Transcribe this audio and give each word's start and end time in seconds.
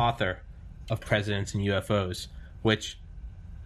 author 0.00 0.40
of 0.90 1.00
Presidents 1.00 1.54
and 1.54 1.62
UFOs, 1.64 2.26
which 2.62 2.98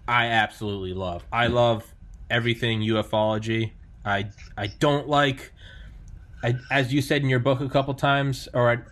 I 0.06 0.26
absolutely 0.26 0.92
love. 0.92 1.25
I 1.33 1.46
love 1.46 1.95
everything 2.29 2.80
ufology. 2.80 3.72
I 4.04 4.30
I 4.56 4.66
don't 4.66 5.08
like 5.08 5.52
I, 6.42 6.56
as 6.70 6.92
you 6.92 7.00
said 7.00 7.22
in 7.22 7.28
your 7.28 7.38
book 7.38 7.60
a 7.60 7.68
couple 7.68 7.94
times, 7.94 8.48
or 8.52 8.86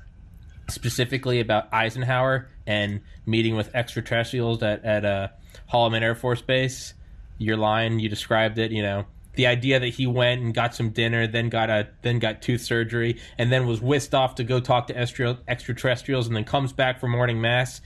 specifically 0.71 1.41
about 1.41 1.69
Eisenhower 1.73 2.49
and 2.67 3.01
meeting 3.27 3.57
with 3.57 3.75
extraterrestrials 3.75 4.63
at 4.63 4.85
at 4.85 5.05
uh, 5.05 5.29
Holloman 5.71 6.01
Air 6.01 6.15
Force 6.15 6.41
Base. 6.41 6.95
Your 7.39 7.57
line, 7.57 7.99
you 7.99 8.09
described 8.09 8.59
it. 8.59 8.71
You 8.71 8.83
know, 8.83 9.05
the 9.35 9.47
idea 9.47 9.81
that 9.81 9.89
he 9.89 10.07
went 10.07 10.43
and 10.43 10.53
got 10.53 10.75
some 10.75 10.91
dinner, 10.91 11.27
then 11.27 11.49
got 11.49 11.71
a 11.71 11.89
then 12.03 12.19
got 12.19 12.43
tooth 12.43 12.61
surgery, 12.61 13.19
and 13.39 13.51
then 13.51 13.67
was 13.67 13.81
whisked 13.81 14.15
off 14.15 14.35
to 14.37 14.45
go 14.45 14.61
talk 14.61 14.87
to 14.89 14.97
extraterrestrials, 14.97 16.27
and 16.27 16.37
then 16.37 16.45
comes 16.45 16.73
back 16.73 17.01
for 17.01 17.09
morning 17.09 17.41
mass. 17.41 17.81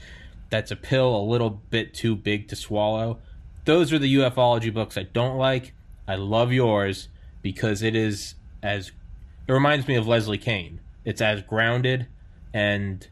That's 0.49 0.71
a 0.71 0.75
pill 0.75 1.15
a 1.15 1.23
little 1.23 1.49
bit 1.49 1.93
too 1.93 2.15
big 2.15 2.47
to 2.49 2.55
swallow. 2.55 3.19
Those 3.65 3.91
are 3.91 3.99
the 3.99 4.13
ufology 4.15 4.73
books 4.73 4.97
I 4.97 5.03
don't 5.03 5.37
like. 5.37 5.73
I 6.07 6.15
love 6.15 6.53
yours 6.53 7.09
because 7.41 7.81
it 7.81 7.95
is 7.95 8.35
as 8.63 8.91
it 9.47 9.51
reminds 9.53 9.87
me 9.87 9.95
of 9.95 10.07
Leslie 10.07 10.37
Kean. 10.37 10.79
It's 11.05 11.21
as 11.21 11.41
grounded 11.41 12.07
and 12.53 13.07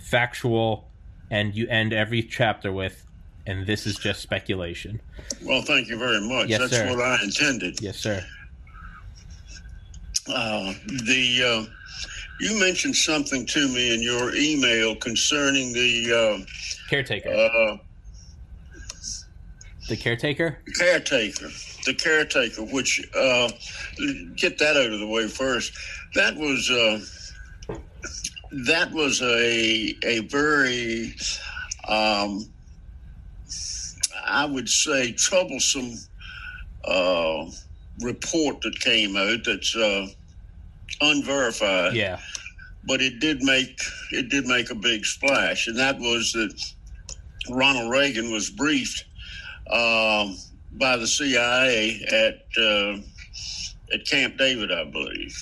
factual, 0.00 0.90
and 1.30 1.54
you 1.54 1.66
end 1.68 1.92
every 1.92 2.22
chapter 2.22 2.72
with, 2.72 3.03
and 3.46 3.66
this 3.66 3.86
is 3.86 3.96
just 3.96 4.20
speculation. 4.20 5.00
Well, 5.42 5.62
thank 5.62 5.88
you 5.88 5.98
very 5.98 6.20
much. 6.26 6.48
Yes, 6.48 6.60
That's 6.60 6.72
sir. 6.72 6.90
what 6.90 7.00
I 7.00 7.22
intended. 7.22 7.80
Yes, 7.80 7.98
sir. 7.98 8.24
Uh, 10.28 10.72
the 10.86 11.68
uh, 11.68 11.70
you 12.40 12.58
mentioned 12.58 12.96
something 12.96 13.44
to 13.46 13.68
me 13.68 13.94
in 13.94 14.02
your 14.02 14.34
email 14.34 14.96
concerning 14.96 15.72
the 15.72 16.46
caretaker. 16.88 17.28
Uh, 17.28 17.76
the 19.88 19.96
caretaker. 19.96 20.58
The 20.64 20.72
caretaker 20.72 21.48
the 21.84 21.94
caretaker, 21.94 22.62
which 22.62 23.06
uh, 23.14 23.50
get 24.36 24.58
that 24.58 24.76
out 24.76 24.92
of 24.92 24.98
the 24.98 25.06
way 25.06 25.28
first. 25.28 25.72
That 26.14 26.36
was 26.36 26.70
uh, 26.70 27.74
that 28.66 28.90
was 28.92 29.22
a 29.22 29.94
a 30.02 30.20
very 30.28 31.14
um, 31.88 32.46
I 34.26 34.44
would 34.46 34.68
say 34.68 35.12
troublesome 35.12 35.94
uh, 36.84 37.46
report 38.00 38.60
that 38.62 38.78
came 38.80 39.16
out 39.16 39.44
that's 39.44 39.76
uh, 39.76 40.06
unverified. 41.00 41.94
Yeah, 41.94 42.18
but 42.86 43.00
it 43.00 43.20
did 43.20 43.42
make 43.42 43.80
it 44.12 44.28
did 44.28 44.46
make 44.46 44.70
a 44.70 44.74
big 44.74 45.04
splash, 45.04 45.66
and 45.66 45.78
that 45.78 45.98
was 45.98 46.32
that 46.32 46.54
Ronald 47.50 47.90
Reagan 47.90 48.32
was 48.32 48.50
briefed. 48.50 49.04
Um, 49.70 50.36
by 50.72 50.96
the 50.96 51.06
CIA 51.06 52.04
at 52.10 52.44
uh, 52.60 52.98
at 53.92 54.06
Camp 54.06 54.36
David, 54.36 54.72
I 54.72 54.84
believe, 54.84 55.34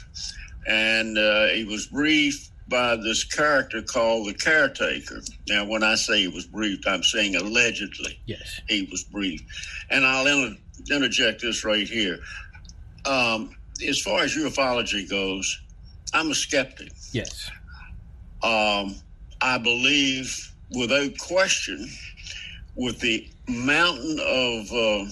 and 0.67 1.19
uh, 1.19 1.47
he 1.49 1.65
was 1.65 1.87
briefed 1.87 2.52
by 2.69 2.97
this 2.97 3.25
character 3.25 3.83
called 3.83 4.29
the 4.29 4.35
caretaker. 4.35 5.21
Now, 5.49 5.65
when 5.65 5.83
I 5.83 5.95
say 5.95 6.21
he 6.21 6.29
was 6.29 6.47
briefed, 6.47 6.87
I'm 6.87 7.03
saying 7.03 7.37
allegedly. 7.37 8.19
Yes, 8.27 8.61
he 8.69 8.89
was 8.91 9.05
briefed, 9.05 9.45
and 9.91 10.05
I'll 10.05 10.27
inter- 10.27 10.59
interject 10.91 11.43
this 11.43 11.65
right 11.65 11.89
here. 11.89 12.21
Um, 13.05 13.55
as 13.87 14.01
far 14.01 14.21
as 14.21 14.35
ufology 14.35 15.09
goes, 15.09 15.61
I'm 16.15 16.31
a 16.31 16.35
skeptic. 16.35 16.93
Yes. 17.13 17.51
Um, 18.43 18.97
I 19.41 19.59
believe, 19.59 20.53
without 20.71 21.19
question, 21.19 21.89
with 22.77 23.01
the 23.01 23.29
mountain 23.49 24.19
of 24.21 24.73
uh, 24.73 25.05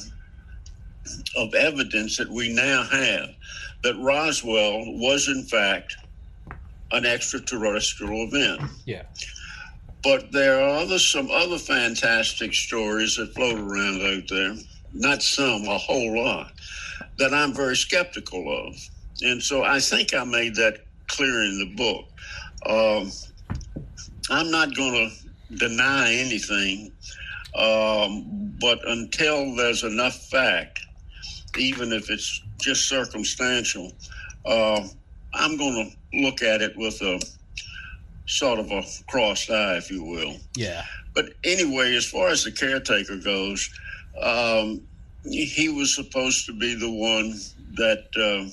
of 1.37 1.55
evidence 1.55 2.17
that 2.17 2.31
we 2.31 2.53
now 2.53 2.85
have 2.85 3.31
that 3.83 3.97
Roswell 3.97 4.85
was 4.99 5.29
in 5.29 5.45
fact 5.45 5.97
an 6.93 7.07
extraterrestrial 7.07 8.29
event. 8.29 8.63
Yeah. 8.85 9.03
But 10.03 10.33
there 10.33 10.61
are 10.61 10.79
other 10.81 10.99
some 10.99 11.31
other 11.31 11.59
fantastic 11.59 12.55
stories 12.55 13.17
that 13.17 13.35
float 13.35 13.59
around 13.59 14.03
out 14.03 14.29
there. 14.29 14.57
Not 14.93 15.23
some, 15.23 15.65
a 15.65 15.79
whole 15.79 16.23
lot 16.23 16.53
that 17.19 17.33
I'm 17.33 17.55
very 17.55 17.77
skeptical 17.77 18.69
of. 18.69 18.75
And 19.23 19.43
so 19.43 19.63
I 19.63 19.79
think 19.79 20.15
I 20.15 20.25
made 20.25 20.55
that 20.57 20.79
clear 21.07 21.45
in 21.45 21.59
the 21.59 21.75
book. 21.77 22.07
Um, 22.67 23.13
I'm 24.31 24.51
not 24.51 24.75
going 24.75 25.11
to 25.11 25.57
deny 25.57 26.13
anything 26.15 26.93
um, 27.55 28.57
but 28.61 28.79
until 28.89 29.55
there's 29.57 29.83
enough 29.83 30.17
fact, 30.29 30.81
even 31.59 31.93
if 31.93 32.11
it's 32.11 32.43
just 32.59 32.89
circumstantial, 32.89 33.93
uh, 34.47 34.87
I'm 35.35 35.57
going 35.57 35.91
to 35.91 35.97
look 36.13 36.43
at 36.43 36.63
it 36.63 36.77
with 36.77 37.01
a 37.03 37.21
sort 38.27 38.59
of 38.59 38.71
a 38.71 38.83
crossed 39.09 39.51
eye, 39.51 39.77
if 39.77 39.91
you 39.91 40.03
will. 40.05 40.37
Yeah. 40.55 40.85
But 41.15 41.35
anyway, 41.45 41.95
as 41.97 42.07
far 42.07 42.29
as 42.29 42.45
the 42.45 42.53
caretaker 42.53 43.17
goes, 43.17 43.69
um, 44.21 44.83
he 45.25 45.69
was 45.69 45.95
supposed 45.95 46.47
to 46.47 46.53
be 46.53 46.75
the 46.75 46.91
one 46.91 47.39
that, 47.77 48.07
uh, 48.17 48.49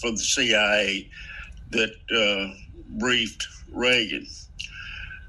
for 0.00 0.10
the 0.10 0.18
CIA, 0.18 1.08
that 1.70 1.94
uh, 2.10 2.54
briefed 2.98 3.46
Reagan. 3.72 4.26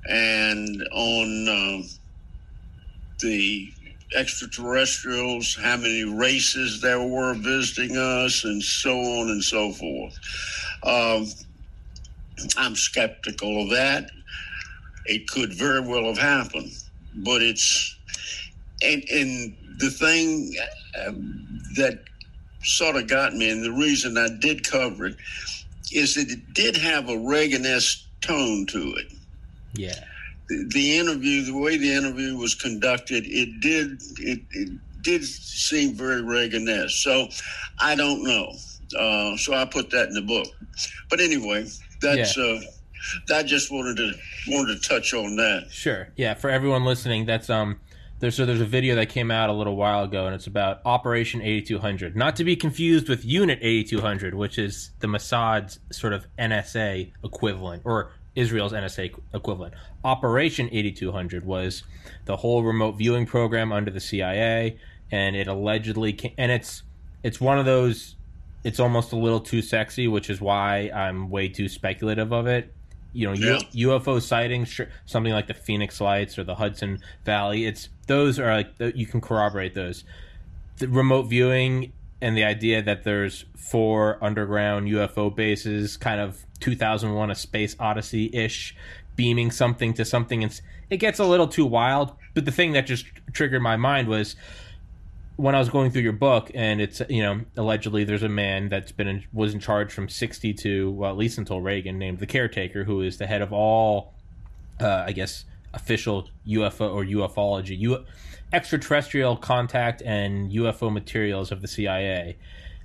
And 0.07 0.87
on. 0.91 1.49
Um, 1.49 1.89
the 3.19 3.71
extraterrestrials, 4.15 5.55
how 5.55 5.77
many 5.77 6.03
races 6.03 6.81
there 6.81 7.01
were 7.01 7.33
visiting 7.33 7.97
us, 7.97 8.43
and 8.43 8.61
so 8.61 8.97
on 8.97 9.29
and 9.29 9.43
so 9.43 9.71
forth. 9.71 10.17
Um, 10.83 11.27
I'm 12.57 12.75
skeptical 12.75 13.63
of 13.63 13.69
that. 13.71 14.11
It 15.05 15.27
could 15.27 15.53
very 15.53 15.81
well 15.81 16.05
have 16.05 16.17
happened, 16.17 16.71
but 17.15 17.41
it's 17.41 17.95
and, 18.81 19.03
and 19.09 19.55
the 19.77 19.89
thing 19.89 20.53
uh, 20.99 21.11
that 21.75 22.03
sort 22.63 22.95
of 22.95 23.07
got 23.07 23.33
me, 23.33 23.49
and 23.49 23.63
the 23.63 23.71
reason 23.71 24.17
I 24.17 24.29
did 24.39 24.67
cover 24.67 25.05
it, 25.07 25.17
is 25.91 26.15
that 26.15 26.29
it 26.29 26.53
did 26.53 26.75
have 26.75 27.09
a 27.09 27.17
Reagan-esque 27.17 27.99
tone 28.21 28.65
to 28.67 28.95
it. 28.95 29.13
Yeah 29.73 30.03
the 30.47 30.97
interview, 30.97 31.43
the 31.43 31.57
way 31.57 31.77
the 31.77 31.91
interview 31.93 32.37
was 32.37 32.55
conducted, 32.55 33.25
it 33.25 33.61
did 33.61 34.01
it, 34.19 34.41
it 34.51 34.69
did 35.01 35.23
seem 35.23 35.93
very 35.95 36.21
Reagan-esque. 36.21 36.97
So 36.97 37.27
I 37.79 37.95
don't 37.95 38.23
know. 38.23 38.53
Uh, 38.97 39.37
so 39.37 39.53
I 39.53 39.65
put 39.65 39.89
that 39.91 40.07
in 40.07 40.13
the 40.13 40.21
book. 40.21 40.47
But 41.09 41.19
anyway, 41.19 41.67
that's. 42.05 42.37
Yeah. 42.37 42.43
Uh, 42.43 43.35
I 43.35 43.43
just 43.43 43.71
wanted 43.71 43.97
to 43.97 44.13
wanted 44.47 44.81
to 44.81 44.87
touch 44.87 45.13
on 45.13 45.35
that. 45.35 45.67
Sure. 45.69 46.09
Yeah. 46.15 46.33
For 46.33 46.49
everyone 46.49 46.85
listening, 46.85 47.25
that's 47.25 47.49
um. 47.49 47.79
There's 48.19 48.35
so 48.35 48.45
there's 48.45 48.61
a 48.61 48.65
video 48.65 48.95
that 48.95 49.09
came 49.09 49.29
out 49.29 49.49
a 49.49 49.53
little 49.53 49.75
while 49.75 50.05
ago, 50.05 50.25
and 50.25 50.33
it's 50.33 50.47
about 50.47 50.79
Operation 50.85 51.41
8200, 51.41 52.15
not 52.15 52.37
to 52.37 52.45
be 52.45 52.55
confused 52.55 53.09
with 53.09 53.25
Unit 53.25 53.59
8200, 53.61 54.33
which 54.33 54.57
is 54.57 54.91
the 54.99 55.07
Mossad's 55.07 55.79
sort 55.91 56.13
of 56.13 56.25
NSA 56.39 57.11
equivalent, 57.25 57.81
or 57.83 58.13
Israel's 58.35 58.71
NSA 58.71 59.15
equivalent. 59.33 59.73
Operation 60.03 60.69
8200 60.71 61.45
was 61.45 61.83
the 62.25 62.37
whole 62.37 62.63
remote 62.63 62.93
viewing 62.93 63.25
program 63.25 63.71
under 63.71 63.91
the 63.91 63.99
CIA, 63.99 64.77
and 65.11 65.35
it 65.35 65.47
allegedly 65.47 66.13
came, 66.13 66.33
and 66.37 66.51
it's 66.51 66.83
it's 67.23 67.41
one 67.41 67.57
of 67.57 67.65
those. 67.65 68.15
It's 68.65 68.79
almost 68.79 69.11
a 69.11 69.15
little 69.15 69.39
too 69.39 69.61
sexy, 69.61 70.07
which 70.07 70.27
is 70.27 70.41
why 70.41 70.89
I'm 70.89 71.29
way 71.29 71.47
too 71.47 71.69
speculative 71.69 72.33
of 72.33 72.47
it. 72.47 72.73
You 73.13 73.27
know, 73.27 73.33
yeah. 73.33 73.59
UFO 73.87 74.19
sightings, 74.19 74.81
something 75.05 75.31
like 75.31 75.45
the 75.45 75.53
Phoenix 75.53 76.01
Lights 76.01 76.39
or 76.39 76.43
the 76.43 76.55
Hudson 76.55 76.99
Valley. 77.23 77.65
It's 77.65 77.89
those 78.07 78.39
are 78.39 78.51
like 78.51 78.73
you 78.79 79.05
can 79.05 79.21
corroborate 79.21 79.75
those. 79.75 80.03
The 80.77 80.87
remote 80.87 81.23
viewing 81.23 81.93
and 82.21 82.35
the 82.35 82.43
idea 82.43 82.81
that 82.81 83.03
there's 83.03 83.45
four 83.55 84.17
underground 84.19 84.87
UFO 84.87 85.33
bases, 85.33 85.95
kind 85.95 86.19
of 86.19 86.43
2001: 86.59 87.29
A 87.29 87.35
Space 87.35 87.75
Odyssey 87.79 88.31
ish, 88.33 88.75
beaming 89.15 89.51
something 89.51 89.93
to 89.93 90.03
something, 90.03 90.43
and 90.43 90.59
it 90.89 90.97
gets 90.97 91.19
a 91.19 91.25
little 91.25 91.47
too 91.47 91.67
wild. 91.67 92.13
But 92.33 92.45
the 92.45 92.51
thing 92.51 92.71
that 92.71 92.87
just 92.87 93.05
triggered 93.31 93.61
my 93.61 93.77
mind 93.77 94.07
was 94.07 94.35
when 95.37 95.53
I 95.53 95.59
was 95.59 95.69
going 95.69 95.91
through 95.91 96.03
your 96.03 96.13
book, 96.13 96.51
and 96.53 96.79
it's 96.79 97.01
you 97.09 97.21
know 97.21 97.41
allegedly 97.57 98.03
there's 98.03 98.23
a 98.23 98.29
man 98.29 98.69
that's 98.69 98.91
been 98.91 99.07
in, 99.07 99.23
was 99.33 99.53
in 99.53 99.59
charge 99.59 99.91
from 99.91 100.07
60 100.07 100.53
to 100.53 100.91
well 100.91 101.11
at 101.11 101.17
least 101.17 101.37
until 101.37 101.61
Reagan, 101.61 101.97
named 101.97 102.19
the 102.19 102.27
caretaker, 102.27 102.83
who 102.83 103.01
is 103.01 103.17
the 103.17 103.27
head 103.27 103.41
of 103.41 103.51
all, 103.51 104.13
uh, 104.79 105.03
I 105.05 105.11
guess, 105.11 105.45
official 105.73 106.29
UFO 106.47 106.93
or 106.93 107.03
ufology. 107.03 107.77
U- 107.77 108.05
extraterrestrial 108.53 109.35
contact 109.35 110.01
and 110.03 110.51
UFO 110.51 110.91
materials 110.91 111.51
of 111.51 111.61
the 111.61 111.67
CIA. 111.67 112.37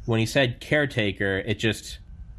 When 0.07 0.19
he 0.19 0.27
said 0.27 0.61
caretaker, 0.61 1.39
it 1.39 1.59
just 1.59 1.99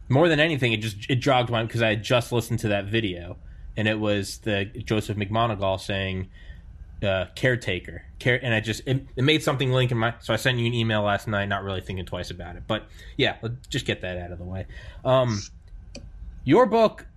more 0.10 0.28
than 0.28 0.40
anything, 0.40 0.74
it 0.74 0.82
just 0.82 1.10
it 1.10 1.16
jogged 1.16 1.50
my 1.50 1.64
because 1.64 1.82
I 1.82 1.90
had 1.90 2.04
just 2.04 2.32
listened 2.32 2.60
to 2.60 2.68
that 2.70 2.86
video, 2.86 3.38
and 3.78 3.88
it 3.88 4.00
was 4.00 4.40
the 4.40 4.66
Joseph 4.66 5.16
McMoneagle 5.18 5.80
saying 5.80 6.30
uh, 7.04 7.26
caretaker. 7.36 8.04
Care 8.20 8.40
and 8.44 8.54
i 8.54 8.60
just 8.60 8.82
it, 8.86 9.08
it, 9.16 9.24
made 9.24 9.42
something 9.42 9.72
link 9.72 9.92
in 9.92 9.98
my 9.98 10.14
so 10.20 10.32
i 10.32 10.38
sent 10.38 10.60
you 10.60 10.68
an 10.68 10.76
email 10.76 11.02
last 11.02 11.28
night 11.28 11.46
not 11.46 11.64
really 11.64 11.82
thinking 11.82 12.06
twice 12.06 12.30
about 12.30 12.56
it 12.56 12.64
but 12.68 12.86
yeah 13.18 13.38
let's 13.42 13.68
just 13.68 13.88
get 13.88 14.02
that 14.02 14.20
out 14.20 14.32
of 14.32 14.38
the 14.38 14.44
way. 14.44 14.68
Um 15.04 15.42
your 16.44 16.68
book 16.68 17.08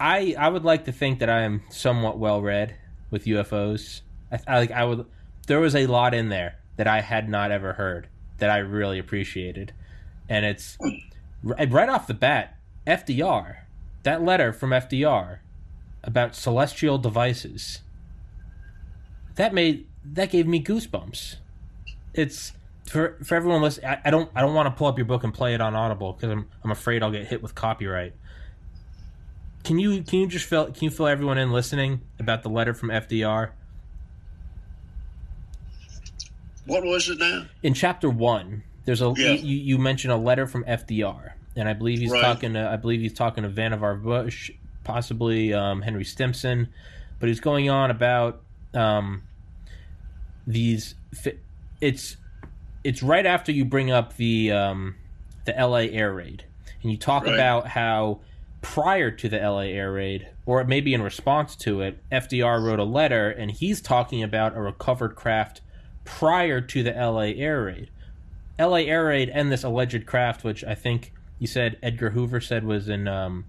i 0.00 0.34
i 0.38 0.48
would 0.48 0.64
like 0.64 0.84
to 0.86 0.92
think 0.92 1.18
that 1.18 1.28
i 1.28 1.42
am 1.42 1.62
somewhat 1.68 2.18
well 2.18 2.40
read 2.40 2.74
with 3.10 3.24
ufos 3.26 4.00
I, 4.32 4.38
I 4.46 4.58
like 4.58 4.70
i 4.70 4.84
would 4.84 5.06
there 5.46 5.60
was 5.60 5.74
a 5.74 5.86
lot 5.86 6.14
in 6.14 6.28
there 6.28 6.58
that 6.76 6.86
i 6.86 7.00
had 7.00 7.28
not 7.28 7.50
ever 7.50 7.74
heard 7.74 8.08
that 8.38 8.50
i 8.50 8.58
really 8.58 8.98
appreciated 8.98 9.72
and 10.28 10.44
it's 10.44 10.78
right 11.42 11.88
off 11.88 12.06
the 12.06 12.14
bat 12.14 12.56
fdr 12.86 13.56
that 14.02 14.22
letter 14.22 14.52
from 14.52 14.70
fdr 14.70 15.38
about 16.02 16.34
celestial 16.34 16.98
devices 16.98 17.80
that 19.36 19.54
made 19.54 19.86
that 20.04 20.30
gave 20.30 20.46
me 20.46 20.62
goosebumps. 20.62 21.36
It's 22.12 22.52
for 22.86 23.16
for 23.24 23.34
everyone 23.34 23.62
listening. 23.62 23.90
I, 23.90 24.00
I 24.06 24.10
don't 24.10 24.30
I 24.34 24.40
don't 24.40 24.54
want 24.54 24.66
to 24.66 24.76
pull 24.76 24.86
up 24.86 24.98
your 24.98 25.06
book 25.06 25.24
and 25.24 25.32
play 25.32 25.54
it 25.54 25.60
on 25.60 25.74
Audible 25.74 26.12
because 26.12 26.30
I'm 26.30 26.48
I'm 26.64 26.70
afraid 26.70 27.02
I'll 27.02 27.10
get 27.10 27.26
hit 27.26 27.42
with 27.42 27.54
copyright. 27.54 28.14
Can 29.64 29.78
you 29.78 30.02
can 30.02 30.20
you 30.20 30.26
just 30.26 30.46
fill 30.46 30.66
can 30.66 30.84
you 30.84 30.90
fill 30.90 31.06
everyone 31.06 31.38
in 31.38 31.52
listening 31.52 32.00
about 32.18 32.42
the 32.42 32.48
letter 32.48 32.74
from 32.74 32.88
FDR? 32.88 33.50
What 36.66 36.84
was 36.84 37.08
it 37.08 37.18
now? 37.18 37.46
In 37.62 37.74
chapter 37.74 38.10
one, 38.10 38.62
there's 38.84 39.02
a 39.02 39.12
yeah. 39.16 39.32
you, 39.32 39.56
you 39.56 39.78
mentioned 39.78 40.12
a 40.12 40.16
letter 40.16 40.46
from 40.46 40.64
FDR, 40.64 41.32
and 41.54 41.68
I 41.68 41.74
believe 41.74 41.98
he's 41.98 42.10
right. 42.10 42.22
talking 42.22 42.54
to 42.54 42.68
I 42.68 42.76
believe 42.76 43.00
he's 43.00 43.14
talking 43.14 43.44
to 43.44 43.50
Vannevar 43.50 44.02
Bush, 44.02 44.50
possibly 44.84 45.52
um, 45.52 45.82
Henry 45.82 46.04
Stimson, 46.04 46.68
but 47.18 47.28
he's 47.28 47.40
going 47.40 47.68
on 47.68 47.90
about 47.90 48.42
um, 48.74 49.22
these 50.46 50.94
it's 51.80 52.16
it's 52.84 53.02
right 53.02 53.26
after 53.26 53.50
you 53.52 53.64
bring 53.64 53.90
up 53.90 54.16
the 54.16 54.52
um, 54.52 54.94
the 55.44 55.52
LA 55.52 55.88
air 55.90 56.12
raid 56.12 56.44
and 56.82 56.90
you 56.90 56.96
talk 56.96 57.24
right. 57.24 57.34
about 57.34 57.68
how 57.68 58.20
prior 58.62 59.10
to 59.10 59.28
the 59.28 59.38
LA 59.38 59.60
air 59.60 59.92
raid 59.92 60.28
or 60.44 60.64
maybe 60.64 60.94
in 60.94 61.02
response 61.02 61.54
to 61.56 61.80
it 61.80 62.02
FDR 62.10 62.62
wrote 62.62 62.78
a 62.78 62.84
letter 62.84 63.30
and 63.30 63.50
he's 63.50 63.80
talking 63.80 64.22
about 64.22 64.56
a 64.56 64.60
recovered 64.60 65.14
craft 65.14 65.60
prior 66.04 66.60
to 66.60 66.82
the 66.82 66.92
LA 66.92 67.32
air 67.36 67.64
raid 67.64 67.90
LA 68.58 68.78
air 68.78 69.06
raid 69.06 69.30
and 69.32 69.52
this 69.52 69.64
alleged 69.64 70.06
craft 70.06 70.44
which 70.44 70.64
I 70.64 70.74
think 70.74 71.12
you 71.38 71.46
said 71.46 71.78
Edgar 71.82 72.10
Hoover 72.10 72.40
said 72.40 72.64
was 72.64 72.88
in 72.88 73.06
um, 73.06 73.44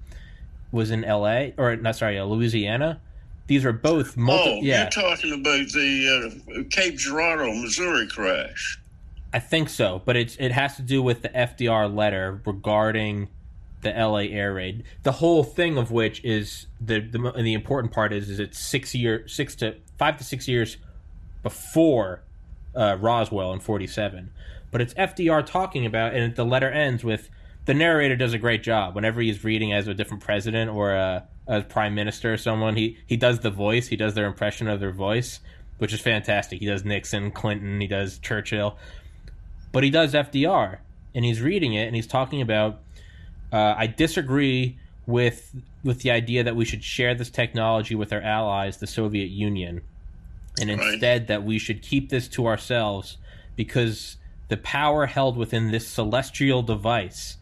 was 0.72 0.92
in 0.92 1.02
LA 1.02 1.48
or 1.58 1.76
not 1.76 1.96
sorry 1.96 2.20
uh, 2.20 2.26
Louisiana 2.26 3.02
these 3.48 3.66
are 3.66 3.72
both 3.74 4.16
multi- 4.18 4.50
Oh, 4.50 4.60
yeah. 4.62 4.82
you're 4.84 4.90
talking 4.90 5.34
about 5.34 5.68
the 5.70 6.40
uh, 6.60 6.64
Cape 6.70 6.96
Girardeau, 6.98 7.54
Missouri 7.56 8.08
crash. 8.08 8.80
I 9.34 9.40
think 9.40 9.70
so, 9.70 10.02
but 10.06 10.16
it's 10.16 10.36
it 10.38 10.52
has 10.52 10.76
to 10.78 10.82
do 10.82 11.02
with 11.04 11.22
the 11.22 11.30
FDR 11.30 11.94
letter 11.94 12.42
regarding 12.46 13.28
the 13.82 13.92
LA 13.92 14.20
air 14.32 14.54
raid. 14.54 14.84
The 15.04 15.12
whole 15.14 15.44
thing 15.44 15.78
of 15.78 15.92
which 15.92 16.24
is 16.24 16.68
the 16.82 17.00
the 17.02 17.32
and 17.36 17.46
the 17.46 17.54
important 17.54 17.94
part 17.94 18.14
is 18.14 18.30
is 18.30 18.40
it's 18.40 18.58
six 18.60 18.96
year 18.96 19.28
six 19.28 19.56
to 19.58 19.76
five 19.98 20.18
to 20.18 20.24
six 20.24 20.48
years 20.48 20.78
before 21.44 22.22
uh, 22.76 22.98
Roswell 23.00 23.54
in 23.54 23.60
forty 23.60 23.88
seven, 23.88 24.32
but 24.72 24.82
it's 24.82 24.94
FDR 24.96 25.46
talking 25.46 25.86
about, 25.86 26.14
and 26.14 26.36
the 26.36 26.46
letter 26.46 26.70
ends 26.70 27.04
with 27.04 27.30
the 27.66 27.74
narrator 27.74 28.16
does 28.16 28.34
a 28.34 28.38
great 28.38 28.64
job 28.64 28.96
whenever 28.96 29.20
he's 29.22 29.44
reading 29.44 29.74
as 29.74 29.88
a 29.88 29.94
different 29.94 30.24
president 30.24 30.72
or 30.72 30.94
a 30.94 31.28
as 31.48 31.64
prime 31.64 31.96
minister 31.96 32.34
or 32.34 32.38
someone. 32.38 32.76
He 32.76 32.98
he 33.06 33.18
does 33.18 33.40
the 33.40 33.50
voice. 33.50 33.88
He 33.88 33.96
does 33.96 34.14
their 34.14 34.26
impression 34.26 34.68
of 34.68 34.80
their 34.80 34.92
voice, 34.92 35.40
which 35.78 35.94
is 35.94 36.02
fantastic. 36.02 36.60
He 36.60 36.66
does 36.66 36.84
Nixon, 36.84 37.32
Clinton. 37.32 37.80
He 37.80 37.88
does 37.88 38.20
Churchill, 38.20 38.78
but 39.72 39.84
he 39.84 39.90
does 39.90 40.14
FDR, 40.14 40.78
and 41.16 41.26
he's 41.26 41.42
reading 41.42 41.74
it 41.74 41.88
and 41.88 41.96
he's 41.96 42.08
talking 42.08 42.42
about. 42.42 42.80
Uh, 43.52 43.76
I 43.78 43.88
disagree 43.88 44.78
with 45.06 45.56
with 45.84 46.02
the 46.02 46.12
idea 46.12 46.44
that 46.44 46.56
we 46.56 46.66
should 46.66 46.84
share 46.84 47.16
this 47.16 47.30
technology 47.30 47.96
with 47.96 48.12
our 48.12 48.22
allies, 48.22 48.78
the 48.78 48.88
Soviet 48.88 49.30
Union, 49.30 49.82
and 50.60 50.70
instead 50.70 51.28
that 51.28 51.44
we 51.44 51.58
should 51.58 51.82
keep 51.82 52.10
this 52.10 52.28
to 52.30 52.46
ourselves 52.46 53.18
because 53.56 54.18
the 54.50 54.58
power 54.58 55.06
held 55.06 55.38
within 55.38 55.72
this 55.72 55.88
celestial 55.88 56.62
device 56.62 57.38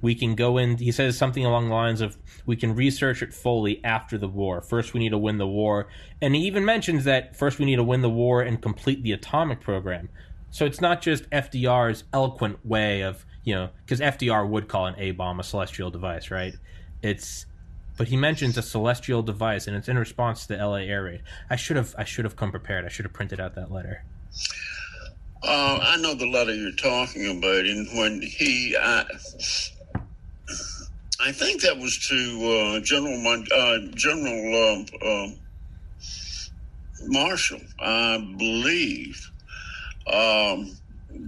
we 0.00 0.14
can 0.14 0.34
go 0.34 0.58
in 0.58 0.76
he 0.76 0.92
says 0.92 1.18
something 1.18 1.44
along 1.44 1.68
the 1.68 1.74
lines 1.74 2.00
of 2.00 2.16
we 2.46 2.56
can 2.56 2.74
research 2.74 3.22
it 3.22 3.34
fully 3.34 3.82
after 3.84 4.16
the 4.16 4.28
war. 4.28 4.60
First 4.60 4.94
we 4.94 5.00
need 5.00 5.10
to 5.10 5.18
win 5.18 5.38
the 5.38 5.46
war. 5.46 5.88
And 6.22 6.34
he 6.34 6.42
even 6.42 6.64
mentions 6.64 7.04
that 7.04 7.36
first 7.36 7.58
we 7.58 7.64
need 7.64 7.76
to 7.76 7.84
win 7.84 8.02
the 8.02 8.10
war 8.10 8.42
and 8.42 8.60
complete 8.60 9.02
the 9.02 9.12
atomic 9.12 9.60
program. 9.60 10.08
So 10.50 10.64
it's 10.64 10.80
not 10.80 11.02
just 11.02 11.28
fdr's 11.30 12.04
eloquent 12.12 12.64
way 12.64 13.02
of 13.02 13.26
you 13.44 13.54
know 13.54 13.70
because 13.84 14.00
fdr 14.00 14.48
would 14.48 14.68
call 14.68 14.86
an 14.86 14.94
a-bomb 14.98 15.40
a 15.40 15.42
celestial 15.42 15.90
device 15.90 16.30
right? 16.30 16.54
It's 17.02 17.46
but 17.96 18.08
he 18.08 18.16
mentions 18.16 18.56
a 18.56 18.62
celestial 18.62 19.22
device 19.22 19.66
and 19.66 19.76
it's 19.76 19.88
in 19.88 19.98
response 19.98 20.46
to 20.46 20.56
the 20.56 20.64
la 20.64 20.76
air 20.76 21.04
raid. 21.04 21.22
I 21.50 21.56
should 21.56 21.76
have 21.76 21.94
i 21.98 22.04
should 22.04 22.24
have 22.24 22.36
come 22.36 22.50
prepared. 22.50 22.84
I 22.84 22.88
should 22.88 23.04
have 23.04 23.12
printed 23.12 23.40
out 23.40 23.54
that 23.56 23.72
letter. 23.72 24.04
Uh, 25.42 25.78
I 25.80 25.96
know 25.98 26.14
the 26.14 26.26
letter 26.26 26.52
you're 26.52 26.72
talking 26.72 27.38
about, 27.38 27.64
and 27.64 27.86
when 27.96 28.22
he, 28.22 28.76
uh, 28.76 29.04
I 31.20 31.32
think 31.32 31.62
that 31.62 31.76
was 31.76 31.98
to 32.08 32.76
uh, 32.76 32.80
General 32.80 33.44
uh, 33.52 33.78
General 33.94 34.72
um, 34.72 34.86
um, 35.04 35.36
Marshall, 37.06 37.60
I 37.80 38.18
believe, 38.38 39.30
um, 40.06 40.76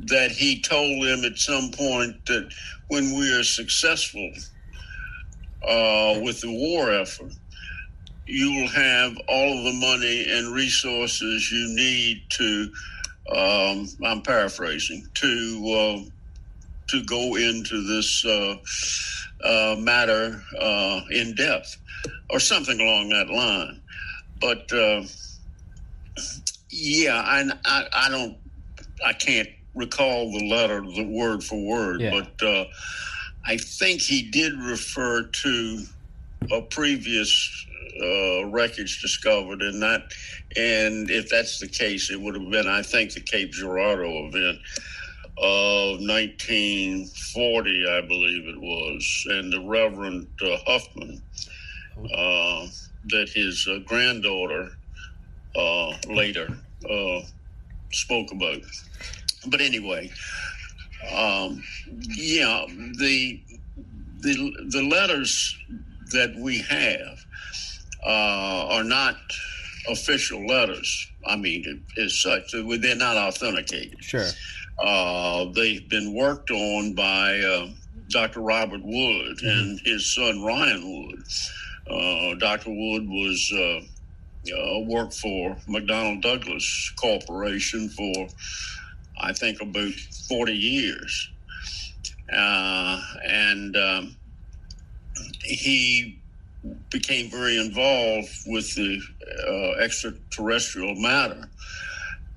that 0.06 0.30
he 0.30 0.60
told 0.60 1.04
him 1.06 1.24
at 1.24 1.38
some 1.38 1.72
point 1.72 2.24
that 2.26 2.52
when 2.86 3.16
we 3.18 3.36
are 3.36 3.42
successful 3.42 4.30
uh, 5.66 6.20
with 6.22 6.40
the 6.40 6.52
war 6.52 6.92
effort, 6.92 7.32
you 8.26 8.52
will 8.52 8.68
have 8.68 9.16
all 9.26 9.58
of 9.58 9.64
the 9.64 9.72
money 9.72 10.24
and 10.28 10.54
resources 10.54 11.50
you 11.50 11.66
need 11.74 12.22
to. 12.30 12.70
Um, 13.34 13.88
I'm 14.04 14.22
paraphrasing 14.22 15.08
to 15.14 16.04
uh, 16.06 16.10
to 16.88 17.04
go 17.04 17.34
into 17.34 17.82
this 17.82 18.24
uh, 19.44 19.76
matter 19.78 20.42
uh, 20.58 21.00
in 21.10 21.34
depth 21.34 21.76
or 22.30 22.40
something 22.40 22.80
along 22.80 23.08
that 23.10 23.28
line. 23.28 23.80
But 24.40 24.72
uh, 24.72 25.02
yeah, 26.70 27.22
I, 27.24 27.50
I, 27.64 27.86
I, 27.92 28.08
don't, 28.08 28.36
I 29.04 29.12
can't 29.12 29.48
recall 29.74 30.30
the 30.30 30.48
letter, 30.48 30.80
the 30.80 31.04
word 31.04 31.42
for 31.42 31.60
word, 31.62 32.00
yeah. 32.00 32.10
but 32.10 32.46
uh, 32.46 32.64
I 33.46 33.56
think 33.56 34.00
he 34.00 34.22
did 34.30 34.54
refer 34.54 35.24
to 35.24 35.84
a 36.52 36.62
previous 36.62 37.66
uh, 38.02 38.46
wreckage 38.46 39.02
discovered, 39.02 39.62
and 39.62 39.82
that, 39.82 40.02
and 40.56 41.10
if 41.10 41.28
that's 41.28 41.60
the 41.60 41.68
case, 41.68 42.10
it 42.10 42.20
would 42.20 42.34
have 42.34 42.50
been, 42.50 42.68
I 42.68 42.82
think, 42.82 43.12
the 43.12 43.20
Cape 43.20 43.52
Girardeau 43.52 44.28
event 44.28 44.58
of 45.40 46.00
1940, 46.00 47.84
I 47.88 48.00
believe 48.02 48.46
it 48.46 48.60
was, 48.60 49.26
and 49.30 49.52
the 49.52 49.60
Reverend 49.60 50.28
uh, 50.42 50.56
Huffman, 50.66 51.22
uh, 52.14 52.66
that 53.06 53.30
his 53.30 53.66
uh, 53.70 53.78
granddaughter 53.86 54.72
uh, 55.56 55.92
later 56.08 56.48
uh, 56.88 57.20
spoke 57.90 58.32
about. 58.32 58.60
But 59.46 59.62
anyway, 59.62 60.10
um, 61.14 61.62
yeah, 62.10 62.66
the 62.98 63.40
the 64.20 64.52
the 64.68 64.82
letters 64.82 65.56
that 66.12 66.34
we 66.36 66.58
have 66.58 67.24
uh, 68.04 68.66
are 68.76 68.84
not 68.84 69.16
official 69.88 70.46
letters. 70.46 71.10
I 71.26 71.36
mean, 71.36 71.82
as 71.96 72.20
such, 72.20 72.52
they're 72.52 72.96
not 72.96 73.16
authenticated. 73.16 74.04
Sure. 74.04 74.28
Uh, 74.80 75.46
they've 75.54 75.88
been 75.88 76.14
worked 76.14 76.50
on 76.50 76.94
by 76.94 77.38
uh, 77.40 77.68
Dr. 78.08 78.40
Robert 78.40 78.82
Wood 78.82 79.38
mm-hmm. 79.38 79.46
and 79.46 79.80
his 79.80 80.14
son 80.14 80.42
Ryan 80.42 80.82
Wood. 80.84 81.22
Uh, 81.90 82.34
Dr. 82.36 82.70
Wood 82.70 83.08
was 83.08 83.52
uh, 83.54 83.80
uh, 84.54 84.80
worked 84.80 85.14
for 85.14 85.56
McDonnell 85.68 86.22
Douglas 86.22 86.92
Corporation 86.96 87.88
for 87.90 88.28
I 89.22 89.32
think 89.34 89.60
about 89.60 89.92
forty 90.28 90.54
years, 90.54 91.28
uh, 92.32 93.02
and 93.22 93.76
um, 93.76 94.16
he 95.42 96.18
became 96.88 97.30
very 97.30 97.58
involved 97.58 98.30
with 98.46 98.74
the 98.76 99.00
extraterrestrial 99.78 100.94
matter. 100.94 101.50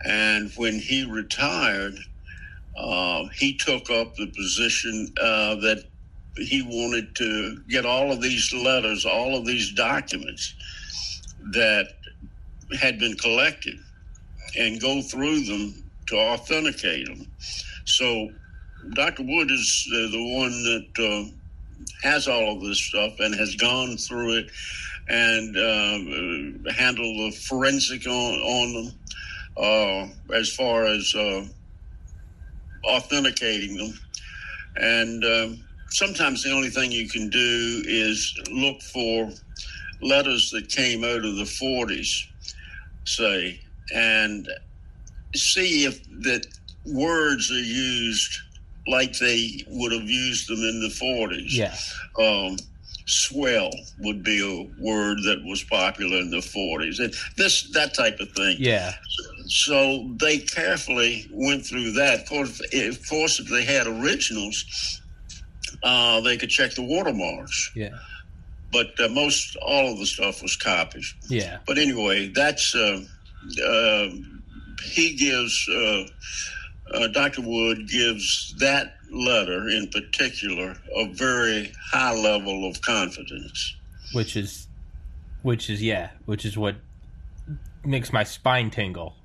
And 0.05 0.51
when 0.57 0.79
he 0.79 1.05
retired, 1.05 1.97
uh, 2.77 3.25
he 3.35 3.55
took 3.57 3.89
up 3.89 4.15
the 4.15 4.27
position 4.27 5.13
uh, 5.21 5.55
that 5.55 5.83
he 6.37 6.61
wanted 6.63 7.15
to 7.15 7.61
get 7.69 7.85
all 7.85 8.11
of 8.11 8.21
these 8.21 8.51
letters, 8.53 9.05
all 9.05 9.37
of 9.37 9.45
these 9.45 9.71
documents 9.73 10.55
that 11.51 11.87
had 12.79 12.97
been 12.97 13.15
collected 13.17 13.77
and 14.57 14.81
go 14.81 15.01
through 15.01 15.41
them 15.41 15.83
to 16.07 16.17
authenticate 16.17 17.07
them. 17.07 17.27
So 17.85 18.29
Dr. 18.93 19.23
Wood 19.23 19.51
is 19.51 19.89
uh, 19.93 20.11
the 20.11 20.33
one 20.33 20.63
that 20.63 20.87
uh, 20.99 21.31
has 22.07 22.27
all 22.27 22.55
of 22.55 22.61
this 22.61 22.79
stuff 22.79 23.13
and 23.19 23.35
has 23.35 23.55
gone 23.55 23.97
through 23.97 24.37
it 24.37 24.51
and 25.07 25.57
uh, 25.57 26.71
handled 26.71 27.17
the 27.17 27.37
forensic 27.47 28.07
on, 28.07 28.11
on 28.13 28.73
them 28.73 28.93
uh, 29.57 30.33
as 30.33 30.53
far 30.53 30.85
as 30.85 31.13
authenticating 32.85 33.77
them. 33.77 33.99
And 34.75 35.23
um, 35.23 35.63
sometimes 35.89 36.43
the 36.43 36.51
only 36.51 36.69
thing 36.69 36.91
you 36.91 37.07
can 37.07 37.29
do 37.29 37.81
is 37.85 38.33
look 38.51 38.81
for 38.81 39.29
letters 40.01 40.49
that 40.51 40.69
came 40.69 41.03
out 41.03 41.23
of 41.23 41.35
the 41.35 41.43
40s, 41.43 42.27
say, 43.05 43.59
and 43.93 44.47
see 45.35 45.85
if 45.85 46.03
that 46.23 46.45
words 46.85 47.51
are 47.51 47.55
used 47.55 48.37
like 48.87 49.17
they 49.17 49.63
would 49.67 49.93
have 49.93 50.09
used 50.09 50.49
them 50.49 50.59
in 50.59 50.81
the 50.81 50.89
40s. 50.89 51.45
Yeah. 51.47 51.75
Um, 52.19 52.57
swell 53.05 53.69
would 53.99 54.23
be 54.23 54.39
a 54.41 54.81
word 54.81 55.17
that 55.23 55.43
was 55.45 55.63
popular 55.63 56.17
in 56.19 56.29
the 56.29 56.37
40s 56.37 56.99
and 56.99 57.13
this 57.35 57.69
that 57.71 57.93
type 57.93 58.17
of 58.19 58.31
thing 58.31 58.55
Yeah. 58.59 58.93
So 59.47 60.09
they 60.17 60.37
carefully 60.39 61.27
went 61.31 61.65
through 61.65 61.91
that 61.91 62.21
of 62.21 62.29
course 62.29 62.61
if, 62.71 62.99
of 63.01 63.09
course, 63.09 63.39
if 63.39 63.47
they 63.49 63.63
had 63.63 63.87
originals 63.87 65.01
uh, 65.83 66.21
they 66.21 66.37
could 66.37 66.49
check 66.49 66.73
the 66.75 66.81
watermarks 66.83 67.71
Yeah. 67.75 67.89
but 68.71 68.97
uh, 68.99 69.09
most 69.09 69.55
all 69.57 69.91
of 69.91 69.99
the 69.99 70.05
stuff 70.05 70.41
was 70.41 70.55
copies 70.55 71.13
Yeah. 71.27 71.59
but 71.67 71.77
anyway 71.77 72.27
that's 72.27 72.73
uh, 72.75 73.01
uh, 73.65 74.07
he 74.85 75.15
gives 75.15 75.67
uh, 75.69 76.03
uh, 76.93 77.07
dr 77.07 77.41
wood 77.41 77.87
gives 77.87 78.53
that 78.59 78.95
letter 79.11 79.67
in 79.69 79.87
particular 79.89 80.75
a 80.95 81.07
very 81.13 81.71
high 81.91 82.13
level 82.15 82.67
of 82.69 82.81
confidence 82.81 83.75
Which 84.13 84.35
is, 84.35 84.67
which 85.43 85.69
is 85.69 85.81
yeah, 85.83 86.09
which 86.25 86.45
is 86.45 86.57
what 86.57 86.75
makes 87.85 88.11
my 88.13 88.23
spine 88.23 88.69
tingle. 88.71 89.15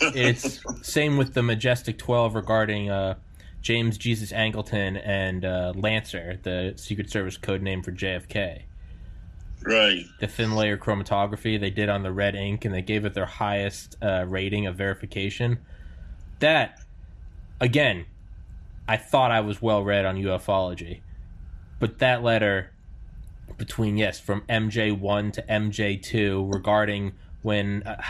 It's 0.00 0.60
same 0.82 1.16
with 1.16 1.34
the 1.34 1.42
Majestic 1.42 1.98
Twelve 1.98 2.34
regarding 2.34 2.90
uh, 2.90 3.14
James 3.62 3.98
Jesus 3.98 4.32
Angleton 4.32 5.00
and 5.04 5.44
uh, 5.44 5.72
Lancer, 5.74 6.38
the 6.42 6.74
Secret 6.76 7.10
Service 7.10 7.36
code 7.36 7.62
name 7.62 7.82
for 7.82 7.92
JFK. 7.92 8.62
right 9.64 10.04
the 10.20 10.26
thin 10.26 10.54
layer 10.54 10.76
chromatography 10.76 11.58
they 11.58 11.70
did 11.70 11.88
on 11.88 12.02
the 12.02 12.12
red 12.12 12.34
ink 12.34 12.64
and 12.64 12.74
they 12.74 12.82
gave 12.82 13.04
it 13.04 13.14
their 13.14 13.26
highest 13.26 13.96
uh, 14.02 14.24
rating 14.28 14.66
of 14.66 14.76
verification 14.76 15.58
that 16.40 16.78
again 17.60 18.04
i 18.86 18.96
thought 18.98 19.30
i 19.30 19.40
was 19.40 19.62
well 19.62 19.82
read 19.82 20.04
on 20.04 20.16
ufology 20.16 21.00
but 21.80 21.98
that 21.98 22.22
letter 22.22 22.70
between 23.56 23.96
yes 23.96 24.20
from 24.20 24.42
mj1 24.42 25.32
to 25.32 25.42
mj2 25.42 26.52
regarding 26.52 27.12
when 27.42 27.82
uh, 27.84 28.00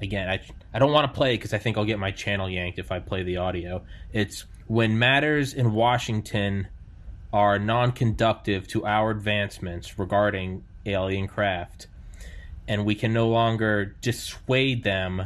again 0.00 0.28
i 0.30 0.40
i 0.76 0.78
don't 0.78 0.92
want 0.92 1.10
to 1.10 1.16
play 1.16 1.34
because 1.34 1.54
i 1.54 1.58
think 1.58 1.78
i'll 1.78 1.86
get 1.86 1.98
my 1.98 2.10
channel 2.10 2.50
yanked 2.50 2.78
if 2.78 2.92
i 2.92 3.00
play 3.00 3.22
the 3.22 3.38
audio. 3.38 3.82
It's 4.12 4.44
when 4.66 4.98
matters 4.98 5.54
in 5.54 5.72
washington 5.72 6.68
are 7.32 7.58
non-conductive 7.58 8.68
to 8.68 8.84
our 8.84 9.10
advancements 9.10 9.98
regarding 9.98 10.64
alien 10.84 11.28
craft 11.28 11.86
and 12.68 12.84
we 12.84 12.94
can 12.94 13.12
no 13.12 13.26
longer 13.28 13.96
dissuade 14.02 14.84
them 14.84 15.22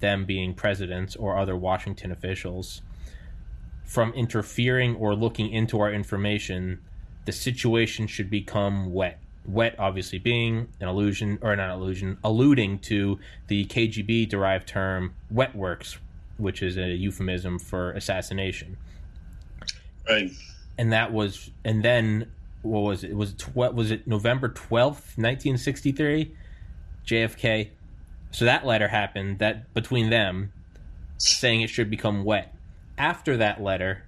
them 0.00 0.24
being 0.24 0.54
presidents 0.54 1.14
or 1.16 1.36
other 1.36 1.54
washington 1.54 2.10
officials 2.10 2.80
from 3.84 4.10
interfering 4.14 4.96
or 4.96 5.14
looking 5.14 5.50
into 5.50 5.78
our 5.80 5.92
information 5.92 6.80
the 7.26 7.32
situation 7.32 8.06
should 8.06 8.30
become 8.30 8.90
wet 8.90 9.20
wet 9.46 9.74
obviously 9.78 10.18
being 10.18 10.68
an 10.80 10.88
allusion 10.88 11.38
or 11.42 11.54
not 11.54 11.70
allusion 11.70 12.16
alluding 12.24 12.78
to 12.78 13.18
the 13.48 13.66
kgb 13.66 14.26
derived 14.28 14.66
term 14.66 15.14
wet 15.30 15.54
works 15.54 15.98
which 16.36 16.62
is 16.62 16.76
a 16.76 16.88
euphemism 16.88 17.58
for 17.58 17.92
assassination. 17.92 18.76
Right. 20.08 20.30
And 20.76 20.92
that 20.92 21.12
was 21.12 21.50
and 21.64 21.82
then 21.82 22.30
what 22.62 22.80
was 22.80 23.04
it? 23.04 23.14
Was 23.14 23.30
it 23.32 23.38
tw- 23.38 23.74
was 23.74 23.90
it 23.90 24.06
November 24.06 24.48
12th 24.48 25.16
1963 25.16 26.34
JFK 27.06 27.70
so 28.30 28.44
that 28.44 28.66
letter 28.66 28.88
happened 28.88 29.38
that 29.38 29.72
between 29.74 30.10
them 30.10 30.52
saying 31.18 31.60
it 31.60 31.70
should 31.70 31.90
become 31.90 32.24
wet. 32.24 32.54
After 32.98 33.36
that 33.36 33.62
letter 33.62 34.04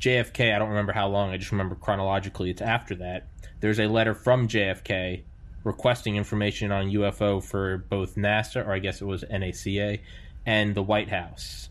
JFK 0.00 0.54
I 0.54 0.58
don't 0.58 0.70
remember 0.70 0.92
how 0.92 1.08
long 1.08 1.30
I 1.30 1.36
just 1.36 1.52
remember 1.52 1.74
chronologically 1.74 2.50
it's 2.50 2.62
after 2.62 2.94
that 2.96 3.26
there's 3.62 3.78
a 3.80 3.86
letter 3.86 4.14
from 4.14 4.46
JFK 4.48 5.22
requesting 5.64 6.16
information 6.16 6.70
on 6.72 6.90
UFO 6.90 7.42
for 7.42 7.78
both 7.78 8.16
NASA 8.16 8.66
or 8.66 8.72
I 8.72 8.80
guess 8.80 9.00
it 9.00 9.04
was 9.06 9.22
NACA 9.30 10.00
and 10.44 10.74
the 10.74 10.82
White 10.82 11.08
House 11.08 11.68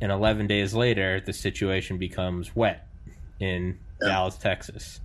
and 0.00 0.10
11 0.12 0.46
days 0.46 0.72
later 0.72 1.20
the 1.20 1.32
situation 1.32 1.98
becomes 1.98 2.54
wet 2.56 2.86
in 3.40 3.78
Yeah. 4.00 4.08
Dallas, 4.08 4.36
Texas. 4.38 5.00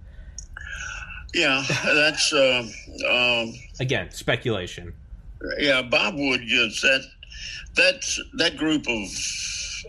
yeah 1.34 1.64
that's 1.84 2.32
uh, 2.32 2.64
um, 3.10 3.54
Again, 3.80 4.12
speculation. 4.12 4.94
yeah 5.58 5.82
bob 5.82 6.16
wood 6.16 6.42
gives 6.48 6.82
that 6.82 7.02
that 7.76 8.04
that 8.38 8.58
group 8.58 8.86
of 8.88 9.08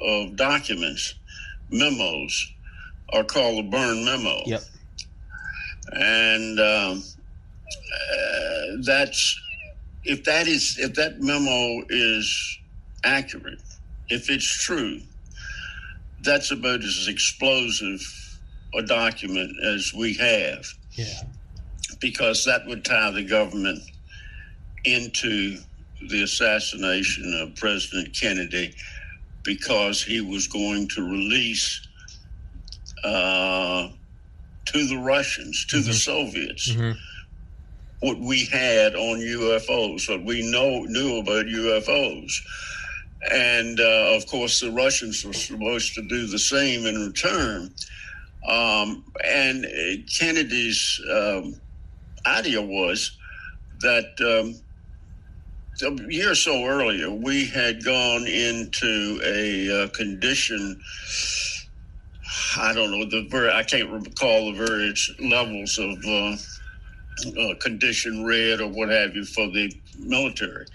of 0.02 0.36
documents 0.36 1.14
memos 1.70 2.52
are 3.12 3.24
called 3.24 3.58
the 3.64 3.68
burn 3.70 4.04
memo 4.04 4.40
Yep. 4.46 4.62
And 5.92 6.58
um, 6.60 7.02
uh, 7.66 8.76
that's 8.84 9.40
if 10.04 10.24
that 10.24 10.46
is 10.48 10.76
if 10.78 10.94
that 10.94 11.20
memo 11.20 11.82
is 11.90 12.58
accurate 13.04 13.60
if 14.08 14.30
it's 14.30 14.64
true 14.64 15.00
that's 16.22 16.50
about 16.50 16.80
as 16.82 17.06
explosive 17.08 18.00
a 18.74 18.82
document 18.82 19.50
as 19.64 19.92
we 19.94 20.14
have 20.14 20.66
Yeah. 20.92 21.22
because 22.00 22.44
that 22.44 22.66
would 22.66 22.84
tie 22.84 23.10
the 23.10 23.22
government 23.24 23.82
into 24.84 25.58
the 26.08 26.22
assassination 26.22 27.34
of 27.42 27.54
President 27.56 28.14
Kennedy 28.14 28.74
because 29.42 30.02
he 30.02 30.20
was 30.20 30.46
going 30.46 30.88
to 30.88 31.02
release 31.02 31.80
uh, 33.04 33.88
to 34.72 34.86
the 34.86 34.98
Russians, 34.98 35.64
to 35.66 35.80
the 35.80 35.90
Mhm. 35.90 35.94
Soviets, 35.94 36.70
hmm 36.72 36.92
what 38.00 38.20
we 38.20 38.44
had 38.44 38.94
on 38.94 39.18
UFOs, 39.18 40.08
what 40.08 40.22
we 40.24 40.48
know 40.48 40.84
knew 40.84 41.16
about 41.18 41.46
UFOs. 41.46 42.32
And 43.32 43.80
uh, 43.80 44.14
of 44.14 44.24
course, 44.26 44.60
the 44.60 44.70
Russians 44.70 45.24
were 45.24 45.32
supposed 45.32 45.94
to 45.94 46.02
do 46.08 46.28
the 46.28 46.38
same 46.38 46.86
in 46.86 46.94
return. 47.08 47.74
Um, 48.48 49.04
and 49.24 49.66
Kennedy's 50.16 51.00
um, 51.10 51.60
idea 52.24 52.62
was 52.62 53.18
that 53.80 54.06
um, 54.20 54.54
a 55.82 56.12
year 56.12 56.30
or 56.30 56.34
so 56.36 56.64
earlier, 56.66 57.10
we 57.10 57.46
had 57.46 57.84
gone 57.84 58.26
into 58.28 59.20
a 59.24 59.84
uh, 59.84 59.88
condition. 59.88 60.80
I 62.56 62.72
don't 62.74 62.90
know 62.90 63.04
the 63.06 63.26
very. 63.30 63.50
I 63.50 63.62
can't 63.62 63.90
recall 63.90 64.52
the 64.52 64.58
various 64.58 65.10
levels 65.20 65.78
of 65.78 66.04
uh, 66.04 66.36
uh, 67.40 67.54
condition 67.60 68.24
red 68.24 68.60
or 68.60 68.68
what 68.68 68.90
have 68.90 69.14
you 69.14 69.24
for 69.24 69.46
the 69.48 69.72
military, 69.98 70.66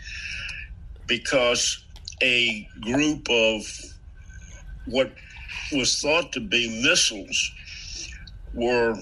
because 1.07 1.83
a 2.21 2.67
group 2.81 3.29
of 3.29 3.61
what 4.85 5.13
was 5.71 5.99
thought 5.99 6.31
to 6.33 6.39
be 6.39 6.81
missiles 6.81 7.51
were 8.53 8.95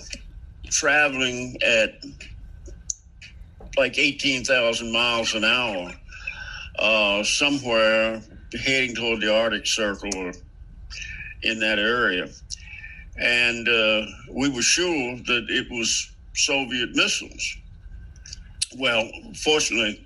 traveling 0.70 1.58
at 1.66 2.04
like 3.78 3.98
18,000 3.98 4.92
miles 4.92 5.34
an 5.34 5.46
hour, 5.46 5.94
uh, 6.80 7.24
somewhere 7.24 8.22
heading 8.64 8.96
toward 8.96 9.22
the 9.22 9.34
Arctic 9.34 9.66
Circle 9.66 10.10
or 10.16 10.34
in 11.44 11.60
that 11.60 11.80
area. 11.80 12.30
And 13.18 13.68
uh, 13.68 14.06
we 14.32 14.50
were 14.50 14.62
sure 14.62 15.18
that 15.18 15.46
it 15.50 15.68
was 15.70 16.12
Soviet 16.34 16.96
missiles. 16.96 17.58
Well, 18.78 19.10
fortunately, 19.44 20.06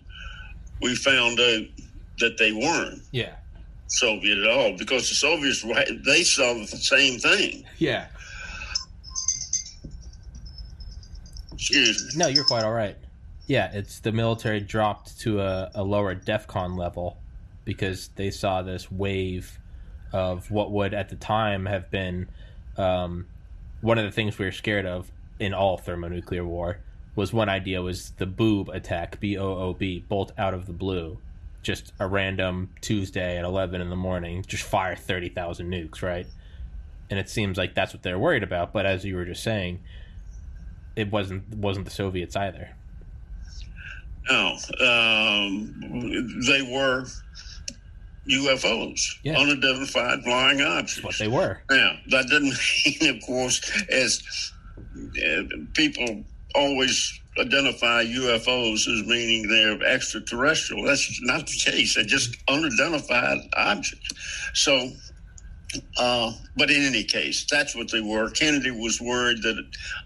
we 0.82 0.96
found 0.96 1.40
out 1.40 1.66
that 2.20 2.38
they 2.38 2.52
weren't 2.52 3.02
Yeah. 3.12 3.36
Soviet 3.88 4.40
at 4.40 4.50
all 4.50 4.76
because 4.78 5.08
the 5.10 5.16
Soviets, 5.16 5.64
they 6.06 6.24
saw 6.24 6.54
the 6.56 6.66
same 6.66 7.20
thing. 7.20 7.66
Yeah. 7.78 8.08
Excuse 11.54 12.16
me. 12.16 12.20
No, 12.20 12.28
you're 12.28 12.46
quite 12.46 12.64
all 12.64 12.74
right. 12.74 12.98
Yeah, 13.48 13.72
it's 13.74 14.00
the 14.00 14.12
military 14.12 14.60
dropped 14.60 15.20
to 15.22 15.40
a, 15.40 15.72
a 15.76 15.84
lower 15.84 16.16
DEFCON 16.16 16.78
level 16.78 17.18
because 17.64 18.10
they 18.16 18.32
saw 18.32 18.62
this 18.64 18.92
wave 18.92 19.60
of 20.16 20.50
what 20.50 20.72
would 20.72 20.94
at 20.94 21.10
the 21.10 21.16
time 21.18 21.66
have 21.66 21.92
been 21.92 22.26
um, 22.78 23.28
one 23.82 23.98
of 23.98 24.06
the 24.06 24.12
things 24.12 24.40
we 24.40 24.46
were 24.46 24.52
scared 24.54 24.86
of 24.86 25.12
in 25.40 25.54
all 25.54 25.78
thermonuclear 25.78 26.46
war 26.46 26.80
was 27.18 27.34
one 27.34 27.50
idea 27.50 27.82
was 27.82 28.12
the 28.12 28.26
boob 28.26 28.70
attack 28.70 29.20
b 29.20 29.38
o 29.38 29.46
o 29.46 29.74
b 29.74 30.06
bolt 30.08 30.32
out 30.38 30.54
of 30.54 30.68
the 30.68 30.72
blue. 30.72 31.18
Just 31.64 31.92
a 32.00 32.08
random 32.08 32.70
tuesday 32.80 33.38
at 33.38 33.44
11 33.44 33.82
in 33.82 33.90
the 33.90 33.98
morning 33.98 34.46
just 34.48 34.64
fire 34.64 34.96
30,000 34.96 35.70
nukes 35.70 36.02
right? 36.02 36.28
And 37.10 37.20
it 37.20 37.28
seems 37.30 37.58
like 37.58 37.76
that's 37.76 37.94
what 37.94 38.02
they're 38.02 38.18
worried 38.18 38.44
about 38.44 38.72
but 38.72 38.86
as 38.86 39.04
you 39.04 39.18
were 39.18 39.26
just 39.26 39.44
saying 39.44 39.82
it 40.96 41.12
wasn't 41.12 41.50
wasn't 41.58 41.84
the 41.84 41.92
soviets 41.92 42.38
either. 42.38 42.70
No, 44.30 44.58
um, 44.80 46.42
they 46.48 46.62
were 46.62 47.06
UFOs, 48.30 49.00
Yeah. 49.24 49.38
unidentified 49.40 50.24
flying 50.24 50.62
objects. 50.62 51.04
what 51.04 51.18
they 51.18 51.28
were 51.28 51.62
Now, 51.70 51.98
that 52.10 52.28
doesn't 52.28 52.54
mean, 53.02 53.16
of 53.16 53.22
course, 53.26 53.62
as 53.90 54.22
uh, 54.78 55.44
people 55.74 56.24
always 56.56 57.20
identify 57.38 58.04
UFOs 58.06 58.88
as 58.88 59.06
meaning 59.06 59.48
they're 59.50 59.82
extraterrestrial. 59.84 60.84
That's 60.86 61.20
not 61.24 61.46
the 61.48 61.58
case. 61.72 61.96
They're 61.96 62.06
just 62.06 62.36
unidentified 62.48 63.40
objects. 63.58 64.10
So, 64.54 64.90
uh, 65.98 66.32
but 66.56 66.72
in 66.72 66.82
any 66.84 67.04
case, 67.04 67.46
that's 67.52 67.76
what 67.76 67.92
they 67.92 68.00
were. 68.00 68.30
Kennedy 68.30 68.72
was 68.72 69.02
worried 69.02 69.42
that 69.44 69.62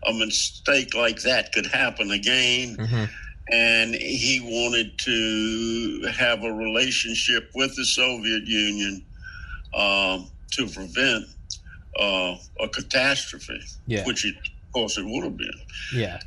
a 0.08 0.14
mistake 0.14 0.96
like 0.96 1.22
that 1.22 1.52
could 1.54 1.68
happen 1.68 2.10
again 2.12 2.76
hmm 2.80 3.04
and 3.52 3.96
he 3.96 4.40
wanted 4.44 4.98
to 5.00 6.12
have 6.12 6.44
a 6.44 6.54
relationship 6.54 7.50
with 7.56 7.76
the 7.76 7.86
Soviet 7.86 8.46
Union 8.46 9.04
um, 9.74 10.30
to 10.52 10.68
prevent 10.68 11.26
uh, 12.00 12.36
a 12.60 12.68
catastrophe, 12.70 13.62
yeah. 13.88 14.06
which 14.06 14.26
it, 14.26 14.36
of 14.36 14.74
course 14.74 14.98
it 14.98 15.06
would 15.06 15.24
have 15.24 15.38
been. 15.38 15.60
yeah. 15.94 16.20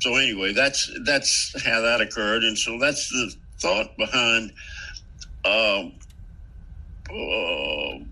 So 0.00 0.14
anyway, 0.16 0.52
that's 0.52 0.90
that's 1.04 1.54
how 1.64 1.80
that 1.80 2.02
occurred, 2.02 2.44
and 2.44 2.56
so 2.56 2.78
that's 2.78 3.08
the 3.08 3.34
thought 3.58 3.96
behind 3.96 4.52
um, 5.44 5.94
uh, 7.10 8.04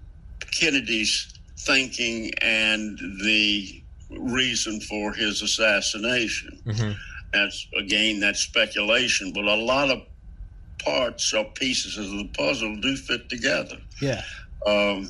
Kennedy's 0.50 1.38
thinking 1.58 2.32
and 2.40 2.98
the 3.22 3.82
reason 4.10 4.80
for 4.80 5.12
his 5.12 5.42
assassination. 5.42 6.58
Hmm 6.64 6.92
that's 7.34 7.66
again 7.76 8.20
that's 8.20 8.40
speculation 8.40 9.32
but 9.32 9.44
a 9.44 9.54
lot 9.54 9.90
of 9.90 10.02
parts 10.84 11.32
or 11.32 11.44
pieces 11.44 11.98
of 11.98 12.10
the 12.10 12.28
puzzle 12.36 12.76
do 12.80 12.96
fit 12.96 13.28
together. 13.28 13.76
Yeah. 14.00 14.22
Um, 14.66 15.08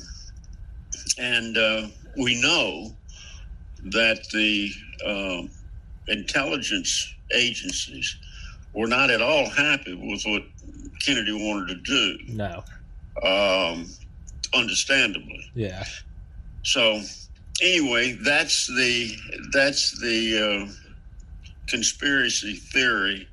and 1.17 1.57
uh, 1.57 1.87
we 2.17 2.41
know 2.41 2.93
that 3.85 4.27
the 4.31 4.71
um, 5.05 5.49
intelligence 6.07 7.13
agencies 7.33 8.15
were 8.73 8.87
not 8.87 9.09
at 9.09 9.21
all 9.21 9.49
happy 9.49 9.93
with 9.93 10.23
what 10.25 10.43
kennedy 11.05 11.33
wanted 11.33 11.67
to 11.67 11.75
do. 11.75 12.33
No. 12.33 12.63
Um, 13.23 13.87
understandably. 14.53 15.49
Yeah. 15.53 15.83
So 16.63 17.01
anyway, 17.61 18.17
that's 18.21 18.67
the 18.67 19.15
that's 19.53 19.99
the 19.99 20.67
uh, 20.67 20.84
conspiracy 21.67 22.55
theory. 22.55 23.27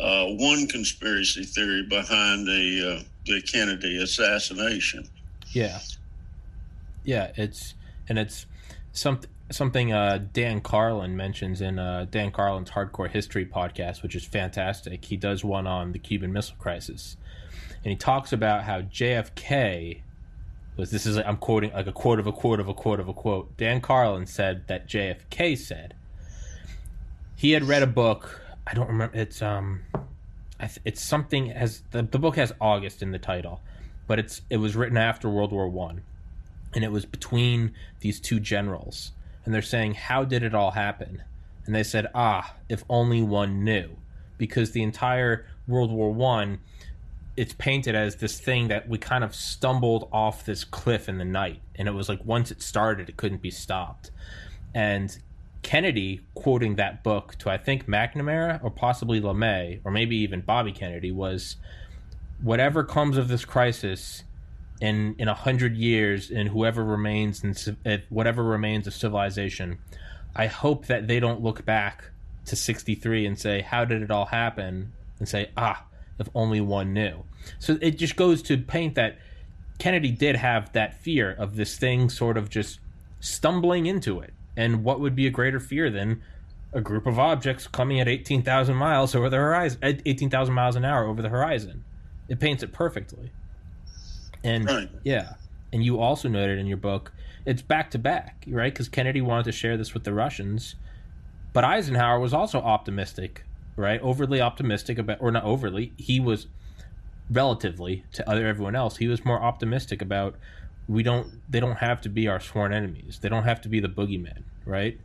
Uh, 0.00 0.26
one 0.26 0.66
conspiracy 0.68 1.44
theory 1.44 1.82
behind 1.82 2.46
the 2.46 2.98
uh, 2.98 3.02
the 3.26 3.42
Kennedy 3.42 4.02
assassination. 4.02 5.08
Yeah. 5.52 5.80
Yeah, 7.04 7.32
it's 7.36 7.74
and 8.08 8.18
it's 8.18 8.46
something 8.92 9.30
something 9.50 9.92
uh, 9.92 10.24
Dan 10.32 10.60
Carlin 10.60 11.16
mentions 11.16 11.60
in 11.60 11.78
uh, 11.78 12.06
Dan 12.10 12.30
Carlin's 12.30 12.70
Hardcore 12.70 13.10
History 13.10 13.46
podcast, 13.46 14.02
which 14.02 14.14
is 14.14 14.24
fantastic. 14.24 15.04
He 15.04 15.16
does 15.16 15.44
one 15.44 15.66
on 15.66 15.92
the 15.92 15.98
Cuban 15.98 16.32
Missile 16.32 16.56
Crisis, 16.58 17.16
and 17.84 17.90
he 17.90 17.96
talks 17.96 18.32
about 18.32 18.64
how 18.64 18.82
JFK 18.82 20.02
was. 20.76 20.90
This 20.90 21.06
is 21.06 21.16
I'm 21.16 21.38
quoting 21.38 21.72
like 21.72 21.86
a 21.86 21.92
quote 21.92 22.18
of 22.18 22.26
a 22.26 22.32
quote 22.32 22.60
of 22.60 22.68
a 22.68 22.74
quote 22.74 23.00
of 23.00 23.08
a 23.08 23.14
quote. 23.14 23.56
Dan 23.56 23.80
Carlin 23.80 24.26
said 24.26 24.66
that 24.68 24.88
JFK 24.88 25.56
said 25.56 25.94
he 27.38 27.52
had 27.52 27.62
read 27.62 27.84
a 27.84 27.86
book. 27.86 28.40
I 28.66 28.74
don't 28.74 28.88
remember. 28.88 29.16
It's 29.16 29.40
um, 29.40 29.82
it's 30.84 31.00
something 31.00 31.46
has 31.46 31.82
the 31.92 32.02
the 32.02 32.18
book 32.18 32.36
has 32.36 32.52
August 32.60 33.00
in 33.00 33.12
the 33.12 33.18
title, 33.18 33.62
but 34.08 34.18
it's 34.18 34.42
it 34.50 34.56
was 34.56 34.74
written 34.74 34.98
after 34.98 35.30
World 35.30 35.52
War 35.52 35.68
One, 35.68 36.02
and 36.74 36.82
it 36.82 36.90
was 36.90 37.06
between 37.06 37.72
these 38.00 38.20
two 38.20 38.40
generals, 38.40 39.12
and 39.44 39.54
they're 39.54 39.62
saying 39.62 39.94
how 39.94 40.24
did 40.24 40.42
it 40.42 40.52
all 40.52 40.72
happen, 40.72 41.22
and 41.64 41.74
they 41.74 41.84
said 41.84 42.08
ah 42.12 42.56
if 42.68 42.84
only 42.90 43.22
one 43.22 43.62
knew, 43.62 43.88
because 44.36 44.72
the 44.72 44.82
entire 44.82 45.46
World 45.68 45.92
War 45.92 46.12
One, 46.12 46.58
it's 47.36 47.54
painted 47.54 47.94
as 47.94 48.16
this 48.16 48.40
thing 48.40 48.66
that 48.66 48.88
we 48.88 48.98
kind 48.98 49.22
of 49.22 49.32
stumbled 49.32 50.08
off 50.12 50.44
this 50.44 50.64
cliff 50.64 51.08
in 51.08 51.18
the 51.18 51.24
night, 51.24 51.62
and 51.76 51.86
it 51.86 51.92
was 51.92 52.08
like 52.08 52.18
once 52.24 52.50
it 52.50 52.62
started 52.62 53.08
it 53.08 53.16
couldn't 53.16 53.42
be 53.42 53.52
stopped, 53.52 54.10
and 54.74 55.18
Kennedy 55.68 56.22
quoting 56.32 56.76
that 56.76 57.04
book 57.04 57.34
to 57.40 57.50
I 57.50 57.58
think 57.58 57.86
McNamara 57.86 58.58
or 58.64 58.70
possibly 58.70 59.20
LeMay 59.20 59.82
or 59.84 59.90
maybe 59.90 60.16
even 60.16 60.40
Bobby 60.40 60.72
Kennedy 60.72 61.12
was 61.12 61.56
whatever 62.40 62.82
comes 62.82 63.18
of 63.18 63.28
this 63.28 63.44
crisis 63.44 64.24
in 64.80 65.14
in 65.18 65.28
a 65.28 65.34
hundred 65.34 65.76
years 65.76 66.30
and 66.30 66.48
whoever 66.48 66.82
remains 66.82 67.44
in 67.44 67.54
eh, 67.84 67.98
whatever 68.08 68.42
remains 68.42 68.86
of 68.86 68.94
civilization, 68.94 69.76
I 70.34 70.46
hope 70.46 70.86
that 70.86 71.06
they 71.06 71.20
don't 71.20 71.42
look 71.42 71.66
back 71.66 72.12
to 72.46 72.56
63 72.56 73.26
and 73.26 73.38
say 73.38 73.60
how 73.60 73.84
did 73.84 74.00
it 74.00 74.10
all 74.10 74.24
happen 74.24 74.94
and 75.18 75.28
say 75.28 75.50
ah 75.54 75.84
if 76.18 76.30
only 76.34 76.62
one 76.62 76.94
knew. 76.94 77.24
So 77.58 77.76
it 77.82 77.98
just 77.98 78.16
goes 78.16 78.40
to 78.44 78.56
paint 78.56 78.94
that 78.94 79.18
Kennedy 79.78 80.12
did 80.12 80.36
have 80.36 80.72
that 80.72 80.94
fear 81.02 81.30
of 81.30 81.56
this 81.56 81.76
thing 81.76 82.08
sort 82.08 82.38
of 82.38 82.48
just 82.48 82.80
stumbling 83.20 83.84
into 83.84 84.20
it. 84.20 84.32
And 84.58 84.82
what 84.82 84.98
would 84.98 85.14
be 85.14 85.28
a 85.28 85.30
greater 85.30 85.60
fear 85.60 85.88
than 85.88 86.20
a 86.72 86.80
group 86.80 87.06
of 87.06 87.16
objects 87.16 87.68
coming 87.68 88.00
at 88.00 88.08
18,000 88.08 88.74
miles 88.74 89.14
over 89.14 89.30
the 89.30 89.36
horizon, 89.36 89.78
at 89.82 90.02
18,000 90.04 90.52
miles 90.52 90.74
an 90.74 90.84
hour 90.84 91.06
over 91.06 91.22
the 91.22 91.28
horizon? 91.28 91.84
It 92.28 92.40
paints 92.40 92.64
it 92.64 92.72
perfectly. 92.72 93.30
And 94.42 94.66
Right. 94.66 94.90
yeah, 95.04 95.34
and 95.72 95.84
you 95.84 96.00
also 96.00 96.28
noted 96.28 96.58
in 96.58 96.66
your 96.66 96.76
book 96.76 97.12
it's 97.46 97.62
back 97.62 97.90
to 97.92 97.98
back, 97.98 98.44
right? 98.48 98.72
Because 98.74 98.88
Kennedy 98.88 99.20
wanted 99.20 99.44
to 99.44 99.52
share 99.52 99.76
this 99.76 99.94
with 99.94 100.02
the 100.04 100.12
Russians, 100.12 100.74
but 101.52 101.64
Eisenhower 101.64 102.18
was 102.18 102.34
also 102.34 102.58
optimistic, 102.60 103.44
right? 103.76 104.00
Overly 104.02 104.40
optimistic 104.40 104.98
about, 104.98 105.18
or 105.20 105.30
not 105.30 105.44
overly. 105.44 105.92
He 105.96 106.18
was 106.20 106.48
relatively 107.30 108.04
to 108.12 108.28
other 108.28 108.46
everyone 108.46 108.74
else. 108.74 108.96
He 108.96 109.06
was 109.06 109.24
more 109.24 109.40
optimistic 109.40 110.02
about 110.02 110.34
we 110.88 111.02
don't. 111.02 111.40
They 111.50 111.60
don't 111.60 111.76
have 111.76 112.00
to 112.02 112.08
be 112.08 112.28
our 112.28 112.40
sworn 112.40 112.72
enemies. 112.72 113.18
They 113.20 113.28
don't 113.28 113.44
have 113.44 113.60
to 113.62 113.68
be 113.68 113.78
the 113.80 113.88
boogeymen, 113.88 114.42
right? 114.68 114.98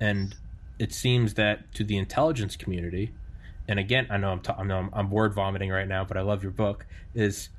And 0.00 0.34
it 0.78 0.92
seems 0.92 1.34
that 1.34 1.72
to 1.74 1.84
the 1.84 1.96
intelligence 1.96 2.56
community, 2.56 3.12
and 3.68 3.78
again, 3.78 4.06
I 4.10 4.16
know 4.16 4.30
I'm 4.30 4.40
ta- 4.40 4.56
I 4.58 4.64
know 4.64 4.78
I'm, 4.78 4.90
I'm 4.92 5.10
word 5.10 5.34
vomiting 5.34 5.70
right 5.70 5.86
now, 5.86 6.04
but 6.04 6.16
I 6.16 6.22
love 6.22 6.42
your 6.42 6.52
book. 6.52 6.86
Is 7.14 7.50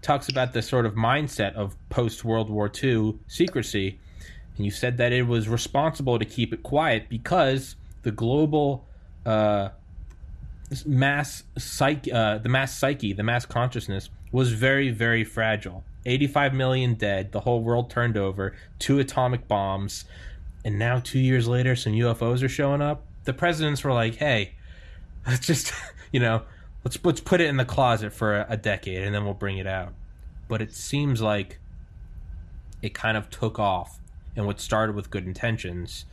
talks 0.00 0.28
about 0.28 0.52
the 0.52 0.62
sort 0.62 0.86
of 0.86 0.94
mindset 0.94 1.54
of 1.54 1.76
post 1.88 2.24
World 2.24 2.48
War 2.48 2.70
II 2.82 3.18
secrecy, 3.26 3.98
and 4.56 4.64
you 4.64 4.70
said 4.70 4.96
that 4.98 5.12
it 5.12 5.26
was 5.26 5.48
responsible 5.48 6.18
to 6.18 6.24
keep 6.24 6.52
it 6.52 6.62
quiet 6.62 7.08
because 7.08 7.74
the 8.02 8.12
global 8.12 8.86
uh, 9.26 9.70
mass 10.86 11.42
psyche, 11.56 12.12
uh, 12.12 12.38
the 12.38 12.48
mass 12.48 12.76
psyche, 12.76 13.12
the 13.12 13.22
mass 13.22 13.44
consciousness 13.44 14.10
was 14.30 14.52
very, 14.52 14.90
very 14.90 15.24
fragile. 15.24 15.84
85 16.06 16.54
million 16.54 16.94
dead, 16.94 17.32
the 17.32 17.40
whole 17.40 17.62
world 17.62 17.90
turned 17.90 18.16
over, 18.16 18.54
two 18.78 18.98
atomic 18.98 19.48
bombs, 19.48 20.04
and 20.68 20.78
now 20.78 21.00
two 21.00 21.18
years 21.18 21.48
later, 21.48 21.74
some 21.74 21.94
UFOs 21.94 22.42
are 22.42 22.48
showing 22.48 22.82
up. 22.82 23.02
The 23.24 23.32
presidents 23.32 23.82
were 23.82 23.92
like, 23.94 24.16
"Hey, 24.16 24.52
let's 25.26 25.46
just, 25.46 25.72
you 26.12 26.20
know, 26.20 26.42
let's 26.84 27.02
let's 27.02 27.20
put 27.20 27.40
it 27.40 27.46
in 27.46 27.56
the 27.56 27.64
closet 27.64 28.12
for 28.12 28.36
a, 28.36 28.46
a 28.50 28.56
decade, 28.58 29.02
and 29.02 29.14
then 29.14 29.24
we'll 29.24 29.32
bring 29.32 29.56
it 29.56 29.66
out." 29.66 29.94
But 30.46 30.60
it 30.60 30.74
seems 30.74 31.22
like 31.22 31.58
it 32.82 32.92
kind 32.92 33.16
of 33.16 33.30
took 33.30 33.58
off, 33.58 33.98
and 34.36 34.44
what 34.44 34.60
started 34.60 34.94
with 34.94 35.10
good 35.10 35.24
intentions, 35.24 36.04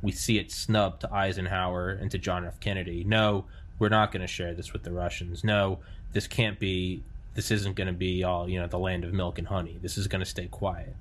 we 0.00 0.12
see 0.12 0.38
it 0.38 0.52
snubbed 0.52 1.00
to 1.00 1.12
Eisenhower 1.12 1.90
and 1.90 2.08
to 2.12 2.18
John 2.18 2.44
F. 2.44 2.60
Kennedy. 2.60 3.02
No, 3.02 3.46
we're 3.80 3.88
not 3.88 4.12
going 4.12 4.22
to 4.22 4.28
share 4.28 4.54
this 4.54 4.72
with 4.72 4.84
the 4.84 4.92
Russians. 4.92 5.42
No, 5.42 5.80
this 6.12 6.28
can't 6.28 6.60
be. 6.60 7.02
This 7.34 7.50
isn't 7.50 7.74
going 7.74 7.88
to 7.88 7.92
be 7.92 8.22
all 8.22 8.48
you 8.48 8.60
know, 8.60 8.68
the 8.68 8.78
land 8.78 9.02
of 9.02 9.12
milk 9.12 9.40
and 9.40 9.48
honey. 9.48 9.76
This 9.82 9.98
is 9.98 10.06
going 10.06 10.20
to 10.20 10.30
stay 10.30 10.46
quiet. 10.46 10.94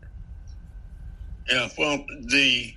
Yeah, 1.50 1.68
well, 1.78 2.06
the 2.22 2.74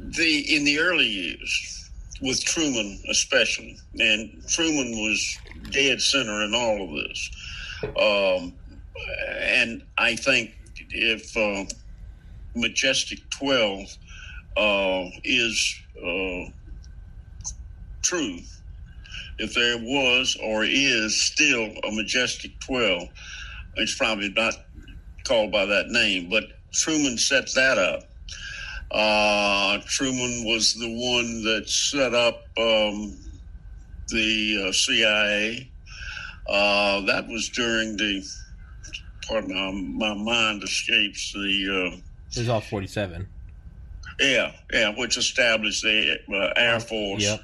the 0.00 0.56
in 0.56 0.64
the 0.64 0.78
early 0.78 1.06
years 1.06 1.90
with 2.22 2.42
Truman 2.44 3.00
especially, 3.10 3.76
and 3.98 4.42
Truman 4.48 4.92
was 4.92 5.38
dead 5.70 6.00
center 6.00 6.42
in 6.42 6.54
all 6.54 6.84
of 6.84 6.90
this. 6.90 7.30
Um, 7.84 8.54
and 9.40 9.82
I 9.98 10.16
think 10.16 10.56
if 10.90 11.36
uh, 11.36 11.64
Majestic 12.56 13.18
12 13.30 13.96
uh, 14.56 15.04
is 15.22 15.80
uh, 15.98 16.50
true, 18.02 18.38
if 19.38 19.54
there 19.54 19.78
was 19.78 20.36
or 20.42 20.64
is 20.64 21.20
still 21.20 21.70
a 21.84 21.92
Majestic 21.92 22.58
12, 22.60 23.08
it's 23.76 23.94
probably 23.96 24.30
not 24.30 24.54
called 25.24 25.52
by 25.52 25.66
that 25.66 25.88
name, 25.88 26.28
but 26.28 26.44
Truman 26.72 27.18
set 27.18 27.52
that 27.54 27.78
up. 27.78 28.04
Uh, 28.90 29.78
Truman 29.86 30.44
was 30.46 30.74
the 30.74 30.88
one 30.88 31.42
that 31.44 31.68
set 31.68 32.14
up 32.14 32.42
um, 32.58 33.16
the 34.08 34.66
uh, 34.68 34.72
CIA. 34.72 35.70
Uh, 36.48 37.02
that 37.02 37.26
was 37.28 37.48
during 37.50 37.96
the, 37.98 38.24
pardon 39.28 39.98
my, 39.98 40.14
my 40.14 40.22
mind 40.22 40.62
escapes 40.62 41.32
the. 41.32 41.90
Uh, 41.92 41.96
it 42.30 42.38
was 42.38 42.48
all 42.48 42.60
47. 42.60 43.26
Yeah, 44.20 44.52
yeah, 44.72 44.94
which 44.96 45.16
established 45.16 45.82
the 45.82 46.18
uh, 46.32 46.52
Air 46.60 46.80
Force 46.80 47.22
Yep. 47.22 47.40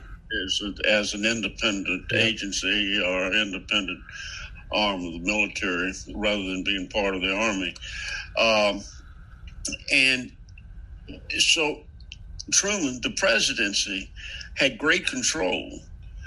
as, 0.46 0.62
a, 0.64 0.88
as 0.90 1.14
an 1.14 1.24
independent 1.24 2.04
Yep. 2.10 2.20
agency 2.20 3.00
or 3.04 3.32
independent 3.32 3.98
arm 4.72 5.04
of 5.04 5.12
the 5.12 5.20
military 5.20 5.92
rather 6.14 6.42
than 6.42 6.64
being 6.64 6.88
part 6.88 7.14
of 7.14 7.20
the 7.20 7.32
army. 7.34 7.74
Um, 8.36 8.82
and 9.92 10.30
so 11.38 11.80
Truman, 12.52 13.00
the 13.02 13.10
presidency, 13.10 14.10
had 14.56 14.78
great 14.78 15.06
control. 15.06 15.80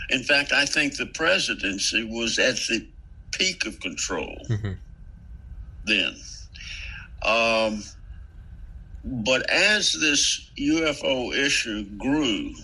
In 0.10 0.23
fact, 0.23 0.52
I 0.52 0.65
think 0.65 0.97
the 0.97 1.06
presidency 1.06 2.04
was 2.04 2.39
at 2.39 2.56
the 2.56 2.88
peak 3.32 3.65
of 3.65 3.80
control 3.80 4.45
Mhm. 4.50 4.78
then. 5.86 6.15
Um, 7.23 7.84
but 9.04 9.50
as 9.50 9.93
this 9.93 10.50
UFO 10.58 11.32
issue 11.34 11.84
grew, 11.97 12.56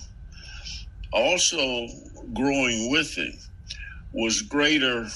also 1.12 1.88
growing 2.34 2.90
with 2.90 3.18
it 3.18 3.36
was 4.12 4.42
greater 4.42 5.10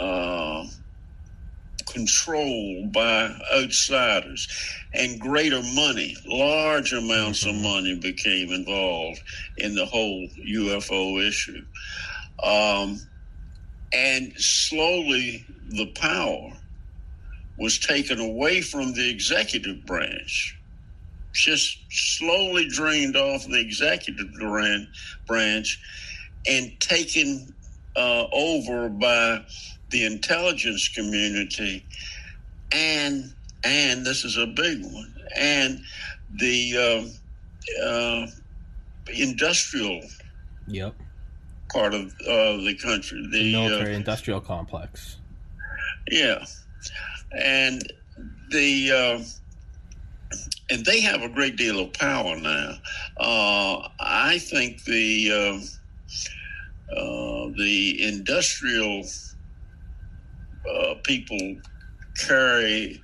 uh, 0.00 0.66
control 1.96 2.86
by 2.92 3.34
outsiders 3.54 4.46
and 4.92 5.18
greater 5.18 5.62
money. 5.74 6.14
Large 6.26 6.92
amounts 6.92 7.46
of 7.46 7.54
money 7.54 7.98
became 7.98 8.52
involved 8.52 9.22
in 9.56 9.74
the 9.74 9.86
whole 9.86 10.28
UFO 10.46 11.26
issue. 11.26 11.64
Um, 12.42 13.00
and 13.94 14.32
slowly 14.36 15.46
the 15.70 15.86
power 15.94 16.52
was 17.58 17.78
taken 17.78 18.20
away 18.20 18.60
from 18.60 18.92
the 18.92 19.08
executive 19.08 19.86
branch, 19.86 20.54
just 21.32 21.78
slowly 21.90 22.68
drained 22.68 23.16
off 23.16 23.46
the 23.46 23.58
executive 23.58 24.28
branch 25.26 25.80
and 26.46 26.78
taken 26.78 27.54
uh, 27.96 28.26
over 28.32 28.90
by 28.90 29.42
the 29.90 30.04
intelligence 30.04 30.88
community 30.88 31.84
and 32.72 33.32
and 33.64 34.04
this 34.04 34.24
is 34.24 34.36
a 34.36 34.46
big 34.46 34.82
one 34.84 35.14
and 35.36 35.80
the 36.38 37.10
uh, 37.82 37.84
uh, 37.84 38.26
industrial 39.14 40.00
Yep. 40.68 40.96
part 41.72 41.94
of 41.94 42.06
uh, 42.06 42.56
the 42.64 42.76
country 42.82 43.22
The 43.30 43.52
the 43.52 43.56
uh, 43.56 43.68
military 43.68 43.94
industrial 43.94 44.40
complex. 44.40 45.18
Yeah, 46.10 46.44
and 47.38 47.82
the 48.50 48.90
uh, 48.92 49.24
and 50.70 50.84
they 50.84 51.00
have 51.00 51.22
a 51.22 51.28
great 51.28 51.56
deal 51.56 51.80
of 51.80 51.92
power 51.92 52.36
now. 52.36 52.74
Uh, 53.16 53.88
I 54.00 54.38
think 54.38 54.82
the 54.84 55.30
uh, 55.32 56.94
uh, 56.96 57.50
the 57.56 58.02
industrial 58.02 59.04
uh, 60.70 60.94
people 61.02 61.56
carry 62.26 63.02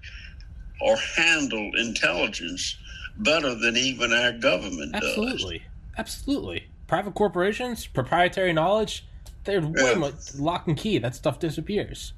or 0.80 0.96
handle 1.16 1.70
intelligence 1.76 2.76
better 3.18 3.54
than 3.54 3.76
even 3.76 4.12
our 4.12 4.32
government 4.32 4.92
does. 4.92 5.02
Absolutely. 5.04 5.62
Absolutely. 5.98 6.64
Private 6.86 7.14
corporations, 7.14 7.86
proprietary 7.86 8.52
knowledge, 8.52 9.04
they're 9.44 9.60
way 9.60 9.72
Yeah. 9.76 9.94
more 9.94 10.12
lock 10.38 10.66
and 10.66 10.76
key. 10.76 10.98
That 10.98 11.14
stuff 11.14 11.38
disappears. 11.38 12.12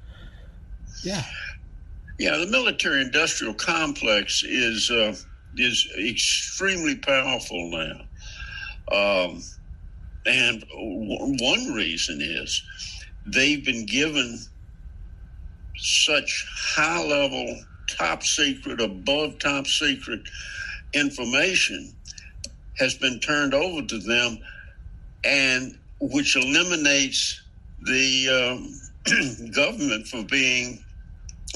Yeah. 1.03 1.23
Yeah, 2.17 2.37
the 2.37 2.47
military-industrial 2.47 3.55
complex 3.55 4.41
is 4.43 4.89
uh, 4.89 5.15
is 5.57 5.87
extremely 5.99 6.95
powerful 6.95 7.69
now, 7.69 8.01
um, 8.97 9.43
and 10.25 10.61
w- 10.69 11.35
one 11.41 11.73
reason 11.73 12.21
is 12.21 12.63
they've 13.25 13.65
been 13.65 13.85
given 13.85 14.39
such 15.77 16.45
high-level, 16.75 17.61
top 17.87 18.23
secret, 18.23 18.81
above 18.81 19.39
top 19.39 19.67
secret 19.67 20.21
information 20.93 21.93
has 22.77 22.93
been 22.95 23.19
turned 23.19 23.53
over 23.53 23.81
to 23.81 23.97
them, 23.99 24.37
and 25.23 25.77
which 25.99 26.35
eliminates 26.35 27.41
the 27.83 28.29
um, 28.29 29.51
government 29.55 30.07
for 30.07 30.23
being 30.23 30.83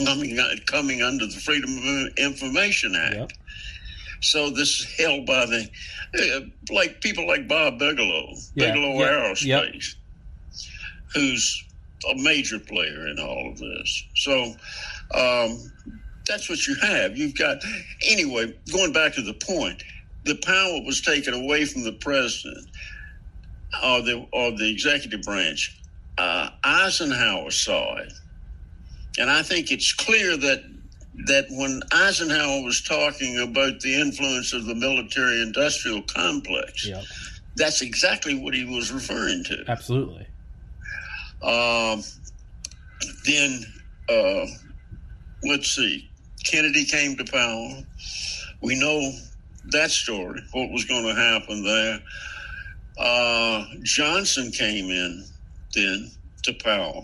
coming 0.05 0.37
coming 0.65 1.01
under 1.01 1.25
the 1.25 1.39
Freedom 1.39 1.77
of 1.77 2.17
Information 2.17 2.95
Act. 2.95 3.15
Yep. 3.15 3.31
So 4.21 4.49
this 4.49 4.79
is 4.79 4.97
held 4.97 5.25
by 5.25 5.45
the 5.45 5.69
uh, 6.17 6.73
like 6.73 7.01
people 7.01 7.27
like 7.27 7.47
Bob 7.47 7.79
Bigelow, 7.79 8.33
Bigelow 8.55 8.93
yep, 8.99 9.63
Aerospace, 9.63 9.95
who's 11.13 11.63
a 12.09 12.15
major 12.15 12.59
player 12.59 13.07
in 13.07 13.19
all 13.19 13.49
of 13.51 13.57
this. 13.57 14.03
So 14.15 14.43
um, 15.13 15.71
that's 16.27 16.49
what 16.49 16.65
you 16.67 16.75
have. 16.81 17.17
You've 17.17 17.37
got 17.37 17.57
anyway. 18.07 18.53
Going 18.71 18.93
back 18.93 19.13
to 19.15 19.21
the 19.21 19.33
point, 19.33 19.83
the 20.25 20.35
power 20.35 20.81
was 20.85 21.01
taken 21.01 21.33
away 21.33 21.65
from 21.65 21.83
the 21.83 21.93
president 21.93 22.67
or 23.83 24.01
the 24.01 24.25
or 24.31 24.51
the 24.51 24.69
executive 24.71 25.21
branch. 25.23 25.75
Uh, 26.17 26.49
Eisenhower 26.63 27.49
saw 27.51 27.95
it, 27.97 28.11
and 29.17 29.29
I 29.29 29.41
think 29.41 29.71
it's 29.71 29.93
clear 29.93 30.37
that 30.37 30.63
that 31.25 31.45
when 31.49 31.81
Eisenhower 31.91 32.63
was 32.63 32.81
talking 32.81 33.39
about 33.39 33.79
the 33.81 33.93
influence 33.99 34.53
of 34.53 34.65
the 34.65 34.75
military 34.75 35.41
industrial 35.41 36.01
complex, 36.03 36.87
Yep. 36.87 37.03
that's 37.57 37.81
exactly 37.81 38.35
what 38.39 38.53
he 38.53 38.63
was 38.65 38.91
referring 38.91 39.43
to. 39.45 39.63
Absolutely. 39.67 40.25
Um, 41.41 42.03
then, 43.25 43.65
uh, 44.09 44.45
let's 45.43 45.75
see, 45.75 46.09
Kennedy 46.43 46.85
came 46.85 47.15
to 47.17 47.25
power. 47.25 47.83
We 48.61 48.79
know 48.79 49.11
that 49.71 49.91
story, 49.91 50.41
what 50.51 50.71
was 50.71 50.85
going 50.85 51.05
to 51.05 51.15
happen 51.15 51.63
there. 51.63 51.99
Uh, 52.97 53.65
Johnson 53.83 54.51
came 54.51 54.89
in 54.89 55.25
then 55.73 56.11
to 56.43 56.53
power. 56.53 57.01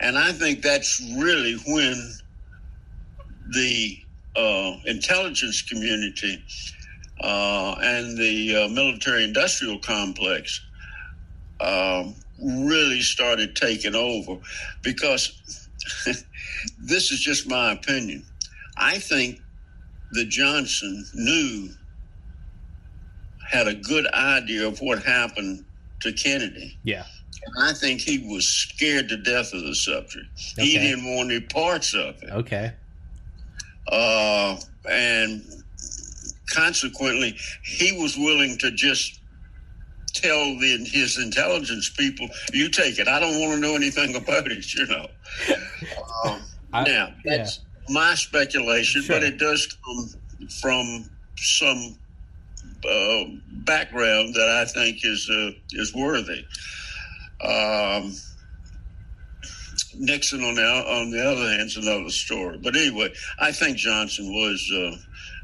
And 0.00 0.18
I 0.18 0.32
think 0.32 0.62
that's 0.62 1.00
really 1.18 1.54
when 1.66 2.12
the 3.50 3.98
uh, 4.36 4.76
intelligence 4.86 5.62
community 5.62 6.42
uh, 7.20 7.76
and 7.82 8.16
the 8.16 8.64
uh, 8.64 8.68
military 8.68 9.24
industrial 9.24 9.78
complex 9.78 10.60
um, 11.60 12.14
really 12.42 13.00
started 13.00 13.56
taking 13.56 13.94
over 13.94 14.38
because 14.82 15.68
this 16.78 17.10
is 17.10 17.20
just 17.20 17.48
my 17.48 17.72
opinion. 17.72 18.24
I 18.76 18.98
think 18.98 19.40
that 20.12 20.28
Johnson 20.28 21.04
knew, 21.14 21.70
had 23.48 23.66
a 23.66 23.74
good 23.74 24.06
idea 24.08 24.66
of 24.66 24.80
what 24.80 25.02
happened 25.02 25.64
to 26.00 26.12
Kennedy. 26.12 26.78
Yeah. 26.84 27.04
And 27.44 27.64
I 27.64 27.72
think 27.72 28.00
he 28.00 28.26
was 28.30 28.46
scared 28.46 29.08
to 29.08 29.16
death 29.16 29.52
of 29.54 29.62
the 29.62 29.74
subject. 29.74 30.26
He 30.56 30.78
didn't 30.78 31.16
want 31.16 31.30
any 31.30 31.40
parts 31.40 31.94
of 31.94 32.22
it. 32.22 32.30
Okay. 32.30 32.72
Uh, 33.90 34.56
and 34.88 35.42
consequently, 36.52 37.36
he 37.64 37.92
was 38.00 38.16
willing 38.16 38.58
to 38.58 38.70
just 38.70 39.19
tell 40.12 40.44
the, 40.58 40.88
his 40.90 41.18
intelligence 41.18 41.90
people, 41.90 42.28
"You 42.52 42.68
take 42.70 42.98
it. 42.98 43.08
I 43.08 43.18
don't 43.20 43.40
want 43.40 43.52
to 43.54 43.60
know 43.60 43.74
anything 43.74 44.14
about 44.22 44.50
it." 44.50 44.74
You 44.74 44.86
know. 44.86 45.06
Um, 46.24 46.40
I- 46.72 46.84
now 46.84 47.12
that's 47.24 47.60
my 47.88 48.14
speculation, 48.14 49.02
Sure. 49.02 49.16
but 49.16 49.22
it 49.24 49.38
does 49.38 49.76
come 49.84 50.08
from 50.60 51.10
some 51.36 51.96
uh, 52.88 53.24
background 53.64 54.34
that 54.34 54.48
I 54.48 54.64
think 54.64 54.98
is 55.04 55.28
uh, 55.30 55.50
is 55.72 55.94
worthy. 55.94 56.44
Um, 57.42 58.14
Nixon, 59.96 60.44
on 60.44 60.54
the 60.54 60.62
on 60.64 61.10
the 61.10 61.24
other 61.24 61.48
hand, 61.50 61.62
is 61.62 61.76
another 61.76 62.10
story. 62.10 62.58
But 62.58 62.76
anyway, 62.76 63.12
I 63.38 63.50
think 63.52 63.76
Johnson 63.76 64.32
was 64.32 64.72
uh, 64.74 64.96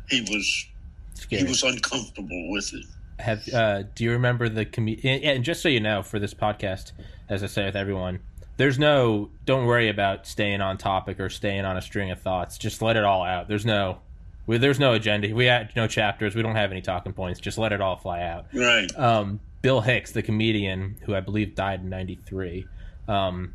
he 0.08 0.20
was 0.22 0.66
Scary. 1.14 1.42
he 1.42 1.48
was 1.48 1.62
uncomfortable 1.62 2.50
with 2.50 2.72
it. 2.74 2.84
Have 3.18 3.48
uh, 3.52 3.82
do 3.94 4.04
you 4.04 4.12
remember 4.12 4.48
the 4.48 4.64
comedian? 4.64 5.22
And 5.22 5.44
just 5.44 5.62
so 5.62 5.68
you 5.68 5.80
know, 5.80 6.02
for 6.02 6.18
this 6.18 6.34
podcast, 6.34 6.92
as 7.28 7.42
I 7.42 7.46
say 7.46 7.64
with 7.64 7.76
everyone, 7.76 8.20
there's 8.56 8.78
no 8.78 9.30
don't 9.44 9.66
worry 9.66 9.88
about 9.88 10.26
staying 10.26 10.60
on 10.60 10.78
topic 10.78 11.20
or 11.20 11.28
staying 11.28 11.64
on 11.64 11.76
a 11.76 11.82
string 11.82 12.10
of 12.10 12.20
thoughts. 12.20 12.58
Just 12.58 12.82
let 12.82 12.96
it 12.96 13.04
all 13.04 13.22
out. 13.22 13.48
There's 13.48 13.66
no 13.66 13.98
we, 14.46 14.58
there's 14.58 14.78
no 14.78 14.92
agenda. 14.92 15.34
We 15.34 15.46
had 15.46 15.74
no 15.74 15.86
chapters. 15.86 16.34
We 16.34 16.42
don't 16.42 16.56
have 16.56 16.70
any 16.70 16.80
talking 16.80 17.12
points. 17.12 17.40
Just 17.40 17.58
let 17.58 17.72
it 17.72 17.80
all 17.80 17.96
fly 17.96 18.22
out. 18.22 18.46
Right. 18.52 18.86
Um, 18.98 19.40
Bill 19.62 19.80
Hicks, 19.80 20.12
the 20.12 20.22
comedian 20.22 20.96
who 21.02 21.14
I 21.14 21.20
believe 21.20 21.54
died 21.54 21.80
in 21.80 21.88
'93, 21.88 22.66
um, 23.08 23.54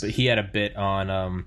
but 0.00 0.10
he 0.10 0.26
had 0.26 0.38
a 0.38 0.42
bit 0.42 0.76
on 0.76 1.08
um, 1.10 1.46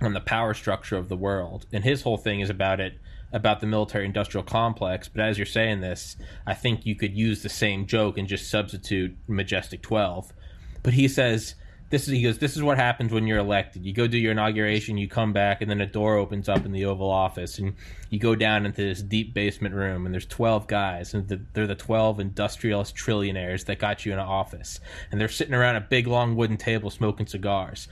on 0.00 0.12
the 0.12 0.20
power 0.20 0.54
structure 0.54 0.96
of 0.96 1.08
the 1.08 1.16
world, 1.16 1.66
and 1.72 1.82
his 1.82 2.02
whole 2.02 2.16
thing 2.18 2.40
is 2.40 2.50
about 2.50 2.80
it 2.80 2.94
about 3.36 3.60
the 3.60 3.66
military 3.66 4.06
industrial 4.06 4.42
complex. 4.42 5.08
But 5.08 5.20
as 5.20 5.38
you're 5.38 5.46
saying 5.46 5.82
this, 5.82 6.16
I 6.46 6.54
think 6.54 6.86
you 6.86 6.96
could 6.96 7.16
use 7.16 7.42
the 7.42 7.48
same 7.48 7.86
joke 7.86 8.16
and 8.18 8.26
just 8.26 8.50
substitute 8.50 9.16
Majestic 9.28 9.82
12. 9.82 10.32
But 10.82 10.94
he 10.94 11.06
says 11.06 11.54
this 11.90 12.08
is 12.08 12.08
he 12.08 12.22
goes 12.22 12.38
this 12.38 12.56
is 12.56 12.62
what 12.62 12.78
happens 12.78 13.12
when 13.12 13.26
you're 13.28 13.38
elected 13.38 13.84
you 13.84 13.92
go 13.92 14.08
do 14.08 14.18
your 14.18 14.32
inauguration 14.32 14.98
you 14.98 15.06
come 15.06 15.32
back 15.32 15.60
and 15.60 15.70
then 15.70 15.80
a 15.80 15.86
door 15.86 16.16
opens 16.16 16.48
up 16.48 16.64
in 16.64 16.72
the 16.72 16.84
oval 16.84 17.08
office 17.08 17.58
and 17.60 17.74
you 18.10 18.18
go 18.18 18.34
down 18.34 18.66
into 18.66 18.82
this 18.82 19.02
deep 19.02 19.32
basement 19.32 19.72
room 19.72 20.04
and 20.04 20.12
there's 20.12 20.26
12 20.26 20.66
guys 20.66 21.14
and 21.14 21.28
the, 21.28 21.40
they're 21.52 21.66
the 21.66 21.76
12 21.76 22.18
industrialist 22.18 22.96
trillionaires 22.96 23.66
that 23.66 23.78
got 23.78 24.04
you 24.04 24.12
in 24.12 24.18
an 24.18 24.26
office 24.26 24.80
and 25.12 25.20
they're 25.20 25.28
sitting 25.28 25.54
around 25.54 25.76
a 25.76 25.80
big 25.80 26.08
long 26.08 26.34
wooden 26.34 26.56
table 26.56 26.90
smoking 26.90 27.26
cigars 27.26 27.86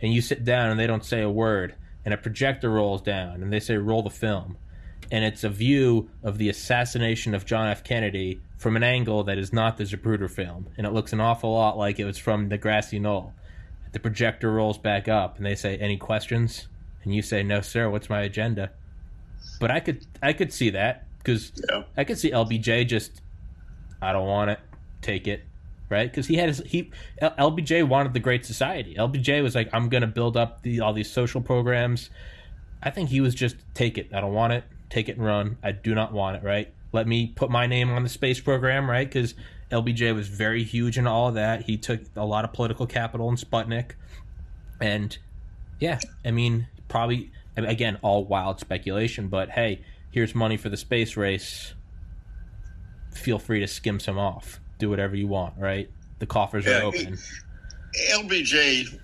and 0.00 0.12
you 0.12 0.20
sit 0.20 0.44
down 0.44 0.70
and 0.70 0.80
they 0.80 0.86
don't 0.88 1.04
say 1.04 1.22
a 1.22 1.30
word 1.30 1.76
and 2.04 2.12
a 2.12 2.16
projector 2.16 2.70
rolls 2.70 3.02
down 3.02 3.40
and 3.40 3.52
they 3.52 3.60
say 3.60 3.76
roll 3.76 4.02
the 4.02 4.10
film 4.10 4.56
and 5.10 5.24
it's 5.24 5.44
a 5.44 5.48
view 5.48 6.10
of 6.22 6.38
the 6.38 6.48
assassination 6.48 7.34
of 7.34 7.46
John 7.46 7.68
F. 7.68 7.82
Kennedy 7.82 8.40
from 8.58 8.76
an 8.76 8.82
angle 8.82 9.24
that 9.24 9.38
is 9.38 9.52
not 9.52 9.76
the 9.76 9.84
Zapruder 9.84 10.30
film, 10.30 10.66
and 10.76 10.86
it 10.86 10.92
looks 10.92 11.12
an 11.12 11.20
awful 11.20 11.52
lot 11.52 11.78
like 11.78 11.98
it 11.98 12.04
was 12.04 12.18
from 12.18 12.48
the 12.48 12.58
grassy 12.58 12.98
knoll. 12.98 13.32
The 13.92 14.00
projector 14.00 14.52
rolls 14.52 14.76
back 14.76 15.08
up, 15.08 15.36
and 15.38 15.46
they 15.46 15.54
say, 15.54 15.76
"Any 15.78 15.96
questions?" 15.96 16.68
And 17.04 17.14
you 17.14 17.22
say, 17.22 17.42
"No, 17.42 17.60
sir. 17.60 17.88
What's 17.88 18.10
my 18.10 18.22
agenda?" 18.22 18.70
But 19.60 19.70
I 19.70 19.80
could, 19.80 20.04
I 20.22 20.32
could 20.32 20.52
see 20.52 20.70
that 20.70 21.06
because 21.18 21.52
yeah. 21.70 21.84
I 21.96 22.04
could 22.04 22.18
see 22.18 22.30
LBJ 22.30 22.86
just, 22.86 23.22
I 24.02 24.12
don't 24.12 24.26
want 24.26 24.50
it, 24.50 24.60
take 25.00 25.26
it, 25.26 25.42
right? 25.88 26.10
Because 26.10 26.26
he 26.26 26.36
had 26.36 26.48
his, 26.48 26.58
he 26.66 26.90
LBJ 27.22 27.88
wanted 27.88 28.12
the 28.12 28.20
Great 28.20 28.44
Society. 28.44 28.94
LBJ 28.94 29.42
was 29.42 29.54
like, 29.54 29.70
I'm 29.72 29.88
going 29.88 30.02
to 30.02 30.06
build 30.08 30.36
up 30.36 30.62
the 30.62 30.80
all 30.80 30.92
these 30.92 31.10
social 31.10 31.40
programs. 31.40 32.10
I 32.82 32.90
think 32.90 33.08
he 33.08 33.20
was 33.20 33.34
just 33.34 33.56
take 33.74 33.96
it. 33.96 34.10
I 34.12 34.20
don't 34.20 34.34
want 34.34 34.52
it 34.52 34.64
take 34.90 35.08
it 35.08 35.16
and 35.16 35.24
run. 35.24 35.58
I 35.62 35.72
do 35.72 35.94
not 35.94 36.12
want 36.12 36.36
it, 36.36 36.42
right? 36.42 36.72
Let 36.92 37.06
me 37.06 37.32
put 37.34 37.50
my 37.50 37.66
name 37.66 37.90
on 37.90 38.02
the 38.02 38.08
space 38.08 38.40
program, 38.40 38.88
right? 38.88 39.06
Because 39.06 39.34
LBJ 39.70 40.14
was 40.14 40.28
very 40.28 40.64
huge 40.64 40.96
in 40.96 41.06
all 41.06 41.28
of 41.28 41.34
that. 41.34 41.62
He 41.62 41.76
took 41.76 42.00
a 42.16 42.24
lot 42.24 42.44
of 42.44 42.52
political 42.52 42.86
capital 42.86 43.28
in 43.28 43.36
Sputnik. 43.36 43.92
And 44.80 45.16
yeah, 45.80 45.98
I 46.24 46.30
mean, 46.30 46.68
probably, 46.88 47.30
again, 47.56 47.98
all 48.02 48.24
wild 48.24 48.60
speculation, 48.60 49.28
but 49.28 49.50
hey, 49.50 49.82
here's 50.10 50.34
money 50.34 50.56
for 50.56 50.70
the 50.70 50.76
space 50.76 51.16
race. 51.16 51.74
Feel 53.12 53.38
free 53.38 53.60
to 53.60 53.66
skim 53.66 54.00
some 54.00 54.18
off. 54.18 54.60
Do 54.78 54.88
whatever 54.88 55.16
you 55.16 55.26
want, 55.26 55.54
right? 55.58 55.90
The 56.20 56.26
coffers 56.26 56.64
yeah, 56.64 56.78
are 56.78 56.84
open. 56.84 57.18
LBJ 58.12 58.98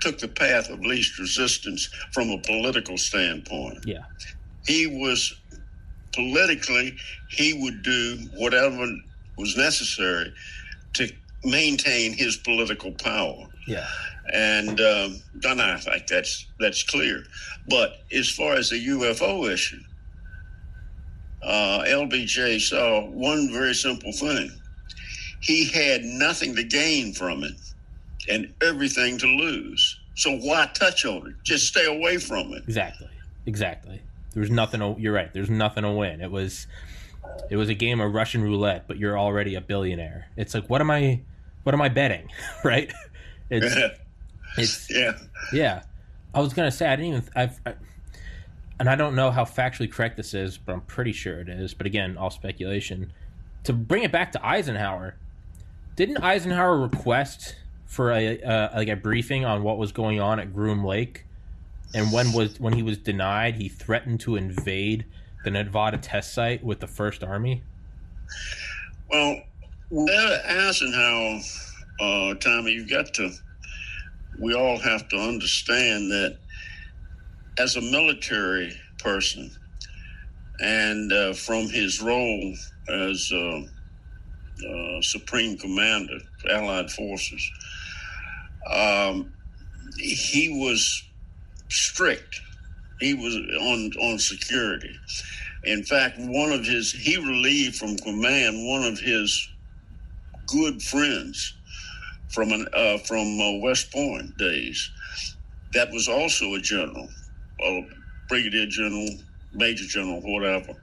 took 0.00 0.18
the 0.18 0.28
path 0.28 0.70
of 0.70 0.80
least 0.80 1.18
resistance 1.18 1.90
from 2.12 2.30
a 2.30 2.38
political 2.38 2.96
standpoint. 2.96 3.84
Yeah 3.84 4.04
he 4.66 4.86
was 4.86 5.34
politically, 6.12 6.96
he 7.30 7.54
would 7.54 7.82
do 7.82 8.18
whatever 8.36 8.86
was 9.36 9.56
necessary 9.56 10.32
to 10.94 11.12
maintain 11.44 12.12
his 12.12 12.36
political 12.38 12.92
power. 12.92 13.46
Yeah. 13.66 13.86
And 14.32 14.80
um, 14.80 15.22
and 15.44 15.62
I 15.62 15.76
think 15.76 16.06
that's 16.08 16.46
that's 16.58 16.82
clear. 16.82 17.22
But 17.68 17.98
as 18.12 18.28
far 18.28 18.54
as 18.54 18.70
the 18.70 18.86
UFO 18.88 19.52
issue, 19.52 19.80
uh, 21.42 21.84
LBJ 21.86 22.60
saw 22.60 23.06
one 23.06 23.52
very 23.52 23.74
simple 23.74 24.12
thing. 24.12 24.50
He 25.40 25.66
had 25.66 26.02
nothing 26.02 26.56
to 26.56 26.64
gain 26.64 27.12
from 27.12 27.44
it 27.44 27.54
and 28.28 28.52
everything 28.62 29.16
to 29.18 29.26
lose. 29.26 30.00
So 30.16 30.36
why 30.38 30.68
touch 30.74 31.04
on 31.04 31.28
it? 31.28 31.34
Just 31.44 31.68
stay 31.68 31.86
away 31.86 32.16
from 32.16 32.52
it. 32.52 32.64
Exactly. 32.64 33.08
Exactly. 33.44 34.00
There 34.36 34.42
was 34.42 34.50
nothing. 34.50 34.96
You're 34.98 35.14
right. 35.14 35.32
There's 35.32 35.48
nothing 35.48 35.82
to 35.82 35.92
win. 35.92 36.20
It 36.20 36.30
was, 36.30 36.66
it 37.48 37.56
was 37.56 37.70
a 37.70 37.74
game 37.74 38.02
of 38.02 38.12
Russian 38.12 38.42
roulette. 38.42 38.86
But 38.86 38.98
you're 38.98 39.18
already 39.18 39.54
a 39.54 39.62
billionaire. 39.62 40.28
It's 40.36 40.52
like, 40.52 40.68
what 40.68 40.82
am 40.82 40.90
I, 40.90 41.22
what 41.62 41.74
am 41.74 41.80
I 41.80 41.88
betting, 41.88 42.28
right? 42.64 42.92
It's, 43.48 43.74
it's 44.58 44.90
yeah, 44.90 45.16
yeah. 45.54 45.84
I 46.34 46.40
was 46.40 46.52
gonna 46.52 46.70
say 46.70 46.86
I 46.86 46.96
didn't 46.96 47.12
even. 47.12 47.28
I've, 47.34 47.60
I, 47.64 47.74
and 48.78 48.90
I 48.90 48.94
don't 48.94 49.14
know 49.14 49.30
how 49.30 49.46
factually 49.46 49.90
correct 49.90 50.18
this 50.18 50.34
is, 50.34 50.58
but 50.58 50.74
I'm 50.74 50.82
pretty 50.82 51.12
sure 51.12 51.40
it 51.40 51.48
is. 51.48 51.72
But 51.72 51.86
again, 51.86 52.18
all 52.18 52.28
speculation. 52.28 53.14
To 53.64 53.72
bring 53.72 54.02
it 54.02 54.12
back 54.12 54.32
to 54.32 54.46
Eisenhower, 54.46 55.16
didn't 55.96 56.18
Eisenhower 56.18 56.78
request 56.78 57.56
for 57.86 58.12
a 58.12 58.38
uh, 58.42 58.76
like 58.76 58.88
a 58.88 58.96
briefing 58.96 59.46
on 59.46 59.62
what 59.62 59.78
was 59.78 59.92
going 59.92 60.20
on 60.20 60.40
at 60.40 60.52
Groom 60.52 60.84
Lake? 60.84 61.24
And 61.94 62.12
when 62.12 62.32
was 62.32 62.60
when 62.60 62.72
he 62.74 62.82
was 62.82 62.98
denied, 62.98 63.54
he 63.54 63.68
threatened 63.68 64.20
to 64.20 64.36
invade 64.36 65.06
the 65.44 65.50
Nevada 65.50 65.98
test 65.98 66.34
site 66.34 66.64
with 66.64 66.80
the 66.80 66.86
First 66.86 67.22
Army. 67.22 67.62
Well, 69.10 69.40
with 69.90 70.46
Eisenhower, 70.46 71.40
uh, 72.00 72.34
Tommy, 72.34 72.72
you've 72.72 72.90
got 72.90 73.14
to. 73.14 73.30
We 74.38 74.54
all 74.54 74.78
have 74.78 75.08
to 75.08 75.16
understand 75.16 76.10
that 76.10 76.38
as 77.58 77.76
a 77.76 77.80
military 77.80 78.76
person, 78.98 79.50
and 80.58 81.12
uh, 81.12 81.32
from 81.32 81.68
his 81.68 82.02
role 82.02 82.54
as 82.88 83.30
uh, 83.32 83.60
uh, 84.68 85.00
Supreme 85.02 85.56
Commander 85.56 86.18
Allied 86.50 86.90
Forces, 86.90 87.50
um, 88.68 89.32
he 89.96 90.48
was 90.50 91.02
strict. 91.68 92.40
He 93.00 93.14
was 93.14 93.36
on 93.36 93.92
on 94.00 94.18
security. 94.18 94.96
In 95.64 95.82
fact, 95.82 96.16
one 96.18 96.52
of 96.52 96.64
his 96.64 96.92
he 96.92 97.16
relieved 97.16 97.76
from 97.76 97.96
command 97.96 98.66
one 98.66 98.84
of 98.84 98.98
his 98.98 99.48
good 100.46 100.80
friends 100.80 101.54
from 102.28 102.52
an 102.52 102.66
uh, 102.72 102.98
from 102.98 103.40
uh, 103.40 103.58
West 103.58 103.92
Point 103.92 104.36
days. 104.38 104.90
That 105.72 105.90
was 105.90 106.08
also 106.08 106.54
a 106.54 106.60
general, 106.60 107.08
a 107.62 107.86
brigadier 108.28 108.66
general, 108.66 109.08
major 109.52 109.84
general, 109.84 110.20
whatever. 110.22 110.74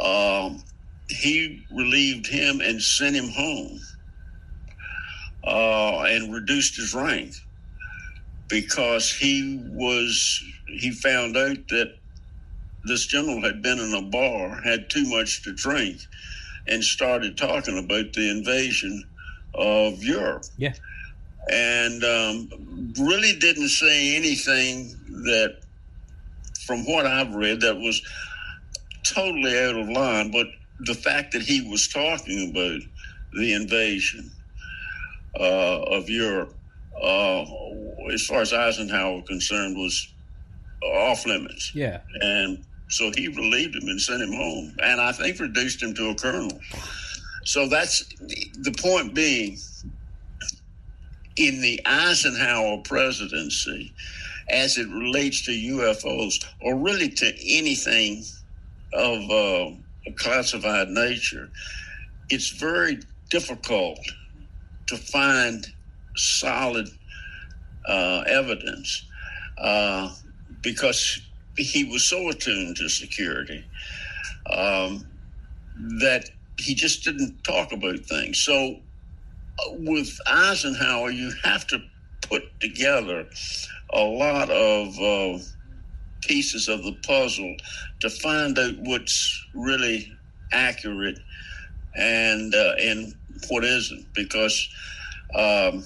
Um, 0.00 0.64
he 1.08 1.64
relieved 1.70 2.26
him 2.26 2.60
and 2.60 2.82
sent 2.82 3.14
him 3.14 3.28
home, 3.28 3.80
uh, 5.44 6.00
and 6.04 6.34
reduced 6.34 6.76
his 6.76 6.94
rank 6.94 7.34
because 8.48 9.12
he 9.12 9.60
was 9.70 10.42
he 10.66 10.90
found 10.90 11.36
out 11.36 11.68
that 11.68 11.94
this 12.84 13.06
general 13.06 13.40
had 13.42 13.62
been 13.62 13.78
in 13.78 13.94
a 13.94 14.02
bar, 14.02 14.60
had 14.62 14.90
too 14.90 15.08
much 15.08 15.42
to 15.44 15.52
drink, 15.52 15.98
and 16.66 16.82
started 16.82 17.36
talking 17.36 17.78
about 17.78 18.12
the 18.12 18.30
invasion 18.30 19.04
of 19.54 20.02
Europe. 20.02 20.44
Yeah. 20.56 20.74
And 21.50 22.04
um, 22.04 22.92
really 22.98 23.36
didn't 23.36 23.68
say 23.68 24.16
anything 24.16 24.96
that, 25.24 25.58
from 26.66 26.84
what 26.86 27.06
I've 27.06 27.34
read, 27.34 27.60
that 27.60 27.76
was 27.76 28.00
totally 29.04 29.58
out 29.58 29.76
of 29.76 29.88
line. 29.88 30.30
But 30.30 30.46
the 30.80 30.94
fact 30.94 31.32
that 31.32 31.42
he 31.42 31.68
was 31.68 31.88
talking 31.88 32.50
about 32.50 32.80
the 33.32 33.54
invasion 33.54 34.30
uh, 35.38 35.82
of 35.82 36.08
Europe 36.08 36.54
uh, 37.00 37.44
as 38.12 38.26
far 38.26 38.40
as 38.40 38.52
Eisenhower 38.52 39.16
was 39.16 39.28
concerned, 39.28 39.76
was 39.76 40.08
off 40.82 41.24
limits. 41.26 41.74
Yeah. 41.74 42.00
And 42.20 42.64
so 42.88 43.10
he 43.16 43.28
relieved 43.28 43.76
him 43.76 43.88
and 43.88 44.00
sent 44.00 44.22
him 44.22 44.32
home, 44.32 44.76
and 44.82 45.00
I 45.00 45.12
think 45.12 45.38
reduced 45.38 45.82
him 45.82 45.94
to 45.94 46.10
a 46.10 46.14
colonel. 46.14 46.60
So 47.44 47.66
that's 47.66 48.04
the 48.60 48.74
point 48.78 49.14
being 49.14 49.58
in 51.36 51.60
the 51.60 51.80
Eisenhower 51.86 52.78
presidency, 52.78 53.92
as 54.50 54.76
it 54.76 54.88
relates 54.88 55.44
to 55.46 55.52
UFOs, 55.52 56.44
or 56.60 56.76
really 56.76 57.08
to 57.08 57.26
anything 57.26 58.24
of 58.92 59.30
uh, 59.30 59.76
a 60.06 60.12
classified 60.16 60.88
nature, 60.88 61.50
it's 62.28 62.50
very 62.50 63.00
difficult 63.30 63.98
to 64.88 64.96
find 64.96 65.66
solid 66.16 66.88
uh, 67.88 68.24
evidence 68.26 69.06
uh, 69.58 70.14
because 70.62 71.20
he 71.56 71.84
was 71.84 72.04
so 72.04 72.28
attuned 72.28 72.76
to 72.76 72.88
security 72.88 73.64
um, 74.50 75.06
that 76.00 76.30
he 76.58 76.74
just 76.74 77.04
didn't 77.04 77.42
talk 77.44 77.72
about 77.72 77.98
things. 78.00 78.38
So 78.38 78.76
uh, 79.58 79.72
with 79.78 80.16
Eisenhower, 80.26 81.10
you 81.10 81.32
have 81.44 81.66
to 81.68 81.78
put 82.22 82.42
together 82.60 83.26
a 83.92 84.00
lot 84.00 84.50
of 84.50 84.98
uh, 84.98 85.38
pieces 86.22 86.68
of 86.68 86.82
the 86.84 86.96
puzzle 87.06 87.56
to 88.00 88.08
find 88.08 88.58
out 88.58 88.74
what's 88.78 89.46
really 89.54 90.10
accurate 90.52 91.18
and 91.96 92.54
uh, 92.54 92.74
and 92.80 93.14
what 93.48 93.64
isn't 93.64 94.06
because 94.14 94.68
um, 95.34 95.82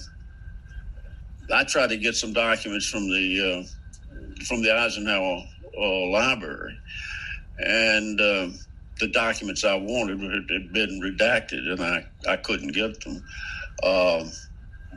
I 1.53 1.63
tried 1.63 1.89
to 1.89 1.97
get 1.97 2.15
some 2.15 2.33
documents 2.33 2.89
from 2.89 3.07
the 3.07 3.65
uh, 3.65 4.43
from 4.45 4.61
the 4.61 4.73
Eisenhower 4.73 5.43
uh, 5.77 6.05
library. 6.07 6.77
And 7.59 8.19
uh, 8.19 8.49
the 8.99 9.07
documents 9.07 9.63
I 9.63 9.75
wanted 9.75 10.19
had 10.21 10.73
been 10.73 11.01
redacted 11.01 11.71
and 11.71 11.81
I, 11.81 12.05
I 12.27 12.37
couldn't 12.37 12.73
get 12.73 12.99
them. 13.03 13.23
Um, 13.83 14.31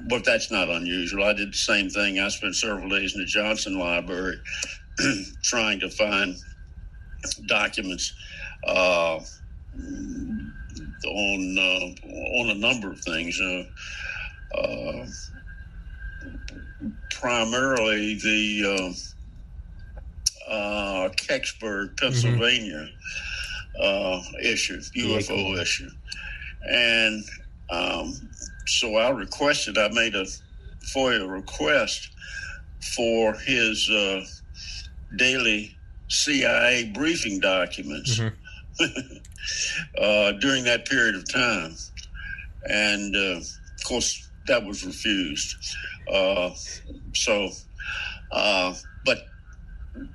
but 0.09 0.25
that's 0.25 0.51
not 0.51 0.69
unusual. 0.69 1.25
I 1.25 1.33
did 1.35 1.53
the 1.53 1.57
same 1.57 1.91
thing. 1.91 2.19
I 2.19 2.29
spent 2.29 2.57
several 2.57 2.89
days 2.89 3.15
in 3.15 3.21
the 3.21 3.27
Johnson 3.27 3.79
library 3.79 4.41
trying 5.43 5.81
to 5.81 5.91
find 5.91 6.37
documents 7.47 8.15
uh, 8.67 9.21
on 11.07 11.59
uh, 11.59 12.09
on 12.41 12.51
a 12.51 12.55
number 12.55 12.91
of 12.91 13.01
things. 13.01 13.39
Uh, 17.23 17.27
uh 17.27 17.45
primarily 17.45 18.15
the 18.15 18.95
uh, 20.49 20.53
uh, 20.53 21.09
Kecksburg, 21.11 21.97
Pennsylvania 21.99 22.89
mm-hmm. 23.81 24.37
issue, 24.43 24.79
UFO 24.79 25.55
yeah, 25.55 25.63
issue, 25.63 25.91
and 26.63 27.25
um, 27.71 28.31
so 28.67 28.97
I 28.97 29.11
requested. 29.11 29.79
I 29.79 29.89
made 29.89 30.15
a 30.15 30.27
FOIA 30.95 31.31
request 31.31 32.11
for 32.97 33.35
his 33.35 33.89
daily 35.17 35.77
CIA 36.09 36.91
briefing 36.93 37.41
documents 37.41 38.19
mm-hmm. 38.19 39.17
uh, 39.99 40.33
during 40.33 40.65
that 40.65 40.87
period 40.87 41.15
of 41.15 41.31
time. 41.31 41.75
And 42.65 43.17
uh, 43.17 43.39
of 43.39 43.85
course, 43.85 44.29
that 44.49 44.65
was 44.65 44.85
refused. 44.85 45.55
Uh, 46.11 46.51
so, 47.15 47.49
uh, 48.33 48.75
but 49.05 49.19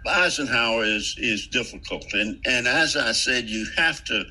Eisenhower 0.08 0.84
is, 0.84 1.16
is 1.18 1.48
difficult. 1.48 2.06
And, 2.14 2.40
and 2.46 2.68
as 2.68 2.96
I 2.96 3.12
said, 3.12 3.50
you 3.50 3.66
have 3.78 4.04
to, 4.06 4.26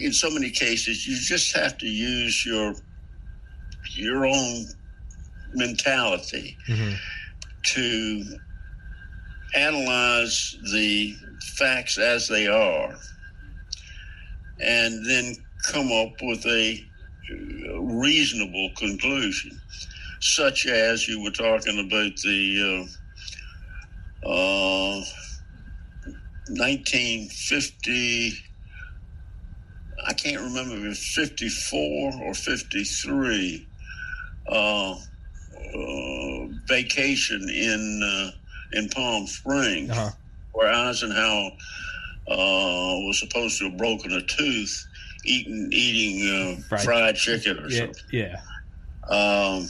in 0.00 0.12
so 0.12 0.30
many 0.30 0.50
cases, 0.50 1.06
you 1.06 1.16
just 1.16 1.54
have 1.56 1.78
to 1.78 1.86
use 1.86 2.44
your, 2.46 2.74
your 3.94 4.26
own 4.26 4.66
mentality 5.54 6.56
mm-hmm. 6.68 6.94
to 7.62 8.38
analyze 9.54 10.56
the 10.72 11.14
facts 11.56 11.98
as 11.98 12.28
they 12.28 12.46
are 12.46 12.94
and 14.60 15.04
then 15.04 15.34
come 15.70 15.90
up 15.92 16.12
with 16.22 16.44
a 16.46 16.84
reasonable 17.78 18.70
conclusion, 18.76 19.60
such 20.22 20.66
as 20.66 21.08
you 21.08 21.20
were 21.22 21.30
talking 21.30 21.78
about 21.80 22.16
the 22.18 22.88
uh, 24.24 24.28
uh, 24.28 25.02
1950. 26.48 28.32
I 30.06 30.12
can't 30.14 30.40
remember 30.40 30.76
if 30.76 30.84
it 30.84 30.88
was 30.88 31.14
54 31.14 32.12
or 32.22 32.34
53 32.34 33.66
uh, 34.48 34.92
uh, 34.92 34.96
vacation 36.66 37.48
in 37.48 38.02
uh, 38.04 38.30
in 38.78 38.88
Palm 38.90 39.26
Springs, 39.26 39.90
uh-huh. 39.90 40.10
where 40.52 40.72
Eisenhower 40.72 41.50
uh, 42.28 42.94
was 43.06 43.18
supposed 43.18 43.58
to 43.58 43.68
have 43.68 43.76
broken 43.76 44.12
a 44.12 44.22
tooth 44.22 44.86
eating 45.24 45.68
eating 45.72 46.28
uh, 46.28 46.62
fried, 46.68 46.84
fried, 46.84 47.16
chicken 47.16 47.58
or 47.58 47.68
yeah, 47.68 47.78
something. 47.78 48.04
Yeah. 48.10 48.40
Um, 49.08 49.68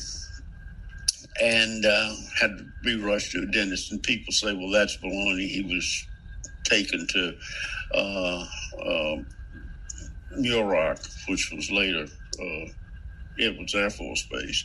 and 1.41 1.85
uh, 1.85 2.15
had 2.41 2.59
to 2.59 2.67
be 2.85 3.01
rushed 3.01 3.33
to 3.33 3.43
a 3.43 3.47
dentist. 3.47 3.93
And 3.93 4.03
people 4.03 4.33
say, 4.33 4.55
"Well, 4.55 4.71
that's 4.71 4.97
baloney." 4.99 5.49
He 5.49 5.63
was 5.63 6.07
taken 6.65 7.07
to 7.07 7.35
uh, 7.95 8.47
uh, 8.79 9.17
Muroc, 10.39 11.29
which 11.29 11.51
was 11.53 11.71
later 11.71 12.07
uh, 12.41 12.67
Edwards 13.39 13.75
Air 13.75 13.91
Force 13.91 14.27
Base, 14.31 14.65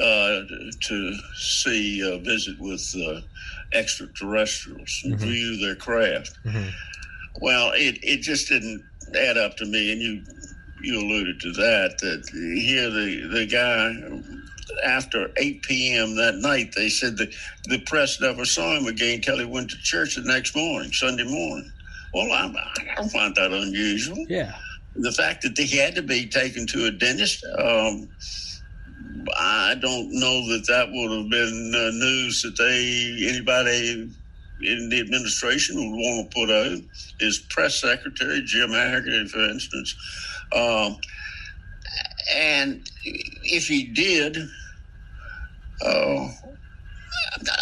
uh, 0.00 0.40
to 0.82 1.16
see 1.36 2.02
uh, 2.02 2.18
visit 2.18 2.58
with 2.60 2.94
uh, 2.96 3.20
extraterrestrials 3.72 5.00
and 5.04 5.14
mm-hmm. 5.14 5.28
view 5.28 5.56
their 5.58 5.76
craft. 5.76 6.36
Mm-hmm. 6.44 6.68
Well, 7.40 7.72
it, 7.74 7.98
it 8.02 8.22
just 8.22 8.48
didn't 8.48 8.84
add 9.14 9.36
up 9.36 9.56
to 9.58 9.66
me, 9.66 9.92
and 9.92 10.00
you 10.00 10.22
you 10.82 10.98
alluded 10.98 11.40
to 11.40 11.52
that. 11.52 11.98
That 12.00 12.28
here 12.32 12.90
the 12.90 13.28
the 13.28 13.46
guy 13.46 14.45
after 14.84 15.30
8 15.36 15.62
p.m. 15.62 16.16
that 16.16 16.36
night, 16.36 16.74
they 16.76 16.88
said 16.88 17.16
the 17.16 17.32
the 17.64 17.80
press 17.80 18.20
never 18.20 18.44
saw 18.44 18.76
him 18.76 18.86
again 18.86 19.16
until 19.16 19.38
he 19.38 19.44
went 19.44 19.70
to 19.70 19.76
church 19.78 20.16
the 20.16 20.22
next 20.22 20.54
morning, 20.56 20.92
Sunday 20.92 21.24
morning. 21.24 21.70
Well, 22.14 22.32
I, 22.32 22.46
I 22.46 22.94
don't 22.94 23.08
find 23.10 23.34
that 23.34 23.52
unusual. 23.52 24.24
Yeah. 24.28 24.54
The 24.94 25.12
fact 25.12 25.42
that 25.42 25.58
he 25.58 25.76
had 25.76 25.94
to 25.96 26.02
be 26.02 26.26
taken 26.26 26.66
to 26.68 26.86
a 26.86 26.90
dentist. 26.90 27.44
Um, 27.58 28.08
I 29.36 29.74
don't 29.80 30.08
know 30.12 30.48
that 30.48 30.66
that 30.68 30.90
would 30.90 31.10
have 31.10 31.30
been 31.30 31.72
uh, 31.74 31.90
news 31.92 32.42
that 32.42 32.56
they 32.56 33.28
anybody 33.28 34.10
in 34.62 34.88
the 34.88 35.00
administration 35.00 35.76
would 35.76 35.96
want 35.96 36.30
to 36.30 36.34
put 36.34 36.50
out. 36.50 36.78
His 37.20 37.38
press 37.50 37.80
secretary 37.80 38.42
Jim 38.44 38.70
Hagerty, 38.70 39.28
for 39.28 39.48
instance, 39.48 39.94
um, 40.54 40.96
and 42.34 42.88
if 43.04 43.66
he 43.66 43.84
did, 43.84 44.36
uh, 45.84 46.28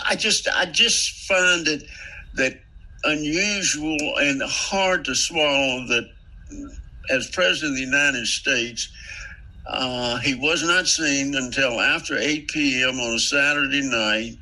I 0.06 0.16
just 0.16 0.48
I 0.48 0.66
just 0.66 1.26
find 1.28 1.68
it 1.68 1.84
that 2.34 2.60
unusual 3.04 3.98
and 4.18 4.42
hard 4.44 5.04
to 5.06 5.14
swallow 5.14 5.86
that 5.88 6.08
as 7.10 7.30
president 7.30 7.72
of 7.72 7.76
the 7.76 7.82
United 7.82 8.26
States 8.26 8.88
uh, 9.66 10.18
he 10.18 10.34
was 10.34 10.62
not 10.62 10.86
seen 10.86 11.34
until 11.34 11.80
after 11.80 12.18
8 12.18 12.48
p.m. 12.48 13.00
on 13.00 13.14
a 13.14 13.18
Saturday 13.18 13.82
night. 13.82 14.36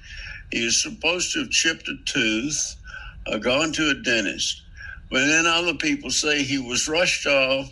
He 0.51 0.65
was 0.65 0.83
supposed 0.83 1.33
to 1.33 1.41
have 1.41 1.51
chipped 1.51 1.89
a 1.89 1.97
tooth, 2.05 2.77
uh, 3.27 3.39
gone 3.39 3.73
to 3.73 3.91
a 3.91 3.95
dentist. 3.95 4.63
But 5.11 5.27
then 5.27 5.47
other 5.47 5.75
people 5.75 6.11
say 6.11 6.43
he 6.43 6.59
was 6.59 6.89
rushed 6.89 7.27
off 7.27 7.71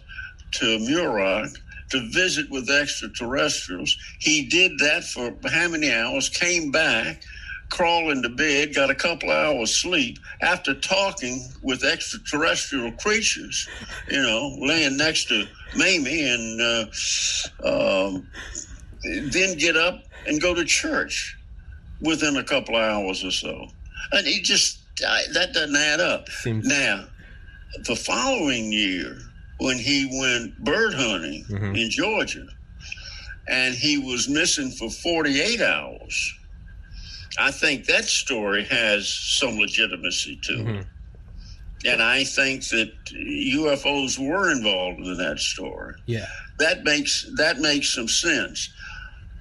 to 0.53 0.67
Muroc 0.79 1.51
to 1.91 2.09
visit 2.11 2.49
with 2.51 2.71
extraterrestrials. 2.71 3.97
He 4.19 4.47
did 4.47 4.79
that 4.79 5.05
for 5.05 5.35
how 5.49 5.69
many 5.69 5.93
hours, 5.93 6.29
came 6.29 6.71
back, 6.71 7.23
crawled 7.69 8.13
into 8.13 8.29
bed, 8.29 8.75
got 8.75 8.91
a 8.91 8.95
couple 8.95 9.31
hours 9.31 9.75
sleep 9.75 10.19
after 10.41 10.75
talking 10.75 11.45
with 11.63 11.85
extraterrestrial 11.85 12.93
creatures, 12.93 13.69
you 14.11 14.21
know, 14.21 14.57
laying 14.61 14.97
next 14.97 15.29
to 15.29 15.45
Mamie, 15.77 16.29
and 16.29 16.61
uh, 16.61 16.87
um, 17.65 18.27
then 19.31 19.57
get 19.57 19.77
up 19.77 20.03
and 20.27 20.41
go 20.41 20.55
to 20.55 20.65
church 20.65 21.37
within 22.01 22.37
a 22.37 22.45
couple 22.45 22.77
of 22.77 22.83
hours 22.83 23.25
or 23.25 23.31
so. 23.31 23.67
And 24.13 24.27
he 24.27 24.41
just, 24.43 24.81
I, 25.07 25.23
that 25.35 25.53
doesn't 25.53 25.77
add 25.77 26.01
up. 26.01 26.29
Seems- 26.29 26.67
now, 26.67 27.07
the 27.85 27.95
following 27.95 28.73
year, 28.73 29.19
when 29.61 29.79
he 29.79 30.09
went 30.21 30.59
bird 30.65 30.95
hunting 30.95 31.45
mm-hmm. 31.45 31.77
in 31.77 31.91
Georgia, 31.91 32.47
and 33.49 33.75
he 33.75 33.99
was 33.99 34.29
missing 34.29 34.71
for 34.71 34.91
48 34.91 35.61
hours 35.61 36.35
I 37.39 37.51
think 37.51 37.87
that 37.87 38.05
story 38.05 38.65
has 38.65 39.09
some 39.09 39.57
legitimacy 39.57 40.41
to 40.45 40.53
mm-hmm. 40.53 40.69
it. 40.77 40.87
And 41.87 42.03
I 42.03 42.25
think 42.25 42.67
that 42.69 42.93
UFOs 43.15 44.19
were 44.19 44.51
involved 44.51 45.01
in 45.01 45.17
that 45.17 45.39
story. 45.39 45.95
Yeah, 46.07 46.27
that 46.59 46.85
makes 46.85 47.27
that 47.39 47.59
makes 47.59 47.95
some 47.95 48.09
sense. 48.09 48.69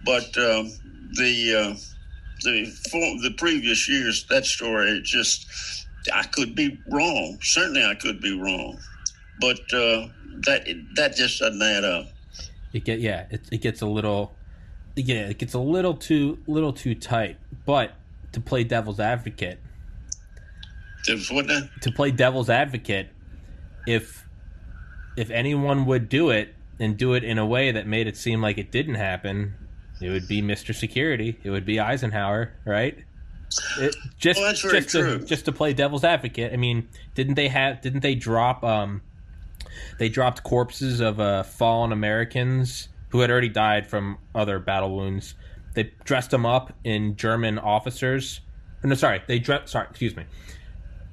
But 0.06 0.38
um, 0.38 0.72
the 1.18 1.56
uh, 1.56 1.76
the 2.44 3.20
the 3.24 3.34
previous 3.38 3.90
years, 3.90 4.26
that 4.30 4.46
story 4.46 5.02
just 5.04 5.48
I 6.14 6.24
could 6.24 6.56
be 6.56 6.80
wrong. 6.88 7.38
Certainly, 7.42 7.84
I 7.84 7.96
could 7.96 8.22
be 8.22 8.40
wrong. 8.40 8.80
But 9.40 9.60
uh, 9.74 10.08
that 10.46 10.68
that 10.96 11.16
just 11.16 11.40
doesn't 11.40 11.62
add 11.62 11.84
up. 11.84 12.08
It 12.74 12.86
get 12.86 13.00
yeah, 13.00 13.28
it, 13.32 13.42
it 13.52 13.62
gets 13.62 13.82
a 13.82 13.86
little 13.88 14.36
yeah, 14.96 15.28
it 15.30 15.38
gets 15.38 15.54
a 15.54 15.60
little 15.60 15.96
too 15.96 16.40
little 16.48 16.74
too 16.74 16.96
tight. 16.96 17.38
But 17.66 17.94
to 18.34 18.42
play 18.42 18.64
devil's 18.64 19.00
advocate, 19.00 19.60
what 21.32 21.46
now? 21.46 21.62
to 21.82 21.92
play 21.92 22.12
devil's 22.12 22.50
advocate, 22.50 23.10
if 23.88 24.26
if 25.18 25.30
anyone 25.30 25.86
would 25.86 26.10
do 26.10 26.30
it 26.30 26.56
and 26.80 26.98
do 26.98 27.14
it 27.14 27.24
in 27.24 27.38
a 27.38 27.46
way 27.46 27.72
that 27.72 27.88
made 27.88 28.08
it 28.08 28.16
seem 28.16 28.42
like 28.42 28.58
it 28.58 28.72
didn't 28.72 28.96
happen, 28.96 29.54
it 30.02 30.10
would 30.10 30.28
be 30.28 30.42
Mr. 30.42 30.74
Security. 30.74 31.38
It 31.44 31.50
would 31.50 31.66
be 31.66 31.80
Eisenhower, 31.80 32.54
right? 32.66 32.98
It, 33.80 33.96
just 34.18 34.40
Well, 34.40 34.48
that's 34.48 34.62
very 34.62 34.80
just 34.80 34.90
to, 34.92 35.20
just 35.26 35.46
to 35.46 35.52
play 35.52 35.74
devil's 35.74 36.04
advocate. 36.04 36.54
I 36.54 36.58
mean, 36.58 36.88
didn't 37.16 37.34
they 37.34 37.48
have? 37.48 37.82
Didn't 37.82 38.02
they 38.02 38.16
drop? 38.16 38.64
Um, 38.64 39.02
they 39.98 40.10
dropped 40.10 40.44
corpses 40.44 41.00
of 41.00 41.20
uh, 41.20 41.44
fallen 41.44 41.92
Americans 41.92 42.90
who 43.10 43.20
had 43.20 43.32
already 43.32 43.50
died 43.50 43.88
from 43.88 44.18
other 44.36 44.60
battle 44.60 44.96
wounds. 44.96 45.36
They 45.74 45.92
dressed 46.04 46.32
them 46.32 46.46
up 46.46 46.74
in 46.84 47.16
German 47.16 47.60
officers. 47.60 48.42
No, 48.84 48.96
sorry, 48.96 49.22
they 49.28 49.40
dressed. 49.40 49.70
Sorry, 49.70 49.88
excuse 49.90 50.16
me. 50.16 50.26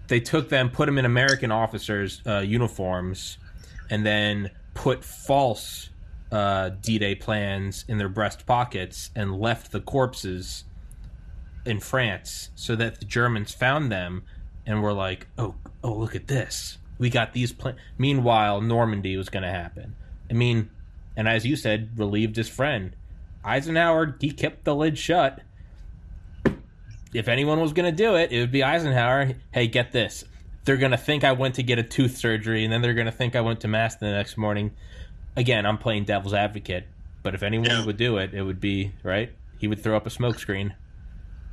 They 0.09 0.21
took 0.21 0.49
them, 0.49 0.71
put 0.71 0.87
them 0.87 0.99
in 0.99 1.05
American 1.05 1.51
officers' 1.51 2.23
uh, 2.27 2.39
uniforms, 2.39 3.39
and 3.91 4.07
then 4.07 4.51
put 4.75 5.05
false 5.05 5.91
uh, 6.31 6.71
D-Day 6.81 7.17
plans 7.17 7.85
in 7.89 7.99
their 7.99 8.09
breast 8.09 8.47
pockets 8.47 9.11
and 9.17 9.41
left 9.41 9.73
the 9.73 9.81
corpses 9.81 10.65
in 11.65 11.81
France 11.81 12.51
so 12.55 12.77
that 12.77 13.01
the 13.01 13.05
Germans 13.05 13.53
found 13.53 13.91
them 13.91 14.23
and 14.65 14.83
were 14.83 14.93
like, 14.93 15.27
"Oh, 15.39 15.55
oh, 15.83 15.95
look 15.95 16.15
at 16.15 16.29
this. 16.29 16.79
We 16.99 17.11
got 17.11 17.33
these 17.33 17.53
plans." 17.53 17.79
Meanwhile, 17.99 18.61
Normandy 18.61 19.17
was 19.17 19.29
going 19.29 19.43
to 19.43 19.51
happen. 19.51 19.95
I 20.31 20.35
mean, 20.35 20.71
and 21.17 21.29
as 21.29 21.45
you 21.47 21.57
said, 21.57 21.91
relieved 21.99 22.37
his 22.37 22.49
friend. 22.49 22.95
Eisenhower, 23.45 24.17
he 24.21 24.31
kept 24.33 24.65
the 24.65 24.75
lid 24.75 24.99
shut. 24.99 25.41
If 27.15 27.29
anyone 27.29 27.61
was 27.61 27.73
going 27.73 27.91
to 27.91 27.97
do 27.97 28.17
it, 28.17 28.33
it 28.33 28.41
would 28.41 28.51
be 28.53 28.63
Eisenhower. 28.63 29.33
Hey, 29.53 29.69
get 29.69 29.93
this. 29.93 30.25
They're 30.65 30.77
going 30.77 30.91
to 30.91 30.99
think 30.99 31.23
I 31.23 31.33
went 31.33 31.55
to 31.55 31.63
get 31.63 31.79
a 31.79 31.83
tooth 31.83 32.17
surgery, 32.17 32.65
and 32.65 32.73
then 32.73 32.83
they're 32.83 32.95
going 32.95 33.07
to 33.07 33.13
think 33.13 33.37
I 33.37 33.41
went 33.41 33.61
to 33.61 33.69
Mass 33.69 33.95
the 33.97 34.11
next 34.11 34.37
morning. 34.37 34.73
Again, 35.37 35.65
I'm 35.65 35.79
playing 35.79 36.05
devil's 36.05 36.35
advocate, 36.35 36.87
but 37.23 37.35
if 37.35 37.43
anyone 37.43 37.71
Yeah. 37.71 37.85
would 37.87 37.97
do 37.97 38.17
it, 38.19 38.35
it 38.35 38.43
would 38.43 38.61
be, 38.61 38.93
right? 39.03 39.31
He 39.59 39.69
would 39.69 39.83
throw 39.83 39.97
up 39.97 40.07
a 40.07 40.11
smoke 40.11 40.39
screen. 40.39 40.75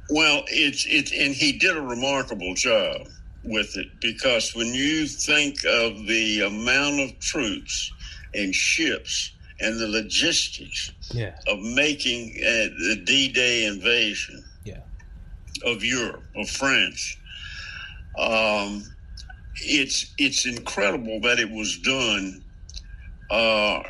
Well, 0.10 0.44
it's 0.48 0.86
it's 0.90 1.12
and 1.12 1.34
he 1.34 1.54
did 1.54 1.78
a 1.78 1.82
remarkable 1.82 2.54
job 2.56 3.08
with 3.44 3.76
it 3.78 3.88
because 4.02 4.56
when 4.56 4.74
you 4.74 5.06
think 5.08 5.58
of 5.66 6.06
the 6.08 6.42
amount 6.42 7.00
of 7.00 7.20
troops 7.20 7.92
and 8.34 8.54
ships 8.56 9.32
and 9.60 9.80
the 9.80 9.88
logistics 9.88 10.92
Yeah. 11.12 11.36
of 11.48 11.60
making 11.60 12.32
uh, 12.42 12.70
the 12.90 13.02
D-Day 13.06 13.66
invasion 13.66 14.44
Yeah. 14.66 14.80
of 15.66 15.84
Europe 15.84 16.24
of 16.36 16.50
France, 16.50 17.18
um, 18.18 18.84
it's 19.58 20.14
it's 20.18 20.46
incredible 20.46 21.20
that 21.22 21.40
it 21.40 21.50
was 21.50 21.78
done 21.80 22.44
uh, 23.30 23.82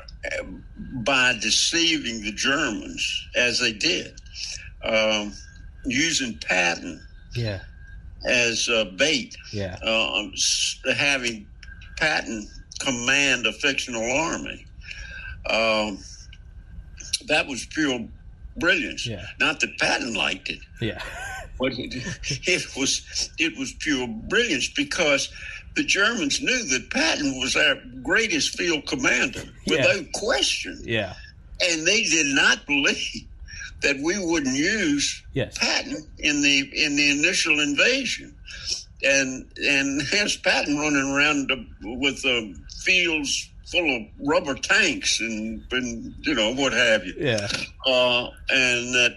by 1.04 1.34
deceiving 1.41 2.22
the 2.24 2.32
Germans 2.32 3.28
as 3.36 3.60
they 3.60 3.74
did, 3.74 4.20
um, 4.84 5.34
using 5.86 6.38
Patton 6.47 7.01
Yeah. 7.36 7.60
As 8.26 8.69
uh, 8.69 8.86
bait, 8.95 9.36
Yeah. 9.51 9.78
uh, 9.84 10.24
having 10.95 11.45
Patton 11.97 12.47
command 12.80 13.45
a 13.47 13.53
fictional 13.53 14.03
army. 14.11 14.65
Um, 15.49 15.99
that 17.28 17.47
was 17.47 17.65
pure 17.67 18.05
brilliance. 18.57 19.05
Yeah. 19.07 19.26
Not 19.39 19.59
that 19.61 19.78
Patton 19.80 20.13
liked 20.13 20.49
it, 20.49 20.59
Yeah. 20.82 21.01
but 21.59 21.74
it, 21.78 21.93
it 22.47 22.65
was 22.78 23.30
it 23.38 23.57
was 23.57 23.74
pure 23.74 24.07
brilliance 24.07 24.69
because 24.69 25.30
the 25.76 25.84
Germans 25.84 26.41
knew 26.41 26.63
that 26.65 26.89
Patton 26.91 27.39
was 27.39 27.55
our 27.55 27.76
greatest 28.03 28.57
field 28.57 28.86
commander 28.88 29.43
Yeah. 29.65 29.78
without 29.78 30.11
question, 30.13 30.80
Yeah. 30.84 31.13
and 31.61 31.86
they 31.86 32.03
did 32.03 32.28
not 32.28 32.65
believe 32.65 33.28
that 33.84 33.99
we 33.99 34.17
wouldn't 34.17 34.55
use 34.57 35.23
Yes. 35.34 35.57
Patton 35.57 35.97
in 36.19 36.41
the 36.41 36.59
in 36.75 36.95
the 36.95 37.11
initial 37.11 37.59
invasion, 37.59 38.36
and 39.03 39.45
and 39.57 40.01
here's 40.09 40.38
Patton 40.38 40.77
running 40.77 41.09
around 41.15 41.51
with 41.84 42.21
the 42.23 42.55
fields 42.84 43.49
full 43.71 43.95
of 43.95 44.01
rubber 44.19 44.55
tanks 44.55 45.19
and 45.19 45.61
and 45.71 46.13
you 46.21 46.34
know 46.34 46.53
what 46.53 46.73
have 46.73 47.05
you, 47.05 47.13
Yeah. 47.19 47.47
uh, 47.86 48.27
and 48.49 48.93
that 48.95 49.13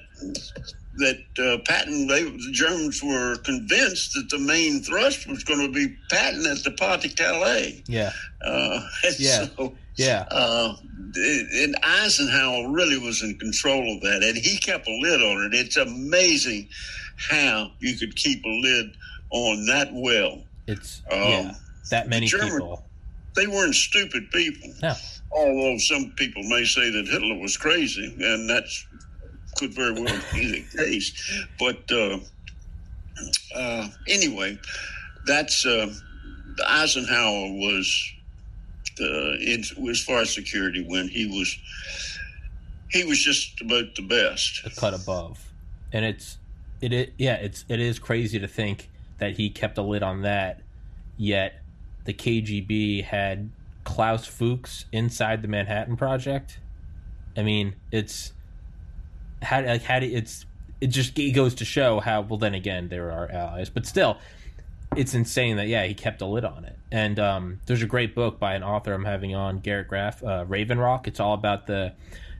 that 0.99 1.19
uh, 1.39 1.59
Patton 1.69 2.07
they 2.07 2.25
the 2.25 2.51
Germans 2.53 3.03
were 3.03 3.37
convinced 3.39 4.13
that 4.15 4.29
the 4.31 4.39
main 4.39 4.83
thrust 4.83 5.27
was 5.29 5.45
going 5.45 5.61
to 5.67 5.73
be 5.73 5.95
Patton 6.11 6.47
at 6.47 6.63
the 6.65 6.71
Pas 6.73 7.03
de 7.03 7.09
Calais. 7.09 7.83
Yeah. 7.87 8.13
Uh, 8.43 8.81
Yeah. 9.19 9.47
so, 9.57 9.75
Yeah. 9.97 10.25
uh, 10.31 10.75
and 11.15 11.77
Eisenhower 11.83 12.71
really 12.71 12.99
was 12.99 13.23
in 13.23 13.39
control 13.39 13.95
of 13.97 14.03
that, 14.03 14.23
and 14.23 14.37
he 14.37 14.57
kept 14.59 14.87
a 14.89 14.99
lid 15.01 15.21
on 15.23 15.45
it. 15.47 15.55
It's 15.55 15.77
amazing 15.77 16.69
how 17.31 17.71
you 17.81 17.97
could 17.97 18.15
keep 18.17 18.45
a 18.45 18.49
lid 18.49 18.87
on 19.31 19.67
that 19.67 19.89
well. 19.93 20.43
It's 20.67 21.03
Um, 21.11 21.19
yeah. 21.21 21.55
That 21.91 22.09
many 22.09 22.27
German- 22.27 22.51
people. 22.51 22.83
They 23.35 23.47
weren't 23.47 23.75
stupid 23.75 24.31
people. 24.31 24.73
No. 24.83 24.95
Although 25.31 25.77
some 25.79 26.11
people 26.17 26.43
may 26.45 26.65
say 26.65 26.91
that 26.91 27.07
Hitler 27.07 27.39
was 27.39 27.57
crazy, 27.57 28.15
and 28.19 28.49
that's 28.49 28.87
could 29.57 29.75
very 29.75 29.93
well 29.93 30.21
be 30.33 30.53
the 30.53 30.77
case. 30.77 31.47
But 31.59 31.91
uh, 31.91 32.19
uh, 33.55 33.89
anyway, 34.09 34.59
that's 35.27 35.65
uh, 35.67 35.93
Eisenhower 36.67 37.53
was 37.53 38.13
the 38.97 39.37
in, 39.41 39.89
as 39.89 40.03
far 40.03 40.21
as 40.21 40.35
security 40.35 40.87
went. 40.89 41.11
He 41.11 41.27
was 41.27 41.59
he 42.91 43.05
was 43.05 43.23
just 43.23 43.61
about 43.61 43.95
the 43.95 44.03
best. 44.03 44.63
cut 44.77 44.95
above, 44.95 45.53
and 45.93 46.05
it's 46.05 46.39
it, 46.81 46.93
it 46.93 47.15
yeah 47.19 47.35
it's 47.35 47.65
it 47.69 47.81
is 47.81 47.99
crazy 47.99 48.39
to 48.39 48.49
think 48.49 48.91
that 49.19 49.33
he 49.37 49.51
kept 49.51 49.79
a 49.79 49.83
lid 49.83 50.03
on 50.03 50.23
that, 50.23 50.61
yet 51.17 51.63
the 52.05 52.13
KGB 52.13 53.05
had 53.05 53.51
Klaus 53.85 54.27
Fuchs 54.27 54.85
inside 54.93 55.43
the 55.43 55.49
Manhattan 55.49 55.97
Project. 55.97 56.59
I 57.37 57.43
mean, 57.43 57.75
it's 57.91 58.33
how 59.43 59.65
like 59.65 59.83
how 59.83 59.99
do 60.01 60.07
it's 60.07 60.47
it 60.81 60.89
just 60.89 61.19
it 61.19 61.33
goes 61.33 61.55
to 61.57 61.65
show 61.65 62.01
how 62.01 62.23
well 62.23 62.39
then 62.39 62.55
again 62.55 62.89
there 62.89 63.11
are 63.11 63.31
allies, 63.31 63.71
but 63.71 63.87
still. 63.87 64.19
It's 64.95 65.15
insane 65.15 65.57
that 65.57 65.67
yeah 65.67 65.85
he 65.85 65.95
kept 65.95 66.23
a 66.23 66.27
lid 66.27 66.45
on 66.45 66.65
it, 66.65 66.79
and 66.93 67.19
um, 67.19 67.61
there's 67.67 67.83
a 67.83 67.87
great 67.87 68.15
book 68.15 68.39
by 68.39 68.55
an 68.55 68.63
author 68.63 68.95
I'm 68.95 69.05
having 69.05 69.35
on 69.35 69.59
Garrett 69.59 69.89
Graff, 69.89 70.23
uh, 70.23 70.45
Raven 70.47 70.79
Rock. 70.79 71.09
It's 71.09 71.19
all 71.19 71.35
about 71.35 71.67
the 71.67 71.93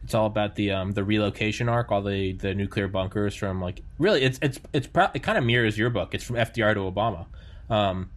it's 0.07 0.15
all 0.15 0.27
about 0.27 0.55
the 0.55 0.71
um, 0.71 0.93
the 0.93 1.03
relocation 1.03 1.69
arc, 1.69 1.91
all 1.91 2.01
the, 2.01 2.31
the 2.35 2.55
nuclear 2.55 2.87
bunkers 2.87 3.35
from 3.35 3.61
like 3.61 3.83
really 3.99 4.23
it's 4.23 4.39
it's 4.41 4.61
it's 4.73 4.87
pro- 4.87 5.09
it 5.13 5.25
kind 5.25 5.37
of 5.37 5.43
mirrors 5.43 5.77
your 5.77 5.91
book. 5.91 6.15
It's 6.15 6.23
from 6.23 6.37
FDR 6.37 6.75
to 6.75 6.81
Obama. 6.81 7.27
Um, 7.69 8.11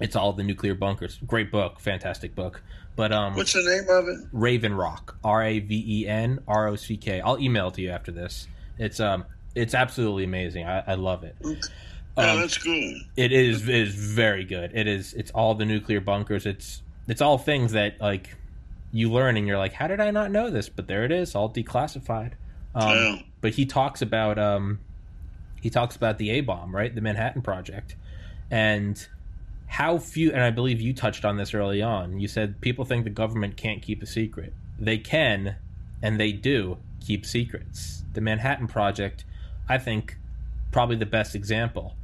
it's 0.00 0.16
all 0.16 0.32
the 0.32 0.42
nuclear 0.44 0.74
bunkers. 0.74 1.18
Great 1.26 1.50
book, 1.50 1.80
fantastic 1.80 2.34
book. 2.34 2.62
But 2.96 3.12
um, 3.12 3.34
What's 3.36 3.52
the 3.52 3.62
name 3.62 3.88
of 3.88 4.08
it? 4.08 4.28
Raven 4.32 4.74
Rock, 4.74 5.16
R 5.22 5.42
A 5.42 5.58
V 5.60 5.84
E 6.02 6.08
N 6.08 6.40
R 6.48 6.68
O 6.68 6.76
C 6.76 6.96
K. 6.96 7.20
I'll 7.20 7.38
email 7.38 7.68
it 7.68 7.74
to 7.74 7.82
you 7.82 7.90
after 7.90 8.10
this. 8.12 8.48
It's 8.78 9.00
um 9.00 9.24
it's 9.54 9.74
absolutely 9.74 10.24
amazing. 10.24 10.66
I, 10.66 10.82
I 10.86 10.94
love 10.94 11.24
it. 11.24 11.36
Oh, 11.44 11.50
Um, 12.16 12.40
that's 12.40 12.58
good. 12.58 12.96
it 13.16 13.32
is 13.32 13.68
it 13.68 13.74
is 13.74 13.94
very 13.94 14.44
good. 14.44 14.72
It 14.74 14.86
is 14.88 15.14
it's 15.14 15.30
all 15.30 15.54
the 15.54 15.64
nuclear 15.64 16.00
bunkers. 16.00 16.44
It's 16.46 16.82
it's 17.06 17.20
all 17.20 17.38
things 17.38 17.72
that 17.72 18.00
like 18.00 18.36
you 18.92 19.10
learn 19.12 19.36
and 19.36 19.46
you're 19.46 19.58
like, 19.58 19.72
how 19.74 19.86
did 19.86 20.00
I 20.00 20.10
not 20.10 20.30
know 20.30 20.50
this? 20.50 20.68
But 20.68 20.86
there 20.88 21.04
it 21.04 21.12
is, 21.12 21.34
all 21.34 21.48
declassified. 21.52 22.32
Um, 22.74 22.88
Yeah. 22.88 23.16
But 23.40 23.52
he 23.54 23.64
talks 23.66 24.02
about 24.02 24.38
um, 24.38 24.80
he 25.62 25.70
talks 25.70 25.94
about 25.94 26.18
the 26.18 26.30
A 26.30 26.40
bomb, 26.40 26.74
right? 26.74 26.92
The 26.92 27.00
Manhattan 27.00 27.42
Project, 27.42 27.94
and 28.50 29.06
how 29.68 29.98
few. 29.98 30.32
And 30.32 30.42
I 30.42 30.50
believe 30.50 30.80
you 30.80 30.92
touched 30.92 31.24
on 31.24 31.36
this 31.36 31.54
early 31.54 31.80
on. 31.80 32.18
You 32.20 32.28
said 32.28 32.60
people 32.60 32.84
think 32.84 33.04
the 33.04 33.10
government 33.10 33.56
can't 33.56 33.82
keep 33.82 34.02
a 34.02 34.06
secret. 34.06 34.52
They 34.78 34.98
can, 34.98 35.56
and 36.02 36.18
they 36.18 36.32
do 36.32 36.78
keep 37.00 37.24
secrets. 37.24 38.02
The 38.14 38.20
Manhattan 38.20 38.66
Project, 38.66 39.24
I 39.68 39.78
think, 39.78 40.16
probably 40.72 40.96
the 40.96 41.06
best 41.06 41.34
example. 41.34 41.94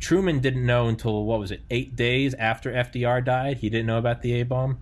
Truman 0.00 0.40
didn't 0.40 0.66
know 0.66 0.88
until 0.88 1.24
what 1.24 1.38
was 1.38 1.52
it, 1.52 1.60
eight 1.70 1.94
days 1.94 2.34
after 2.34 2.72
FDR 2.72 3.24
died. 3.24 3.58
He 3.58 3.70
didn't 3.70 3.86
know 3.86 3.98
about 3.98 4.22
the 4.22 4.40
A 4.40 4.42
bomb. 4.42 4.80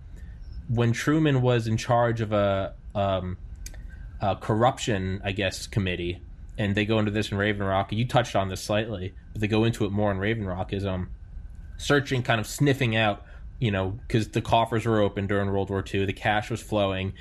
When 0.67 0.93
Truman 0.93 1.41
was 1.41 1.67
in 1.67 1.77
charge 1.77 2.21
of 2.21 2.31
a, 2.31 2.73
um, 2.95 3.37
a 4.19 4.35
corruption, 4.35 5.21
I 5.23 5.31
guess, 5.31 5.67
committee, 5.67 6.21
and 6.57 6.75
they 6.75 6.85
go 6.85 6.99
into 6.99 7.11
this 7.11 7.31
in 7.31 7.37
Raven 7.37 7.65
Rock. 7.65 7.91
You 7.91 8.05
touched 8.05 8.35
on 8.35 8.49
this 8.49 8.61
slightly, 8.61 9.13
but 9.31 9.41
they 9.41 9.47
go 9.47 9.63
into 9.63 9.85
it 9.85 9.91
more 9.91 10.11
in 10.11 10.17
Raven 10.17 10.45
Rock. 10.45 10.73
Is 10.73 10.85
um 10.85 11.09
searching, 11.81 12.23
kind 12.23 12.39
of 12.39 12.47
sniffing 12.47 12.95
out 12.95 13.25
you 13.61 13.69
know, 13.69 13.91
because 13.91 14.29
the 14.29 14.41
coffers 14.41 14.85
were 14.85 14.99
open 14.99 15.27
during 15.27 15.49
World 15.49 15.69
War 15.69 15.85
II, 15.87 16.05
the 16.05 16.13
cash 16.13 16.49
was 16.49 16.61
flowing. 16.61 17.13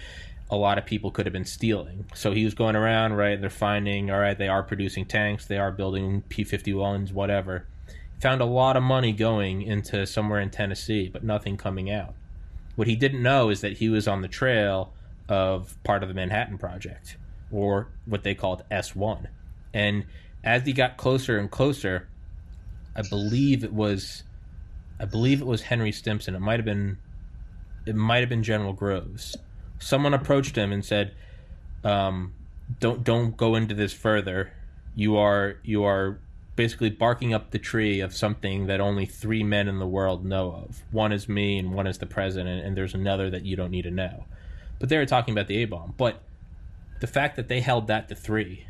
A 0.51 0.57
lot 0.57 0.79
of 0.79 0.87
people 0.87 1.11
could 1.11 1.27
have 1.27 1.35
been 1.35 1.45
stealing. 1.45 2.07
So 2.15 2.33
he 2.33 2.45
was 2.47 2.55
going 2.55 2.77
around, 2.77 3.13
right? 3.13 3.39
They're 3.39 3.51
finding, 3.51 4.11
all 4.11 4.19
right, 4.19 4.37
they 4.37 4.49
are 4.49 4.63
producing 4.63 5.05
tanks, 5.05 5.45
they 5.45 5.59
are 5.59 5.71
building 5.71 6.23
P 6.31 6.45
51s, 6.45 7.13
whatever. 7.13 7.67
Found 8.23 8.41
a 8.41 8.47
lot 8.47 8.79
of 8.79 8.83
money 8.83 9.13
going 9.13 9.63
into 9.63 10.07
somewhere 10.07 10.41
in 10.41 10.49
Tennessee, 10.49 11.11
but 11.13 11.23
nothing 11.23 11.59
coming 11.59 11.91
out. 11.91 12.15
What 12.75 12.89
he 12.89 12.97
didn't 12.97 13.23
know 13.23 13.51
is 13.51 13.61
that 13.61 13.75
he 13.75 13.91
was 13.91 14.09
on 14.09 14.23
the 14.23 14.29
trail 14.29 14.95
of 15.29 15.77
part 15.85 16.03
of 16.03 16.09
the 16.09 16.15
Manhattan 16.15 16.57
Project, 16.57 17.19
or 17.53 17.89
what 18.07 18.23
they 18.25 18.35
called 18.35 18.65
S1. 18.71 19.27
And 19.75 20.07
as 20.43 20.65
he 20.65 20.73
got 20.73 20.97
closer 20.97 21.39
and 21.39 21.51
closer, 21.51 22.09
I 22.97 23.03
believe 23.03 23.63
it 23.63 23.75
was 23.75 24.23
I 25.01 25.07
believe 25.07 25.41
it 25.41 25.47
was 25.47 25.63
Henry 25.63 25.93
Stimson. 25.93 26.35
It 26.35 26.41
might 26.41 26.59
have 26.59 26.67
been 26.67 26.99
it 27.87 27.97
might 27.97 28.19
have 28.19 28.29
been 28.29 28.43
General 28.43 28.75
Groves. 28.75 29.37
Someone 29.79 30.13
approached 30.13 30.57
him 30.57 30.73
and 30.73 30.85
said, 30.85 31.15
um, 31.83 32.35
"Don't 32.79 33.03
don't 33.03 33.37
go 33.37 33.55
into 33.55 33.75
this 33.75 33.95
further. 33.95 34.53
You 34.95 35.17
are 35.17 35.57
you 35.63 35.85
are 35.85 36.21
basically 36.55 36.91
barking 36.91 37.33
up 37.33 37.51
the 37.51 37.59
tree 37.59 38.01
of 38.01 38.15
something 38.15 38.67
that 38.67 38.81
only 38.81 39.07
three 39.07 39.43
men 39.43 39.69
in 39.69 39.79
the 39.79 39.87
world 39.87 40.27
know 40.27 40.53
of. 40.53 40.83
One 40.91 41.13
is 41.13 41.27
me, 41.27 41.59
and 41.59 41.73
one 41.73 41.87
is 41.87 41.97
the 41.97 42.07
president, 42.07 42.67
and 42.67 42.77
there's 42.77 42.93
another 42.93 43.31
that 43.31 43.47
you 43.47 43.57
don't 43.57 43.71
need 43.71 43.83
to 43.83 43.91
know." 43.91 44.27
But 44.79 44.91
they 44.91 44.99
were 44.99 45.07
talking 45.07 45.33
about 45.33 45.47
the 45.47 45.63
A 45.63 45.65
bomb. 45.65 45.95
But 45.97 46.23
the 47.01 47.07
fact 47.07 47.37
that 47.37 47.49
they 47.49 47.61
held 47.61 47.87
that 47.87 48.09
to 48.11 48.15
three, 48.15 48.67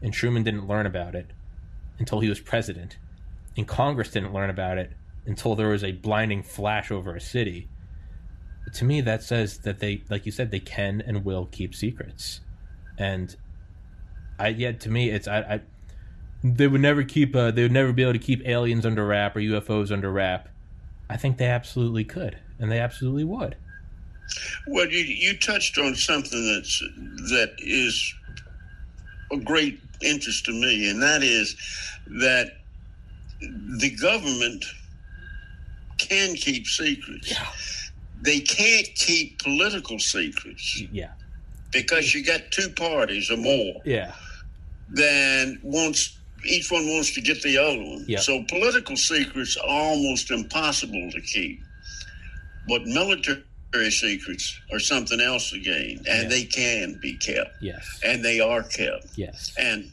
and 0.00 0.12
Truman 0.12 0.44
didn't 0.44 0.68
learn 0.68 0.86
about 0.86 1.16
it 1.16 1.32
until 1.98 2.20
he 2.20 2.28
was 2.28 2.38
president, 2.38 2.98
and 3.56 3.66
Congress 3.66 4.12
didn't 4.12 4.32
learn 4.32 4.50
about 4.50 4.78
it 4.78 4.92
until 5.26 5.54
there 5.54 5.68
was 5.68 5.84
a 5.84 5.92
blinding 5.92 6.42
flash 6.42 6.90
over 6.90 7.14
a 7.14 7.20
city. 7.20 7.68
To 8.74 8.84
me, 8.84 9.00
that 9.02 9.22
says 9.22 9.58
that 9.58 9.80
they, 9.80 10.02
like 10.08 10.26
you 10.26 10.32
said, 10.32 10.50
they 10.50 10.60
can 10.60 11.02
and 11.06 11.24
will 11.24 11.46
keep 11.46 11.74
secrets. 11.74 12.40
And 12.98 13.34
I, 14.38 14.48
yeah, 14.48 14.72
to 14.72 14.90
me, 14.90 15.10
it's 15.10 15.28
I, 15.28 15.38
I 15.40 15.60
they 16.44 16.66
would 16.66 16.80
never 16.80 17.04
keep, 17.04 17.36
uh, 17.36 17.50
they 17.52 17.62
would 17.62 17.72
never 17.72 17.92
be 17.92 18.02
able 18.02 18.14
to 18.14 18.18
keep 18.18 18.46
aliens 18.46 18.84
under 18.84 19.06
wrap 19.06 19.36
or 19.36 19.40
UFOs 19.40 19.92
under 19.92 20.10
wrap. 20.10 20.48
I 21.08 21.16
think 21.16 21.38
they 21.38 21.46
absolutely 21.46 22.04
could, 22.04 22.38
and 22.58 22.70
they 22.70 22.80
absolutely 22.80 23.24
would. 23.24 23.56
Well, 24.66 24.88
you 24.88 25.00
you 25.00 25.36
touched 25.36 25.78
on 25.78 25.94
something 25.94 26.54
that's 26.54 26.78
that 27.30 27.54
is 27.58 28.14
a 29.30 29.36
great 29.36 29.80
interest 30.00 30.44
to 30.46 30.52
me, 30.52 30.88
and 30.88 31.02
that 31.02 31.22
is 31.22 31.56
that 32.06 32.56
the 33.40 33.90
government 34.00 34.64
can 36.08 36.34
keep 36.34 36.66
secrets. 36.66 37.30
Yeah. 37.30 37.46
They 38.22 38.40
can't 38.40 38.88
keep 38.94 39.38
political 39.42 39.98
secrets 39.98 40.82
Yeah. 40.92 41.12
because 41.72 42.14
you 42.14 42.24
got 42.24 42.40
two 42.50 42.68
parties 42.70 43.30
or 43.30 43.36
more 43.36 43.80
Yeah. 43.84 44.12
then 44.88 45.58
once 45.62 46.16
each 46.44 46.70
one 46.70 46.86
wants 46.88 47.12
to 47.14 47.20
get 47.20 47.40
the 47.42 47.56
other 47.58 47.78
one. 47.82 48.04
Yeah. 48.08 48.20
So 48.20 48.44
political 48.48 48.96
secrets 48.96 49.56
are 49.56 49.68
almost 49.68 50.30
impossible 50.30 51.10
to 51.12 51.20
keep. 51.20 51.60
But 52.68 52.84
military 52.86 53.90
secrets 53.90 54.58
are 54.72 54.78
something 54.80 55.20
else 55.20 55.52
again, 55.52 56.02
and 56.08 56.22
Yeah. 56.24 56.28
they 56.28 56.44
can 56.44 56.98
be 57.00 57.14
kept, 57.16 57.56
Yes. 57.62 57.84
and 58.04 58.24
they 58.24 58.38
are 58.40 58.62
kept. 58.62 59.06
Yes. 59.16 59.52
And 59.56 59.90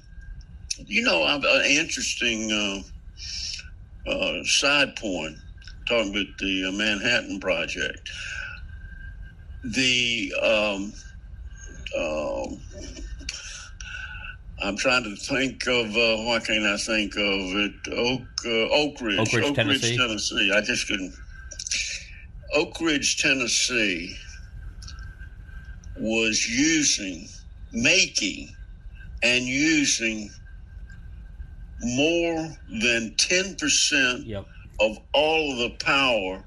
you 0.88 1.02
know, 1.04 1.24
an 1.26 1.44
interesting 1.66 2.52
uh, 2.52 4.10
uh, 4.10 4.44
side 4.46 4.96
point 4.96 5.38
talking 5.90 6.12
about 6.12 6.38
the 6.38 6.66
uh, 6.66 6.72
Manhattan 6.72 7.40
Project. 7.40 8.10
The 9.64 10.34
um, 10.42 10.94
um, 12.00 12.60
I'm 14.62 14.78
trying 14.78 15.04
to 15.04 15.16
think 15.16 15.66
of 15.68 15.88
uh, 15.88 16.24
why 16.24 16.40
can't 16.46 16.66
I 16.66 16.78
think 16.78 17.16
of 17.16 17.56
it? 17.58 17.74
Oak 17.92 18.22
uh, 18.46 18.76
Oak 18.76 19.02
Ridge, 19.02 19.20
Oak 19.20 19.34
Ridge, 19.34 19.56
Tennessee. 19.56 19.98
Tennessee. 19.98 20.52
I 20.56 20.62
just 20.62 20.88
couldn't. 20.88 21.14
Oak 22.54 22.80
Ridge, 22.80 23.22
Tennessee, 23.22 24.16
was 25.98 26.48
using, 26.48 27.28
making, 27.74 28.50
and 29.24 29.46
using 29.46 30.30
more 31.82 32.50
than 32.82 33.12
10% 33.18 34.26
Yep. 34.26 34.46
Of 34.80 34.98
all 35.14 35.56
the 35.58 35.70
power 35.84 36.44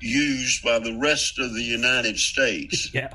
used 0.00 0.62
by 0.64 0.78
the 0.78 0.96
rest 0.98 1.38
of 1.38 1.54
the 1.54 1.62
United 1.62 2.18
States. 2.18 2.90
Yeah. 2.94 3.14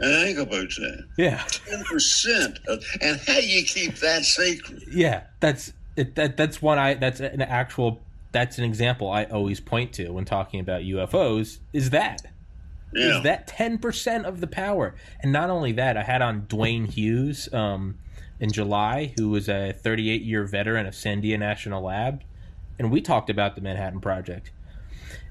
and 0.00 0.26
think 0.26 0.38
about 0.38 0.68
that. 0.68 1.04
Yeah. 1.16 1.38
10%. 1.40 2.58
And 3.00 3.20
how 3.20 3.40
do 3.40 3.46
you 3.46 3.64
keep 3.64 3.96
that 3.96 4.24
secret? 4.24 4.82
Yeah. 4.90 5.24
That's 5.40 5.72
it. 5.96 6.14
That 6.16 6.36
that's 6.36 6.60
one. 6.60 6.78
I 6.78 6.94
that's 6.94 7.20
an 7.20 7.40
actual. 7.42 8.00
That's 8.32 8.58
an 8.58 8.64
example 8.64 9.10
I 9.10 9.24
always 9.24 9.60
point 9.60 9.94
to 9.94 10.10
when 10.10 10.26
talking 10.26 10.60
about 10.60 10.82
UFOs. 10.82 11.58
Is 11.72 11.88
that 11.90 12.20
Yeah. 12.92 13.16
is 13.18 13.22
that 13.22 13.46
10% 13.48 14.24
of 14.24 14.40
the 14.40 14.46
power. 14.46 14.94
And 15.22 15.32
not 15.32 15.48
only 15.48 15.72
that, 15.72 15.96
I 15.96 16.02
had 16.02 16.20
on 16.20 16.42
Dwayne 16.42 16.86
Hughes 16.92 17.48
um, 17.54 17.96
in 18.38 18.52
July, 18.52 19.14
who 19.16 19.30
was 19.30 19.48
a 19.48 19.72
38 19.72 20.20
year 20.22 20.44
veteran 20.44 20.84
of 20.86 20.92
Sandia 20.92 21.38
National 21.38 21.82
Lab. 21.84 22.22
And 22.78 22.90
we 22.90 23.00
talked 23.00 23.30
about 23.30 23.54
the 23.54 23.60
Manhattan 23.60 24.00
Project. 24.00 24.50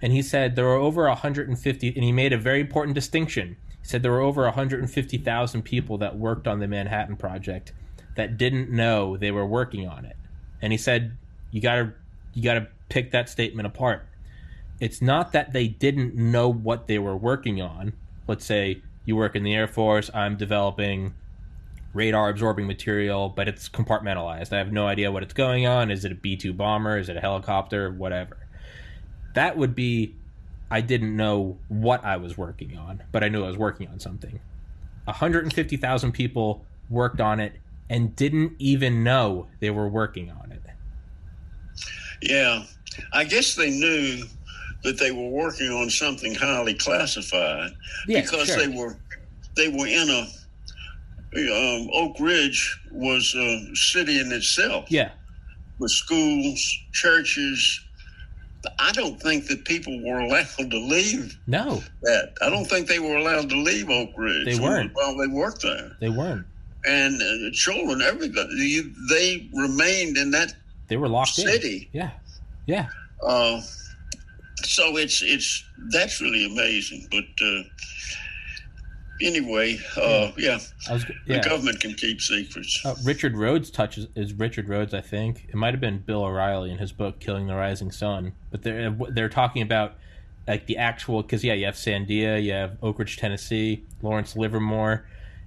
And 0.02 0.12
he 0.12 0.22
said 0.22 0.56
there 0.56 0.66
were 0.66 0.76
over 0.76 1.08
150, 1.08 1.88
and 1.88 2.04
he 2.04 2.12
made 2.12 2.34
a 2.34 2.38
very 2.38 2.62
important 2.62 2.96
distinction. 2.96 3.58
He 3.82 3.88
said 3.88 4.04
there 4.04 4.12
were 4.12 4.22
over 4.22 4.44
150,000 4.44 5.62
people 5.62 5.98
that 6.00 6.18
worked 6.18 6.48
on 6.48 6.60
the 6.60 6.68
Manhattan 6.68 7.16
Project 7.16 7.74
that 8.16 8.38
didn't 8.38 8.70
know 8.70 9.18
they 9.18 9.32
were 9.32 9.46
working 9.46 9.88
on 9.88 10.06
it. 10.06 10.16
And 10.62 10.72
he 10.72 10.78
said, 10.78 11.18
you 11.52 11.62
gotta, 11.62 11.94
you 12.34 12.44
gotta 12.44 12.68
pick 12.90 13.12
that 13.12 13.30
statement 13.30 13.68
apart 13.68 14.08
it's 14.80 15.02
not 15.02 15.32
that 15.32 15.54
they 15.54 15.68
didn't 15.68 16.16
know 16.16 16.52
what 16.52 16.88
they 16.88 17.00
were 17.00 17.16
working 17.16 17.62
on. 17.62 17.94
Let's 18.28 18.46
say 18.46 18.82
you 19.06 19.16
work 19.16 19.36
in 19.36 19.44
the 19.44 19.54
Air 19.54 19.68
Force, 19.68 20.10
I'm 20.14 20.36
developing 20.36 21.14
radar 21.96 22.30
absorbing 22.30 22.68
material, 22.68 23.30
but 23.30 23.48
it's 23.48 23.70
compartmentalized. 23.70 24.54
I 24.54 24.58
have 24.58 24.72
no 24.72 24.88
idea 24.88 25.12
what 25.12 25.24
it's 25.24 25.34
going 25.34 25.66
on. 25.66 25.90
Is 25.90 26.06
it 26.06 26.12
a 26.12 26.16
B 26.16 26.36
2 26.36 26.54
bomber? 26.54 26.98
Is 26.98 27.10
it 27.10 27.18
a 27.18 27.22
helicopter? 27.22 27.92
Whatever. 27.92 28.38
That 29.34 29.58
would 29.58 29.76
be, 29.76 30.16
I 30.70 30.82
didn't 30.82 31.16
know 31.16 31.58
what 31.68 32.04
I 32.06 32.18
was 32.18 32.38
working 32.38 32.78
on, 32.78 33.04
but 33.12 33.24
I 33.24 33.30
knew 33.30 33.44
I 33.44 33.48
was 33.48 33.58
working 33.58 33.88
on 33.88 34.00
something. 34.00 34.40
150,000 35.06 36.12
people 36.12 36.66
worked 36.90 37.22
on 37.22 37.40
it 37.40 37.54
and 37.90 38.16
didn't 38.16 38.54
even 38.60 39.04
know 39.04 39.48
they 39.60 39.70
were 39.70 39.88
working 39.88 40.32
on 40.32 40.52
it. 40.52 40.62
Yeah. 42.22 42.64
I 43.14 43.24
guess 43.24 43.56
they 43.56 43.70
knew 43.70 44.24
that 44.84 44.98
they 45.00 45.12
were 45.12 45.30
working 45.30 45.70
on 45.72 45.90
something 45.90 46.36
highly 46.36 46.74
classified 46.74 47.72
Yeah, 48.08 48.22
because 48.22 48.48
sure. 48.48 48.58
they 48.58 48.68
were 48.68 48.98
they 49.56 49.68
were 49.70 49.88
in 49.88 50.10
a 50.10 50.28
um, 51.36 51.90
Oak 51.94 52.16
Ridge 52.20 52.80
was 52.92 53.34
a 53.36 53.76
city 53.76 54.20
in 54.20 54.32
itself 54.32 54.86
Yeah, 54.90 55.12
with 55.80 55.92
schools, 55.92 56.80
churches. 56.94 57.82
I 58.80 58.92
don't 58.94 59.22
think 59.22 59.46
that 59.48 59.64
people 59.66 60.02
were 60.04 60.20
allowed 60.22 60.48
to 60.58 60.78
leave 60.80 61.38
no, 61.46 61.84
that. 62.02 62.34
I 62.42 62.50
don't 62.50 62.66
think 62.66 62.88
they 62.88 62.98
were 63.00 63.16
allowed 63.18 63.50
to 63.50 63.56
leave 63.58 63.90
Oak 63.90 64.10
Ridge. 64.18 64.46
They 64.46 64.60
weren't. 64.60 64.92
While 64.96 65.16
they 65.18 65.28
worked 65.28 65.62
there. 65.62 65.96
they 66.00 66.10
weren't. 66.10 66.46
And 66.88 67.22
uh, 67.22 67.52
children, 67.54 68.02
everybody, 68.02 68.56
you- 68.56 68.94
they 69.10 69.50
remained 69.54 70.18
in 70.18 70.32
that 70.32 70.54
They 70.88 70.98
were 70.98 71.10
locked 71.10 71.38
in. 71.40 71.48
city. 71.48 71.90
Yeah, 71.94 72.12
yeah. 72.66 72.88
Uh, 73.22 73.62
so 74.64 74.98
it's 74.98 75.22
it's 75.22 75.64
that's 75.92 76.20
really 76.22 76.46
amazing. 76.46 77.08
But 77.12 77.26
uh, 77.46 77.62
anyway, 79.22 79.80
uh, 79.98 80.32
yeah, 80.38 80.60
was 80.90 81.06
the 81.28 81.40
government 81.40 81.80
can 81.80 81.94
keep 81.94 82.22
secrets. 82.22 82.82
Uh, 82.86 82.96
Richard 83.04 83.38
Rhodes 83.38 83.70
touches 83.70 84.08
is 84.16 84.34
Richard 84.34 84.70
Rhodes, 84.70 84.94
I 84.94 85.02
think. 85.02 85.46
It 85.50 85.56
might 85.56 85.74
have 85.74 85.82
been 85.82 86.00
Bill 86.00 86.24
O'Reilly 86.24 86.72
in 86.72 86.78
his 86.78 86.92
book 86.92 87.20
"Killing 87.20 87.48
the 87.48 87.56
Rising 87.56 87.92
Sun," 87.92 88.34
but 88.52 88.64
they're 88.64 88.96
they're 89.10 89.30
talking 89.30 89.62
about 89.62 89.96
like 90.48 90.66
the 90.66 90.78
actual 90.78 91.22
because 91.22 91.44
yeah, 91.44 91.54
you 91.54 91.66
have 91.66 91.76
Sandia, 91.76 92.44
you 92.44 92.52
have 92.54 92.78
Oak 92.82 93.00
Ridge, 93.00 93.18
Tennessee, 93.18 93.84
Lawrence 94.02 94.36
Livermore, 94.36 95.06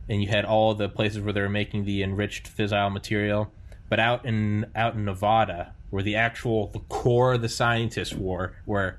and 0.08 0.22
you 0.22 0.28
had 0.28 0.44
all 0.44 0.74
the 0.74 0.88
places 0.88 1.20
where 1.20 1.32
they 1.32 1.40
were 1.40 1.48
making 1.48 1.84
the 1.84 2.02
enriched 2.02 2.54
fissile 2.54 2.92
material. 2.92 3.52
But 3.88 4.00
out 4.00 4.24
in 4.24 4.66
out 4.74 4.94
in 4.94 5.04
Nevada, 5.04 5.74
where 5.90 6.02
the 6.02 6.16
actual 6.16 6.68
the 6.68 6.80
core 6.80 7.34
of 7.34 7.42
the 7.42 7.48
scientists 7.48 8.14
were, 8.14 8.54
where 8.64 8.98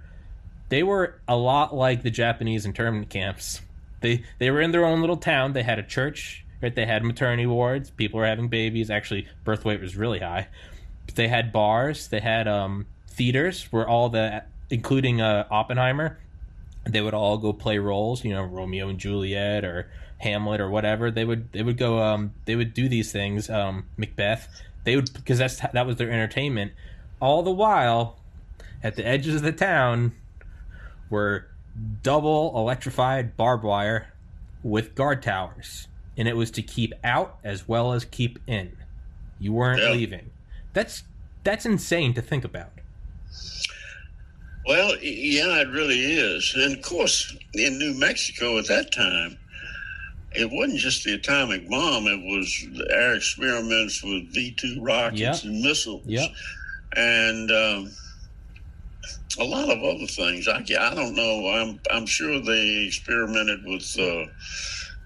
they 0.70 0.84
were 0.84 1.20
a 1.28 1.36
lot 1.36 1.76
like 1.76 2.04
the 2.04 2.12
Japanese 2.12 2.66
internment 2.66 3.10
camps. 3.10 3.62
They 4.02 4.24
they 4.38 4.52
were 4.52 4.62
in 4.62 4.72
their 4.72 4.86
own 4.86 5.02
little 5.02 5.18
town. 5.18 5.54
They 5.54 5.64
had 5.64 5.80
a 5.80 5.84
church, 5.84 6.46
right? 6.62 6.74
They 6.74 6.86
had 6.86 7.04
maternity 7.04 7.46
wards. 7.46 7.90
People 7.90 8.20
were 8.20 8.26
having 8.26 8.48
babies. 8.48 8.90
Actually, 8.90 9.28
birth 9.44 9.66
weight 9.66 9.82
was 9.82 9.96
really 9.96 10.20
high. 10.20 10.48
They 11.16 11.28
had 11.28 11.52
bars. 11.52 12.08
They 12.08 12.20
had 12.20 12.48
um, 12.48 12.86
theaters 13.08 13.64
where 13.72 13.88
all 13.88 14.10
the, 14.10 14.44
including 14.70 15.22
uh, 15.22 15.48
Oppenheimer, 15.50 16.20
they 16.86 17.02
would 17.02 17.14
all 17.14 17.38
go 17.38 17.52
play 17.52 17.78
roles, 17.80 18.24
you 18.24 18.34
know, 18.34 18.44
Romeo 18.44 18.90
and 18.90 19.00
Juliet 19.00 19.66
or 19.66 19.90
Hamlet 20.20 20.62
or 20.62 20.70
whatever. 20.70 21.12
They 21.12 21.26
would 21.26 21.52
they 21.52 21.64
would 21.64 21.78
go 21.78 22.02
um 22.02 22.34
they 22.46 22.56
would 22.56 22.74
do 22.74 22.88
these 22.88 23.12
things, 23.12 23.50
um 23.50 23.86
Macbeth. 23.98 24.48
They 24.84 24.96
would 24.96 25.12
because 25.14 25.38
that's 25.38 25.60
that 25.60 25.86
was 25.86 25.98
their 25.98 26.12
entertainment. 26.12 26.74
All 27.20 27.44
the 27.44 27.52
while 27.52 28.20
at 28.84 28.96
the 28.96 29.06
edges 29.06 29.36
of 29.36 29.42
the 29.42 29.52
town 29.52 30.14
were 31.10 31.48
double 32.04 32.54
electrified 32.56 33.36
barbed 33.38 33.64
wire 33.64 34.08
with 34.64 34.96
guard 34.96 35.22
towers. 35.24 35.88
And 36.18 36.28
it 36.28 36.36
was 36.36 36.52
to 36.52 36.62
keep 36.62 36.94
out 37.04 37.38
as 37.44 37.68
well 37.68 37.94
as 37.94 38.04
keep 38.06 38.40
in. 38.48 38.76
You 39.40 39.54
weren't 39.54 39.82
Yeah. 39.82 39.92
leaving. 39.92 40.32
That's 40.74 41.04
that's 41.44 41.66
insane 41.66 42.14
to 42.16 42.22
think 42.22 42.44
about. 42.44 42.72
Well, 44.68 44.96
yeah, 45.02 45.62
it 45.62 45.70
really 45.70 46.00
is. 46.00 46.54
And 46.56 46.76
of 46.78 46.84
course, 46.84 47.36
in 47.54 47.80
New 47.80 47.94
Mexico 47.98 48.58
at 48.60 48.68
that 48.68 48.92
time, 48.92 49.38
it 50.34 50.50
wasn't 50.52 50.80
just 50.80 51.04
the 51.06 51.14
atomic 51.14 51.68
bomb, 51.70 52.06
it 52.08 52.22
was 52.22 52.68
our 52.94 53.16
experiments 53.16 54.04
with 54.04 54.32
V 54.34 54.52
2 54.52 54.82
rockets 54.82 55.20
Yeah. 55.20 55.50
and 55.50 55.62
missiles. 55.62 56.04
Yep. 56.06 56.30
And 56.96 57.52
um, 57.52 57.92
a 59.38 59.44
lot 59.44 59.70
of 59.70 59.84
other 59.84 60.08
things. 60.08 60.48
I, 60.48 60.58
I 60.80 60.96
don't 60.96 61.16
know. 61.16 61.50
I'm, 61.50 61.80
I'm 61.92 62.06
sure 62.06 62.40
they 62.42 62.86
experimented 62.88 63.60
with 63.66 63.96
uh, 64.00 64.26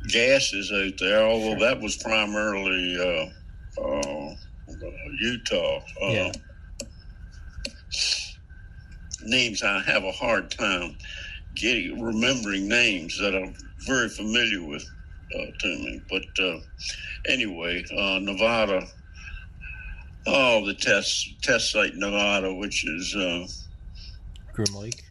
gases 0.08 0.72
out 0.72 0.94
there, 1.00 1.24
although 1.26 1.60
that 1.66 1.82
was 1.82 1.98
primarily 1.98 3.32
uh, 3.80 3.82
uh, 3.82 4.36
Utah. 5.22 5.80
Uh, 6.02 6.10
Yeah. 6.10 6.32
names 9.22 9.64
I 9.64 9.82
have 9.82 10.04
a 10.04 10.12
hard 10.12 10.52
time 10.52 10.98
getting 11.56 12.02
remembering 12.02 12.68
names 12.68 13.18
that 13.20 13.36
I'm 13.36 13.56
very 13.88 14.10
familiar 14.10 14.66
with 14.68 14.86
uh, 15.36 15.46
to 15.60 15.68
me. 15.68 16.04
But 16.10 16.24
uh, 16.44 16.60
anyway, 17.28 17.84
uh, 17.98 18.20
Nevada. 18.22 18.88
Oh, 20.28 20.66
the 20.66 20.74
test 20.76 21.42
test 21.44 21.72
site 21.72 21.96
Nevada, 21.96 22.54
which 22.54 22.86
is 22.88 23.16
uh, 24.54 24.56
Groom 24.56 24.82
Lake. 24.82 25.04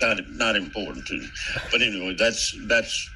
not 0.00 0.18
not 0.30 0.56
important 0.56 1.06
to, 1.06 1.28
but 1.70 1.82
anyway, 1.82 2.14
that's 2.18 2.56
that's 2.66 3.10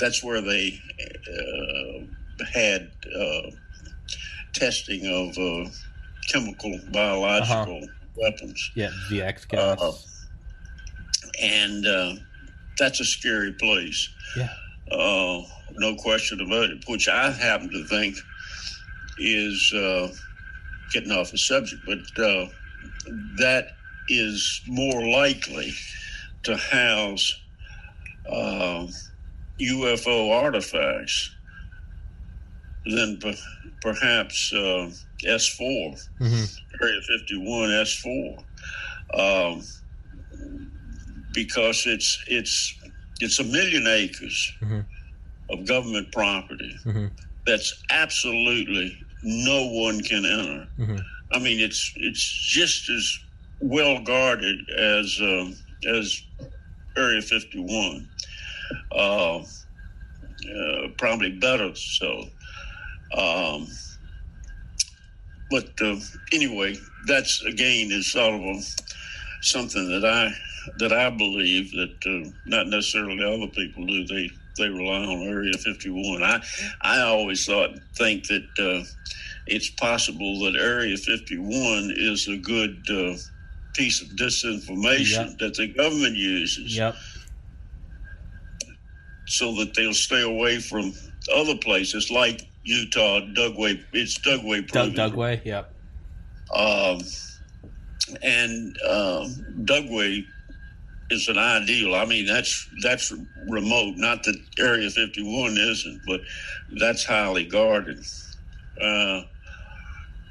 that's 0.00 0.24
where 0.24 0.40
they 0.40 0.80
uh, 1.28 2.44
had 2.52 2.90
uh, 3.14 3.50
testing 4.52 5.06
of 5.06 5.36
uh, 5.38 5.70
chemical 6.28 6.78
biological 6.92 7.86
weapons. 8.16 8.70
Yeah, 8.74 8.90
VX 9.10 9.48
gas. 9.48 9.80
Uh, 9.80 9.92
and 11.40 11.86
uh, 11.86 12.14
that's 12.78 13.00
a 13.00 13.04
scary 13.04 13.52
place. 13.52 14.08
Yeah. 14.36 14.48
Uh, 14.90 15.42
no 15.72 15.94
question 15.96 16.40
about 16.40 16.70
it. 16.70 16.84
Which 16.88 17.08
I 17.08 17.30
happen 17.30 17.70
to 17.70 17.84
think 17.84 18.16
is 19.18 19.72
uh, 19.74 20.08
getting 20.92 21.12
off 21.12 21.30
the 21.30 21.38
subject, 21.38 21.82
but 21.86 22.22
uh, 22.22 22.46
that 23.38 23.76
is 24.08 24.60
more 24.66 25.06
likely 25.08 25.72
to 26.44 26.56
house 26.56 27.32
uh, 28.30 28.86
UFO 29.60 30.30
artifacts 30.42 31.30
than 32.86 33.18
per- 33.20 33.34
perhaps 33.80 34.52
uh, 34.52 34.90
S4. 35.24 36.00
hmm 36.18 36.44
Area 36.82 37.00
51 37.18 37.68
S4 37.68 38.44
um, 39.14 39.62
because 41.32 41.86
it's 41.86 42.22
it's 42.26 42.74
it's 43.20 43.38
a 43.38 43.44
million 43.44 43.86
acres 43.86 44.52
Mhm. 44.62 44.84
of 45.50 45.66
government 45.66 46.10
property 46.12 46.74
hmm 46.84 47.06
that's 47.46 47.72
absolutely 47.90 48.96
no 49.22 49.66
one 49.66 50.00
can 50.02 50.24
enter. 50.24 50.66
hmm 50.76 50.96
I 51.32 51.38
mean, 51.38 51.58
it's 51.60 51.92
it's 51.96 52.24
just 52.50 52.88
as 52.90 53.18
well 53.62 54.00
guarded 54.00 54.58
as 54.70 55.18
um, 55.20 55.54
as 55.88 56.22
Area 56.96 57.22
51. 57.22 58.08
Uh, 58.90 59.38
uh, 59.38 59.42
probably 60.98 61.30
better 61.38 61.74
so. 61.74 62.24
Um, 63.16 63.68
but 65.50 65.70
uh, 65.80 65.96
anyway, 66.32 66.74
that's 67.06 67.42
again 67.44 67.92
is 67.92 68.10
sort 68.10 68.34
of 68.34 68.40
a, 68.40 68.60
something 69.42 69.88
that 69.88 70.04
I 70.04 70.32
that 70.78 70.92
I 70.92 71.10
believe 71.10 71.70
that 71.72 71.96
uh, 72.06 72.30
not 72.46 72.68
necessarily 72.68 73.22
other 73.22 73.50
people 73.52 73.86
do. 73.86 74.06
They 74.06 74.30
they 74.58 74.68
rely 74.68 75.04
on 75.04 75.22
Area 75.22 75.52
51. 75.52 76.22
I 76.22 76.42
I 76.80 77.00
always 77.02 77.44
thought 77.46 77.78
think 77.94 78.26
that 78.28 78.48
uh, 78.58 78.84
it's 79.46 79.70
possible 79.70 80.40
that 80.40 80.56
Area 80.56 80.96
51 80.96 81.92
is 81.96 82.28
a 82.28 82.36
good 82.36 82.82
uh, 82.90 83.16
piece 83.74 84.02
of 84.02 84.08
disinformation 84.10 85.30
Yep. 85.30 85.38
that 85.38 85.54
the 85.54 85.68
government 85.68 86.16
uses 86.16 86.76
Yep. 86.76 86.94
so 89.26 89.54
that 89.56 89.74
they'll 89.74 89.94
stay 89.94 90.22
away 90.22 90.58
from 90.60 90.92
other 91.34 91.56
places 91.56 92.10
like 92.10 92.48
Utah, 92.64 93.20
Dugway. 93.34 93.82
It's 93.92 94.18
Dugway 94.18 94.66
Doug 94.68 94.94
Proving 94.94 95.12
Dugway. 95.12 95.44
Yep. 95.44 95.74
um, 96.54 97.00
and 98.22 98.76
um, 98.88 99.64
Dugway 99.64 100.24
is 101.10 101.28
an 101.28 101.38
ideal. 101.38 101.94
I 101.94 102.04
mean, 102.04 102.26
that's 102.26 102.68
that's 102.82 103.12
remote. 103.48 103.94
Not 103.96 104.22
that 104.24 104.36
Area 104.58 104.90
51 104.90 105.56
isn't, 105.56 106.00
but 106.06 106.20
that's 106.78 107.04
highly 107.04 107.44
guarded. 107.44 108.04
Uh, 108.80 109.22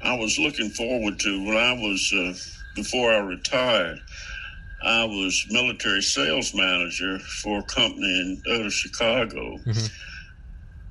I 0.04 0.14
was 0.16 0.38
looking 0.38 0.70
forward 0.70 1.18
to 1.20 1.44
when 1.44 1.56
I 1.56 1.72
was 1.72 2.12
uh, 2.12 2.34
before 2.74 3.12
I 3.12 3.18
retired. 3.18 3.98
I 4.84 5.04
was 5.04 5.46
military 5.50 6.02
sales 6.02 6.54
manager 6.54 7.18
for 7.20 7.60
a 7.60 7.62
company 7.64 8.02
in 8.20 8.42
out 8.52 8.66
of 8.66 8.72
Chicago, 8.72 9.58
Mhm. 9.58 9.90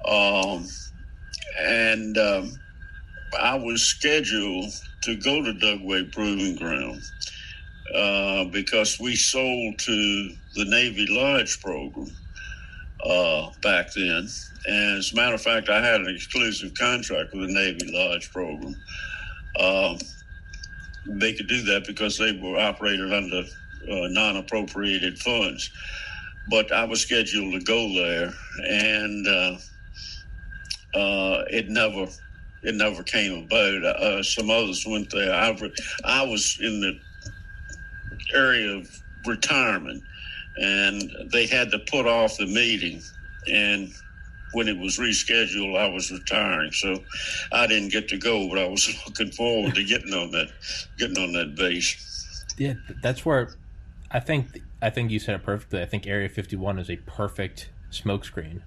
um, 0.07 0.67
and 1.59 2.17
um, 2.17 2.53
I 3.39 3.55
was 3.55 3.82
scheduled 3.82 4.71
to 5.03 5.15
go 5.17 5.41
to 5.43 5.53
Dugway 5.53 6.11
Proving 6.11 6.55
Ground 6.55 7.01
uh, 7.93 8.45
because 8.45 8.97
we 8.99 9.15
sold 9.15 9.77
to 9.79 10.29
the 10.55 10.65
Navy 10.65 11.05
Lodge 11.09 11.59
program 11.59 12.07
uh, 13.05 13.49
back 13.61 13.91
then. 13.93 14.27
And 14.67 14.99
as 14.99 15.11
a 15.11 15.15
matter 15.15 15.36
of 15.36 15.41
fact, 15.41 15.69
I 15.69 15.82
had 15.84 16.01
an 16.01 16.15
exclusive 16.15 16.73
contract 16.75 17.34
with 17.34 17.47
the 17.47 17.53
Navy 17.53 17.91
Lodge 17.91 18.32
program. 18.32 18.75
Um, 19.59 19.97
they 21.05 21.33
could 21.33 21.47
do 21.47 21.63
that 21.63 21.85
because 21.87 22.17
they 22.17 22.31
were 22.33 22.57
operated 22.57 23.13
under 23.13 23.43
uh, 23.91 24.07
non 24.09 24.37
appropriated 24.37 25.17
funds. 25.19 25.69
But 26.49 26.71
I 26.71 26.85
was 26.85 27.01
scheduled 27.01 27.53
to 27.53 27.61
go 27.61 27.93
there, 27.93 28.33
and 28.67 29.27
uh, 29.27 29.57
uh, 30.97 31.43
it 31.49 31.69
never 31.69 32.07
it 32.63 32.75
never 32.75 33.03
came 33.03 33.45
about. 33.45 33.83
Uh, 33.85 34.23
some 34.23 34.49
others 34.49 34.85
went 34.87 35.09
there. 35.11 35.33
I, 35.33 35.57
I 36.03 36.23
was 36.23 36.57
in 36.61 36.81
the 36.81 36.99
area 38.33 38.77
of 38.77 38.87
retirement, 39.25 40.03
and 40.57 41.11
they 41.31 41.47
had 41.47 41.71
to 41.71 41.79
put 41.79 42.05
off 42.05 42.37
the 42.37 42.45
meeting. 42.47 43.01
And 43.47 43.91
when 44.53 44.67
it 44.67 44.77
was 44.77 44.97
rescheduled, 44.97 45.77
I 45.77 45.87
was 45.87 46.11
retiring, 46.11 46.71
so 46.71 46.97
I 47.51 47.67
didn't 47.67 47.89
get 47.89 48.07
to 48.09 48.17
go. 48.17 48.47
But 48.49 48.59
I 48.59 48.67
was 48.67 48.87
looking 49.07 49.31
forward 49.31 49.75
to 49.75 49.83
getting 49.83 50.13
on 50.13 50.31
that 50.31 50.49
getting 50.97 51.17
on 51.17 51.33
that 51.33 51.55
base. 51.55 52.45
Yeah, 52.57 52.73
that's 53.01 53.25
where 53.25 53.55
I 54.11 54.19
think 54.19 54.59
I 54.81 54.89
think 54.89 55.11
you 55.11 55.19
said 55.19 55.35
it 55.35 55.43
perfectly. 55.43 55.81
I 55.81 55.85
think 55.85 56.07
Area 56.07 56.29
51 56.29 56.79
is 56.79 56.89
a 56.89 56.97
perfect 56.97 57.69
smokescreen, 57.91 58.61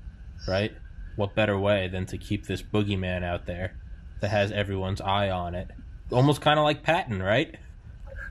right? 0.49 0.73
What 1.17 1.35
better 1.35 1.59
way 1.59 1.89
than 1.89 2.07
to 2.07 2.19
keep 2.19 2.47
this 2.47 2.63
boogeyman 2.63 3.23
out 3.23 3.47
there 3.47 3.77
that 4.21 4.31
has 4.31 4.51
everyone's 4.53 5.01
eye 5.01 5.31
on 5.31 5.55
it? 5.55 5.69
Almost 6.11 6.41
kind 6.41 6.59
of 6.59 6.65
like 6.65 6.83
Patton, 6.83 7.23
right? 7.23 7.57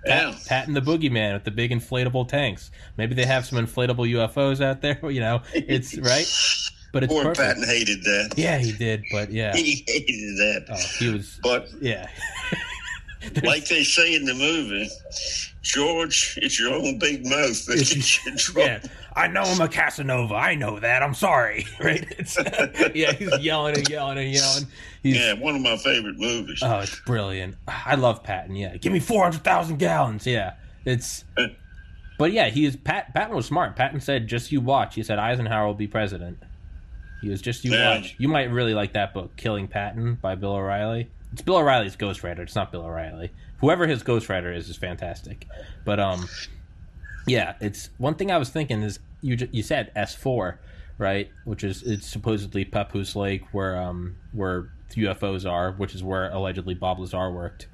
Yeah. 0.06 0.36
Patton 0.48 0.74
the 0.74 0.82
boogeyman 0.82 1.34
with 1.34 1.46
the 1.46 1.52
big 1.52 1.72
inflatable 1.72 2.28
tanks. 2.28 2.72
Maybe 2.98 3.16
they 3.16 3.26
have 3.26 3.46
some 3.46 3.58
inflatable 3.58 4.10
UFOs 4.12 4.62
out 4.62 4.82
there. 4.82 5.00
You 5.14 5.20
know, 5.20 5.42
it's 5.54 5.98
right, 5.98 6.26
but 6.94 7.04
it's 7.04 7.12
Poor 7.12 7.24
perfect. 7.26 7.40
Patton 7.46 7.64
hated 7.66 8.04
that. 8.04 8.34
Yeah, 8.38 8.58
he 8.60 8.72
did, 8.72 9.04
but 9.12 9.30
yeah, 9.32 9.54
He 9.58 9.84
hated 9.86 10.38
that. 10.38 10.66
oh, 10.70 10.76
he 11.00 11.10
was. 11.10 11.40
But 11.44 11.68
Yeah, 11.82 12.08
like 13.44 13.66
they 13.68 13.84
say 13.84 14.16
in 14.16 14.24
the 14.26 14.34
movie, 14.34 14.90
George, 15.62 16.38
it's 16.42 16.60
your 16.60 16.74
own 16.74 17.00
big 17.00 17.26
mouth 17.26 17.66
that 17.66 17.76
gets 17.78 18.26
you 18.26 18.32
in 18.32 18.38
trouble. 18.38 18.62
yeah. 18.70 18.80
I 19.16 19.28
know 19.28 19.42
I'm 19.44 19.62
a 19.62 19.68
Casanova. 19.68 20.34
I 20.34 20.56
know 20.56 20.80
that. 20.80 21.04
I'm 21.04 21.14
sorry. 21.14 21.68
Right? 21.80 22.04
It's, 22.18 22.36
yeah, 22.96 23.12
he's 23.14 23.38
yelling 23.40 23.78
and 23.78 23.88
yelling 23.88 24.18
and 24.18 24.32
yelling. 24.34 24.64
He's, 25.04 25.18
Yeah, 25.18 25.34
one 25.34 25.56
of 25.56 25.62
my 25.62 25.78
favorite 25.78 26.18
movies. 26.18 26.60
Oh, 26.64 26.80
it's 26.80 27.00
brilliant. 27.02 27.56
I 27.68 27.94
love 27.94 28.24
Patton. 28.24 28.56
Yeah, 28.56 28.76
give 28.78 28.92
me 28.92 29.00
four 29.00 29.22
hundred 29.24 29.44
thousand 29.44 29.78
gallons. 29.78 30.26
Yeah, 30.26 30.54
it's 30.86 31.26
uh, 31.38 31.46
But 32.18 32.32
yeah, 32.32 32.50
he 32.50 32.66
is. 32.66 32.76
Pat, 32.76 33.14
Patton 33.14 33.36
was 33.36 33.46
smart. 33.46 33.76
Patton 33.76 34.00
said, 34.02 34.28
"Just 34.28 34.52
you 34.52 34.62
watch." 34.62 34.96
He 34.96 35.04
said 35.04 35.20
Eisenhower 35.20 35.68
will 35.68 35.74
be 35.76 35.88
president. 35.88 36.40
He 37.24 37.30
was 37.30 37.42
just 37.42 37.64
you 37.64 37.72
watch. 37.72 38.16
You 38.18 38.28
might 38.28 38.52
really 38.52 38.74
like 38.74 38.94
that 38.94 39.14
book, 39.14 39.38
"Killing 39.38 39.70
Patton" 39.70 40.16
by 40.16 40.36
Bill 40.36 40.52
O'Reilly. 40.52 41.10
It's 41.32 41.42
Bill 41.42 41.56
O'Reilly's 41.56 41.96
ghostwriter. 41.96 42.40
It's 42.40 42.54
not 42.54 42.70
Bill 42.70 42.84
O'Reilly. 42.84 43.32
Whoever 43.62 43.88
his 43.88 44.04
ghostwriter 44.04 44.54
is 44.54 44.70
is 44.70 44.76
fantastic. 44.76 45.48
But 45.86 46.02
um, 46.02 46.28
yeah, 47.26 47.56
it's 47.62 47.90
one 47.98 48.16
thing 48.16 48.30
I 48.30 48.38
was 48.38 48.50
thinking 48.50 48.84
is 48.84 49.00
you 49.22 49.38
you 49.54 49.64
said 49.64 49.94
S 49.96 50.14
four, 50.14 50.60
right? 50.98 51.30
Which 51.46 51.64
is 51.64 51.82
it's 51.84 52.06
supposedly 52.06 52.66
Papoose 52.66 53.16
Lake 53.16 53.44
where 53.54 53.82
um 53.82 54.18
where 54.34 54.70
UFOs 54.92 55.50
are, 55.50 55.72
which 55.72 55.96
is 55.96 56.04
where 56.04 56.30
allegedly 56.30 56.74
Bob 56.74 57.00
Lazar 57.00 57.32
worked. 57.32 57.68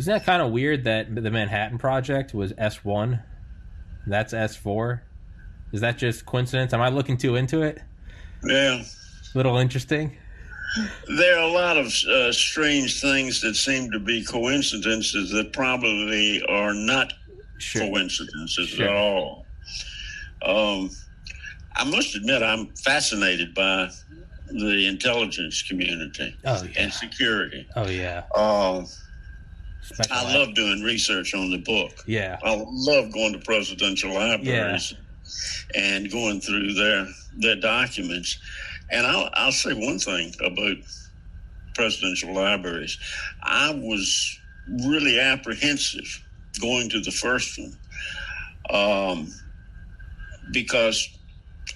Isn't 0.00 0.12
that 0.12 0.26
kind 0.26 0.42
of 0.42 0.50
weird 0.50 0.82
that 0.84 1.14
the 1.14 1.30
Manhattan 1.30 1.78
Project 1.78 2.34
was 2.34 2.52
S 2.58 2.84
one? 2.84 3.22
That's 4.08 4.32
S 4.32 4.56
four. 4.56 5.04
Is 5.72 5.82
that 5.82 5.98
just 5.98 6.26
coincidence? 6.26 6.74
Am 6.74 6.80
I 6.80 6.88
looking 6.88 7.16
too 7.16 7.36
into 7.36 7.62
it? 7.62 7.80
Yeah. 8.44 8.82
A 8.82 9.36
Little 9.36 9.56
interesting. 9.58 10.16
There 11.16 11.38
are 11.38 11.42
a 11.42 11.52
lot 11.52 11.76
of 11.76 11.86
uh, 12.08 12.32
strange 12.32 13.00
things 13.00 13.40
that 13.42 13.54
seem 13.54 13.90
to 13.90 13.98
be 13.98 14.24
coincidences 14.24 15.30
that 15.30 15.52
probably 15.52 16.42
are 16.48 16.72
not 16.74 17.12
Sure. 17.58 17.82
coincidences 17.88 18.70
Sure. 18.70 18.88
at 18.88 18.92
all. 18.94 19.46
Um, 20.44 20.90
I 21.76 21.84
must 21.84 22.14
admit, 22.16 22.42
I'm 22.42 22.66
fascinated 22.74 23.54
by 23.54 23.90
the 24.48 24.86
intelligence 24.86 25.62
community 25.62 26.34
Oh 26.44 26.62
yeah. 26.62 26.70
and 26.82 26.92
security. 26.92 27.66
Oh 27.76 27.88
yeah. 27.88 28.24
Um, 28.34 28.86
I 30.10 30.34
love 30.36 30.54
doing 30.54 30.82
research 30.82 31.34
on 31.34 31.50
the 31.50 31.58
book. 31.58 31.92
Yeah. 32.06 32.38
I 32.42 32.62
love 32.66 33.12
going 33.12 33.32
to 33.34 33.38
presidential 33.38 34.12
libraries 34.14 34.94
and 35.74 36.10
going 36.10 36.40
through 36.40 36.74
their 36.74 37.06
their 37.36 37.56
documents. 37.56 38.38
And 38.90 39.06
I'll, 39.06 39.30
I'll 39.34 39.52
say 39.52 39.72
one 39.72 39.98
thing 39.98 40.34
about 40.44 40.76
presidential 41.74 42.34
libraries. 42.34 42.98
I 43.42 43.70
was 43.70 44.38
really 44.84 45.18
apprehensive 45.18 46.22
going 46.60 46.90
to 46.90 47.00
the 47.00 47.10
first 47.10 47.58
one 47.58 47.78
um, 48.70 49.32
because 50.52 51.08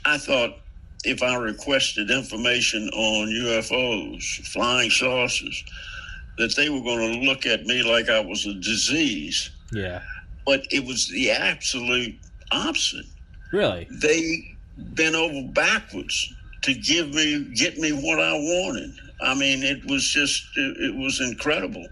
I 0.04 0.18
thought 0.18 0.58
if 1.04 1.22
I 1.22 1.36
requested 1.36 2.10
information 2.10 2.88
on 2.90 3.28
UFOs, 3.28 4.22
flying 4.48 4.90
saucers, 4.90 5.64
that 6.38 6.54
they 6.56 6.68
were 6.68 6.82
going 6.82 7.20
to 7.20 7.26
look 7.26 7.46
at 7.46 7.64
me 7.64 7.82
like 7.82 8.10
I 8.10 8.20
was 8.20 8.44
a 8.46 8.54
disease. 8.54 9.50
Yeah. 9.72 10.02
But 10.44 10.66
it 10.70 10.84
was 10.84 11.08
the 11.08 11.30
absolute 11.30 12.14
opposite 12.52 13.06
Really? 13.52 13.86
they 13.90 14.56
bent 14.78 15.14
over 15.14 15.48
backwards 15.52 16.32
to 16.62 16.74
give 16.74 17.14
me 17.14 17.52
get 17.54 17.78
me 17.78 17.92
what 17.92 18.20
I 18.20 18.32
wanted. 18.32 18.90
I 19.22 19.34
mean, 19.34 19.62
it 19.62 19.84
was 19.86 20.06
just 20.08 20.44
it, 20.56 20.76
it 20.78 20.94
was 20.96 21.20
incredible, 21.20 21.86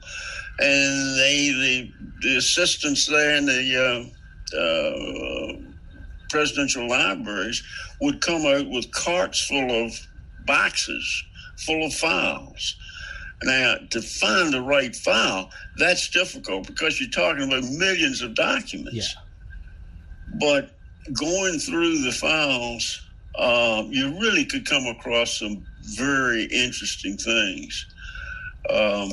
and 0.58 1.18
they 1.18 1.50
the 1.52 1.92
the 2.22 2.36
assistants 2.36 3.06
there 3.06 3.36
in 3.36 3.46
the 3.46 4.10
uh, 4.52 4.58
uh, 4.58 5.52
presidential 6.28 6.88
libraries 6.88 7.62
would 8.00 8.20
come 8.20 8.44
out 8.46 8.68
with 8.68 8.90
carts 8.92 9.46
full 9.46 9.70
of 9.86 9.92
boxes 10.46 11.24
full 11.64 11.86
of 11.86 11.94
files. 11.94 12.76
Now, 13.44 13.76
to 13.90 14.00
find 14.02 14.52
the 14.52 14.62
right 14.62 14.94
file, 14.94 15.50
that's 15.76 16.08
difficult 16.10 16.66
because 16.66 17.00
you're 17.00 17.10
talking 17.10 17.44
about 17.44 17.62
millions 17.64 18.22
of 18.22 18.34
documents 18.34 19.14
Yeah. 19.14 20.38
but 20.40 20.70
going 21.12 21.58
through 21.58 22.02
the 22.02 22.12
files, 22.12 23.00
uh, 23.38 23.82
you 23.88 24.18
really 24.20 24.44
could 24.44 24.66
come 24.66 24.86
across 24.86 25.38
some 25.38 25.64
very 25.96 26.44
interesting 26.44 27.16
things. 27.16 27.86
Um, 28.70 29.12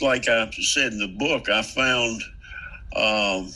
like 0.00 0.28
I 0.28 0.50
said 0.50 0.92
in 0.92 0.98
the 0.98 1.08
book, 1.18 1.48
I 1.48 1.62
found 1.62 2.22
um, 2.96 3.52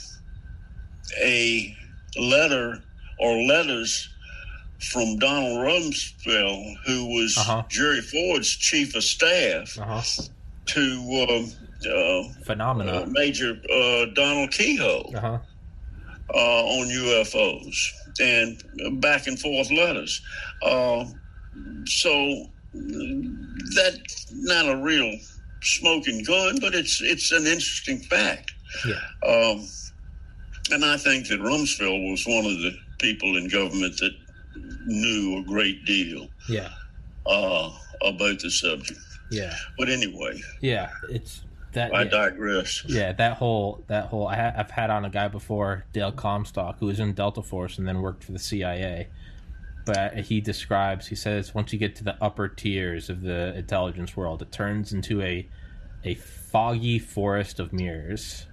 a 1.22 1.76
letter 2.18 2.78
or 3.18 3.36
letters 3.42 4.08
from 4.80 5.18
Donald 5.18 5.58
Rumsfeld, 5.58 6.74
who 6.86 7.06
was 7.14 7.36
Uh-huh. 7.38 7.62
Jerry 7.70 8.00
Ford's 8.00 8.48
chief 8.50 8.94
of 8.96 9.04
staff, 9.04 9.78
Uh 9.78 10.00
huh. 10.00 10.22
to 10.66 11.26
um, 11.30 11.52
uh, 11.86 11.90
uh, 11.90 12.22
Phenomena. 12.44 13.06
Major 13.06 13.60
uh, 13.72 14.06
Donald 14.14 14.50
Keyhoe 14.50 15.12
Uh 15.14 15.20
huh. 15.20 15.38
Uh, 16.34 16.64
on 16.64 16.86
UFOs 16.88 17.76
and 18.20 19.00
back 19.00 19.26
and 19.26 19.38
forth 19.38 19.70
letters. 19.70 20.20
Uh, 20.62 21.04
so 21.86 22.46
that's 23.74 24.32
not 24.32 24.68
a 24.68 24.76
real 24.76 25.12
smoking 25.62 26.24
gun, 26.24 26.58
but 26.60 26.74
it's 26.74 27.00
it's 27.02 27.32
an 27.32 27.46
interesting 27.46 27.98
fact. 28.00 28.52
Yeah. 28.86 29.00
Um, 29.28 29.66
and 30.70 30.84
I 30.84 30.96
think 30.96 31.28
that 31.28 31.40
Rumsfeld 31.40 32.10
was 32.10 32.24
one 32.26 32.46
of 32.46 32.58
the 32.62 32.72
people 32.98 33.36
in 33.36 33.48
government 33.48 33.96
that 33.98 34.12
knew 34.86 35.38
a 35.38 35.42
great 35.44 35.84
deal 35.84 36.28
Yeah. 36.48 36.70
uh, 37.26 37.70
about 38.04 38.38
the 38.40 38.50
subject. 38.50 39.00
Yeah. 39.30 39.54
But 39.78 39.88
anyway, 39.88 40.40
Yeah. 40.60 40.90
It's 41.10 41.42
that. 41.72 41.94
I 41.94 42.02
yeah. 42.02 42.08
digress. 42.10 42.84
Yeah, 42.86 43.12
that 43.12 43.36
whole 43.36 43.84
that 43.88 44.06
whole 44.06 44.26
I 44.28 44.36
ha- 44.36 44.52
I've 44.56 44.70
had 44.70 44.90
on 44.90 45.04
a 45.04 45.10
guy 45.10 45.28
before, 45.28 45.84
Dale 45.92 46.12
Comstock, 46.12 46.78
who 46.78 46.86
was 46.86 47.00
in 47.00 47.12
Delta 47.14 47.42
Force 47.42 47.78
and 47.78 47.86
then 47.86 48.00
worked 48.02 48.24
for 48.24 48.32
the 48.32 48.38
CIA. 48.38 49.08
But 49.84 50.16
he 50.18 50.40
describes, 50.40 51.08
he 51.08 51.16
says, 51.16 51.54
once 51.54 51.72
you 51.72 51.78
get 51.78 51.96
to 51.96 52.04
the 52.04 52.16
upper 52.22 52.46
tiers 52.48 53.10
of 53.10 53.20
the 53.22 53.52
intelligence 53.56 54.16
world, 54.16 54.40
it 54.42 54.52
turns 54.52 54.92
into 54.92 55.20
a 55.22 55.48
a 56.04 56.14
foggy 56.14 56.98
forest 56.98 57.58
of 57.60 57.72
mirrors. 57.72 58.46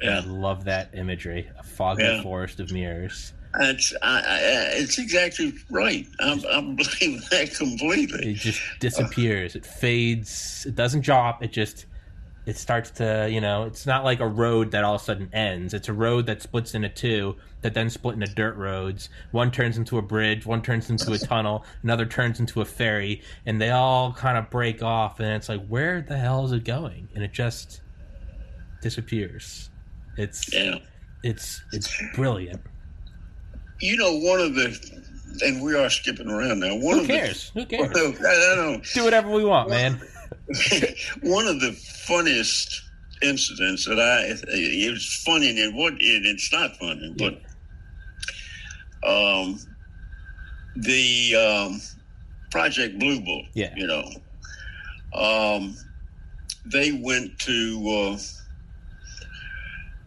And 0.00 0.10
I 0.14 0.20
love 0.20 0.64
that 0.64 0.90
imagery, 0.94 1.48
a 1.58 1.62
foggy 1.62 2.02
Yeah. 2.02 2.22
forest 2.22 2.60
of 2.60 2.70
mirrors. 2.72 3.32
it's 3.60 3.94
I, 4.02 4.18
I, 4.20 4.38
it's 4.74 4.98
exactly 4.98 5.54
right. 5.70 6.06
I, 6.20 6.32
I 6.32 6.60
believe 6.60 7.28
that 7.30 7.54
completely. 7.56 8.32
It 8.32 8.34
just 8.36 8.60
disappears. 8.80 9.54
It 9.56 9.64
fades. 9.64 10.66
It 10.66 10.74
doesn't 10.74 11.02
drop. 11.02 11.42
It 11.42 11.52
just 11.52 11.86
it 12.46 12.56
starts 12.58 12.90
to 12.92 13.28
you 13.30 13.40
know. 13.40 13.64
It's 13.64 13.86
not 13.86 14.04
like 14.04 14.20
a 14.20 14.26
road 14.28 14.70
that 14.72 14.84
all 14.84 14.94
of 14.96 15.00
a 15.00 15.04
sudden 15.04 15.30
ends. 15.32 15.72
It's 15.74 15.88
a 15.88 15.92
road 15.92 16.26
that 16.26 16.42
splits 16.42 16.74
into 16.74 16.88
two 16.88 17.36
that 17.62 17.72
then 17.72 17.88
split 17.88 18.14
into 18.14 18.26
dirt 18.34 18.56
roads. 18.56 19.08
One 19.30 19.50
turns 19.50 19.78
into 19.78 19.96
a 19.96 20.02
bridge. 20.02 20.44
One 20.44 20.60
turns 20.60 20.90
into 20.90 21.12
a 21.12 21.18
tunnel. 21.18 21.64
Another 21.82 22.04
turns 22.04 22.38
into 22.40 22.60
a 22.60 22.64
ferry, 22.66 23.22
and 23.46 23.58
they 23.60 23.70
all 23.70 24.12
kind 24.12 24.36
of 24.36 24.50
break 24.50 24.82
off. 24.82 25.18
And 25.20 25.28
it's 25.30 25.48
like, 25.48 25.66
where 25.66 26.02
the 26.02 26.18
hell 26.18 26.44
is 26.44 26.52
it 26.52 26.64
going? 26.64 27.08
And 27.14 27.24
it 27.24 27.32
just 27.32 27.80
disappears. 28.82 29.70
It's 30.18 30.52
Yeah. 30.52 30.78
it's 31.22 31.62
it's 31.72 31.90
brilliant. 32.14 32.60
You 33.80 33.96
know, 33.96 34.12
one 34.18 34.40
of 34.40 34.54
the, 34.54 34.78
and 35.40 35.62
we 35.62 35.74
are 35.76 35.90
skipping 35.90 36.28
around 36.30 36.60
now. 36.60 36.76
One 36.76 36.96
Who 36.96 37.00
of 37.02 37.06
cares? 37.06 37.50
Who 37.54 37.60
the, 37.60 37.66
cares? 37.66 37.90
I 37.96 38.54
don't 38.54 38.72
know. 38.72 38.80
Do 38.94 39.04
whatever 39.04 39.30
we 39.30 39.44
want, 39.44 39.70
man. 39.70 40.00
one 41.22 41.46
of 41.46 41.60
the 41.60 41.72
funniest 42.06 42.82
incidents 43.22 43.86
that 43.86 43.98
I, 43.98 44.34
it 44.48 44.90
was 44.90 45.22
funny 45.24 45.62
and 45.62 45.76
what, 45.76 45.94
it, 45.94 46.26
it's 46.26 46.52
not 46.52 46.76
funny, 46.76 47.14
but 47.16 47.34
um, 49.08 49.58
the 50.76 51.34
um, 51.36 51.80
Project 52.50 52.98
Blue 52.98 53.20
Book, 53.20 53.44
Yeah. 53.54 53.72
you 53.76 53.86
know, 53.86 54.04
um, 55.14 55.76
they 56.66 56.92
went 56.92 57.38
to, 57.40 58.12
uh, 58.14 58.18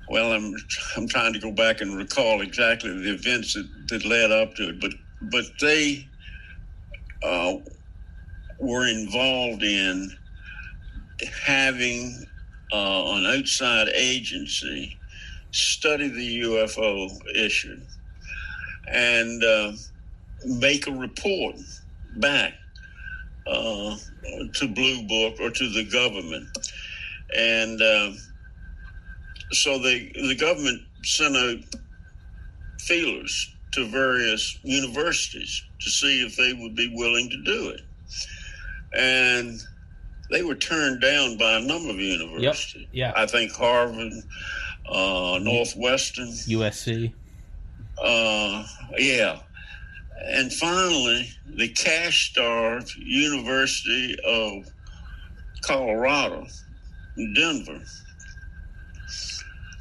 well, 0.09 0.31
I'm 0.33 0.55
I'm 0.95 1.07
trying 1.07 1.33
to 1.33 1.39
go 1.39 1.51
back 1.51 1.81
and 1.81 1.97
recall 1.97 2.41
exactly 2.41 2.91
the 2.91 3.13
events 3.13 3.53
that, 3.53 3.67
that 3.89 4.05
led 4.05 4.31
up 4.31 4.55
to 4.55 4.69
it, 4.69 4.79
but 4.81 4.91
but 5.31 5.45
they 5.59 6.07
uh, 7.23 7.55
were 8.59 8.87
involved 8.87 9.63
in 9.63 10.09
having 11.45 12.25
uh, 12.71 13.03
an 13.15 13.25
outside 13.25 13.89
agency 13.89 14.97
study 15.51 16.09
the 16.09 16.41
UFO 16.41 17.09
issue 17.35 17.79
and 18.87 19.43
uh, 19.43 19.71
make 20.45 20.87
a 20.87 20.91
report 20.91 21.55
back 22.17 22.53
uh, 23.47 23.95
to 24.53 24.67
Blue 24.67 25.03
Book 25.07 25.39
or 25.39 25.49
to 25.49 25.69
the 25.69 25.83
government. 25.91 26.47
And 27.35 27.81
uh, 27.81 28.11
so 29.51 29.79
the 29.79 30.11
the 30.13 30.35
government 30.35 30.81
sent 31.03 31.35
out 31.35 31.57
feelers 32.79 33.53
to 33.73 33.85
various 33.85 34.57
universities 34.63 35.63
to 35.79 35.89
see 35.89 36.25
if 36.25 36.35
they 36.35 36.53
would 36.53 36.75
be 36.75 36.91
willing 36.95 37.29
to 37.29 37.43
do 37.43 37.69
it. 37.69 37.81
And 38.93 39.61
they 40.29 40.43
were 40.43 40.55
turned 40.55 41.01
down 41.01 41.37
by 41.37 41.53
a 41.53 41.61
number 41.61 41.89
of 41.89 41.97
universities. 41.99 42.87
Yeah. 42.91 43.13
I 43.15 43.25
think 43.25 43.51
Harvard, 43.53 44.11
uh, 44.89 45.39
Northwestern, 45.41 46.27
USC. 46.27 47.13
Uh, 48.01 48.65
yeah. 48.97 49.39
And 50.25 50.51
finally, 50.51 51.29
the 51.55 51.69
cash 51.69 52.31
starved 52.31 52.93
University 52.97 54.15
of 54.25 54.65
Colorado, 55.61 56.45
Denver, 57.35 57.81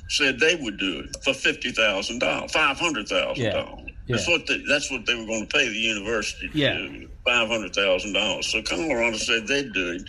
said 0.08 0.38
they 0.38 0.54
would 0.56 0.78
do 0.78 1.00
it 1.00 1.16
for 1.24 1.34
fifty 1.34 1.72
thousand 1.72 2.20
dollars, 2.20 2.52
five 2.52 2.78
hundred 2.78 3.08
thousand 3.08 3.44
Yeah. 3.44 3.52
dollars. 3.52 3.86
Yeah. 4.06 4.16
That's 4.16 4.28
what 4.28 4.46
they, 4.46 4.62
that's 4.68 4.90
what 4.90 5.04
they 5.06 5.14
were 5.14 5.26
going 5.26 5.46
to 5.46 5.56
pay 5.56 5.68
the 5.68 5.74
university. 5.74 6.48
to 6.48 6.58
Yeah. 6.58 6.74
do, 6.74 7.10
five 7.26 7.48
hundred 7.48 7.74
thousand 7.74 8.12
dollars. 8.12 8.46
So 8.46 8.62
Colorado 8.62 9.16
said 9.16 9.46
they'd 9.46 9.72
do 9.72 9.92
it, 9.92 10.08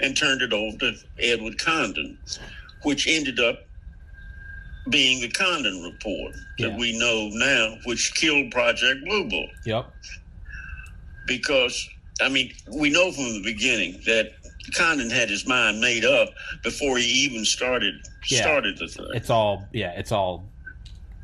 and 0.00 0.16
turned 0.16 0.42
it 0.42 0.52
over 0.52 0.76
to 0.78 0.94
Edward 1.18 1.58
Condon, 1.58 2.18
which 2.82 3.06
ended 3.06 3.38
up 3.38 3.60
being 4.90 5.20
the 5.20 5.28
Condon 5.28 5.82
report 5.82 6.34
that 6.58 6.70
Yeah. 6.72 6.76
we 6.76 6.98
know 6.98 7.28
now, 7.32 7.76
which 7.84 8.14
killed 8.14 8.50
Project 8.50 9.04
Blue 9.04 9.28
Book 9.28 9.50
Yep. 9.64 9.86
because 11.26 11.88
I 12.20 12.28
mean 12.28 12.52
we 12.72 12.90
know 12.90 13.10
from 13.12 13.24
the 13.34 13.42
beginning 13.42 14.00
that 14.06 14.32
Condon 14.74 15.10
had 15.10 15.28
his 15.30 15.46
mind 15.46 15.80
made 15.80 16.04
up 16.04 16.30
before 16.62 16.98
he 16.98 17.04
even 17.04 17.44
started 17.44 17.94
Yeah. 18.28 18.40
started 18.42 18.78
the 18.78 18.88
thing. 18.88 19.06
It's 19.14 19.30
all 19.30 19.66
yeah. 19.72 19.92
It's 19.92 20.12
all 20.12 20.44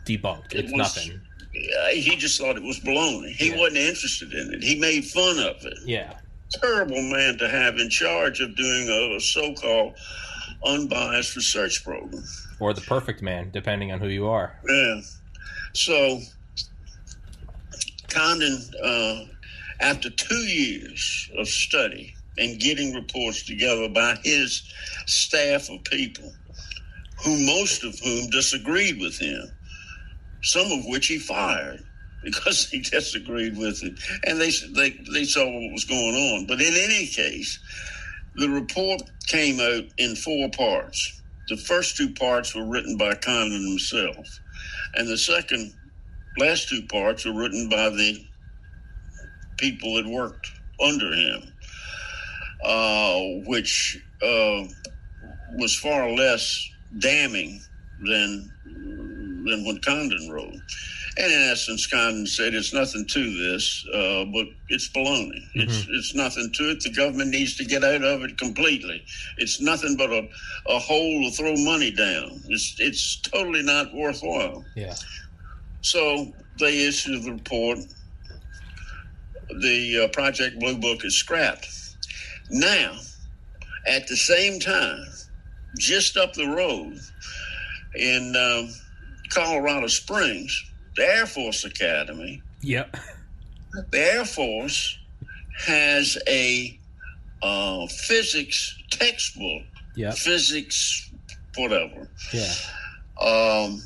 debunked. 0.06 0.54
It 0.54 0.64
It's 0.64 0.72
was- 0.72 0.78
nothing. 0.78 1.20
Uh, 1.54 1.86
he 1.88 2.14
just 2.16 2.38
thought 2.40 2.56
it 2.56 2.62
was 2.62 2.78
baloney. 2.80 3.32
He 3.32 3.48
Yeah. 3.50 3.56
wasn't 3.58 3.78
interested 3.78 4.32
in 4.32 4.54
it. 4.54 4.62
He 4.62 4.76
made 4.76 5.04
fun 5.04 5.38
of 5.40 5.64
it. 5.64 5.78
Yeah. 5.84 6.14
Terrible 6.52 7.02
man 7.02 7.38
to 7.38 7.48
have 7.48 7.78
in 7.78 7.90
charge 7.90 8.40
of 8.40 8.54
doing 8.56 8.88
a, 8.88 9.16
a 9.16 9.20
so-called 9.20 9.94
unbiased 10.64 11.34
research 11.36 11.82
program. 11.84 12.24
Or 12.60 12.72
the 12.74 12.80
perfect 12.82 13.22
man, 13.22 13.50
depending 13.52 13.90
on 13.92 13.98
who 14.00 14.08
you 14.08 14.26
are. 14.28 14.58
Yeah. 14.68 15.00
So 15.74 16.20
Condon, 18.08 18.60
uh, 18.82 19.24
after 19.80 20.10
two 20.10 20.34
years 20.46 21.30
of 21.38 21.48
study 21.48 22.14
and 22.38 22.58
getting 22.60 22.94
reports 22.94 23.44
together 23.44 23.88
by 23.88 24.16
his 24.24 24.62
staff 25.06 25.68
of 25.70 25.82
people, 25.84 26.32
who 27.24 27.38
most 27.46 27.84
of 27.84 27.98
whom 28.00 28.28
disagreed 28.30 28.98
with 29.00 29.18
him, 29.18 29.50
some 30.42 30.70
of 30.72 30.84
which 30.86 31.06
he 31.06 31.18
fired 31.18 31.80
because 32.24 32.68
he 32.68 32.80
disagreed 32.80 33.56
with 33.56 33.82
it, 33.82 33.98
and 34.26 34.40
they 34.40 34.50
they 34.74 34.98
they 35.12 35.24
saw 35.24 35.44
what 35.44 35.72
was 35.72 35.84
going 35.84 36.14
on. 36.14 36.46
But 36.46 36.60
in 36.60 36.74
any 36.74 37.06
case, 37.06 37.58
the 38.36 38.48
report 38.48 39.02
came 39.28 39.60
out 39.60 39.84
in 39.98 40.16
four 40.16 40.50
parts. 40.50 41.22
The 41.48 41.56
first 41.56 41.96
two 41.96 42.12
parts 42.14 42.54
were 42.54 42.66
written 42.66 42.96
by 42.96 43.14
Condon 43.14 43.66
himself, 43.66 44.26
and 44.94 45.08
the 45.08 45.18
second, 45.18 45.72
last 46.38 46.68
two 46.68 46.82
parts 46.88 47.24
were 47.24 47.34
written 47.34 47.68
by 47.68 47.88
the 47.90 48.24
people 49.58 49.94
that 49.94 50.06
worked 50.06 50.50
under 50.80 51.12
him, 51.12 51.42
uh, 52.64 53.20
which 53.46 53.98
uh, 54.22 54.64
was 55.58 55.76
far 55.76 56.10
less 56.10 56.68
damning 56.98 57.60
than 58.02 58.50
than 59.44 59.64
what 59.64 59.84
Condon 59.84 60.30
wrote. 60.30 60.54
And 61.16 61.32
in 61.32 61.50
essence, 61.50 61.86
Condon 61.86 62.26
said 62.26 62.54
it's 62.54 62.72
nothing 62.72 63.04
to 63.06 63.38
this, 63.38 63.84
uh, 63.92 64.24
but 64.26 64.46
it's 64.68 64.88
baloney. 64.90 65.42
It's 65.54 65.86
it's 65.90 66.14
nothing 66.14 66.52
to 66.54 66.70
it. 66.70 66.80
The 66.80 66.92
government 66.92 67.30
needs 67.30 67.56
to 67.56 67.64
get 67.64 67.82
out 67.84 68.02
of 68.02 68.22
it 68.22 68.38
completely. 68.38 69.02
It's 69.38 69.60
nothing 69.60 69.96
but 69.96 70.10
a, 70.10 70.28
a 70.68 70.78
hole 70.78 71.24
to 71.24 71.30
throw 71.30 71.54
money 71.56 71.90
down. 71.90 72.40
It's 72.48 72.76
it's 72.78 73.20
totally 73.20 73.62
not 73.62 73.92
worthwhile. 73.92 74.64
Yeah. 74.76 74.94
So 75.82 76.32
they 76.58 76.86
issued 76.86 77.24
the 77.24 77.32
report. 77.32 77.78
The 79.60 80.04
uh, 80.04 80.08
Project 80.08 80.60
Blue 80.60 80.78
Book 80.78 81.04
is 81.04 81.16
scrapped. 81.16 81.66
Now, 82.50 82.96
at 83.86 84.06
the 84.06 84.16
same 84.16 84.60
time, 84.60 85.04
just 85.78 86.16
up 86.16 86.34
the 86.34 86.46
road 86.46 87.00
in 87.94 88.36
um, 88.36 88.72
Colorado 89.30 89.86
Springs, 89.86 90.64
the 90.96 91.02
Air 91.04 91.26
Force 91.26 91.64
Academy, 91.64 92.42
Yep. 92.62 92.96
the 93.90 93.98
Air 93.98 94.24
Force 94.24 94.98
has 95.66 96.18
a 96.28 96.78
uh, 97.42 97.86
physics 97.86 98.76
textbook, 98.90 99.62
Yep. 99.96 100.14
physics, 100.16 101.10
whatever. 101.56 102.08
Yeah. 102.32 102.52
Um, 103.20 103.82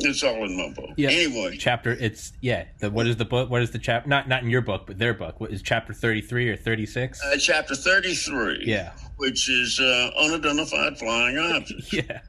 it's 0.00 0.22
all 0.22 0.44
in 0.44 0.56
my 0.56 0.68
book. 0.74 0.90
Yeah. 0.96 1.10
Anyway, 1.10 1.56
Chapter. 1.58 1.92
It's 1.92 2.32
yeah. 2.40 2.64
The 2.78 2.90
what 2.90 3.06
is 3.08 3.16
the 3.16 3.24
book? 3.24 3.50
What 3.50 3.62
is 3.62 3.70
the 3.72 3.78
chapter? 3.80 4.08
Not 4.08 4.28
not 4.28 4.42
in 4.44 4.48
your 4.50 4.60
book, 4.60 4.84
but 4.86 4.96
their 4.98 5.12
book. 5.14 5.40
What 5.40 5.50
is 5.50 5.60
chapter 5.62 5.92
thirty 5.92 6.20
three 6.20 6.48
or 6.48 6.56
thirty 6.56 6.86
six? 6.86 7.20
uh, 7.24 7.36
chapter 7.38 7.74
33, 7.74 8.62
Yeah. 8.64 8.92
which 9.16 9.48
is 9.50 9.80
uh, 9.80 10.10
unidentified 10.18 10.98
flying 10.98 11.36
objects. 11.38 11.92
Yeah. 11.92 12.20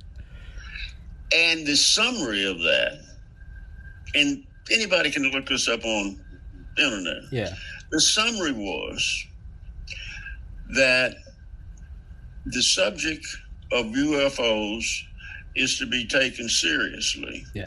And 1.34 1.66
the 1.66 1.76
summary 1.76 2.46
of 2.46 2.60
that, 2.60 3.00
and 4.16 4.44
anybody 4.72 5.12
can 5.12 5.24
look 5.32 5.48
this 5.48 5.68
up 5.68 5.84
on 5.84 6.20
the 6.76 6.84
internet. 6.84 7.24
Yeah. 7.32 7.56
The 7.92 8.02
summary 8.02 8.52
was 8.52 9.26
that 10.76 11.16
the 12.46 12.62
subject 12.62 13.26
of 13.72 13.86
UFOs 13.88 15.04
is 15.56 15.78
to 15.80 15.86
be 15.86 16.06
taken 16.06 16.50
seriously. 16.50 17.46
Yeah. 17.54 17.66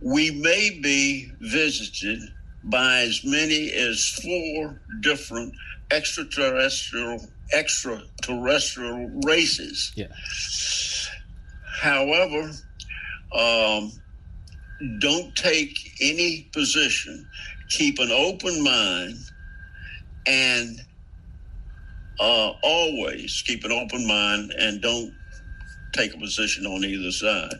We 0.00 0.30
may 0.30 0.78
be 0.82 1.30
visited 1.40 2.20
by 2.64 3.00
as 3.00 3.24
many 3.24 3.72
as 3.72 4.06
four 4.22 4.80
different 5.00 5.54
extraterrestrial 5.90 7.26
extraterrestrial 7.52 9.10
races. 9.24 9.92
Yeah. 9.96 10.08
However, 11.80 12.52
um, 13.32 13.92
don't 15.00 15.34
take 15.36 15.76
any 16.00 16.48
position. 16.52 17.28
Keep 17.68 17.98
an 17.98 18.10
open 18.10 18.62
mind 18.62 19.16
and 20.26 20.80
uh, 22.20 22.52
always 22.62 23.42
keep 23.46 23.64
an 23.64 23.72
open 23.72 24.06
mind 24.06 24.52
and 24.58 24.80
don't 24.80 25.12
take 25.92 26.14
a 26.14 26.18
position 26.18 26.66
on 26.66 26.84
either 26.84 27.10
side. 27.10 27.54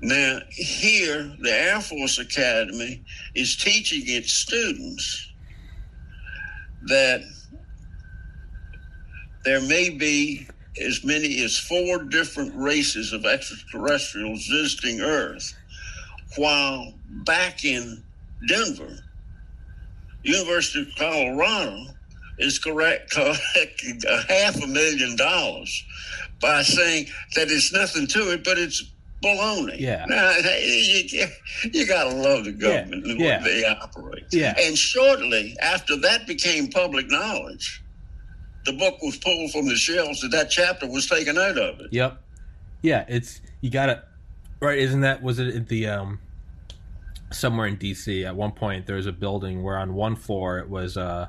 Now, 0.00 0.40
here, 0.50 1.34
the 1.40 1.50
Air 1.50 1.80
Force 1.80 2.18
Academy 2.18 3.02
is 3.34 3.56
teaching 3.56 4.02
its 4.04 4.32
students 4.32 5.32
that 6.86 7.22
there 9.44 9.60
may 9.62 9.90
be 9.90 10.46
as 10.80 11.04
many 11.04 11.42
as 11.44 11.56
four 11.58 12.02
different 12.04 12.54
races 12.56 13.12
of 13.12 13.24
extraterrestrials 13.24 14.46
visiting 14.46 15.00
Earth, 15.00 15.54
while 16.36 16.92
back 17.24 17.64
in 17.64 18.02
Denver, 18.48 18.98
University 20.22 20.82
of 20.82 20.88
Colorado 20.96 21.86
is 22.38 22.58
correct 22.58 23.10
collecting 23.12 24.00
a 24.08 24.22
half 24.32 24.60
a 24.62 24.66
million 24.66 25.16
dollars 25.16 25.84
by 26.40 26.62
saying 26.62 27.06
that 27.36 27.48
it's 27.50 27.72
nothing 27.72 28.06
to 28.08 28.32
it, 28.32 28.42
but 28.44 28.58
it's 28.58 28.84
baloney. 29.22 29.78
Yeah. 29.78 30.04
Now, 30.08 30.30
you, 30.60 31.26
you 31.72 31.86
got 31.86 32.04
to 32.10 32.16
love 32.16 32.44
the 32.44 32.52
government 32.52 33.06
and 33.06 33.20
Yeah. 33.20 33.36
what 33.40 33.44
they 33.44 33.64
operate. 33.64 34.24
Yeah. 34.32 34.54
And 34.58 34.76
shortly 34.76 35.56
after 35.62 35.96
that 35.98 36.26
became 36.26 36.68
public 36.68 37.08
knowledge, 37.10 37.82
the 38.64 38.72
book 38.72 39.00
was 39.02 39.16
pulled 39.16 39.50
from 39.52 39.66
the 39.68 39.76
shelves 39.76 40.20
that 40.22 40.30
that 40.30 40.50
chapter 40.50 40.86
was 40.88 41.06
taken 41.08 41.36
out 41.38 41.58
of 41.58 41.80
it. 41.80 41.92
Yep. 41.92 42.20
Yeah. 42.82 43.04
It's 43.08 43.40
you 43.60 43.70
gotta 43.70 44.02
right. 44.60 44.78
Isn't 44.78 45.00
that 45.02 45.22
was 45.22 45.38
it 45.38 45.54
at 45.54 45.68
the 45.68 45.86
um 45.88 46.18
somewhere 47.32 47.66
in 47.66 47.76
DC 47.76 48.24
at 48.24 48.36
one 48.36 48.52
point 48.52 48.86
there 48.86 48.96
was 48.96 49.06
a 49.06 49.12
building 49.12 49.62
where 49.62 49.76
on 49.76 49.92
one 49.94 50.14
floor 50.16 50.58
it 50.60 50.68
was 50.68 50.96
uh 50.96 51.26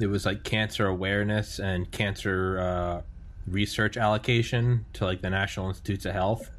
it 0.00 0.06
was 0.06 0.24
like 0.24 0.44
cancer 0.44 0.86
awareness 0.86 1.58
and 1.58 1.90
cancer 1.90 2.58
uh 2.58 3.02
research 3.46 3.96
allocation 3.96 4.84
to 4.94 5.04
like 5.04 5.20
the 5.22 5.30
National 5.30 5.68
Institutes 5.68 6.04
of 6.06 6.12
Health. 6.12 6.50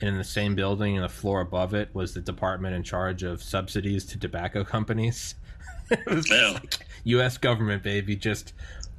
And 0.00 0.10
in 0.10 0.16
the 0.16 0.22
same 0.24 0.54
building, 0.54 0.94
and 0.96 1.04
the 1.04 1.08
floor 1.08 1.40
above 1.40 1.74
it 1.74 1.92
was 1.92 2.14
the 2.14 2.20
department 2.20 2.74
in 2.76 2.84
charge 2.84 3.24
of 3.24 3.42
subsidies 3.42 4.04
to 4.06 4.18
tobacco 4.18 4.62
companies. 4.62 5.34
it 5.90 6.06
was 6.06 6.30
Yeah. 6.30 6.50
like 6.52 6.78
U.S. 7.02 7.36
government, 7.36 7.82
baby, 7.82 8.14
just 8.14 8.52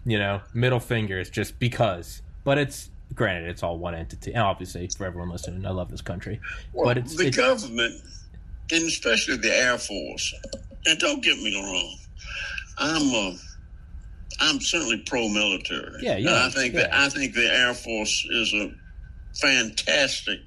you 0.05 0.17
know, 0.19 0.41
middle 0.53 0.79
fingers, 0.79 1.29
just 1.29 1.59
because. 1.59 2.21
But 2.43 2.57
it's 2.57 2.89
granted, 3.13 3.49
it's 3.49 3.63
all 3.63 3.77
one 3.77 3.95
entity, 3.95 4.33
and 4.33 4.43
obviously 4.43 4.87
for 4.87 5.05
everyone 5.05 5.29
listening, 5.29 5.65
I 5.65 5.71
love 5.71 5.89
this 5.91 6.01
country. 6.01 6.39
Well, 6.73 6.85
but 6.85 6.97
it's, 6.97 7.15
the 7.15 7.27
it's 7.27 7.37
government, 7.37 8.01
and 8.71 8.83
especially 8.87 9.37
the 9.37 9.53
Air 9.55 9.77
Force, 9.77 10.33
and 10.85 10.99
don't 10.99 11.23
get 11.23 11.37
me 11.37 11.55
wrong, 11.55 11.95
I'm 12.77 13.33
uh, 13.33 13.37
I'm 14.41 14.61
certainly 14.61 14.97
pro-military. 15.05 16.01
Yeah, 16.01 16.17
yeah, 16.17 16.45
I 16.45 16.49
think 16.49 16.73
that. 16.75 16.93
I 16.93 17.09
think 17.09 17.33
the 17.33 17.51
Air 17.51 17.73
Force 17.73 18.25
is 18.29 18.53
a 18.53 18.71
fantastic 19.39 20.39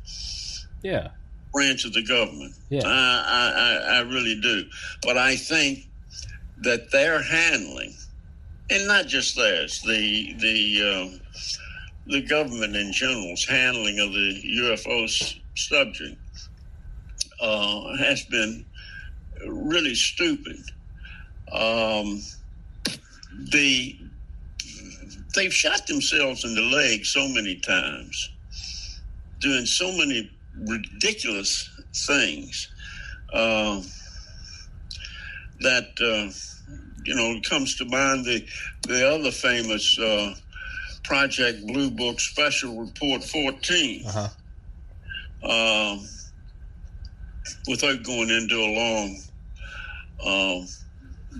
Yeah. 0.82 1.09
branch 1.53 1.84
of 1.84 1.92
the 1.92 2.03
government. 2.03 2.55
Yeah. 2.70 2.82
I, 2.86 2.90
I, 3.26 3.96
I, 3.96 3.96
I 3.96 4.00
really 4.00 4.40
do. 4.40 4.64
But 5.03 5.16
I 5.18 5.36
think 5.36 5.88
that 6.62 6.90
their 6.90 7.22
handling, 7.22 7.94
and 8.73 8.87
not 8.87 9.07
just 9.07 9.37
theirs, 9.37 9.83
the 9.83 10.35
the 10.39 10.83
um, 10.83 11.20
the 12.07 12.23
government 12.23 12.75
in 12.75 12.93
general's 12.93 13.45
handling 13.45 13.99
of 14.01 14.12
the 14.12 14.43
UFO 14.61 15.37
subject 15.55 16.16
uh, 17.41 17.97
has 17.99 18.25
been 18.25 18.64
really 19.47 19.95
stupid. 19.95 20.59
Um, 21.53 22.23
the 23.53 23.99
they've 25.35 25.53
shot 25.53 25.87
themselves 25.87 26.45
in 26.45 26.55
the 26.55 26.62
leg 26.62 27.05
so 27.05 27.29
many 27.29 27.57
times, 27.57 28.31
doing 29.41 29.66
so 29.66 29.91
many 29.93 30.31
ridiculous 30.66 31.68
things 32.07 32.68
uh, 33.33 33.83
that 35.61 35.89
uh, 36.01 36.33
you 37.05 37.14
know 37.14 37.32
it 37.32 37.48
comes 37.48 37.76
to 37.76 37.84
mind 37.86 38.24
the 38.24 38.44
the 38.88 39.09
other 39.09 39.30
famous 39.30 39.98
uh, 39.98 40.34
Project 41.05 41.66
Blue 41.66 41.90
Book 41.90 42.20
Special 42.20 42.78
Report 42.80 43.22
14. 43.24 44.05
Uh 44.07 44.11
huh. 44.12 44.28
Um, 45.48 46.07
without 47.68 48.03
going 48.05 48.30
into 48.30 48.57
a 48.57 48.70
long 48.78 49.18
um, 50.24 50.68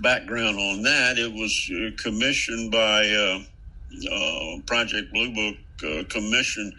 background 0.01 0.57
on 0.59 0.81
that, 0.83 1.17
it 1.17 1.31
was 1.31 1.71
uh, 1.73 1.91
commissioned 2.01 2.71
by 2.71 3.09
uh, 3.09 3.39
uh, 4.13 4.59
Project 4.65 5.13
Blue 5.13 5.33
Book 5.33 5.55
uh, 5.85 6.03
commissioned 6.09 6.73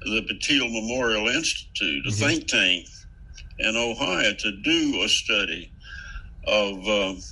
the 0.00 0.22
Battelle 0.22 0.70
Memorial 0.72 1.28
Institute, 1.28 2.04
a 2.06 2.10
Mhm. 2.10 2.18
think 2.18 2.48
tank 2.48 2.86
in 3.58 3.76
Ohio, 3.76 4.34
to 4.34 4.52
do 4.62 5.02
a 5.04 5.08
study 5.08 5.70
of 6.46 6.76
um 6.88 7.22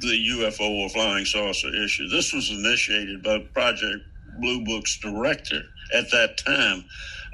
the 0.00 0.28
UFO 0.30 0.68
or 0.82 0.88
flying 0.88 1.24
saucer 1.24 1.74
issue. 1.74 2.08
This 2.08 2.32
was 2.32 2.50
initiated 2.50 3.22
by 3.22 3.38
Project 3.52 4.04
Blue 4.40 4.64
Book's 4.64 4.98
director 4.98 5.62
at 5.94 6.10
that 6.10 6.38
time, 6.38 6.84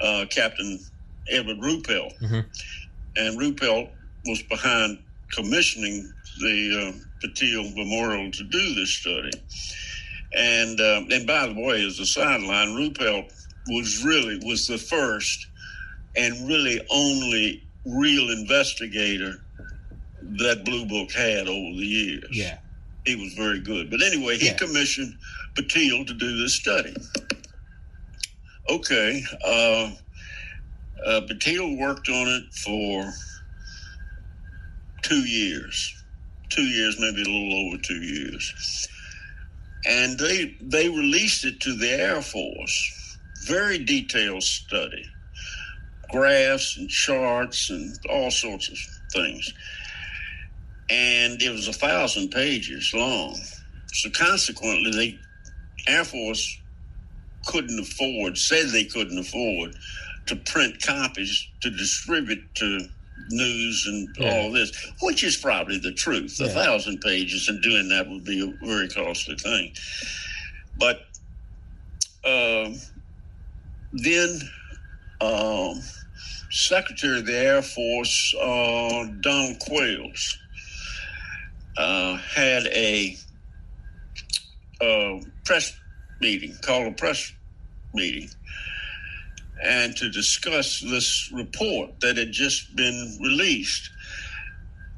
uh, 0.00 0.26
Captain 0.30 0.78
Edward 1.30 1.58
Ruppelt. 1.58 2.18
Mhm. 2.20 2.44
And 3.16 3.38
Ruppelt 3.38 3.90
was 4.26 4.42
behind 4.42 4.98
commissioning 5.32 6.12
the 6.40 6.92
uh, 6.94 7.26
Battelle 7.26 7.74
Memorial 7.74 8.30
to 8.30 8.44
do 8.44 8.74
this 8.74 8.90
study. 8.90 9.30
And 10.34 10.80
um, 10.80 11.08
and 11.10 11.26
by 11.26 11.46
the 11.46 11.54
way, 11.54 11.84
as 11.84 11.98
a 11.98 12.06
sideline, 12.06 12.68
Ruppelt 12.76 13.32
was 13.68 14.04
really 14.04 14.38
was 14.44 14.66
the 14.66 14.78
first 14.78 15.46
and 16.14 16.48
really 16.48 16.80
only 16.90 17.62
real 17.84 18.30
investigator 18.30 19.42
that 20.38 20.64
Blue 20.64 20.86
Book 20.86 21.12
had 21.12 21.48
over 21.48 21.76
the 21.76 21.86
years. 21.86 22.24
Yeah. 22.30 22.58
He 23.04 23.14
was 23.16 23.32
very 23.34 23.60
good. 23.60 23.90
But 23.90 24.02
anyway, 24.02 24.36
he 24.38 24.46
Yeah. 24.46 24.54
commissioned 24.54 25.16
Battelle 25.54 26.06
to 26.06 26.14
do 26.14 26.36
this 26.38 26.54
study. 26.54 26.94
Okay. 28.68 29.22
Uh, 29.44 29.90
uh, 31.04 31.20
Battelle 31.22 31.78
worked 31.78 32.08
on 32.08 32.28
it 32.28 32.54
for 32.54 33.12
two 35.02 35.20
years. 35.28 35.94
Two 36.48 36.62
years, 36.64 36.96
maybe 36.98 37.22
a 37.22 37.24
little 37.24 37.68
over 37.68 37.78
two 37.82 38.02
years. 38.02 38.88
And 39.86 40.18
they 40.18 40.56
they 40.60 40.88
released 40.88 41.44
it 41.44 41.60
to 41.60 41.74
the 41.76 41.90
Air 41.90 42.22
Force. 42.22 43.18
Very 43.46 43.78
detailed 43.78 44.42
study. 44.42 45.04
Graphs 46.10 46.76
and 46.76 46.88
charts 46.88 47.70
and 47.70 47.96
all 48.08 48.30
sorts 48.30 48.68
of 48.68 48.78
things 49.12 49.52
and 50.90 51.40
it 51.42 51.50
was 51.50 51.68
a 51.68 51.72
thousand 51.72 52.30
pages 52.30 52.92
long. 52.94 53.38
So 53.92 54.10
consequently, 54.10 54.90
the 55.86 55.92
Air 55.92 56.04
Force 56.04 56.58
couldn't 57.46 57.78
afford, 57.78 58.38
said 58.38 58.68
they 58.68 58.84
couldn't 58.84 59.18
afford 59.18 59.74
to 60.26 60.36
print 60.36 60.82
copies 60.82 61.46
to 61.62 61.70
distribute 61.70 62.42
to 62.56 62.80
news 63.30 63.84
and 63.86 64.08
Yeah. 64.18 64.30
all 64.30 64.52
this, 64.52 64.72
which 65.02 65.24
is 65.24 65.36
probably 65.36 65.78
the 65.78 65.92
truth. 65.92 66.38
A 66.40 66.48
thousand 66.48 67.00
pages 67.00 67.48
and 67.48 67.62
doing 67.62 67.88
that 67.88 68.08
would 68.08 68.24
be 68.24 68.40
a 68.42 68.66
very 68.66 68.88
costly 68.88 69.36
thing. 69.36 69.72
But 70.78 71.00
um, 72.24 72.76
then 73.92 74.40
um, 75.20 75.80
Secretary 76.50 77.20
of 77.20 77.26
the 77.26 77.36
Air 77.36 77.62
Force 77.62 78.34
uh, 78.40 79.06
Donald 79.20 79.58
Quarles 79.60 80.38
uh, 81.76 82.16
had 82.16 82.66
a 82.68 83.16
press 85.46 85.72
meeting, 86.20 86.54
called 86.62 86.88
a 86.88 86.92
press 86.92 87.32
meeting, 87.94 88.28
and 89.62 89.96
to 89.96 90.10
discuss 90.10 90.80
this 90.80 91.30
report 91.32 91.98
that 92.00 92.16
had 92.16 92.32
just 92.32 92.74
been 92.76 93.18
released. 93.22 93.90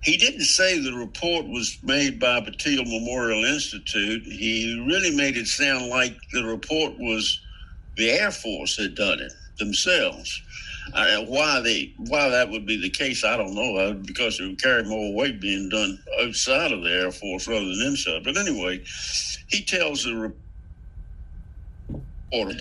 He 0.02 0.16
didn't 0.16 0.44
say 0.44 0.78
the 0.78 0.94
report 0.94 1.46
was 1.46 1.78
made 1.82 2.18
by 2.18 2.40
Battelle 2.40 2.86
Memorial 2.86 3.44
Institute. 3.44 4.22
He 4.22 4.82
really 4.86 5.14
made 5.14 5.36
it 5.36 5.46
sound 5.46 5.86
like 5.88 6.16
the 6.32 6.44
report 6.44 6.98
was 6.98 7.40
the 7.96 8.10
Air 8.10 8.30
Force 8.30 8.76
had 8.76 8.94
done 8.94 9.20
it 9.20 9.32
themselves. 9.58 10.40
Uh, 10.95 11.22
why 11.26 11.61
they 11.61 11.93
why 11.97 12.28
that 12.28 12.51
would 12.51 12.66
be 12.66 12.80
the 12.80 12.91
case, 12.91 13.24
I 13.24 13.36
don't 13.36 13.55
know. 13.55 13.76
Uh, 13.76 13.93
because 13.93 14.41
it 14.41 14.47
would 14.47 14.62
carry 14.62 14.84
more 14.84 15.14
weight 15.14 15.41
being 15.41 15.68
done 15.68 15.99
outside 16.20 16.72
of 16.72 16.82
the 16.82 16.91
Air 16.91 17.12
Force 17.12 17.47
rather 17.47 17.64
than 17.64 17.86
inside. 17.86 18.24
But 18.24 18.36
anyway, 18.36 18.82
he 19.49 19.62
tells 19.62 20.05
the 20.05 20.34
reporter, 22.32 22.61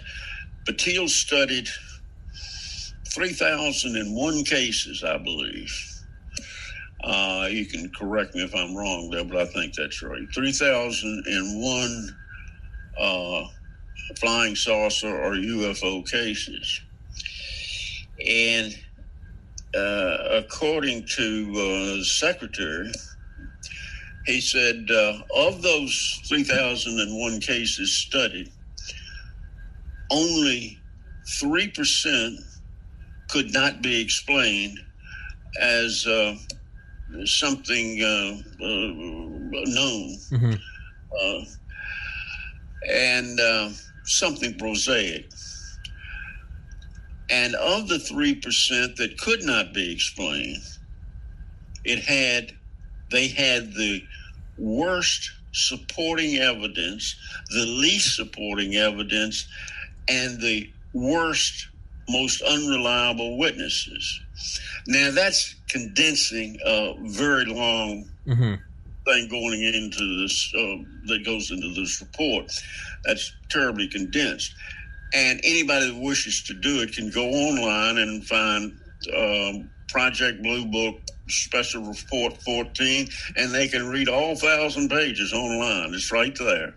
Battelle 0.65 1.09
studied 1.09 1.69
three 3.07 3.33
thousand 3.33 3.95
and 3.95 4.15
one 4.15 4.43
cases, 4.43 5.03
I 5.03 5.17
believe. 5.17 5.71
Uh, 7.03 7.47
you 7.49 7.65
can 7.65 7.89
correct 7.91 8.35
me 8.35 8.43
if 8.43 8.53
I'm 8.55 8.75
wrong 8.75 9.09
there, 9.11 9.23
but 9.23 9.37
I 9.37 9.45
think 9.45 9.73
that's 9.73 10.01
right. 10.03 10.27
Three 10.33 10.51
thousand 10.51 11.23
and 11.27 11.61
one 11.61 12.15
uh, 12.99 13.47
flying 14.19 14.55
saucer 14.55 15.15
or 15.15 15.33
UFO 15.33 16.09
cases. 16.09 16.81
And 18.25 18.75
uh, 19.75 20.17
according 20.31 21.05
to 21.15 21.99
uh, 21.99 22.03
secretary, 22.03 22.91
he 24.25 24.41
said 24.41 24.89
uh, 24.91 25.19
of 25.35 25.61
those 25.61 26.21
3,001 26.27 27.39
cases 27.41 27.93
studied, 27.97 28.51
only 30.11 30.79
3% 31.41 32.37
could 33.29 33.53
not 33.53 33.81
be 33.81 34.01
explained 34.01 34.79
as 35.61 36.05
uh, 36.07 36.35
something 37.25 38.01
uh, 38.01 38.65
uh, 38.65 39.63
known 39.65 40.17
hmm 40.29 40.53
uh, 41.21 41.39
and 42.91 43.39
uh, 43.39 43.69
something 44.05 44.57
prosaic. 44.57 45.29
And 47.29 47.55
of 47.55 47.87
the 47.87 47.97
3% 47.97 48.95
that 48.95 49.17
could 49.17 49.43
not 49.43 49.73
be 49.73 49.91
explained, 49.91 50.63
it 51.83 51.99
had, 51.99 52.53
they 53.11 53.27
had 53.27 53.73
the 53.73 54.03
worst 54.57 55.31
supporting 55.51 56.35
evidence, 56.35 57.15
the 57.49 57.65
least 57.65 58.15
supporting 58.15 58.75
evidence, 58.75 59.47
and 60.07 60.39
the 60.39 60.71
worst, 60.93 61.67
most 62.09 62.41
unreliable 62.41 63.37
witnesses. 63.37 64.21
Now, 64.87 65.11
that's 65.11 65.55
condensing 65.69 66.57
a 66.65 66.95
very 67.01 67.45
long 67.45 68.09
hmm 68.25 68.55
thing 69.07 69.27
going 69.29 69.63
into 69.63 70.21
this 70.21 70.53
uh, 70.53 70.75
that 71.05 71.23
goes 71.25 71.49
into 71.49 71.73
this 71.73 72.01
report. 72.01 72.51
That's 73.05 73.33
terribly 73.49 73.87
condensed, 73.87 74.53
and 75.13 75.39
anybody 75.43 75.91
that 75.91 75.99
wishes 76.01 76.43
to 76.43 76.53
do 76.53 76.81
it 76.81 76.93
can 76.93 77.09
go 77.09 77.25
online 77.29 77.97
and 77.97 78.25
find 78.25 78.77
um, 79.15 79.69
Project 79.89 80.41
Blue 80.43 80.65
Book 80.65 80.99
Special 81.29 81.83
Report 81.83 82.35
14, 82.43 83.07
and 83.37 83.53
they 83.53 83.67
can 83.67 83.87
read 83.87 84.09
all 84.09 84.35
thousand 84.35 84.89
pages 84.89 85.33
online. 85.33 85.93
It's 85.93 86.11
right 86.11 86.35
there. 86.37 86.73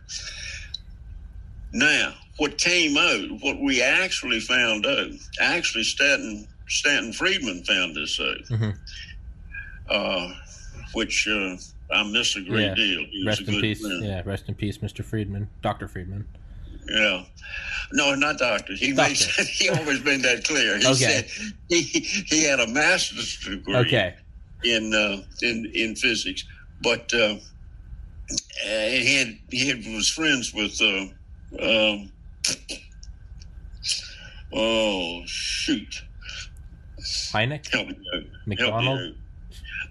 Now, 1.72 2.14
what 2.38 2.58
came 2.58 2.96
out, 2.96 3.40
what 3.42 3.60
we 3.60 3.82
actually 3.82 4.40
found 4.40 4.86
out, 4.86 5.10
actually 5.40 5.84
Stanton 5.84 6.46
Stanton 6.68 7.12
Friedman 7.12 7.64
found 7.64 7.96
this 7.96 8.18
out, 8.20 8.44
Mhm. 8.48 8.76
uh, 9.88 10.34
which. 10.92 11.26
Uh, 11.28 11.56
I 11.92 12.04
miss 12.04 12.36
a 12.36 12.40
great 12.40 12.66
Yeah. 12.66 12.74
deal. 12.76 13.04
He 13.10 13.24
Rest 13.26 13.40
in 13.48 13.60
peace. 13.60 13.80
friend. 13.80 14.04
Yeah, 14.04 14.22
rest 14.24 14.44
in 14.46 14.54
peace, 14.54 14.78
Mr. 14.78 15.04
Friedman, 15.04 15.48
Doctor 15.60 15.88
Friedman. 15.88 16.24
Yeah. 16.90 17.24
No, 17.92 18.14
not 18.14 18.38
doctor. 18.38 18.74
He 18.74 18.92
Doctor. 18.92 19.10
makes 19.10 19.36
he 19.58 19.68
always 19.68 20.04
made 20.04 20.22
that 20.22 20.44
clear. 20.44 20.78
He 20.78 20.86
Okay. 20.86 20.94
said 20.94 21.30
he 21.68 21.82
he 21.82 22.44
had 22.44 22.60
a 22.60 22.66
master's 22.68 23.38
degree 23.40 23.74
Okay. 23.76 24.14
in 24.64 24.94
uh, 24.94 25.22
in 25.42 25.70
in 25.74 25.96
physics, 25.96 26.44
but 26.82 27.12
uh, 27.14 27.36
he 28.64 29.16
had 29.16 29.38
he 29.50 29.68
had, 29.68 29.78
was 29.94 30.08
friends 30.08 30.52
with 30.54 30.80
uh, 30.80 31.06
um, 31.64 32.12
oh 34.52 35.22
shoot, 35.26 36.02
Hynek, 37.32 37.68
help 37.72 37.88
me 37.88 37.96
out. 38.14 38.22
McDonald, 38.46 38.98
Help 39.00 39.00
me 39.00 39.16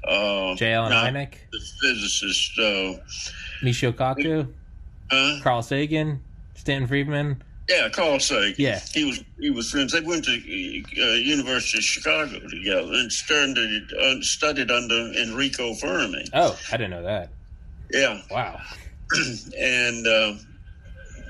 out. 0.07 0.53
Uh, 0.53 0.55
J. 0.55 0.73
Allen 0.73 0.93
Hynek, 0.93 1.33
the 1.51 1.59
physicist, 1.81 2.57
uh, 2.59 2.93
Michio 3.61 3.91
Kaku, 3.91 4.47
huh? 5.11 5.39
Carl 5.43 5.61
Sagan, 5.61 6.21
Stanton 6.60 6.88
Friedman. 6.88 7.41
Yeah, 7.70 7.88
Carl 7.89 8.20
Sagan. 8.20 8.55
Yeah. 8.57 8.80
he 8.93 9.05
was 9.05 9.24
he 9.39 9.49
was 9.49 9.72
friends. 9.72 9.93
They 9.93 10.01
went 10.01 10.26
to 10.26 10.32
uh, 10.34 11.16
University 11.16 11.78
of 11.78 11.84
Chicago 11.84 12.39
together 12.39 12.91
and 12.93 13.12
studied 13.12 13.93
uh, 13.93 14.22
studied 14.22 14.70
under 14.70 15.14
Enrico 15.14 15.74
Fermi. 15.76 16.26
Oh, 16.34 16.60
I 16.72 16.78
didn't 16.78 16.91
know 16.91 17.03
that. 17.03 17.30
Yeah, 17.91 18.22
Wow. 18.30 18.60
and 19.57 20.05
uh, 20.05 20.34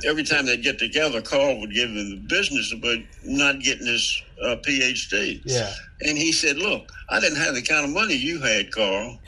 every 0.05 0.23
time 0.23 0.45
they'd 0.45 0.63
get 0.63 0.79
together, 0.79 1.21
Carl 1.21 1.59
would 1.59 1.73
give 1.73 1.89
him 1.89 2.09
the 2.09 2.15
business 2.27 2.73
about 2.73 2.97
not 3.23 3.59
getting 3.59 3.87
his 3.87 4.21
uh, 4.43 4.55
PhD. 4.67 5.41
Yeah. 5.45 5.71
And 6.01 6.17
he 6.17 6.31
said, 6.31 6.57
"Look, 6.57 6.91
I 7.09 7.19
didn't 7.19 7.37
have 7.39 7.53
the 7.53 7.61
kind 7.61 7.85
of 7.85 7.91
money 7.91 8.15
you 8.15 8.39
had, 8.41 8.71
Carl. 8.71 9.19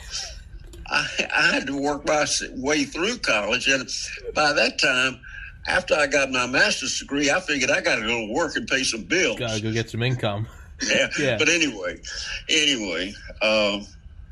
I, 0.87 1.07
I 1.33 1.53
had 1.53 1.67
to 1.67 1.79
work 1.79 2.05
my 2.07 2.25
way 2.55 2.85
through 2.85 3.17
college, 3.19 3.67
and 3.67 3.87
by 4.33 4.53
that 4.53 4.79
time." 4.79 5.19
After 5.67 5.93
I 5.95 6.07
got 6.07 6.31
my 6.31 6.47
master's 6.47 6.99
degree, 6.99 7.29
I 7.29 7.39
figured 7.39 7.69
I 7.69 7.81
got 7.81 7.97
to 7.97 8.01
go 8.01 8.27
to 8.27 8.33
work 8.33 8.55
and 8.55 8.67
pay 8.67 8.83
some 8.83 9.03
bills. 9.03 9.37
Gotta 9.37 9.61
go 9.61 9.71
get 9.71 9.89
some 9.89 10.03
income. 10.03 10.47
Yeah. 10.83 11.09
Yeah. 11.19 11.37
But 11.37 11.47
anyway, 11.47 12.01
anyway, 12.49 13.13
um, 13.43 13.85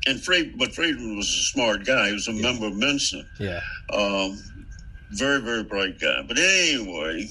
and 0.08 0.20
Fried, 0.20 0.58
but 0.58 0.74
Friedman 0.74 1.16
was 1.16 1.28
a 1.28 1.42
smart 1.44 1.86
guy. 1.86 2.08
He 2.08 2.12
was 2.14 2.26
a 2.26 2.32
member 2.32 2.66
of 2.66 2.74
Mensa. 2.74 3.22
Yeah. 3.38 3.60
Um, 3.92 4.36
very, 5.12 5.40
very 5.40 5.62
bright 5.62 6.00
guy. 6.00 6.24
But 6.26 6.38
anyway, 6.38 7.28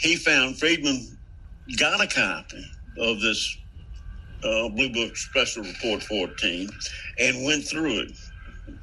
he 0.00 0.16
found 0.16 0.58
Friedman 0.58 1.16
got 1.78 2.00
a 2.02 2.08
copy 2.08 2.64
of 2.98 3.20
this 3.20 3.56
uh, 4.44 4.68
Blue 4.70 4.92
Book 4.92 5.16
Special 5.16 5.62
Report 5.62 6.02
14 6.02 6.68
and 7.18 7.44
went 7.44 7.64
through 7.64 8.00
it. 8.00 8.12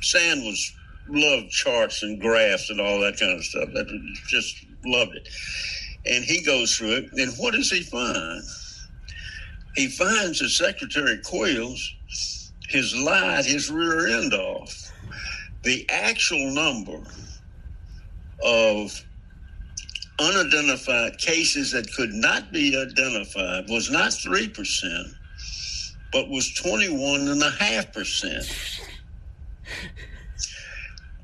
Sand 0.01 0.45
was 0.45 0.73
loved 1.09 1.49
charts 1.49 2.03
and 2.03 2.21
graphs 2.21 2.69
and 2.69 2.79
all 2.79 2.99
that 2.99 3.19
kind 3.19 3.37
of 3.37 3.43
stuff. 3.43 3.69
That 3.73 3.87
just 4.27 4.65
loved 4.85 5.15
it. 5.15 5.27
And 6.05 6.23
he 6.23 6.43
goes 6.43 6.75
through 6.75 6.93
it, 6.93 7.09
and 7.13 7.33
what 7.37 7.53
does 7.53 7.71
he 7.71 7.81
find? 7.81 8.43
He 9.75 9.87
finds 9.87 10.39
that 10.39 10.49
Secretary 10.49 11.19
Quarles 11.23 11.95
has 12.71 12.95
lied 12.95 13.45
his 13.45 13.71
rear 13.71 14.07
end 14.07 14.33
off. 14.33 14.91
The 15.63 15.87
actual 15.89 16.51
number 16.51 17.01
of 18.43 19.05
unidentified 20.19 21.17
cases 21.17 21.71
that 21.71 21.91
could 21.93 22.13
not 22.13 22.51
be 22.51 22.77
identified 22.77 23.69
was 23.69 23.89
not 23.89 24.11
3%, 24.11 25.15
but 26.11 26.29
was 26.29 26.51
21.5%. 26.61 28.81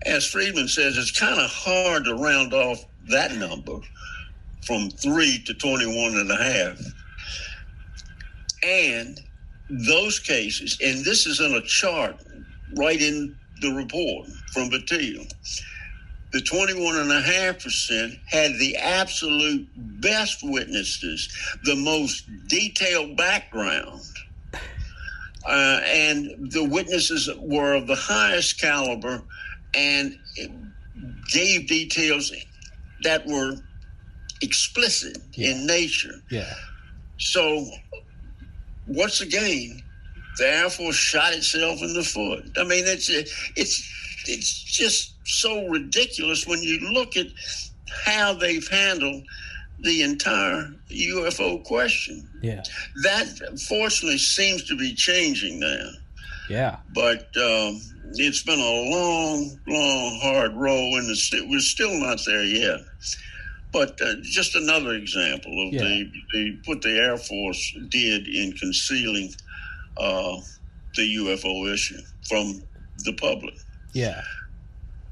As 0.05 0.25
Friedman 0.25 0.67
says, 0.67 0.97
it's 0.97 1.17
kind 1.17 1.39
of 1.39 1.49
hard 1.49 2.05
to 2.05 2.15
round 2.15 2.53
off 2.53 2.85
that 3.09 3.35
number 3.35 3.79
from 4.65 4.89
3 4.89 5.43
to 5.45 5.53
21.5. 5.53 6.93
And 8.63 9.19
those 9.69 10.19
cases, 10.19 10.77
and 10.83 11.03
this 11.03 11.25
is 11.25 11.39
in 11.39 11.53
a 11.53 11.61
chart 11.61 12.17
right 12.77 13.01
in 13.01 13.35
the 13.61 13.71
report 13.71 14.27
from 14.53 14.69
Battelle. 14.69 15.27
The 16.33 16.39
21.5% 16.39 18.19
had 18.27 18.53
the 18.59 18.75
absolute 18.75 19.67
best 20.01 20.39
witnesses, 20.43 21.29
the 21.63 21.75
most 21.75 22.29
detailed 22.47 23.15
background. 23.15 24.01
Uh, 25.47 25.79
and 25.85 26.51
the 26.51 26.63
witnesses 26.63 27.29
were 27.39 27.73
of 27.73 27.87
the 27.87 27.95
highest 27.95 28.59
caliber 28.59 29.23
and 29.75 30.17
gave 31.31 31.67
details 31.67 32.31
that 33.03 33.25
were 33.27 33.55
explicit 34.41 35.17
in 35.37 35.65
nature. 35.65 36.21
Yeah. 36.29 36.53
So, 37.17 37.65
once 38.87 39.21
again, 39.21 39.81
the 40.37 40.47
Air 40.47 40.69
Force 40.69 40.95
shot 40.95 41.33
itself 41.33 41.81
in 41.81 41.93
the 41.93 42.03
foot. 42.03 42.51
I 42.57 42.63
mean, 42.63 42.85
it's 42.85 43.09
it's 43.09 44.23
it's 44.27 44.63
just 44.63 45.13
so 45.25 45.67
ridiculous 45.67 46.45
when 46.45 46.61
you 46.61 46.79
look 46.91 47.15
at 47.15 47.27
how 48.05 48.33
they've 48.33 48.67
handled 48.67 49.23
the 49.79 50.03
entire 50.03 50.73
UFO 50.89 51.63
question. 51.63 52.27
Yeah. 52.41 52.63
That 53.03 53.59
fortunately 53.67 54.17
seems 54.17 54.63
to 54.65 54.77
be 54.77 54.93
changing 54.93 55.59
now, 55.59 55.89
Yeah. 56.49 56.77
but 56.93 57.21
um, 57.37 57.81
it's 58.13 58.43
been 58.43 58.59
a 58.59 58.89
long, 58.91 59.59
long, 59.67 60.19
hard 60.21 60.53
row, 60.55 60.77
and 60.97 61.09
it's, 61.09 61.31
we're 61.47 61.59
still 61.59 61.93
not 61.99 62.19
there 62.25 62.43
yet. 62.43 62.79
But 63.71 63.99
uh, 64.01 64.15
just 64.21 64.55
another 64.55 64.93
example 64.93 65.67
of 65.67 65.73
Yeah. 65.73 65.81
the, 65.81 66.11
the 66.33 66.57
what 66.65 66.81
the 66.81 66.91
Air 66.97 67.17
Force 67.17 67.75
did 67.89 68.27
in 68.27 68.53
concealing 68.53 69.33
uh, 69.97 70.37
the 70.95 71.15
UFO 71.17 71.73
issue 71.73 71.99
from 72.29 72.61
the 73.03 73.13
public. 73.13 73.55
Yeah. 73.93 74.21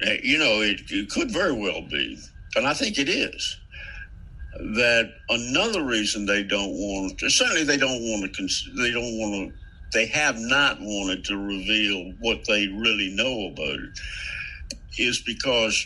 You 0.01 0.37
know, 0.37 0.61
it, 0.61 0.81
it 0.89 1.09
could 1.09 1.31
very 1.31 1.53
well 1.53 1.81
be, 1.81 2.17
and 2.55 2.67
I 2.67 2.73
think 2.73 2.97
it 2.99 3.07
is, 3.09 3.57
that 4.75 5.11
another 5.29 5.83
reason 5.83 6.25
they 6.25 6.43
don't 6.43 6.71
want 6.73 7.17
to, 7.19 7.29
certainly 7.29 7.63
they 7.63 7.77
don't 7.77 8.01
want 8.01 8.33
to, 8.33 8.47
they 8.81 8.91
don't 8.91 9.17
want 9.17 9.51
to, 9.51 9.59
they 9.93 10.07
have 10.07 10.37
not 10.37 10.77
wanted 10.81 11.23
to 11.25 11.37
reveal 11.37 12.13
what 12.19 12.45
they 12.45 12.67
really 12.67 13.13
know 13.15 13.47
about 13.47 13.79
it, 13.79 13.99
is 14.97 15.21
because 15.21 15.85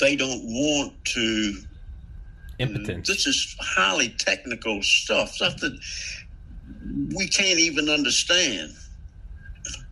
they 0.00 0.16
don't 0.16 0.42
want 0.44 0.92
to 1.04 1.54
Impotence. 2.58 3.08
this 3.08 3.26
is 3.26 3.56
highly 3.60 4.10
technical 4.10 4.82
stuff, 4.82 5.30
stuff 5.32 5.56
that 5.58 5.78
we 7.16 7.28
can't 7.28 7.58
even 7.58 7.88
understand. 7.88 8.72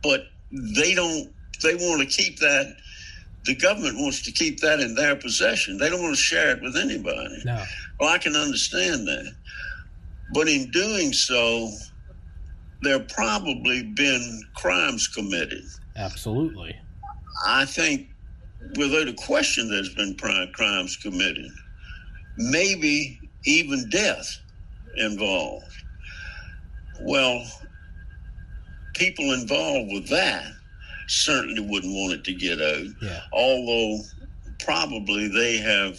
But 0.02 0.26
they 0.50 0.94
don't. 0.94 1.32
They 1.62 1.74
want 1.74 2.00
to 2.02 2.06
keep 2.06 2.38
that. 2.40 2.76
The 3.44 3.56
government 3.56 3.96
wants 3.98 4.22
to 4.22 4.32
keep 4.32 4.60
that 4.60 4.80
in 4.80 4.94
their 4.94 5.16
possession. 5.16 5.78
They 5.78 5.90
don't 5.90 6.02
want 6.02 6.14
to 6.14 6.20
share 6.20 6.56
it 6.56 6.62
with 6.62 6.76
anybody. 6.76 7.42
No. 7.44 7.64
Well, 7.98 8.08
I 8.08 8.18
can 8.18 8.36
understand 8.36 9.06
that. 9.08 9.32
But 10.32 10.48
in 10.48 10.70
doing 10.70 11.12
so, 11.12 11.70
there 12.82 13.00
probably 13.00 13.82
been 13.84 14.42
crimes 14.54 15.06
committed. 15.08 15.62
Absolutely. 15.96 16.76
I 17.46 17.64
think, 17.64 18.08
without 18.76 19.08
a 19.08 19.12
question, 19.14 19.70
there's 19.70 19.94
been 19.94 20.16
crimes 20.52 20.96
committed. 20.96 21.50
Maybe 22.36 23.18
even 23.44 23.88
death 23.90 24.38
involved. 24.96 25.72
Well, 27.00 27.44
people 28.94 29.32
involved 29.32 29.92
with 29.92 30.08
that 30.08 30.44
certainly 31.08 31.60
wouldn't 31.60 31.92
want 31.94 32.14
it 32.14 32.24
to 32.24 32.34
get 32.34 32.60
out, 32.60 32.86
Yeah. 33.02 33.20
although 33.32 34.00
probably 34.60 35.28
they 35.28 35.58
have 35.58 35.98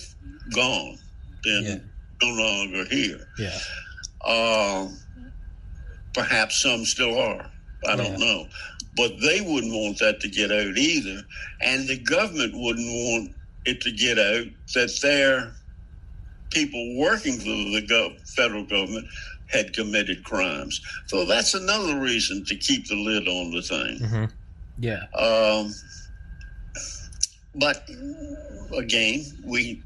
gone 0.54 0.98
and 1.46 1.66
Yeah. 1.66 1.78
no 2.22 2.30
longer 2.30 2.86
here. 2.90 3.28
Yeah. 3.38 3.60
Uh, 4.26 4.88
perhaps 6.14 6.62
some 6.62 6.86
still 6.86 7.18
are. 7.20 7.50
I 7.88 7.96
don't 7.96 8.20
Yeah. 8.20 8.26
know. 8.26 8.48
But 8.96 9.20
they 9.22 9.42
wouldn't 9.42 9.74
want 9.74 9.98
that 10.00 10.20
to 10.22 10.30
get 10.30 10.52
out 10.52 10.78
either. 10.78 11.24
And 11.62 11.88
the 11.88 11.98
government 11.98 12.54
wouldn't 12.56 12.88
want 12.88 13.36
it 13.66 13.82
to 13.82 13.92
get 13.92 14.20
out 14.20 14.46
that 14.76 15.00
their 15.02 15.54
people 16.52 16.96
working 16.98 17.40
for 17.40 17.46
the 17.46 17.82
gov- 17.90 18.30
federal 18.36 18.64
government 18.64 19.08
had 19.48 19.74
committed 19.74 20.24
crimes. 20.24 20.80
So 21.08 21.26
that's 21.26 21.54
another 21.56 22.00
reason 22.00 22.46
to 22.46 22.56
keep 22.56 22.88
the 22.88 22.96
lid 22.96 23.28
on 23.28 23.52
the 23.52 23.62
thing. 23.62 23.98
hmm 24.00 24.26
Yeah. 24.80 25.06
Um, 25.16 25.74
but 27.56 27.88
again, 28.76 29.24
we 29.44 29.82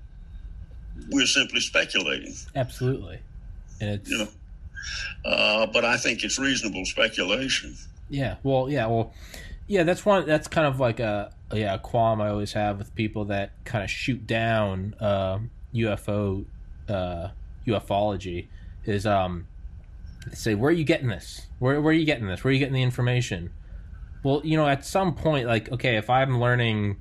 we're 1.10 1.28
simply 1.28 1.60
speculating. 1.62 2.36
Absolutely. 2.56 3.20
And 3.80 3.92
it's 3.92 4.10
you 4.10 4.18
know. 4.20 4.28
Uh, 5.26 5.68
but 5.68 5.84
I 5.86 5.98
think 5.98 6.24
it's 6.24 6.40
reasonable 6.40 6.86
speculation. 6.86 7.76
yeah. 8.10 8.36
Well, 8.44 8.70
yeah. 8.70 8.88
Well, 8.88 9.14
yeah. 9.68 9.84
That's 9.84 10.06
one. 10.06 10.26
That's 10.26 10.48
kind 10.48 10.68
of 10.68 10.80
like 10.80 11.00
a 11.00 11.32
yeah, 11.54 11.76
a 11.76 11.80
qualm 11.80 12.22
I 12.22 12.30
always 12.30 12.54
have 12.54 12.78
with 12.78 12.94
people 12.96 13.26
that 13.26 13.52
kind 13.64 13.84
of 13.84 13.90
shoot 13.90 14.28
down 14.28 14.96
uh, 15.00 15.40
UFO 15.74 16.46
uh, 16.90 17.30
ufology 17.66 18.48
is 18.86 19.06
um, 19.06 19.48
say, 20.34 20.56
"Where 20.56 20.70
are 20.70 20.74
you 20.74 20.84
getting 20.84 21.08
this? 21.08 21.48
Where 21.60 21.82
where 21.82 21.92
are 21.92 21.98
you 21.98 22.06
getting 22.06 22.28
this? 22.28 22.44
Where 22.44 22.50
are 22.50 22.54
you 22.54 22.60
getting 22.60 22.74
the 22.74 22.84
information?" 22.84 23.52
Well, 24.24 24.42
you 24.44 24.58
know, 24.58 24.68
at 24.68 24.86
some 24.86 25.14
point, 25.16 25.48
like, 25.48 25.72
okay, 25.72 25.96
if 25.96 26.10
I'm 26.10 26.40
learning, 26.40 26.98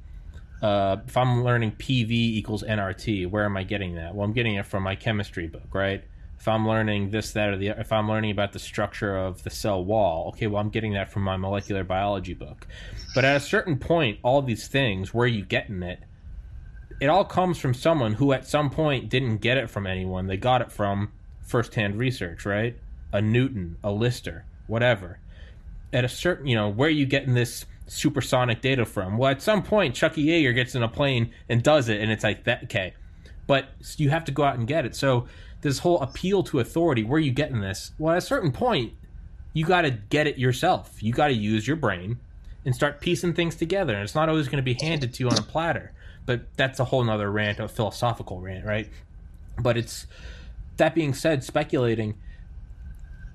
uh, 0.62 0.98
if 1.06 1.16
I'm 1.16 1.42
learning 1.42 1.72
PV 1.72 2.10
equals 2.10 2.62
nRT, 2.62 3.28
where 3.30 3.44
am 3.44 3.56
I 3.56 3.64
getting 3.64 3.94
that? 3.96 4.14
Well, 4.14 4.24
I'm 4.24 4.32
getting 4.32 4.54
it 4.54 4.66
from 4.66 4.82
my 4.82 4.94
chemistry 4.94 5.48
book, 5.48 5.74
right? 5.74 6.04
If 6.38 6.48
I'm 6.48 6.66
learning 6.66 7.10
this, 7.10 7.32
that, 7.32 7.48
or 7.48 7.56
the, 7.56 7.68
if 7.68 7.92
I'm 7.92 8.08
learning 8.08 8.30
about 8.30 8.52
the 8.52 8.58
structure 8.58 9.16
of 9.16 9.42
the 9.42 9.50
cell 9.50 9.84
wall, 9.84 10.28
okay, 10.28 10.46
well, 10.46 10.60
I'm 10.60 10.70
getting 10.70 10.92
that 10.92 11.10
from 11.10 11.22
my 11.22 11.36
molecular 11.36 11.82
biology 11.82 12.34
book. 12.34 12.66
But 13.14 13.24
at 13.24 13.36
a 13.36 13.40
certain 13.40 13.78
point, 13.78 14.18
all 14.22 14.42
these 14.42 14.68
things, 14.68 15.12
where 15.12 15.24
are 15.24 15.28
you 15.28 15.44
getting 15.44 15.82
it? 15.82 16.00
It 17.00 17.06
all 17.06 17.24
comes 17.24 17.58
from 17.58 17.74
someone 17.74 18.14
who, 18.14 18.32
at 18.32 18.46
some 18.46 18.70
point, 18.70 19.08
didn't 19.08 19.38
get 19.38 19.58
it 19.58 19.68
from 19.68 19.86
anyone. 19.86 20.26
They 20.26 20.36
got 20.36 20.62
it 20.62 20.70
from 20.70 21.12
firsthand 21.40 21.98
research, 21.98 22.46
right? 22.46 22.76
A 23.12 23.20
Newton, 23.20 23.76
a 23.82 23.90
Lister, 23.90 24.44
whatever 24.66 25.18
at 25.92 26.04
a 26.04 26.08
certain, 26.08 26.46
you 26.46 26.56
know, 26.56 26.68
where 26.68 26.88
are 26.88 26.90
you 26.90 27.06
getting 27.06 27.34
this 27.34 27.64
supersonic 27.86 28.60
data 28.60 28.84
from? 28.84 29.16
Well, 29.18 29.30
at 29.30 29.42
some 29.42 29.62
point, 29.62 29.94
Chucky 29.94 30.26
Yeager 30.26 30.54
gets 30.54 30.74
in 30.74 30.82
a 30.82 30.88
plane 30.88 31.32
and 31.48 31.62
does 31.62 31.88
it, 31.88 32.00
and 32.00 32.10
it's 32.10 32.24
like 32.24 32.44
that. 32.44 32.64
Okay, 32.64 32.94
but 33.46 33.68
you 33.96 34.10
have 34.10 34.24
to 34.26 34.32
go 34.32 34.44
out 34.44 34.58
and 34.58 34.66
get 34.66 34.84
it. 34.84 34.94
So 34.96 35.26
this 35.66 35.80
whole 35.80 36.00
appeal 36.00 36.42
to 36.44 36.60
authority, 36.60 37.02
where 37.02 37.16
are 37.16 37.20
you 37.20 37.32
getting 37.32 37.60
this? 37.60 37.92
Well, 37.98 38.12
at 38.12 38.18
a 38.18 38.22
certain 38.22 38.52
point, 38.52 38.92
you 39.52 39.64
got 39.64 39.82
to 39.82 39.90
get 39.90 40.26
it 40.26 40.38
yourself. 40.38 41.02
You 41.02 41.12
got 41.12 41.28
to 41.28 41.34
use 41.34 41.66
your 41.66 41.76
brain 41.76 42.18
and 42.64 42.74
start 42.74 43.00
piecing 43.00 43.34
things 43.34 43.56
together. 43.56 43.94
And 43.94 44.02
it's 44.02 44.14
not 44.14 44.28
always 44.28 44.46
going 44.46 44.58
to 44.58 44.62
be 44.62 44.74
handed 44.74 45.14
to 45.14 45.24
you 45.24 45.28
on 45.28 45.38
a 45.38 45.42
platter. 45.42 45.92
But 46.24 46.42
that's 46.56 46.78
a 46.78 46.84
whole 46.84 47.02
nother 47.02 47.30
rant, 47.30 47.58
a 47.58 47.68
philosophical 47.68 48.40
rant, 48.40 48.64
right? 48.64 48.88
But 49.58 49.76
it's 49.76 50.06
that 50.76 50.94
being 50.94 51.14
said, 51.14 51.42
speculating. 51.42 52.16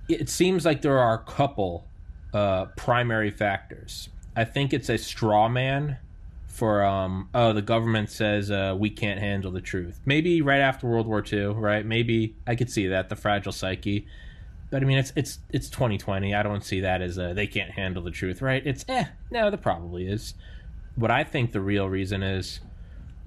It 0.07 0.29
seems 0.29 0.65
like 0.65 0.81
there 0.81 0.99
are 0.99 1.15
a 1.15 1.31
couple 1.31 1.85
uh, 2.33 2.65
primary 2.77 3.31
factors. 3.31 4.09
I 4.35 4.45
think 4.45 4.73
it's 4.73 4.89
a 4.89 4.97
straw 4.97 5.49
man 5.49 5.97
for 6.51 6.83
um 6.83 7.29
oh 7.33 7.53
the 7.53 7.61
government 7.61 8.09
says 8.09 8.51
uh, 8.51 8.75
we 8.77 8.89
can't 8.89 9.19
handle 9.19 9.51
the 9.51 9.61
truth. 9.61 10.01
Maybe 10.05 10.41
right 10.41 10.59
after 10.59 10.85
World 10.85 11.07
War 11.07 11.23
II, 11.25 11.47
right? 11.47 11.85
Maybe 11.85 12.35
I 12.45 12.55
could 12.55 12.69
see 12.69 12.87
that 12.87 13.09
the 13.09 13.15
fragile 13.15 13.53
psyche. 13.53 14.05
But 14.69 14.83
I 14.83 14.85
mean, 14.85 14.97
it's 14.97 15.13
it's 15.15 15.39
it's 15.49 15.69
2020. 15.69 16.35
I 16.35 16.43
don't 16.43 16.63
see 16.63 16.81
that 16.81 17.01
as 17.01 17.17
a, 17.17 17.33
they 17.33 17.47
can't 17.47 17.71
handle 17.71 18.03
the 18.03 18.11
truth, 18.11 18.41
right? 18.41 18.61
It's 18.65 18.85
eh, 18.89 19.05
no, 19.31 19.49
there 19.49 19.57
probably 19.57 20.07
is. 20.07 20.33
What 20.95 21.09
I 21.09 21.23
think 21.23 21.53
the 21.53 21.61
real 21.61 21.87
reason 21.89 22.21
is 22.21 22.59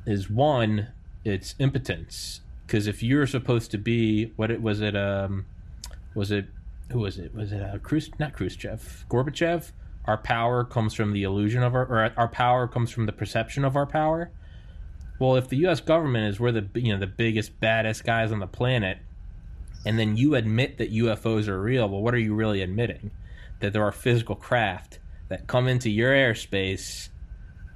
is 0.06 0.28
one, 0.28 0.88
it's 1.24 1.54
impotence. 1.58 2.40
Because 2.66 2.86
if 2.86 3.02
you're 3.02 3.26
supposed 3.26 3.70
to 3.70 3.78
be 3.78 4.32
what 4.36 4.50
it 4.50 4.60
was 4.60 4.80
it 4.80 4.96
um 4.96 5.46
was 6.14 6.30
it 6.30 6.46
who 6.92 7.00
was 7.00 7.18
it? 7.18 7.34
Was 7.34 7.52
it 7.52 7.62
uh, 7.62 7.78
Khrushchev? 7.78 8.20
Not 8.20 8.34
Khrushchev. 8.34 9.06
Gorbachev. 9.08 9.72
Our 10.06 10.18
power 10.18 10.64
comes 10.64 10.94
from 10.94 11.12
the 11.12 11.22
illusion 11.22 11.62
of 11.62 11.74
our, 11.74 11.84
or 11.86 12.12
our 12.16 12.28
power 12.28 12.68
comes 12.68 12.90
from 12.90 13.06
the 13.06 13.12
perception 13.12 13.64
of 13.64 13.76
our 13.76 13.86
power. 13.86 14.30
Well, 15.18 15.36
if 15.36 15.48
the 15.48 15.56
U.S. 15.58 15.80
government 15.80 16.26
is 16.28 16.40
we're 16.40 16.52
the 16.52 16.68
you 16.74 16.92
know 16.92 16.98
the 16.98 17.06
biggest 17.06 17.58
baddest 17.60 18.04
guys 18.04 18.32
on 18.32 18.40
the 18.40 18.46
planet, 18.46 18.98
and 19.86 19.98
then 19.98 20.16
you 20.16 20.34
admit 20.34 20.78
that 20.78 20.92
UFOs 20.92 21.48
are 21.48 21.60
real, 21.60 21.88
well, 21.88 22.02
what 22.02 22.14
are 22.14 22.18
you 22.18 22.34
really 22.34 22.62
admitting? 22.62 23.10
That 23.60 23.72
there 23.72 23.84
are 23.84 23.92
physical 23.92 24.34
craft 24.34 24.98
that 25.28 25.46
come 25.46 25.68
into 25.68 25.90
your 25.90 26.12
airspace 26.12 27.08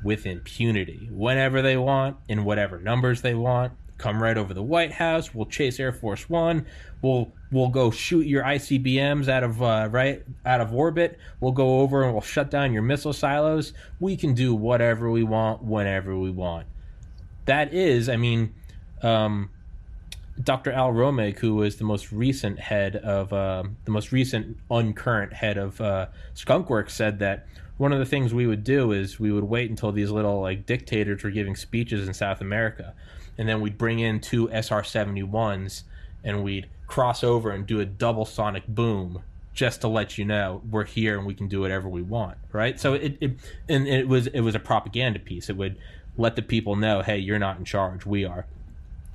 with 0.03 0.27
impunity 0.27 1.09
whenever 1.11 1.63
they 1.63 1.77
want, 1.77 2.17
in 2.29 2.45
whatever 2.45 2.79
numbers 2.79 3.23
they 3.23 3.35
want, 3.35 3.73
come 3.97 4.23
right 4.23 4.37
over 4.39 4.55
the 4.55 4.63
White 4.63 4.93
House. 4.93 5.35
We'll 5.35 5.47
chase 5.47 5.81
Air 5.81 5.93
Force 5.93 6.29
One. 6.29 6.67
We'll 7.03 7.33
we'll 7.51 7.69
go 7.69 7.91
shoot 7.91 8.27
your 8.27 8.43
ICBMs 8.43 9.29
out 9.29 9.45
of 9.45 9.63
uh, 9.63 9.89
right 9.91 10.23
out 10.45 10.61
of 10.61 10.75
orbit. 10.75 11.19
We'll 11.41 11.53
go 11.53 11.81
over 11.81 12.03
and 12.03 12.13
we'll 12.13 12.23
shut 12.23 12.51
down 12.51 12.73
your 12.73 12.83
missile 12.83 13.13
silos. 13.13 13.73
We 14.01 14.17
can 14.17 14.35
do 14.35 14.55
whatever 14.55 15.11
we 15.11 15.23
want 15.23 15.63
whenever 15.63 16.17
we 16.17 16.31
want. 16.31 16.67
That 17.45 17.73
is, 17.73 18.09
I 18.09 18.17
mean, 18.17 18.53
um, 19.03 19.51
Dr. 20.43 20.73
Al 20.73 20.93
Romig, 20.93 21.39
who 21.39 21.55
was 21.55 21.77
the 21.77 21.85
most 21.85 22.13
recent 22.13 22.59
head 22.59 22.97
of 22.97 23.33
uh, 23.33 23.65
the 23.85 23.91
most 23.91 24.13
recent 24.13 24.57
uncurrent 24.71 25.33
head 25.33 25.57
of 25.57 25.81
uh, 25.81 26.07
Skunkworks, 26.35 26.91
said 26.91 27.21
that 27.21 27.47
one 27.79 27.93
of 27.93 28.01
the 28.01 28.05
things 28.05 28.35
we 28.35 28.47
would 28.47 28.65
do 28.65 28.91
is 28.91 29.21
we 29.21 29.31
would 29.31 29.45
wait 29.45 29.71
until 29.71 29.93
these 29.93 30.11
little 30.11 30.41
like 30.41 30.67
dictators 30.67 31.23
were 31.23 31.31
giving 31.31 31.55
speeches 31.55 32.07
in 32.07 32.13
South 32.13 32.41
America 32.41 32.93
and 33.39 33.49
then 33.49 33.61
we'd 33.61 33.79
bring 33.79 34.01
in 34.01 34.21
two 34.21 34.49
SR 34.51 34.83
71s 34.83 35.85
and 36.29 36.45
we'd 36.45 36.69
cross 36.87 37.25
over 37.25 37.51
and 37.51 37.67
do 37.67 37.81
a 37.81 37.87
double 37.87 38.25
sonic 38.25 38.67
boom 38.69 39.23
just 39.55 39.81
to 39.81 39.89
let 39.89 40.19
you 40.19 40.25
know 40.25 40.63
we're 40.71 40.85
here 40.85 41.17
and 41.17 41.27
we 41.27 41.35
can 41.35 41.49
do 41.49 41.61
whatever 41.61 41.89
we 41.89 42.03
want, 42.03 42.39
right? 42.53 42.79
So 42.79 42.95
it, 42.95 43.17
it 43.21 43.33
and 43.69 43.89
it 43.89 44.07
was 44.07 44.29
it 44.29 44.41
was 44.43 44.55
a 44.55 44.61
propaganda 44.61 45.19
piece. 45.19 45.49
It 45.49 45.57
would 45.57 45.77
let 46.17 46.37
the 46.37 46.43
people 46.43 46.77
know, 46.77 47.03
hey, 47.03 47.19
you're 47.19 47.39
not 47.39 47.59
in 47.59 47.65
charge, 47.65 48.05
we 48.05 48.25
are. 48.25 48.47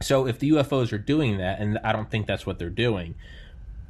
So 0.02 0.28
if 0.28 0.40
the 0.40 0.50
UFOs 0.52 0.92
are 0.92 0.98
doing 0.98 1.38
that, 1.38 1.60
and 1.60 1.78
I 1.84 1.94
don't 1.94 2.10
think 2.10 2.28
that's 2.28 2.46
what 2.46 2.60
they're 2.60 2.70
doing, 2.70 3.16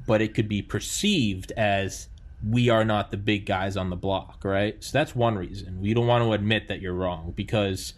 but 0.06 0.22
it 0.22 0.34
could 0.34 0.50
be 0.50 0.62
perceived 0.62 1.52
as 1.54 2.10
we 2.48 2.70
are 2.70 2.84
not 2.84 3.10
the 3.10 3.18
big 3.18 3.46
guys 3.46 3.78
on 3.78 3.90
the 3.90 3.96
block, 3.96 4.42
right? 4.44 4.84
So 4.84 4.92
that's 4.98 5.16
one 5.16 5.36
reason. 5.38 5.80
We 5.80 5.94
don't 5.94 6.08
want 6.08 6.24
to 6.24 6.34
admit 6.34 6.68
that 6.68 6.82
you're 6.82 6.94
wrong 6.94 7.34
because 7.36 7.94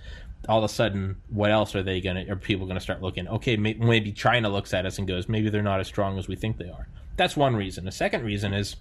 all 0.48 0.60
of 0.60 0.64
a 0.64 0.70
sudden, 0.70 1.18
what 1.30 1.52
else 1.52 1.76
are 1.76 1.84
they 1.84 2.02
gonna? 2.02 2.26
Are 2.30 2.36
people 2.36 2.68
gonna 2.68 2.80
start 2.80 3.02
looking? 3.02 3.28
Okay, 3.28 3.58
maybe 3.58 4.12
China 4.12 4.50
looks 4.50 4.74
at 4.74 4.86
us 4.86 4.98
and 4.98 5.08
goes, 5.08 5.28
maybe 5.30 5.50
they're 5.50 5.62
not 5.62 5.80
as 5.80 5.88
strong 5.88 6.18
as 6.18 6.28
we 6.28 6.36
think 6.36 6.58
they 6.58 6.70
are. 6.70 6.88
That's 7.18 7.38
one 7.38 7.56
reason. 7.56 7.86
The 7.86 7.92
second 7.92 8.24
reason 8.24 8.54
is, 8.54 8.76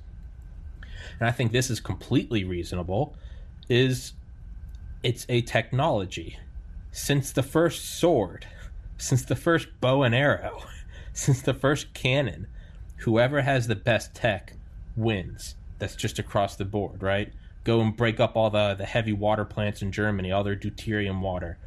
and 1.21 1.29
I 1.29 1.33
think 1.33 1.53
this 1.53 1.71
is 1.71 1.81
completely 1.81 2.45
reasonable, 2.45 3.17
is 3.69 4.15
it's 5.03 5.27
a 5.29 5.43
technology. 5.43 6.39
Since 6.91 7.33
the 7.33 7.43
first 7.43 7.99
sword, 7.99 8.47
since 8.97 9.25
the 9.25 9.37
first 9.37 9.69
bow 9.81 10.03
and 10.03 10.15
arrow, 10.15 10.63
since 11.13 11.43
the 11.43 11.55
first 11.55 11.95
cannon, 11.95 12.47
whoever 12.99 13.43
has 13.43 13.67
the 13.67 13.77
best 13.77 14.15
tech 14.15 14.55
wins. 14.97 15.57
That's 15.79 15.97
just 15.97 16.19
across 16.19 16.57
the 16.57 16.65
board, 16.65 17.03
right? 17.03 17.33
Go 17.65 17.81
and 17.81 17.97
break 17.97 18.21
up 18.21 18.37
all 18.37 18.51
the, 18.51 18.75
the 18.75 18.85
heavy 18.85 19.13
water 19.13 19.45
plants 19.45 19.83
in 19.83 19.91
Germany, 19.91 20.31
all 20.31 20.45
their 20.45 20.57
deuterium 20.57 21.21
water. 21.21 21.59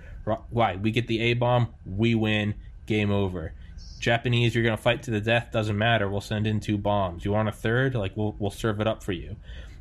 Why? 0.49 0.75
We 0.75 0.91
get 0.91 1.07
the 1.07 1.19
A 1.21 1.33
bomb, 1.33 1.73
we 1.85 2.15
win, 2.15 2.55
game 2.85 3.11
over. 3.11 3.53
Japanese, 3.99 4.53
you're 4.53 4.63
gonna 4.63 4.77
fight 4.77 5.03
to 5.03 5.11
the 5.11 5.21
death, 5.21 5.49
doesn't 5.51 5.77
matter. 5.77 6.09
We'll 6.09 6.21
send 6.21 6.45
in 6.47 6.59
two 6.59 6.77
bombs. 6.77 7.25
You 7.25 7.31
want 7.31 7.49
a 7.49 7.53
third? 7.53 7.95
Like 7.95 8.15
we'll 8.15 8.35
we'll 8.37 8.51
serve 8.51 8.79
it 8.79 8.87
up 8.87 9.03
for 9.03 9.11
you. 9.11 9.35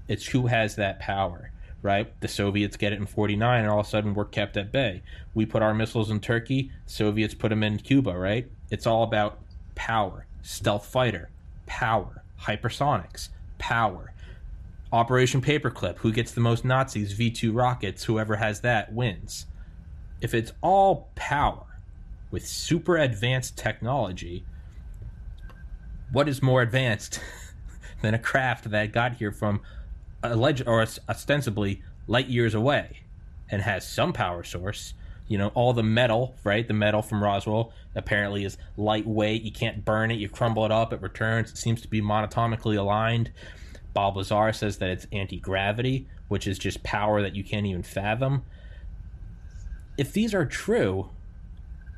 It's 0.09 0.27
who 0.27 0.47
has 0.47 0.77
that 0.77 1.01
power, 1.01 1.51
right? 1.83 2.19
The 2.21 2.29
Soviets 2.29 2.77
get 2.77 2.93
it 2.93 2.99
in 2.99 3.07
'49, 3.07 3.61
and 3.61 3.69
all 3.69 3.81
of 3.81 3.87
a 3.87 3.89
sudden 3.89 4.15
we're 4.15 4.25
kept 4.25 4.57
at 4.57 4.73
bay. 4.73 5.03
We 5.35 5.45
put 5.47 5.63
our 5.63 5.75
missiles 5.75 6.11
in 6.11 6.21
Turkey. 6.21 6.71
Soviets 6.87 7.35
put 7.35 7.51
them 7.51 7.63
in 7.63 7.79
Cuba, 7.79 8.17
right? 8.17 8.49
It's 8.71 8.87
all 8.87 9.03
about 9.03 9.39
power. 9.75 10.27
Stealth 10.43 10.87
fighter, 10.87 11.29
power. 11.67 12.23
Hypersonics, 12.41 13.29
power. 13.59 14.13
Operation 14.97 15.43
Paperclip, 15.43 15.99
who 15.99 16.11
gets 16.11 16.33
the 16.33 16.41
most 16.41 16.65
Nazis, 16.65 17.13
V 17.13 17.31
2 17.31 17.53
rockets, 17.53 18.05
whoever 18.05 18.37
has 18.37 18.63
that 18.63 18.95
wins. 18.95 19.45
If 20.23 20.33
it's 20.33 20.53
all 20.63 21.11
power 21.15 21.67
with 22.31 22.47
super 22.47 22.97
advanced 22.97 23.59
technology, 23.59 24.47
what 26.11 26.31
is 26.31 26.43
more 26.43 26.63
advanced 26.63 27.21
than 28.01 28.15
a 28.15 28.19
craft 28.19 28.71
that 28.71 28.93
got 28.93 29.17
here 29.17 29.31
from 29.33 29.61
alleged 30.23 30.67
or 30.67 30.87
ostensibly 31.11 31.83
light 32.07 32.29
years 32.29 32.55
away 32.55 33.03
and 33.51 33.61
has 33.61 33.87
some 33.87 34.15
power 34.15 34.45
source? 34.45 34.95
You 35.29 35.37
know, 35.37 35.49
all 35.49 35.75
the 35.75 35.83
metal, 35.83 36.37
right? 36.43 36.67
The 36.67 36.73
metal 36.73 37.03
from 37.03 37.23
Roswell 37.23 37.71
apparently 37.95 38.47
is 38.47 38.57
lightweight. 38.79 39.43
You 39.43 39.53
can't 39.53 39.85
burn 39.85 40.11
it. 40.11 40.15
You 40.15 40.31
crumble 40.31 40.65
it 40.65 40.71
up, 40.71 40.95
it 40.95 41.03
returns. 41.03 41.51
It 41.51 41.59
seems 41.59 41.83
to 41.83 41.89
be 41.89 42.01
monatomically 42.01 42.79
aligned. 42.79 43.31
Bob 43.97 44.15
Lazar 44.15 44.53
says 44.53 44.77
that 44.77 44.91
it's 44.91 45.07
anti 45.11 45.41
gravity, 45.41 46.07
which 46.29 46.47
is 46.47 46.59
just 46.59 46.83
power 46.83 47.23
that 47.23 47.35
you 47.35 47.43
can't 47.43 47.65
even 47.65 47.83
fathom. 47.83 48.45
If 49.97 50.13
these 50.13 50.35
are 50.35 50.45
true, 50.45 51.09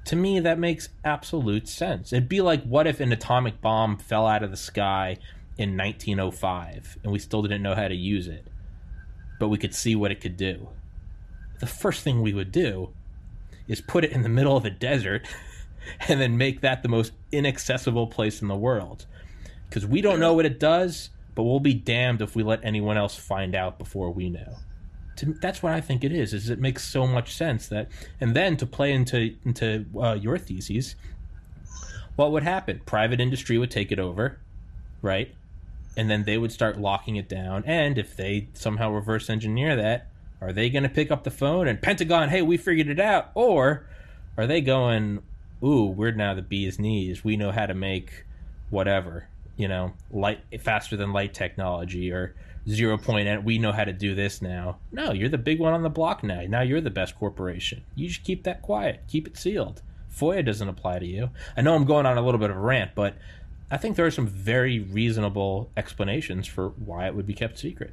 to 0.05 0.15
me, 0.15 0.39
that 0.39 0.61
makes 0.61 0.91
absolute 1.05 1.67
sense. 1.67 2.13
It'd 2.13 2.29
be 2.29 2.41
like 2.41 2.63
what 2.63 2.87
if 2.87 3.01
an 3.01 3.11
atomic 3.11 3.61
bomb 3.61 3.97
fell 3.97 4.29
out 4.29 4.45
of 4.45 4.53
the 4.53 4.57
sky 4.57 5.19
in 5.57 5.77
1905 5.77 6.99
and 7.03 7.11
we 7.11 7.19
still 7.19 7.43
didn't 7.43 7.63
know 7.63 7.75
how 7.75 7.89
to 7.89 7.97
use 7.97 8.29
it, 8.29 8.47
but 9.41 9.49
we 9.49 9.59
could 9.59 9.75
see 9.75 9.97
what 9.97 10.13
it 10.13 10.21
could 10.21 10.37
do? 10.37 10.69
The 11.59 11.67
first 11.67 12.05
thing 12.05 12.23
we 12.23 12.33
would 12.33 12.53
do 12.53 12.91
is 13.67 13.81
put 13.81 14.05
it 14.05 14.13
in 14.13 14.23
the 14.23 14.29
middle 14.29 14.57
of 14.57 14.65
a 14.65 14.71
desert 14.71 15.27
and 16.09 16.21
then 16.21 16.39
make 16.39 16.61
that 16.61 16.85
the 16.85 16.89
most 16.89 17.11
inaccessible 17.33 18.07
place 18.07 18.41
in 18.41 18.47
the 18.47 18.55
world. 18.55 19.07
Because 19.69 19.85
we 19.85 20.01
don't 20.01 20.21
know 20.21 20.35
what 20.35 20.47
it 20.47 20.61
does, 20.61 21.11
but 21.39 21.45
we'll 21.45 21.61
be 21.61 21.73
damned 21.73 22.21
if 22.21 22.35
we 22.35 22.43
let 22.43 22.59
anyone 22.65 22.99
else 22.99 23.15
find 23.15 23.55
out 23.55 23.79
before 23.79 24.11
we 24.11 24.29
know. 24.29 24.57
to, 25.15 25.35
that's 25.35 25.63
what 25.63 25.73
I 25.73 25.81
think 25.81 26.03
it 26.03 26.11
is. 26.11 26.35
Is 26.35 26.51
it 26.51 26.59
makes 26.59 26.85
so 26.85 27.07
much 27.07 27.33
sense 27.33 27.69
that, 27.69 27.87
and 28.21 28.35
then 28.35 28.57
to 28.57 28.67
play 28.67 28.93
into 28.93 29.37
into 29.45 29.87
uh, 29.97 30.15
your 30.15 30.37
theses, 30.37 30.97
what 32.17 32.33
would 32.33 32.43
happen? 32.43 32.81
Private 32.85 33.21
industry 33.21 33.57
would 33.57 33.71
take 33.71 33.93
it 33.93 34.01
over, 34.01 34.41
right? 35.01 35.33
And 35.97 36.11
then 36.11 36.25
they 36.25 36.39
would 36.39 36.51
start 36.51 36.77
locking 36.77 37.15
it 37.15 37.29
down. 37.29 37.63
And 37.67 37.99
if 37.99 38.17
they 38.17 38.49
somehow 38.55 38.91
reverse 38.91 39.31
engineer 39.31 39.77
that, 39.77 40.09
are 40.41 40.53
they 40.53 40.69
going 40.69 40.83
to 40.83 40.89
pick 40.89 41.13
up 41.13 41.23
the 41.23 41.31
phone 41.31 41.69
and 41.69 41.81
Pentagon, 41.81 42.31
hey, 42.31 42.43
we 42.43 42.57
figured 42.57 42.89
it 42.89 42.99
out? 42.99 43.31
Or 43.35 43.87
are 44.37 44.49
they 44.49 44.61
going, 44.61 45.23
ooh, 45.63 45.87
we're 45.87 46.11
now 46.11 46.35
the 46.35 46.43
bee's 46.43 46.81
knees. 46.81 47.23
We 47.23 47.37
know 47.37 47.53
how 47.53 47.67
to 47.67 47.75
make 47.75 48.25
whatever, 48.71 49.29
you 49.59 49.69
know, 49.69 49.93
light 50.11 50.41
faster 50.61 50.97
than 50.97 51.13
light 51.13 51.35
technology 51.35 52.11
or 52.11 52.35
zero 52.67 52.97
point. 52.97 53.45
We 53.45 53.59
know 53.59 53.73
how 53.73 53.85
to 53.85 53.93
do 53.93 54.15
this 54.15 54.41
now. 54.41 54.79
No, 54.93 55.13
you're 55.13 55.29
the 55.29 55.37
big 55.37 55.59
one 55.59 55.75
on 55.75 55.83
the 55.83 55.91
block 55.91 56.23
now. 56.23 56.43
Now 56.49 56.63
you're 56.63 56.81
the 56.81 56.91
best 56.91 57.19
corporation. 57.19 57.83
You 57.95 58.09
should 58.09 58.25
keep 58.25 58.45
that 58.45 58.63
quiet. 58.63 59.03
Keep 59.09 59.27
it 59.27 59.37
sealed. 59.37 59.83
FOIA 60.17 60.45
doesn't 60.45 60.69
apply 60.69 61.01
to 61.01 61.07
you. 61.07 61.31
I 61.57 61.61
know 61.61 61.75
I'm 61.75 61.85
going 61.85 62.07
on 62.07 62.17
a 62.17 62.23
little 62.23 62.41
bit 62.41 62.51
of 62.51 62.57
a 62.57 62.61
rant, 62.61 62.93
but 62.95 63.17
I 63.71 63.77
think 63.77 63.97
there 63.97 64.07
are 64.07 64.11
some 64.13 64.29
very 64.29 64.79
reasonable 64.79 65.71
explanations 65.77 66.47
for 66.47 66.71
why 66.71 67.07
it 67.07 67.15
would 67.15 67.27
be 67.27 67.35
kept 67.35 67.59
secret. 67.59 67.93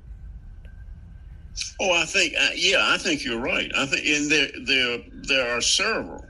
Oh, 1.82 1.92
I 1.92 2.06
think 2.06 2.34
uh, 2.40 2.50
yeah, 2.54 2.80
I 2.82 2.98
think 2.98 3.26
you're 3.26 3.40
right. 3.40 3.72
I 3.76 3.86
think 3.86 4.06
and 4.06 4.30
there 4.30 4.48
there 4.66 4.98
there 5.14 5.58
are 5.58 5.62
several, 5.62 6.26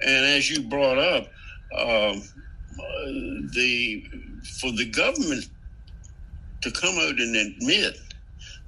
and 0.00 0.24
as 0.24 0.48
you 0.48 0.62
brought 0.62 0.98
up, 0.98 1.26
um, 1.76 2.22
the 3.52 4.04
for 4.60 4.70
the 4.72 4.86
government 4.90 5.48
to 6.62 6.70
come 6.70 6.96
out 6.96 7.18
and 7.18 7.36
admit, 7.36 7.98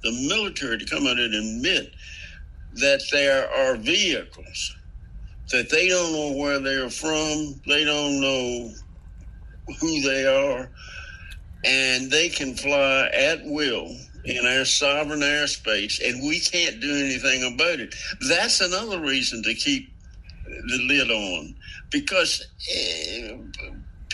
the 0.03 0.11
military 0.27 0.77
to 0.77 0.85
come 0.85 1.07
out 1.07 1.19
and 1.19 1.33
admit 1.33 1.93
that 2.75 3.01
there 3.11 3.49
are 3.51 3.75
vehicles 3.75 4.75
that 5.51 5.69
they 5.69 5.87
don't 5.87 6.11
know 6.11 6.37
where 6.37 6.59
they're 6.59 6.89
from, 6.89 7.59
they 7.65 7.83
don't 7.85 8.19
know 8.19 8.69
who 9.79 10.01
they 10.01 10.25
are, 10.25 10.69
and 11.63 12.11
they 12.11 12.29
can 12.29 12.53
fly 12.55 13.09
at 13.13 13.39
will 13.45 13.95
in 14.25 14.45
our 14.45 14.65
sovereign 14.65 15.21
airspace, 15.21 16.05
and 16.05 16.21
we 16.27 16.39
can't 16.39 16.81
do 16.81 16.93
anything 16.93 17.53
about 17.53 17.79
it. 17.79 17.95
That's 18.27 18.59
another 18.59 18.99
reason 18.99 19.41
to 19.43 19.53
keep 19.53 19.89
the 20.45 20.77
lid 20.87 21.11
on 21.11 21.55
because 21.91 22.45
uh, 22.71 23.37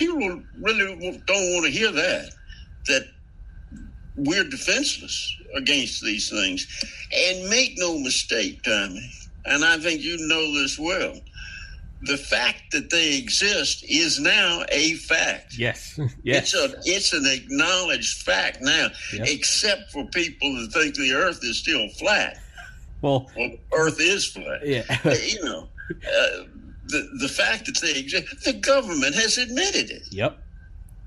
people 0.08 0.42
really 0.60 1.22
don't 1.26 1.54
want 1.54 1.66
to 1.66 1.72
hear 1.72 1.92
that 1.92 2.30
that 2.88 3.08
we're 4.16 4.44
defenseless 4.44 5.36
against 5.56 6.04
these 6.04 6.30
things. 6.30 6.68
And 7.16 7.50
make 7.50 7.74
no 7.78 7.98
mistake, 8.00 8.62
Tommy, 8.64 9.10
and 9.46 9.64
I 9.64 9.78
think 9.78 10.02
you 10.02 10.18
know 10.28 10.62
this 10.62 10.78
well. 10.78 11.20
The 12.04 12.18
fact 12.18 12.64
that 12.74 12.90
they 12.90 13.18
exist 13.18 13.86
is 13.88 14.20
now 14.20 14.64
a 14.70 14.96
fact. 14.96 15.58
Yes, 15.58 15.98
yes. 16.24 16.54
It's 16.54 16.54
a 16.54 16.76
it's 16.84 17.14
an 17.14 17.26
acknowledged 17.26 18.24
fact 18.24 18.58
now, 18.62 18.90
yep. 19.14 19.28
except 19.28 19.92
for 19.92 20.06
people 20.08 20.54
that 20.56 20.74
think 20.74 20.96
the 20.96 21.14
Earth 21.14 21.40
is 21.44 21.60
still 21.60 21.88
flat. 22.00 22.40
Well, 23.02 23.30
well 23.38 23.52
Earth 23.74 24.02
is 24.02 24.26
flat. 24.26 24.68
Yeah, 24.68 24.84
you 25.06 25.46
know, 25.46 25.70
uh, 25.92 26.44
the 26.88 27.10
the 27.22 27.28
fact 27.28 27.66
that 27.66 27.80
they 27.82 28.00
exist, 28.00 28.44
the 28.46 28.54
government 28.54 29.16
has 29.16 29.38
admitted 29.38 29.90
it. 29.90 30.04
Yep. 30.12 30.38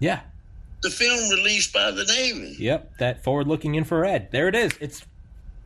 Yeah. 0.01 0.21
The 0.83 0.91
film 0.91 1.31
released 1.31 1.73
by 1.73 1.91
the 1.91 2.05
Navy. 2.05 2.55
Yep, 2.59 2.99
that 2.99 3.25
forward-looking 3.25 3.75
infrared. 3.75 4.31
There 4.31 4.47
it 4.47 4.55
is. 4.55 4.73
It's 4.81 5.05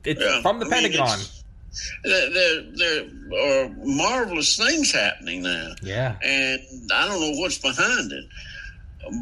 it's 0.04 0.20
yeah, 0.20 0.40
from 0.40 0.60
the 0.60 0.66
I 0.66 0.70
Pentagon. 0.70 1.18
Mean, 1.18 2.32
there, 2.32 2.62
there 2.76 3.64
are 3.64 3.70
marvelous 3.84 4.56
things 4.56 4.92
happening 4.92 5.42
now. 5.42 5.72
Yeah. 5.82 6.16
And 6.22 6.60
I 6.92 7.06
don't 7.06 7.20
know 7.20 7.40
what's 7.40 7.58
behind 7.58 8.12
it, 8.12 8.24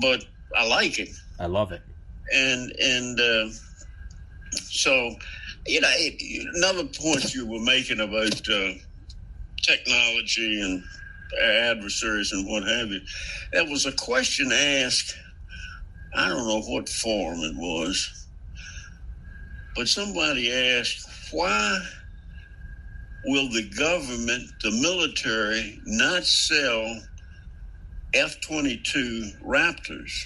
but 0.00 0.24
I 0.56 0.66
like 0.66 0.98
it. 0.98 1.10
I 1.40 1.46
love 1.46 1.72
it. 1.72 1.82
And 2.32 2.70
and 2.80 3.20
uh, 3.20 3.48
so, 4.52 5.16
you 5.66 5.80
know, 5.80 5.92
another 6.54 6.84
point 6.84 7.34
you 7.34 7.46
were 7.46 7.60
making 7.60 8.00
about 8.00 8.48
uh, 8.48 8.72
technology 9.68 10.60
and 10.62 10.82
adversaries 11.42 12.32
and 12.32 12.48
what 12.48 12.62
have 12.64 12.88
you, 12.88 13.00
there 13.52 13.64
was 13.64 13.86
a 13.86 13.92
question 13.92 14.50
asked. 14.52 15.14
I 16.14 16.28
don't 16.28 16.46
know 16.48 16.62
what 16.62 16.88
form 16.88 17.40
it 17.40 17.54
was, 17.54 18.26
but 19.76 19.88
somebody 19.88 20.52
asked 20.52 21.06
why 21.32 21.80
will 23.24 23.48
the 23.50 23.68
government, 23.76 24.50
the 24.62 24.70
military, 24.70 25.80
not 25.84 26.24
sell 26.24 27.02
F 28.14 28.40
22 28.40 29.32
Raptors 29.44 30.24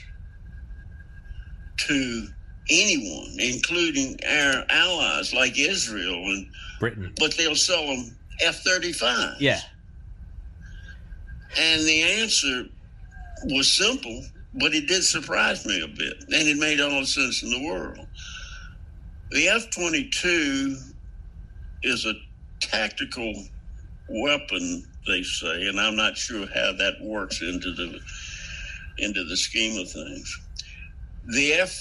to 1.79 2.29
anyone, 2.71 3.37
including 3.41 4.17
our 4.25 4.65
allies 4.71 5.35
like 5.35 5.59
Israel 5.59 6.15
and 6.15 6.47
Britain? 6.79 7.13
But 7.19 7.37
they'll 7.37 7.57
sell 7.57 7.85
them 7.87 8.17
F 8.43 8.63
35. 8.63 9.41
Yeah. 9.41 9.61
And 11.59 11.83
the 11.83 12.03
answer 12.03 12.65
was 13.45 13.73
simple, 13.73 14.25
but 14.55 14.75
it 14.75 14.87
did 14.89 15.05
surprise 15.05 15.67
me 15.67 15.83
a 15.83 15.89
bit. 15.89 16.23
And 16.23 16.49
it 16.49 16.57
made 16.57 16.81
all 16.81 17.01
the 17.01 17.07
sense 17.07 17.43
in 17.43 17.51
the 17.51 17.65
world. 17.67 18.07
The 19.31 19.49
F 19.49 19.71
22 19.71 20.77
is 21.83 22.07
a 22.07 22.15
tactical 22.61 23.35
weapon, 24.09 24.87
they 25.07 25.23
say, 25.23 25.67
and 25.67 25.81
I'm 25.81 25.97
not 25.97 26.17
sure 26.17 26.47
how 26.47 26.73
that 26.73 26.95
works 27.01 27.43
into 27.43 27.73
the 27.73 27.99
into 28.99 29.25
the 29.25 29.37
scheme 29.37 29.81
of 29.81 29.91
things. 29.91 30.41
The 31.35 31.55
F 31.55 31.73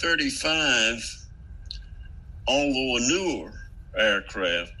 thirty 0.00 0.30
five, 0.30 1.02
although 2.46 2.96
a 2.96 3.00
newer 3.00 3.52
aircraft, 3.96 4.72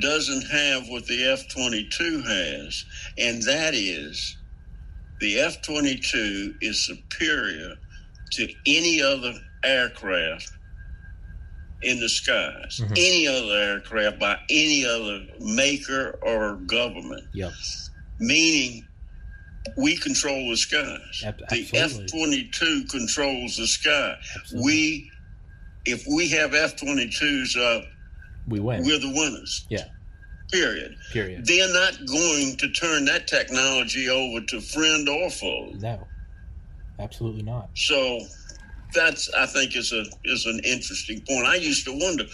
doesn't 0.00 0.46
have 0.48 0.88
what 0.88 1.06
the 1.06 1.24
F 1.24 1.48
twenty 1.48 1.88
two 1.90 2.22
has, 2.22 2.84
and 3.18 3.42
that 3.42 3.74
is 3.74 4.36
the 5.20 5.38
F 5.38 5.62
twenty 5.62 5.96
two 5.96 6.54
is 6.60 6.84
superior 6.84 7.76
to 8.32 8.48
any 8.66 9.02
other 9.02 9.34
aircraft 9.64 10.50
in 11.82 12.00
the 12.00 12.08
skies. 12.08 12.80
Mm-hmm. 12.82 12.92
Any 12.92 13.26
other 13.26 13.54
aircraft 13.54 14.18
by 14.18 14.38
any 14.50 14.84
other 14.84 15.26
maker 15.40 16.18
or 16.22 16.56
government. 16.56 17.24
Yep. 17.32 17.52
Meaning 18.18 18.86
we 19.76 19.96
control 19.96 20.50
the 20.50 20.56
skies. 20.56 21.22
Absolutely. 21.24 21.62
The 21.64 21.78
F 21.78 22.06
twenty 22.06 22.50
two 22.52 22.84
controls 22.90 23.56
the 23.56 23.66
sky. 23.66 24.16
Absolutely. 24.36 24.64
We 24.64 25.10
if 25.86 26.04
we 26.06 26.28
have 26.30 26.54
F 26.54 26.76
twenty 26.76 27.08
twos 27.08 27.56
up 27.56 27.84
we 28.48 28.60
win. 28.60 28.84
We're 28.84 28.98
the 28.98 29.12
winners. 29.14 29.66
Yeah. 29.68 29.84
Period. 30.52 30.96
Period. 31.12 31.46
They're 31.46 31.72
not 31.72 31.98
going 32.06 32.56
to 32.56 32.68
turn 32.70 33.04
that 33.04 33.28
technology 33.28 34.08
over 34.08 34.44
to 34.46 34.60
friend 34.60 35.08
or 35.08 35.30
foe. 35.30 35.72
No. 35.78 36.06
Absolutely 36.98 37.42
not. 37.42 37.70
So 37.74 38.20
that's 38.92 39.32
I 39.34 39.46
think 39.46 39.76
is 39.76 39.92
a 39.92 40.04
is 40.24 40.46
an 40.46 40.60
interesting 40.64 41.22
point. 41.28 41.46
I 41.46 41.56
used 41.56 41.84
to 41.86 41.92
wonder 41.92 42.24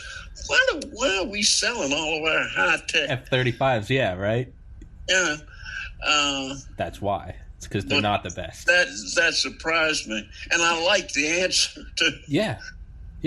why 0.47 0.67
do, 0.73 0.89
why 0.93 1.19
are 1.19 1.27
we 1.27 1.43
selling 1.43 1.93
all 1.93 2.19
of 2.19 2.33
our 2.33 2.49
high 2.49 2.83
tech 2.89 3.11
F 3.11 3.29
thirty 3.29 3.53
fives? 3.53 3.91
Yeah, 3.91 4.15
right. 4.15 4.53
Yeah, 5.09 5.37
uh, 6.05 6.55
that's 6.77 7.01
why. 7.01 7.37
It's 7.57 7.67
because 7.67 7.87
they're 7.87 8.03
not 8.03 8.23
the 8.23 8.31
best. 8.31 8.67
That 8.67 8.89
that 9.17 9.35
surprised 9.35 10.09
me, 10.09 10.29
and 10.51 10.63
I 10.63 10.85
like 10.85 11.13
the 11.13 11.43
answer 11.43 11.83
to. 11.97 12.11
Yeah, 12.27 12.59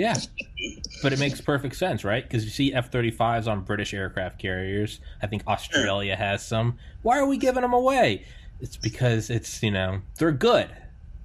yeah, 0.00 0.16
but 1.02 1.12
it 1.12 1.18
makes 1.18 1.40
perfect 1.40 1.76
sense, 1.76 2.04
right? 2.04 2.22
Because 2.22 2.44
you 2.44 2.50
see 2.50 2.72
F 2.72 2.90
thirty 2.90 3.10
fives 3.10 3.46
on 3.46 3.62
British 3.62 3.94
aircraft 3.94 4.38
carriers. 4.38 5.00
I 5.22 5.26
think 5.26 5.46
Australia 5.46 6.16
has 6.16 6.46
some. 6.46 6.78
Why 7.02 7.18
are 7.18 7.26
we 7.26 7.36
giving 7.36 7.62
them 7.62 7.72
away? 7.72 8.24
It's 8.60 8.76
because 8.76 9.30
it's 9.30 9.62
you 9.62 9.70
know 9.70 10.00
they're 10.18 10.32
good. 10.32 10.70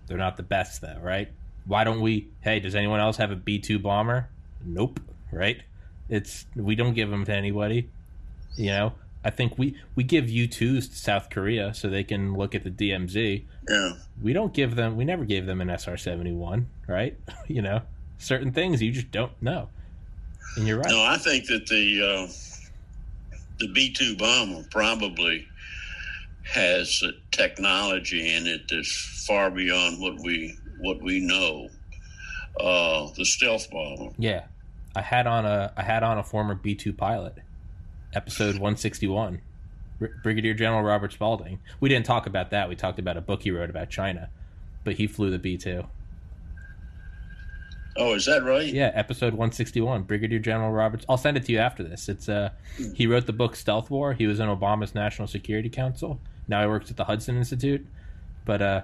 They're 0.08 0.18
not 0.18 0.38
the 0.38 0.44
best 0.44 0.82
though, 0.82 1.00
right? 1.02 1.30
why 1.66 1.84
don't 1.84 2.02
we? 2.02 2.28
Hey, 2.42 2.60
does 2.60 2.76
anyone 2.76 3.00
else 3.00 3.18
have 3.18 3.32
a 3.32 3.36
B 3.36 3.60
two 3.60 3.80
bomber? 3.80 4.30
Nope. 4.64 5.00
Right? 5.32 5.62
It's 6.10 6.46
we 6.56 6.76
don't 6.76 6.94
give 6.94 7.10
them 7.10 7.26
to 7.26 7.34
anybody. 7.34 7.90
You 8.56 8.68
know, 8.68 8.94
I 9.24 9.32
think 9.32 9.58
we 9.58 9.76
we 9.96 10.04
give 10.04 10.30
U 10.30 10.48
twos 10.48 10.88
to 10.90 10.96
South 10.96 11.30
Korea 11.30 11.74
so 11.74 11.90
they 11.90 12.04
can 12.04 12.36
look 12.36 12.56
at 12.56 12.64
the 12.64 12.70
DMZ. 12.70 13.44
Yeah. 13.68 13.94
We 14.22 14.34
don't 14.34 14.54
give 14.54 14.76
them. 14.76 14.96
We 14.96 15.06
never 15.06 15.26
gave 15.26 15.46
them 15.46 15.62
an 15.62 15.70
SR 15.70 15.98
seventy 15.98 16.32
one. 16.32 16.68
Right? 16.88 17.18
you 17.48 17.62
know, 17.62 17.82
certain 18.18 18.52
things 18.52 18.82
you 18.82 18.92
just 18.92 19.12
don't 19.12 19.40
know. 19.42 19.70
And 20.58 20.68
you're 20.68 20.78
right. 20.78 20.90
No, 20.90 21.04
I 21.04 21.18
think 21.18 21.48
that 21.48 21.68
the 21.68 22.02
uh, 22.02 22.32
the 23.60 23.68
B 23.74 23.92
two 23.92 24.16
bomber 24.16 24.64
probably 24.72 25.48
has 26.44 27.04
technology 27.32 28.36
in 28.36 28.46
it 28.48 28.62
that's 28.70 29.26
far 29.28 29.50
beyond 29.52 30.02
what 30.02 30.20
we 30.24 30.56
what 30.80 31.02
we 31.02 31.20
know. 31.20 31.70
Uh, 32.60 33.10
the 33.18 33.26
stealth 33.26 33.70
bomber. 33.70 34.14
Yeah, 34.18 34.46
I 34.96 35.02
had 35.02 35.28
on 35.28 35.46
a 35.46 35.74
I 35.76 35.84
had 35.84 36.04
on 36.04 36.18
a 36.18 36.24
former 36.24 36.56
B 36.56 36.76
two 36.76 36.94
pilot, 36.94 37.36
episode 38.14 38.58
one 38.58 38.78
sixty 38.78 39.08
one, 39.08 39.42
Brigadier 40.24 40.54
General 40.54 40.84
Robert 40.84 41.12
Spalding. 41.12 41.60
We 41.82 41.90
didn't 41.90 42.06
talk 42.06 42.28
about 42.28 42.52
that. 42.52 42.70
We 42.70 42.76
talked 42.76 43.00
about 43.00 43.18
a 43.18 43.22
book 43.22 43.42
he 43.44 43.52
wrote 43.52 43.70
about 43.70 43.90
China, 43.90 44.30
but 44.86 44.94
he 44.94 45.08
flew 45.08 45.32
the 45.32 45.40
B 45.40 45.58
two. 45.58 45.88
Oh, 47.98 48.14
is 48.14 48.26
that 48.26 48.44
right? 48.44 48.74
Yeah, 48.74 48.92
episode 48.94 49.34
161, 49.34 50.04
Brigadier 50.04 50.40
General 50.40 50.72
Roberts. 50.72 51.06
I'll 51.08 51.18
send 51.18 51.38
it 51.38 51.46
to 51.46 51.54
you 51.54 51.60
after 51.60 51.82
this. 51.82 52.10
It's 52.10 52.28
uh 52.28 52.50
he 52.94 53.08
wrote 53.08 53.26
the 53.26 53.34
book 53.34 53.56
Stealth 53.56 53.90
War. 53.90 54.14
He 54.14 54.28
was 54.28 54.40
in 54.40 54.50
Obama's 54.50 54.94
National 54.94 55.28
Security 55.28 55.70
Council. 55.70 56.20
Now 56.48 56.62
he 56.62 56.68
works 56.68 56.92
at 56.92 56.98
the 56.98 57.06
Hudson 57.06 57.38
Institute. 57.38 57.86
But 58.44 58.62
uh 58.62 58.82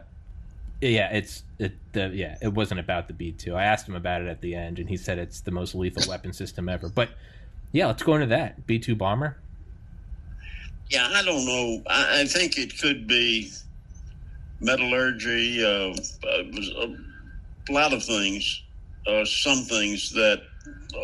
yeah, 0.79 1.09
it's 1.11 1.43
it 1.59 1.73
the 1.91 2.09
yeah, 2.13 2.37
it 2.41 2.53
wasn't 2.53 2.79
about 2.79 3.09
the 3.09 3.13
B2. 3.13 3.53
I 3.53 3.65
asked 3.65 3.87
him 3.87 3.95
about 3.95 4.21
it 4.21 4.29
at 4.29 4.39
the 4.39 4.55
end 4.55 4.79
and 4.79 4.87
he 4.87 4.95
said 4.95 5.17
it's 5.17 5.41
the 5.41 5.51
most 5.51 5.75
lethal 5.75 6.09
weapon 6.09 6.31
system 6.31 6.69
ever. 6.69 6.87
But 6.87 7.09
yeah, 7.73 7.87
let's 7.87 8.03
go 8.03 8.15
into 8.15 8.27
that. 8.27 8.65
B2 8.65 8.97
bomber. 8.97 9.37
Yeah, 10.89 11.09
I 11.11 11.23
don't 11.23 11.45
know. 11.45 11.83
I, 11.87 12.21
I 12.21 12.25
think 12.25 12.57
it 12.57 12.79
could 12.79 13.07
be 13.07 13.51
metallurgy, 14.61 15.63
uh, 15.65 15.95
uh 16.27 16.87
a 17.69 17.71
lot 17.71 17.93
of 17.93 18.03
things 18.03 18.63
uh, 19.07 19.25
some 19.25 19.63
things 19.63 20.11
that 20.11 20.41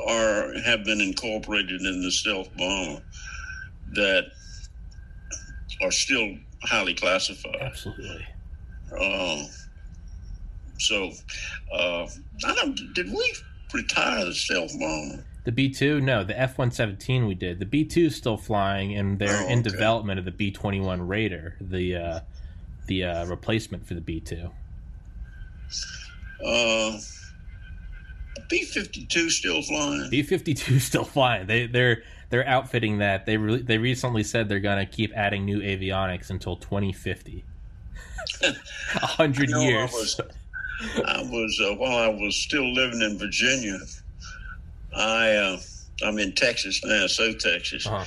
are 0.08 0.54
have 0.62 0.84
been 0.84 1.02
incorporated 1.02 1.82
in 1.82 2.02
the 2.02 2.12
stealth 2.12 2.50
bomber 2.58 3.02
that 3.94 4.26
are 5.82 5.92
still 5.92 6.36
highly 6.64 6.94
classified. 6.94 7.58
Absolutely. 7.62 8.28
Uh, 9.00 9.44
so, 10.80 11.12
uh, 11.74 12.08
I 12.46 12.56
don't. 12.56 12.80
Did 12.94 13.12
we 13.12 13.34
retire 13.74 14.26
the 14.26 14.34
stealth 14.34 14.78
bomber? 14.80 15.24
The 15.46 15.52
B 15.52 15.70
two, 15.70 16.02
no. 16.02 16.24
The 16.24 16.38
F 16.38 16.58
one 16.58 16.72
seventeen 16.72 17.26
we 17.26 17.34
did. 17.34 17.60
The 17.60 17.66
B 17.66 17.86
two 17.86 18.08
is 18.08 18.16
still 18.16 18.38
flying, 18.38 18.96
and 18.96 19.18
they're 19.18 19.46
oh, 19.46 19.50
in 19.50 19.62
development 19.62 20.20
of 20.20 20.26
the 20.26 20.32
B 20.32 20.52
twenty 20.52 20.80
one 20.80 21.08
Raider, 21.08 21.56
the 21.62 21.96
uh, 21.96 22.20
the 22.88 23.06
uh, 23.06 23.26
replacement 23.26 23.88
for 23.88 23.94
the 23.94 24.02
B 24.02 24.20
two. 24.20 24.50
Uh, 26.46 27.00
B 28.50 28.64
fifty 28.64 29.06
two 29.06 29.30
still 29.30 29.62
flying. 29.62 30.10
B 30.10 30.24
fifty 30.24 30.54
two 30.54 30.80
still 30.80 31.04
flying. 31.04 31.48
They 31.48 31.68
they're 31.68 32.04
they're 32.30 32.48
outfitting 32.48 33.00
that. 33.00 33.26
They 33.26 33.38
re- 33.38 33.62
they 33.62 33.78
recently 33.78 34.24
said 34.24 34.50
they're 34.50 34.60
gonna 34.60 34.86
keep 34.86 35.16
adding 35.16 35.46
new 35.46 35.60
avionics 35.60 36.30
until 36.30 36.56
twenty 36.56 36.94
fifty. 36.94 37.46
A 38.44 39.06
hundred 39.06 39.50
years. 39.50 39.90
I 39.90 39.96
was, 39.96 40.22
I 41.06 41.22
was 41.24 41.62
uh, 41.64 41.76
while 41.76 41.98
I 41.98 42.10
was 42.10 42.36
still 42.36 42.72
living 42.74 43.02
in 43.02 43.18
Virginia. 43.18 43.80
I 44.96 45.32
uh, 45.32 45.60
I'm 46.04 46.18
in 46.20 46.34
Texas 46.34 46.84
now, 46.84 47.08
South 47.08 47.40
Texas. 47.40 47.86
Uh-huh. 47.88 48.06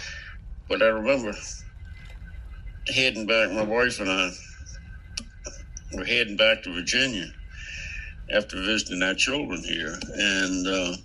But 0.68 0.82
I 0.82 0.86
remember 0.86 1.32
heading 2.94 3.26
back. 3.26 3.50
My 3.50 3.62
wife 3.62 4.00
and 4.00 4.10
I 4.10 4.30
were 5.94 6.04
heading 6.04 6.36
back 6.36 6.62
to 6.62 6.72
Virginia 6.72 7.32
after 8.32 8.60
visiting 8.62 9.02
our 9.02 9.14
children 9.14 9.62
here, 9.62 9.98
and 10.14 10.66
uh, 10.66 10.96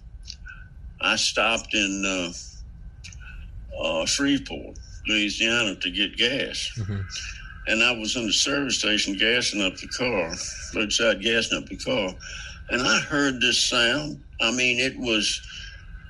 I 1.01 1.15
stopped 1.15 1.73
in 1.73 2.03
uh, 2.05 3.83
uh, 3.83 4.05
Shreveport, 4.05 4.77
Louisiana, 5.07 5.75
to 5.75 5.91
get 5.91 6.17
gas. 6.17 6.71
Mm-hmm. 6.77 7.01
And 7.67 7.83
I 7.83 7.91
was 7.93 8.15
in 8.15 8.27
the 8.27 8.33
service 8.33 8.79
station 8.79 9.17
gassing 9.17 9.61
up 9.61 9.75
the 9.77 9.87
car, 9.87 10.33
roadside 10.75 11.21
gassing 11.21 11.57
up 11.57 11.65
the 11.65 11.77
car, 11.77 12.13
and 12.69 12.81
I 12.81 12.99
heard 12.99 13.41
this 13.41 13.63
sound. 13.63 14.21
I 14.39 14.51
mean, 14.51 14.79
it 14.79 14.97
was 14.97 15.41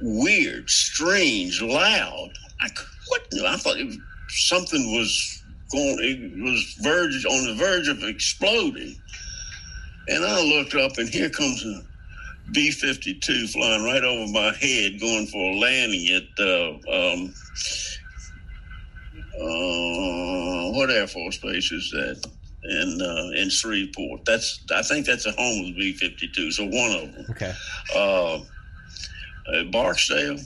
weird, 0.02 0.70
strange, 0.70 1.62
loud. 1.62 2.32
I 2.60 2.70
couldn't. 2.70 3.46
I 3.46 3.56
thought 3.56 3.78
was, 3.78 3.98
something 4.30 4.98
was 4.98 5.44
going. 5.72 5.98
It 6.02 6.44
was 6.44 6.78
verge 6.82 7.26
on 7.26 7.48
the 7.48 7.56
verge 7.56 7.88
of 7.88 8.04
exploding. 8.04 8.96
And 10.08 10.24
I 10.24 10.42
looked 10.44 10.76
up, 10.76 10.98
and 10.98 11.10
here 11.10 11.30
comes 11.30 11.66
a 11.66 11.82
B 12.52 12.72
52 12.72 13.48
flying 13.48 13.84
right 13.84 14.04
over 14.04 14.32
my 14.32 14.54
head, 14.54 15.00
going 15.00 15.28
for 15.28 15.52
a 15.52 15.56
landing 15.58 16.08
at 16.10 16.24
uh, 16.40 16.70
um, 16.92 17.34
uh, 19.42 20.72
what 20.72 20.90
Air 20.92 21.08
Force 21.08 21.38
base 21.38 21.72
is 21.72 21.90
that? 21.92 22.32
In 22.68 23.00
uh, 23.00 23.40
in 23.40 23.50
Shreveport. 23.50 24.26
That's 24.26 24.60
I 24.74 24.82
think 24.82 25.06
that's 25.06 25.28
a 25.28 25.32
home 25.34 25.66
of 25.68 25.76
B 25.76 25.94
fifty 25.94 26.28
two. 26.28 26.52
So 26.52 26.66
one 26.66 26.92
of 26.92 27.14
them. 27.14 27.26
Okay. 27.30 27.54
Uh, 27.96 28.40
Barksdale. 29.72 30.40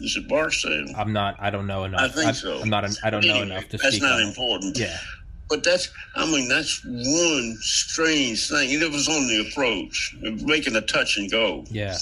Is 0.00 0.16
it 0.16 0.28
Barksdale? 0.28 0.86
I'm 0.96 1.12
not. 1.12 1.34
I 1.40 1.50
don't 1.50 1.66
know 1.66 1.84
enough. 1.84 2.00
I 2.00 2.08
think 2.08 2.28
I, 2.28 2.32
so. 2.32 2.60
I'm 2.60 2.70
not. 2.70 2.84
I 3.02 3.10
don't 3.10 3.24
anyway, 3.24 3.38
know 3.38 3.56
enough 3.56 3.68
to. 3.70 3.78
See. 3.78 3.82
That's 3.82 4.00
not 4.00 4.20
on. 4.20 4.28
important. 4.28 4.78
Yeah. 4.78 4.96
But 5.50 5.64
that's, 5.64 5.90
I 6.14 6.24
mean, 6.26 6.48
that's 6.48 6.80
one 6.84 7.56
strange 7.60 8.48
thing. 8.48 8.70
It 8.70 8.90
was 8.90 9.08
on 9.08 9.26
the 9.26 9.48
approach, 9.50 10.16
making 10.20 10.76
a 10.76 10.80
touch 10.80 11.18
and 11.18 11.28
go. 11.28 11.64
Yeah. 11.68 11.98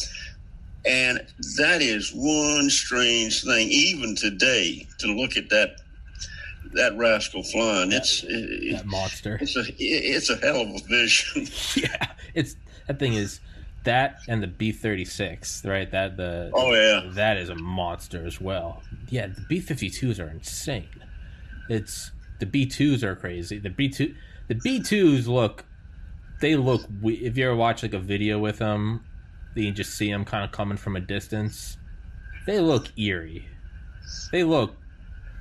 And 0.85 1.27
that 1.57 1.81
is 1.81 2.12
one 2.15 2.69
strange 2.69 3.43
thing, 3.43 3.69
even 3.70 4.15
today, 4.15 4.87
to 4.99 5.07
look 5.09 5.37
at 5.37 5.49
that 5.49 5.81
that 6.75 6.97
rascal 6.99 7.43
flying. 7.43 7.91
That, 7.91 8.03
it's 8.03 8.23
it, 8.25 8.77
that 8.77 8.87
monster. 8.87 9.39
It's 9.41 9.57
a 9.57 9.65
it's 9.79 10.31
a 10.31 10.37
hell 10.37 10.61
of 10.61 10.69
a 10.69 10.79
vision. 10.87 11.47
yeah, 11.83 12.12
it's 12.35 12.55
that 12.87 12.99
thing 12.99 13.15
is 13.15 13.41
that 13.85 14.20
and 14.29 14.43
the 14.43 14.47
B 14.47 14.73
thirty 14.73 15.05
six, 15.05 15.65
right? 15.65 15.91
That 15.91 16.16
the 16.16 16.51
oh 16.55 16.73
yeah, 16.75 17.11
that 17.15 17.39
is 17.39 17.49
a 17.49 17.55
monster 17.55 18.27
as 18.27 18.41
well. 18.41 18.83
Yeah, 19.09 19.29
the 19.29 19.41
B 19.49 19.61
fifty 19.61 19.91
twos 19.91 20.20
are 20.20 20.29
insane. 20.29 20.89
It's 21.69 22.12
the 22.39 22.47
B 22.47 22.66
twos 22.66 23.02
are 23.05 23.16
crazy. 23.16 23.59
The 23.59 23.70
B 23.70 23.89
two, 23.89 24.15
the 24.48 24.55
B 24.55 24.81
twos 24.82 25.28
look, 25.28 25.65
they 26.40 26.56
look. 26.56 26.82
If 27.02 27.36
you 27.36 27.47
ever 27.47 27.56
watch 27.56 27.82
like 27.82 27.94
a 27.94 27.98
video 27.98 28.39
with 28.39 28.59
them, 28.59 29.05
you 29.55 29.73
just 29.73 29.94
see 29.97 30.10
them 30.10 30.24
kind 30.24 30.44
of 30.44 30.52
coming 30.52 30.78
from 30.78 30.97
a 30.97 31.01
distance. 31.01 31.77
They 32.47 32.60
look 32.60 32.97
eerie. 32.98 33.47
They 34.32 34.44
look. 34.44 34.77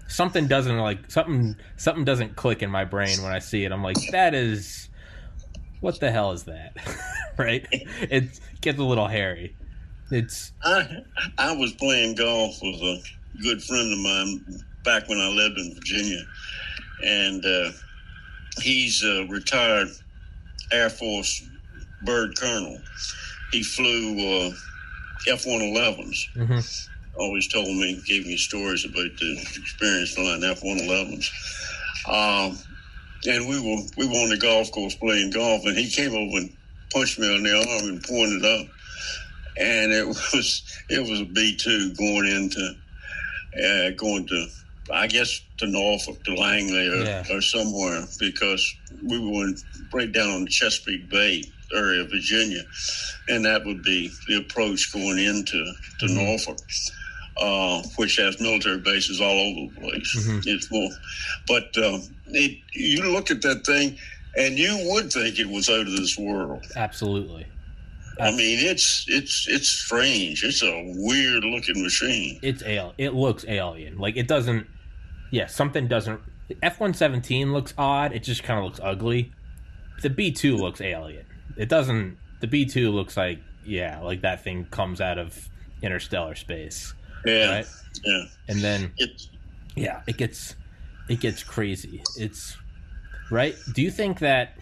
Something 0.08 0.48
doesn't 0.48 0.78
like 0.78 1.12
something. 1.12 1.56
Something 1.76 2.06
doesn't 2.06 2.36
click 2.36 2.64
in 2.64 2.70
my 2.70 2.86
brain 2.86 3.22
when 3.22 3.32
I 3.32 3.40
see 3.40 3.64
it. 3.64 3.72
I'm 3.72 3.84
like, 3.84 3.98
that 4.12 4.34
is. 4.34 4.90
What 5.80 6.00
the 6.00 6.12
hell 6.12 6.32
is 6.32 6.44
that? 6.46 6.76
right? 7.38 7.68
It 7.72 8.40
gets 8.62 8.80
a 8.80 8.84
little 8.84 9.08
hairy. 9.08 9.56
It's. 10.12 10.54
I 10.64 11.04
I 11.38 11.56
was 11.56 11.74
playing 11.74 12.16
golf 12.16 12.58
with 12.62 12.82
a 12.82 13.04
good 13.42 13.62
friend 13.62 13.94
of 13.94 14.00
mine 14.00 14.64
back 14.84 15.08
when 15.10 15.20
I 15.20 15.28
lived 15.28 15.58
in 15.58 15.74
Virginia, 15.76 16.22
and 17.04 17.46
uh, 17.46 17.72
he's 18.60 19.04
a 19.04 19.26
retired 19.30 19.90
Air 20.72 20.90
Force 20.90 21.48
bird 22.04 22.38
colonel. 22.38 22.80
He 23.52 23.64
flew 23.64 24.48
uh, 24.48 24.52
F 25.28 25.46
111s. 25.46 26.36
Mm-hmm. 26.36 27.20
Always 27.20 27.48
told 27.48 27.68
me, 27.68 28.02
gave 28.08 28.26
me 28.26 28.38
stories 28.38 28.86
about 28.86 29.18
the 29.20 29.46
experience 29.56 30.14
flying 30.14 30.44
F 30.44 30.62
111s. 30.62 31.30
Um, 32.08 32.58
and 33.26 33.48
we 33.48 33.60
were 33.60 33.82
we 33.98 34.08
were 34.08 34.24
on 34.24 34.30
the 34.30 34.38
golf 34.38 34.72
course 34.72 34.96
playing 34.96 35.32
golf, 35.32 35.66
and 35.66 35.78
he 35.78 35.90
came 35.90 36.14
over 36.14 36.38
and 36.38 36.56
punched 36.92 37.20
me 37.20 37.34
on 37.34 37.44
the 37.44 37.52
arm 37.52 37.90
and 37.90 38.04
pointed 38.04 38.46
up, 38.46 38.68
and 39.58 39.92
it 39.92 40.08
was 40.34 40.62
it 40.90 41.10
was 41.10 41.22
a 41.22 41.26
B 41.26 41.56
two 41.56 41.94
going 41.96 42.28
into 42.28 42.76
uh, 43.58 43.90
going 43.98 44.28
to 44.28 44.48
I 44.92 45.08
guess 45.08 45.42
to 45.58 45.68
Norfolk, 45.68 46.24
to 46.26 46.34
Langley, 46.36 46.88
or, 46.88 47.04
yeah. 47.04 47.24
or 47.32 47.42
somewhere, 47.42 48.06
because 48.20 48.76
we 49.04 49.20
were 49.20 49.54
right 49.94 50.12
down 50.12 50.30
on 50.30 50.44
the 50.46 50.50
Chesapeake 50.50 51.10
Bay 51.10 51.44
area 51.76 52.02
of 52.02 52.10
Virginia, 52.10 52.64
and 53.28 53.46
that 53.46 53.66
would 53.66 53.84
be 53.84 54.10
the 54.28 54.38
approach 54.38 54.92
going 54.94 55.20
into 55.20 55.66
to 56.00 56.06
mm-hmm. 56.06 56.16
Norfolk. 56.16 56.60
Uh, 57.40 57.84
which 57.98 58.16
has 58.16 58.42
military 58.42 58.80
bases 58.80 59.22
all 59.22 59.30
over 59.30 59.72
the 59.72 59.80
place. 59.80 60.16
Mm-hmm. 60.18 60.40
It's 60.46 60.72
more, 60.72 60.90
but 61.48 61.66
um, 61.86 62.02
it, 62.30 62.58
you 62.74 63.12
look 63.12 63.30
at 63.30 63.44
that 63.44 63.64
thing, 63.64 63.96
and 64.36 64.58
you 64.58 64.76
would 64.90 65.14
think 65.14 65.38
it 65.38 65.48
was 65.48 65.70
out 65.70 65.82
of 65.82 65.92
this 65.92 66.18
world. 66.18 66.66
Absolutely. 66.76 67.46
I 68.20 68.32
mean, 68.32 68.66
it's 68.66 69.06
it's 69.08 69.48
it's 69.48 69.68
strange. 69.70 70.44
It's 70.44 70.64
a 70.64 70.94
weird 70.96 71.44
looking 71.44 71.84
machine. 71.84 72.40
It's 72.42 72.64
al. 72.64 72.94
It 72.98 73.14
looks 73.14 73.46
alien. 73.48 74.00
Like 74.00 74.18
it 74.18 74.28
doesn't 74.28 74.66
yeah, 75.32 75.48
something 75.48 75.88
doesn't. 75.88 76.22
F 76.62 76.80
one 76.80 76.94
seventeen 76.94 77.54
looks 77.54 77.74
odd. 77.78 78.14
It 78.14 78.24
just 78.24 78.44
kind 78.44 78.60
of 78.60 78.66
looks 78.66 78.80
ugly. 78.82 79.34
The 80.02 80.10
B 80.10 80.32
two 80.32 80.56
looks 80.56 80.82
alien. 80.82 81.26
It 81.58 81.70
doesn't. 81.70 82.18
The 82.40 82.48
B 82.48 82.66
two 82.66 82.92
looks 82.92 83.18
like 83.18 83.40
yeah, 83.66 84.00
like 84.00 84.22
that 84.22 84.44
thing 84.44 84.66
comes 84.66 85.02
out 85.02 85.18
of 85.18 85.50
interstellar 85.82 86.36
space. 86.36 86.94
Yeah, 87.26 87.50
right? 87.50 87.68
yeah. 88.04 88.24
And 88.48 88.60
then 88.62 88.94
it's 88.98 89.30
yeah, 89.76 90.02
it 90.08 90.18
gets 90.18 90.56
it 91.10 91.20
gets 91.20 91.44
crazy. 91.44 92.02
It's 92.18 92.58
right. 93.30 93.56
Do 93.74 93.82
you 93.82 93.92
think 93.92 94.20
that? 94.20 94.58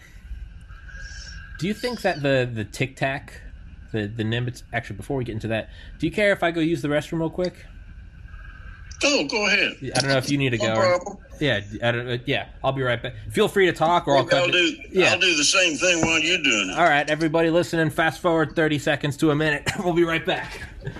Do 1.58 1.66
you 1.66 1.74
think 1.74 2.02
that 2.02 2.22
the 2.22 2.50
the 2.52 2.64
tic 2.64 2.96
tac, 2.96 3.40
the 3.92 4.06
the 4.06 4.24
Nimitz. 4.24 4.62
Actually, 4.72 4.96
before 4.96 5.16
we 5.16 5.24
get 5.24 5.32
into 5.32 5.48
that, 5.48 5.70
do 5.98 6.06
you 6.06 6.12
care 6.12 6.32
if 6.32 6.42
I 6.42 6.50
go 6.50 6.60
use 6.60 6.82
the 6.82 6.88
restroom 6.88 7.20
real 7.20 7.30
quick? 7.30 7.64
Oh, 9.04 9.26
go 9.28 9.46
ahead. 9.46 9.76
I 9.94 10.00
don't 10.00 10.10
know 10.10 10.16
if 10.16 10.30
you 10.30 10.38
need 10.38 10.50
to 10.50 10.58
No 10.58 10.66
go. 10.74 10.74
problem. 10.80 11.18
Yeah, 11.38 11.60
I 11.82 11.92
don't, 11.92 12.08
uh, 12.08 12.18
yeah. 12.24 12.48
I'll 12.64 12.72
be 12.72 12.82
right 12.82 13.02
back. 13.02 13.12
Feel 13.30 13.46
free 13.46 13.66
to 13.66 13.72
talk, 13.72 14.08
or 14.08 14.16
I'll 14.16 14.28
I'll 14.34 14.46
do. 14.46 14.52
it. 14.56 14.86
Yeah. 14.90 15.12
I'll 15.12 15.18
do 15.20 15.36
the 15.36 15.44
same 15.44 15.76
thing 15.76 16.00
while 16.00 16.18
you're 16.18 16.42
doing 16.42 16.70
it. 16.70 16.78
All 16.78 16.84
right, 16.88 17.08
everybody 17.10 17.50
listening, 17.50 17.90
fast 17.90 18.20
forward 18.20 18.56
30 18.56 18.78
seconds 18.78 19.16
to 19.18 19.30
a 19.30 19.34
minute. 19.34 19.68
We'll 19.84 19.92
be 19.92 20.04
right 20.04 20.24
back. 20.24 20.60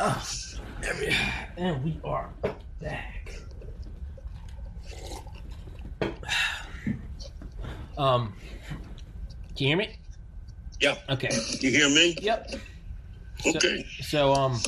Oh, 0.00 0.24
there 0.80 0.94
we 1.00 1.08
and 1.68 1.84
we 1.84 2.00
are 2.02 2.30
back. 2.80 3.34
Um, 7.98 8.32
can 9.54 9.66
you 9.66 9.66
hear 9.68 9.76
me? 9.76 9.98
Yeah. 10.80 10.96
Okay. 11.10 11.28
You 11.60 11.70
hear 11.70 11.90
me? 11.90 12.16
Yep. 12.22 12.54
Okay. 13.46 13.84
So 14.00 14.32
um, 14.32 14.58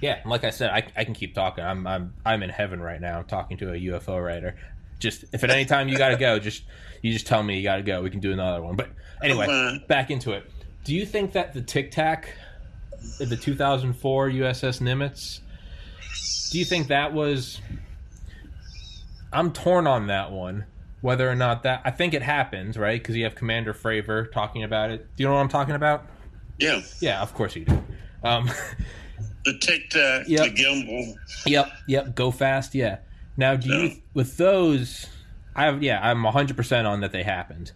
yeah, 0.00 0.20
like 0.26 0.42
I 0.42 0.50
said, 0.50 0.70
I, 0.70 0.84
I 0.96 1.04
can 1.04 1.14
keep 1.14 1.34
talking. 1.34 1.62
I'm 1.62 1.86
I'm 1.86 2.14
I'm 2.26 2.42
in 2.42 2.50
heaven 2.50 2.80
right 2.80 3.00
now, 3.00 3.18
I'm 3.18 3.26
talking 3.26 3.56
to 3.58 3.72
a 3.72 3.76
UFO 3.76 4.24
writer. 4.24 4.56
Just 4.98 5.24
if 5.32 5.44
at 5.44 5.50
any 5.50 5.64
time 5.64 5.88
you 5.88 5.96
got 5.96 6.08
to 6.08 6.16
go, 6.16 6.38
just 6.40 6.64
you 7.02 7.12
just 7.12 7.26
tell 7.26 7.42
me 7.42 7.56
you 7.56 7.62
got 7.62 7.76
to 7.76 7.82
go. 7.82 8.02
We 8.02 8.10
can 8.10 8.20
do 8.20 8.32
another 8.32 8.62
one. 8.62 8.74
But 8.74 8.90
anyway, 9.22 9.84
back 9.86 10.10
into 10.10 10.32
it. 10.32 10.50
Do 10.82 10.94
you 10.94 11.06
think 11.06 11.32
that 11.32 11.52
the 11.52 11.62
Tic 11.62 11.92
Tac, 11.92 12.34
the 13.18 13.36
2004 13.36 14.30
USS 14.30 14.80
Nimitz, 14.80 15.40
do 16.54 16.60
you 16.60 16.64
think 16.64 16.86
that 16.86 17.12
was? 17.12 17.60
I'm 19.32 19.52
torn 19.52 19.88
on 19.88 20.06
that 20.06 20.30
one. 20.30 20.66
Whether 21.00 21.28
or 21.28 21.34
not 21.34 21.64
that, 21.64 21.82
I 21.84 21.90
think 21.90 22.14
it 22.14 22.22
happens, 22.22 22.78
right? 22.78 23.02
Because 23.02 23.16
you 23.16 23.24
have 23.24 23.34
Commander 23.34 23.74
Fravor 23.74 24.30
talking 24.30 24.62
about 24.62 24.92
it. 24.92 25.04
Do 25.16 25.24
you 25.24 25.28
know 25.28 25.34
what 25.34 25.40
I'm 25.40 25.48
talking 25.48 25.74
about? 25.74 26.06
Yeah. 26.60 26.80
Yeah, 27.00 27.20
of 27.22 27.34
course 27.34 27.56
you 27.56 27.64
do. 27.64 27.82
Um, 28.22 28.48
The 29.44 29.58
tic 29.58 29.90
tac, 29.90 30.28
Yep. 30.28 30.54
the 30.54 30.62
gimbal. 30.62 31.14
Yep, 31.44 31.72
yep. 31.88 32.14
Go 32.14 32.30
fast. 32.30 32.72
Yeah. 32.76 32.98
Now, 33.36 33.56
do 33.56 33.68
you 33.68 33.96
with 34.14 34.36
those? 34.36 35.08
I 35.56 35.64
have 35.64 35.82
yeah. 35.82 35.98
I'm 36.08 36.22
100 36.22 36.56
percent 36.56 36.86
on 36.86 37.00
that 37.00 37.10
they 37.10 37.24
happened. 37.24 37.72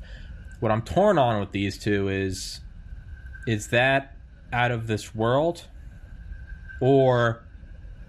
What 0.61 0.71
I'm 0.71 0.83
torn 0.83 1.19
on 1.19 1.41
with 1.41 1.51
these 1.51 1.77
two 1.79 2.09
is, 2.09 2.61
is 3.49 3.67
that 3.69 4.15
out 4.53 4.71
of 4.71 4.87
this 4.87 5.17
world, 5.17 5.67
or 6.81 7.45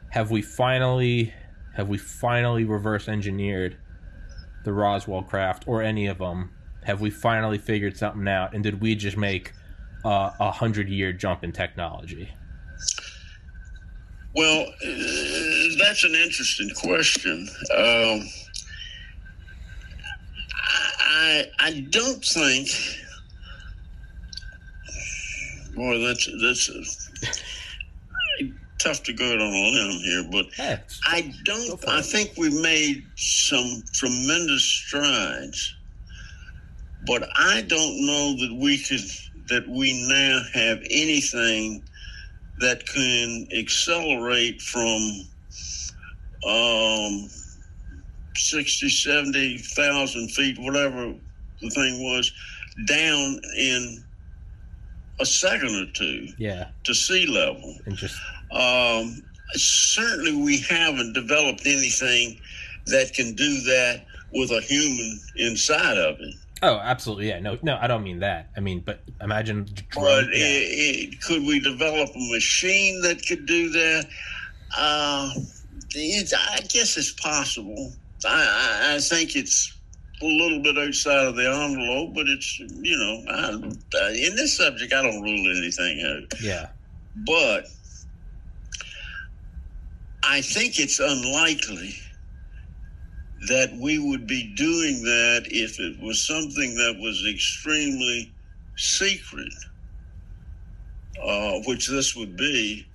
have 0.10 0.31
we 0.31 0.41
finally 0.41 1.34
have 1.76 1.88
we 1.88 1.98
finally 1.98 2.65
reverse 2.65 3.07
engineered 3.07 3.77
the 4.65 4.73
Roswell 4.73 5.23
craft 5.23 5.64
or 5.68 5.81
any 5.81 6.07
of 6.07 6.18
them? 6.18 6.52
Have 6.84 7.02
we 7.02 7.10
finally 7.10 7.57
figured 7.57 7.95
something 7.95 8.27
out? 8.27 8.53
And 8.53 8.64
did 8.64 8.81
we 8.81 8.95
just 8.95 9.18
make 9.18 9.53
uh, 10.03 10.31
a 10.40 10.52
hundred 10.52 10.90
year 10.90 11.14
jump 11.14 11.44
in 11.44 11.52
technology? 11.52 12.30
Well, 14.36 14.65
that's 15.80 16.03
an 16.03 16.15
interesting 16.15 16.69
question. 16.76 17.48
Um, 17.76 18.27
I 20.99 21.45
I 21.60 21.88
don't 21.90 22.23
think. 22.23 22.69
Boy, 25.76 25.99
that's 25.99 26.27
that's 26.41 27.09
tough 28.80 29.04
to 29.04 29.14
go 29.14 29.26
out 29.26 29.40
on 29.40 29.54
a 29.54 29.70
limb 29.70 30.00
here, 30.02 30.24
but 30.32 30.46
Hey, 30.56 30.80
I 31.06 31.34
don't. 31.44 31.88
I 31.88 32.02
think 32.02 32.32
we 32.38 32.50
made 32.62 33.04
some 33.16 33.84
tremendous 33.94 34.64
strides, 34.64 35.76
but 37.06 37.30
I 37.38 37.62
don't 37.62 38.06
know 38.06 38.36
that 38.40 38.58
we 38.60 38.78
could. 38.80 39.02
That 39.50 39.68
we 39.68 40.08
now 40.08 40.42
have 40.54 40.78
anything 40.92 41.84
that 42.60 42.86
can 42.86 43.48
accelerate 43.58 44.62
from 44.62 45.26
um, 46.48 47.30
60, 48.36 48.90
70,000 48.90 50.30
feet, 50.30 50.58
whatever 50.60 51.14
the 51.62 51.70
thing 51.72 52.04
was, 52.04 52.32
down 52.86 53.40
in 53.58 54.04
a 55.20 55.26
second 55.26 55.76
or 55.76 55.92
two 55.94 56.28
yeah, 56.38 56.70
to 56.84 56.94
sea 56.94 57.26
level. 57.26 57.76
just 57.94 58.20
Um, 58.52 59.22
certainly, 59.54 60.36
we 60.36 60.60
haven't 60.60 61.14
developed 61.14 61.62
anything 61.66 62.40
that 62.88 63.14
can 63.14 63.36
do 63.36 63.62
that 63.62 64.06
with 64.34 64.52
a 64.52 64.62
human 64.62 65.20
inside 65.36 65.98
of 65.98 66.20
it. 66.20 66.36
Oh, 66.62 66.78
absolutely. 66.78 67.30
Yeah. 67.30 67.40
No, 67.40 67.58
no, 67.62 67.78
I 67.80 67.88
don't 67.88 68.04
mean 68.04 68.20
that. 68.20 68.50
I 68.58 68.60
mean, 68.60 68.82
but 68.82 69.02
imagine. 69.22 69.66
Drone, 69.90 70.06
But 70.06 70.26
yeah. 70.34 70.46
it, 70.46 71.14
it, 71.14 71.22
could 71.22 71.44
we 71.44 71.60
develop 71.60 72.10
a 72.10 72.32
machine 72.32 73.02
that 73.02 73.26
could 73.26 73.46
do 73.46 73.70
that? 73.70 74.08
Uh, 74.78 75.32
it's, 75.92 76.34
I 76.34 76.60
guess 76.70 76.98
it's 76.98 77.14
possible. 77.14 77.94
I, 78.26 78.90
I, 78.92 78.96
I 78.96 79.00
think 79.00 79.36
it's 79.36 79.74
a 80.22 80.26
little 80.26 80.62
bit 80.62 80.78
outside 80.78 81.28
of 81.28 81.36
the 81.38 81.50
envelope, 81.50 82.14
but 82.14 82.28
it's 82.28 82.60
you 82.60 82.98
know, 82.98 83.32
I, 83.34 84.10
in 84.10 84.36
this 84.36 84.58
subject, 84.58 84.94
I 84.94 85.02
don't 85.02 85.22
rule 85.22 85.58
anything 85.58 86.04
out. 86.06 86.42
yeah. 86.42 86.68
but 87.26 87.68
I 90.30 90.42
think 90.42 90.80
it's 90.80 91.00
unlikely 91.00 91.96
that 93.48 93.76
we 93.82 93.98
would 93.98 94.28
be 94.28 94.54
doing 94.56 95.02
that 95.02 95.48
if 95.48 95.80
it 95.80 96.00
was 96.00 96.28
something 96.28 96.76
that 96.76 96.98
was 97.00 97.26
extremely 97.28 98.32
secret, 98.78 99.52
uh, 101.24 101.54
which 101.66 101.88
this 101.88 102.16
would 102.16 102.38
be, 102.38 102.86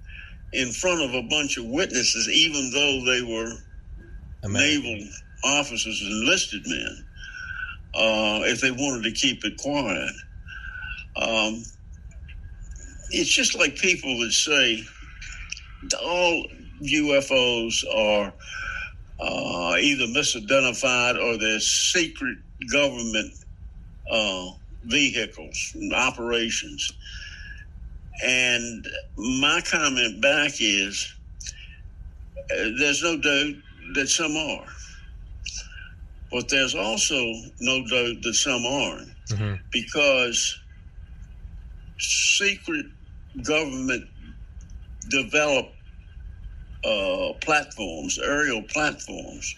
in 0.53 0.71
front 0.71 1.03
of 1.03 1.13
a 1.15 1.23
bunch 1.25 1.59
of 1.59 1.65
witnesses, 1.65 2.29
even 2.29 2.71
though 2.71 3.05
they 3.05 3.23
were 3.23 3.53
American. 4.45 4.85
naval 4.85 5.09
officers 5.43 6.01
and 6.03 6.13
enlisted 6.13 6.63
men, 6.69 7.05
uh, 7.95 8.41
if 8.45 8.61
they 8.61 8.71
wanted 8.71 9.03
to 9.03 9.11
keep 9.11 9.45
it 9.45 9.57
quiet. 9.57 10.15
Um, 11.17 11.65
it's 13.11 13.31
just 13.31 13.59
like 13.59 13.75
people 13.75 14.21
that 14.21 14.31
say 14.31 14.85
all 16.01 16.47
UFOs 16.85 17.85
are 17.95 18.33
uh, 19.21 19.77
either 19.81 20.07
misidentified 20.07 21.21
or 21.23 21.39
they're 21.39 21.61
secret 21.61 22.39
government 22.73 23.33
uh, 24.11 24.51
vehicles, 24.85 25.77
operations. 25.95 26.93
And 28.25 28.87
my 29.17 29.61
comment 29.69 30.21
back 30.21 30.53
is 30.61 31.13
uh, 32.39 32.71
there's 32.79 33.03
no 33.03 33.17
doubt 33.17 33.55
that 33.95 34.09
some 34.09 34.37
are. 34.37 34.67
But 36.31 36.49
there's 36.49 36.75
also 36.75 37.15
no 37.61 37.81
doubt 37.87 38.23
that 38.23 38.35
some 38.35 38.65
aren't 38.67 39.09
Mhm. 39.31 39.59
because 39.73 40.59
secret 41.99 42.87
government 43.43 44.07
developed 45.09 45.74
uh, 46.85 47.33
platforms, 47.41 48.19
aerial 48.19 48.63
platforms, 48.63 49.55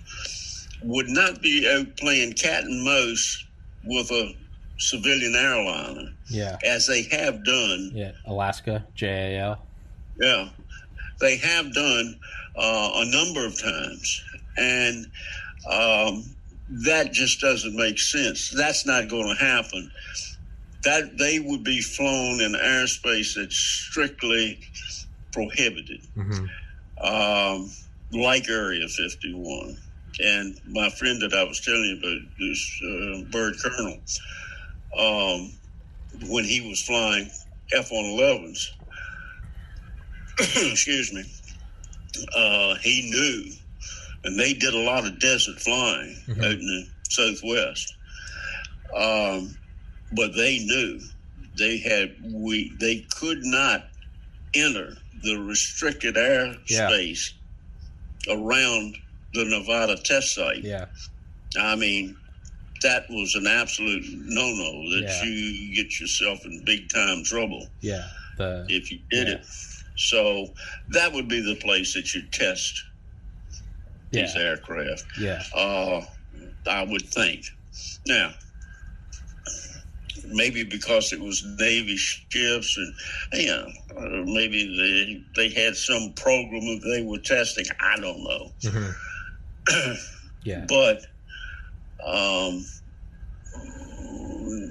would 0.83 1.09
not 1.09 1.43
be 1.43 1.69
out 1.69 1.97
playing 1.97 2.33
cat 2.35 2.65
and 2.65 2.85
mouse 2.85 3.45
with 3.85 4.11
a 4.11 4.35
civilian 4.79 5.35
airliner. 5.35 6.13
Yeah. 6.29 6.57
As 6.65 6.87
they 6.87 7.03
have 7.05 7.45
done. 7.45 7.91
Yeah. 7.95 8.13
Alaska, 8.27 8.85
JAL. 8.95 9.59
Yeah. 10.21 10.49
They 11.21 11.37
have 11.39 11.73
done 11.73 12.19
uh, 12.57 12.91
a 12.95 13.05
number 13.07 13.47
of 13.47 13.61
times. 13.61 14.25
And 14.59 15.07
um, 15.71 16.25
that 16.69 17.13
just 17.13 17.41
doesn't 17.41 17.75
make 17.75 17.99
sense. 17.99 18.51
That's 18.51 18.87
not 18.87 19.09
going 19.09 19.35
to 19.35 19.45
happen. 19.45 19.91
That 20.85 21.19
they 21.19 21.39
would 21.39 21.65
be 21.65 21.81
flown 21.81 22.41
in 22.41 22.53
airspace 22.53 23.35
that's 23.35 23.57
strictly 23.57 24.61
prohibited, 25.33 26.01
mm-hmm. 26.17 26.47
Um, 27.01 27.71
like 28.13 28.49
Area 28.49 28.87
51. 28.89 29.77
And 30.19 30.59
my 30.67 30.89
friend 30.91 31.21
that 31.23 31.35
I 31.35 31.45
was 31.45 31.61
telling 31.61 31.85
you 31.85 31.99
about, 31.99 32.39
this 32.39 32.81
uh, 32.83 33.31
Bird 33.31 33.55
Colonel, 33.63 33.99
um, 34.99 35.53
when 36.31 36.45
he 36.45 36.67
was 36.67 36.83
flying 36.83 37.31
F 37.73 37.91
111s, 37.91 38.71
excuse 40.71 41.13
me, 41.13 41.25
uh, 42.35 42.75
he 42.77 43.11
knew, 43.11 43.53
and 44.25 44.39
they 44.39 44.55
did 44.55 44.75
a 44.75 44.79
lot 44.79 45.07
of 45.07 45.19
desert 45.19 45.61
flying 45.61 46.17
mm-hmm. 46.27 46.41
out 46.41 46.53
in 46.53 46.61
the 46.61 46.87
southwest. 47.09 47.95
Um, 48.95 49.57
but 50.13 50.35
they 50.35 50.59
knew 50.59 51.01
they 51.59 51.79
had 51.79 52.15
we 52.33 52.73
they 52.79 53.07
could 53.19 53.45
not 53.45 53.89
enter 54.55 54.97
the 55.27 55.43
restricted 55.43 56.15
airspace 56.15 57.33
yeah. 58.27 58.35
around 58.35 58.97
the 59.35 59.45
Nevada 59.45 59.97
test 59.97 60.35
site. 60.35 60.63
Yeah. 60.63 60.87
I 61.59 61.75
mean, 61.75 62.17
that 62.83 63.09
was 63.11 63.35
an 63.35 63.47
absolute 63.47 64.05
no 64.13 64.43
no 64.43 64.91
that 64.91 65.03
yeah. 65.03 65.25
you 65.25 65.75
get 65.75 65.99
yourself 66.01 66.45
in 66.45 66.63
big 66.65 66.89
time 66.89 67.25
trouble. 67.25 67.67
Yeah. 67.81 68.07
The, 68.39 68.67
if 68.69 68.93
you 68.93 69.01
did 69.11 69.29
yeah. 69.29 69.35
it. 69.35 69.47
So 69.97 70.49
that 70.91 71.13
would 71.13 71.29
be 71.29 71.41
the 71.41 71.57
place 71.57 71.95
that 71.95 72.15
you 72.15 72.23
test 72.31 72.85
these 74.11 74.37
aircraft. 74.37 75.05
Yeah. 75.19 75.43
Uh, 75.55 76.03
I 76.69 76.85
would 76.85 77.09
think. 77.09 77.47
Now, 78.07 78.33
maybe 80.29 80.65
because 80.65 81.13
it 81.13 81.21
was 81.21 81.45
Navy 81.59 81.97
ships 81.97 82.77
and 82.77 82.95
you 83.33 83.47
know, 83.49 83.69
uh, 83.97 84.25
maybe 84.25 84.77
they 84.77 85.49
they 85.49 85.49
had 85.55 85.77
some 85.77 86.13
program 86.15 86.61
that 86.61 86.83
they 86.85 87.03
were 87.03 87.19
testing. 87.19 87.67
I 87.81 87.97
don't 87.97 88.23
know. 88.23 88.53
Mm-hmm. 88.63 89.93
yeah, 90.45 90.65
but 90.69 91.03
um, 92.05 92.65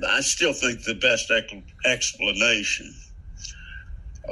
I 0.07 0.21
still 0.21 0.53
think 0.53 0.83
the 0.83 0.95
best 0.95 1.31
explanation 1.85 2.93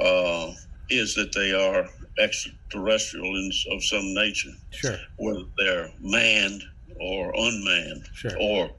uh, 0.00 0.52
is 0.88 1.14
that 1.14 1.32
they 1.32 1.52
are 1.52 1.88
extraterrestrial 2.18 3.26
in, 3.26 3.50
of 3.72 3.84
some 3.84 4.14
nature. 4.14 4.50
Sure, 4.70 4.98
whether 5.16 5.44
they're 5.58 5.90
manned 6.00 6.62
or 7.00 7.32
unmanned, 7.36 8.08
sure. 8.14 8.36
or 8.40 8.70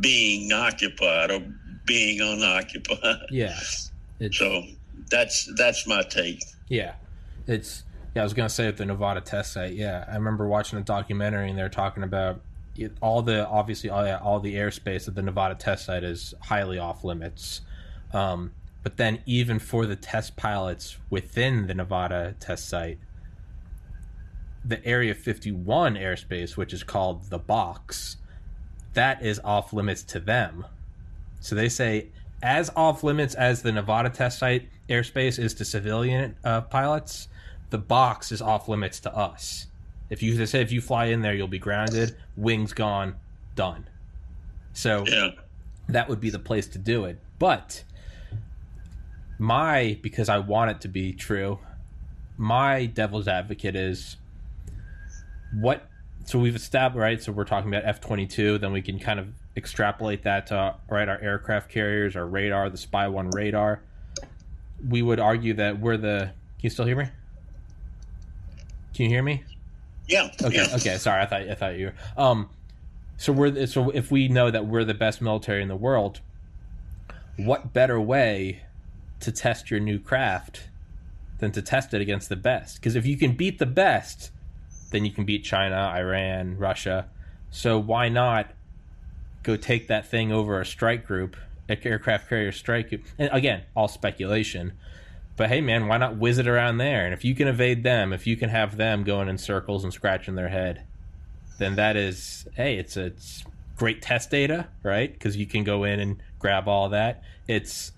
being 0.00 0.52
occupied 0.52 1.30
or 1.30 1.42
being 1.90 2.20
unoccupied. 2.20 3.26
Yeah. 3.30 3.58
So 4.30 4.62
that's 5.10 5.52
that's 5.56 5.88
my 5.88 6.02
take. 6.04 6.44
Yeah, 6.68 6.94
it's 7.48 7.82
yeah. 8.14 8.22
I 8.22 8.24
was 8.24 8.32
gonna 8.32 8.48
say 8.48 8.68
at 8.68 8.76
the 8.76 8.86
Nevada 8.86 9.20
test 9.20 9.54
site. 9.54 9.74
Yeah, 9.74 10.04
I 10.08 10.14
remember 10.14 10.46
watching 10.46 10.78
a 10.78 10.82
documentary 10.82 11.50
and 11.50 11.58
they're 11.58 11.68
talking 11.68 12.04
about 12.04 12.42
all 13.00 13.22
the 13.22 13.46
obviously 13.48 13.90
all, 13.90 14.06
all 14.18 14.38
the 14.38 14.54
airspace 14.54 15.08
at 15.08 15.16
the 15.16 15.22
Nevada 15.22 15.56
test 15.56 15.86
site 15.86 16.04
is 16.04 16.32
highly 16.42 16.78
off 16.78 17.02
limits. 17.02 17.62
Um, 18.12 18.52
but 18.84 18.96
then 18.96 19.20
even 19.26 19.58
for 19.58 19.84
the 19.84 19.96
test 19.96 20.36
pilots 20.36 20.96
within 21.10 21.66
the 21.66 21.74
Nevada 21.74 22.36
test 22.38 22.68
site, 22.68 22.98
the 24.64 24.84
Area 24.86 25.14
51 25.14 25.96
airspace, 25.96 26.56
which 26.56 26.72
is 26.72 26.84
called 26.84 27.30
the 27.30 27.38
box, 27.38 28.16
that 28.92 29.24
is 29.24 29.40
off 29.42 29.72
limits 29.72 30.02
to 30.04 30.20
them. 30.20 30.66
So 31.40 31.54
they 31.54 31.68
say 31.68 32.08
as 32.42 32.70
off 32.76 33.02
limits 33.02 33.34
as 33.34 33.62
the 33.62 33.72
Nevada 33.72 34.08
test 34.10 34.38
site 34.38 34.68
airspace 34.88 35.38
is 35.38 35.54
to 35.54 35.64
civilian 35.64 36.36
uh, 36.44 36.62
pilots, 36.62 37.28
the 37.70 37.78
box 37.78 38.32
is 38.32 38.40
off 38.40 38.68
limits 38.68 39.00
to 39.00 39.14
us. 39.14 39.66
If 40.08 40.22
you 40.22 40.34
they 40.36 40.46
say 40.46 40.60
if 40.60 40.72
you 40.72 40.80
fly 40.80 41.06
in 41.06 41.22
there, 41.22 41.34
you'll 41.34 41.48
be 41.48 41.58
grounded, 41.58 42.16
wings 42.36 42.72
gone, 42.72 43.16
done. 43.54 43.86
So 44.72 45.04
yeah. 45.06 45.30
that 45.88 46.08
would 46.08 46.20
be 46.20 46.30
the 46.30 46.38
place 46.38 46.66
to 46.68 46.78
do 46.78 47.04
it. 47.04 47.18
But 47.38 47.84
my 49.38 49.98
because 50.02 50.28
I 50.28 50.38
want 50.38 50.70
it 50.72 50.80
to 50.82 50.88
be 50.88 51.12
true, 51.12 51.58
my 52.36 52.86
devil's 52.86 53.28
advocate 53.28 53.76
is 53.76 54.16
what 55.52 55.89
so 56.24 56.38
we've 56.38 56.56
established 56.56 57.00
right 57.00 57.22
so 57.22 57.32
we're 57.32 57.44
talking 57.44 57.72
about 57.72 57.84
f-22 57.84 58.60
then 58.60 58.72
we 58.72 58.82
can 58.82 58.98
kind 58.98 59.18
of 59.18 59.28
extrapolate 59.56 60.22
that 60.22 60.46
to 60.48 60.74
right 60.88 61.08
our 61.08 61.20
aircraft 61.20 61.70
carriers, 61.70 62.16
our 62.16 62.26
radar, 62.26 62.70
the 62.70 62.78
Spy 62.78 63.08
One 63.08 63.30
radar, 63.30 63.82
we 64.88 65.02
would 65.02 65.20
argue 65.20 65.54
that 65.54 65.80
we're 65.80 65.96
the. 65.96 66.30
Can 66.58 66.66
you 66.66 66.70
still 66.70 66.86
hear 66.86 66.96
me? 66.96 67.06
Can 68.94 69.04
you 69.04 69.08
hear 69.10 69.22
me? 69.22 69.44
Yeah. 70.08 70.30
Okay. 70.42 70.56
Yeah. 70.56 70.74
Okay. 70.74 70.98
Sorry, 70.98 71.22
I 71.22 71.26
thought 71.26 71.42
I 71.42 71.54
thought 71.54 71.78
you. 71.78 71.92
Were. 72.16 72.22
Um, 72.22 72.50
so 73.16 73.32
we're 73.32 73.66
so 73.66 73.90
if 73.90 74.10
we 74.10 74.28
know 74.28 74.50
that 74.50 74.66
we're 74.66 74.84
the 74.84 74.94
best 74.94 75.20
military 75.20 75.62
in 75.62 75.68
the 75.68 75.76
world, 75.76 76.20
what 77.36 77.72
better 77.72 78.00
way 78.00 78.62
to 79.20 79.32
test 79.32 79.70
your 79.70 79.80
new 79.80 79.98
craft 79.98 80.68
than 81.38 81.52
to 81.52 81.62
test 81.62 81.92
it 81.94 82.00
against 82.00 82.28
the 82.28 82.36
best? 82.36 82.76
Because 82.76 82.96
if 82.96 83.06
you 83.06 83.16
can 83.16 83.32
beat 83.34 83.58
the 83.58 83.66
best, 83.66 84.30
then 84.90 85.04
you 85.04 85.12
can 85.12 85.24
beat 85.24 85.44
China, 85.44 85.92
Iran, 85.96 86.58
Russia. 86.58 87.08
So 87.50 87.78
why 87.78 88.08
not 88.08 88.52
go 89.42 89.56
take 89.56 89.88
that 89.88 90.06
thing 90.06 90.32
over 90.32 90.60
a 90.60 90.66
strike 90.66 91.06
group, 91.06 91.36
an 91.68 91.78
aircraft 91.84 92.28
carrier 92.28 92.52
strike 92.52 92.88
group. 92.88 93.04
And 93.18 93.30
again, 93.32 93.62
all 93.74 93.88
speculation. 93.88 94.72
But 95.36 95.48
hey, 95.48 95.60
man, 95.60 95.86
why 95.86 95.96
not 95.96 96.18
whiz 96.18 96.38
it 96.38 96.46
around 96.46 96.78
there? 96.78 97.04
And 97.04 97.14
if 97.14 97.24
you 97.24 97.34
can 97.34 97.48
evade 97.48 97.82
them, 97.82 98.12
if 98.12 98.26
you 98.26 98.36
can 98.36 98.50
have 98.50 98.76
them 98.76 99.04
going 99.04 99.28
in 99.28 99.38
circles 99.38 99.84
and 99.84 99.92
scratching 99.92 100.34
their 100.34 100.48
head, 100.48 100.82
then 101.58 101.76
that 101.76 101.96
is, 101.96 102.46
hey, 102.54 102.76
it's 102.76 102.96
it's 102.96 103.44
great 103.76 104.02
test 104.02 104.30
data, 104.30 104.68
right? 104.82 105.10
Because 105.10 105.36
you 105.36 105.46
can 105.46 105.64
go 105.64 105.84
in 105.84 106.00
and 106.00 106.22
grab 106.38 106.68
all 106.68 106.90
that. 106.90 107.22
It's 107.48 107.92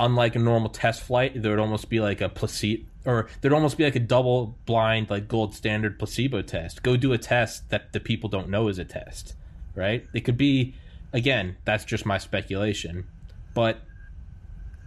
unlike 0.00 0.34
a 0.34 0.40
normal 0.40 0.70
test 0.70 1.02
flight. 1.02 1.40
There 1.40 1.52
would 1.52 1.60
almost 1.60 1.88
be 1.88 2.00
like 2.00 2.20
a 2.20 2.28
placebo, 2.28 2.84
or 3.06 3.28
there'd 3.40 3.54
almost 3.54 3.78
be 3.78 3.84
like 3.84 3.96
a 3.96 4.00
double 4.00 4.58
blind, 4.66 5.08
like 5.08 5.28
gold 5.28 5.54
standard 5.54 5.98
placebo 5.98 6.42
test. 6.42 6.82
Go 6.82 6.96
do 6.96 7.14
a 7.14 7.18
test 7.18 7.70
that 7.70 7.94
the 7.94 8.00
people 8.00 8.28
don't 8.28 8.50
know 8.50 8.68
is 8.68 8.78
a 8.78 8.84
test 8.84 9.34
right? 9.76 10.04
It 10.12 10.20
could 10.20 10.36
be, 10.36 10.74
again, 11.12 11.56
that's 11.64 11.84
just 11.84 12.04
my 12.04 12.18
speculation, 12.18 13.06
but 13.54 13.78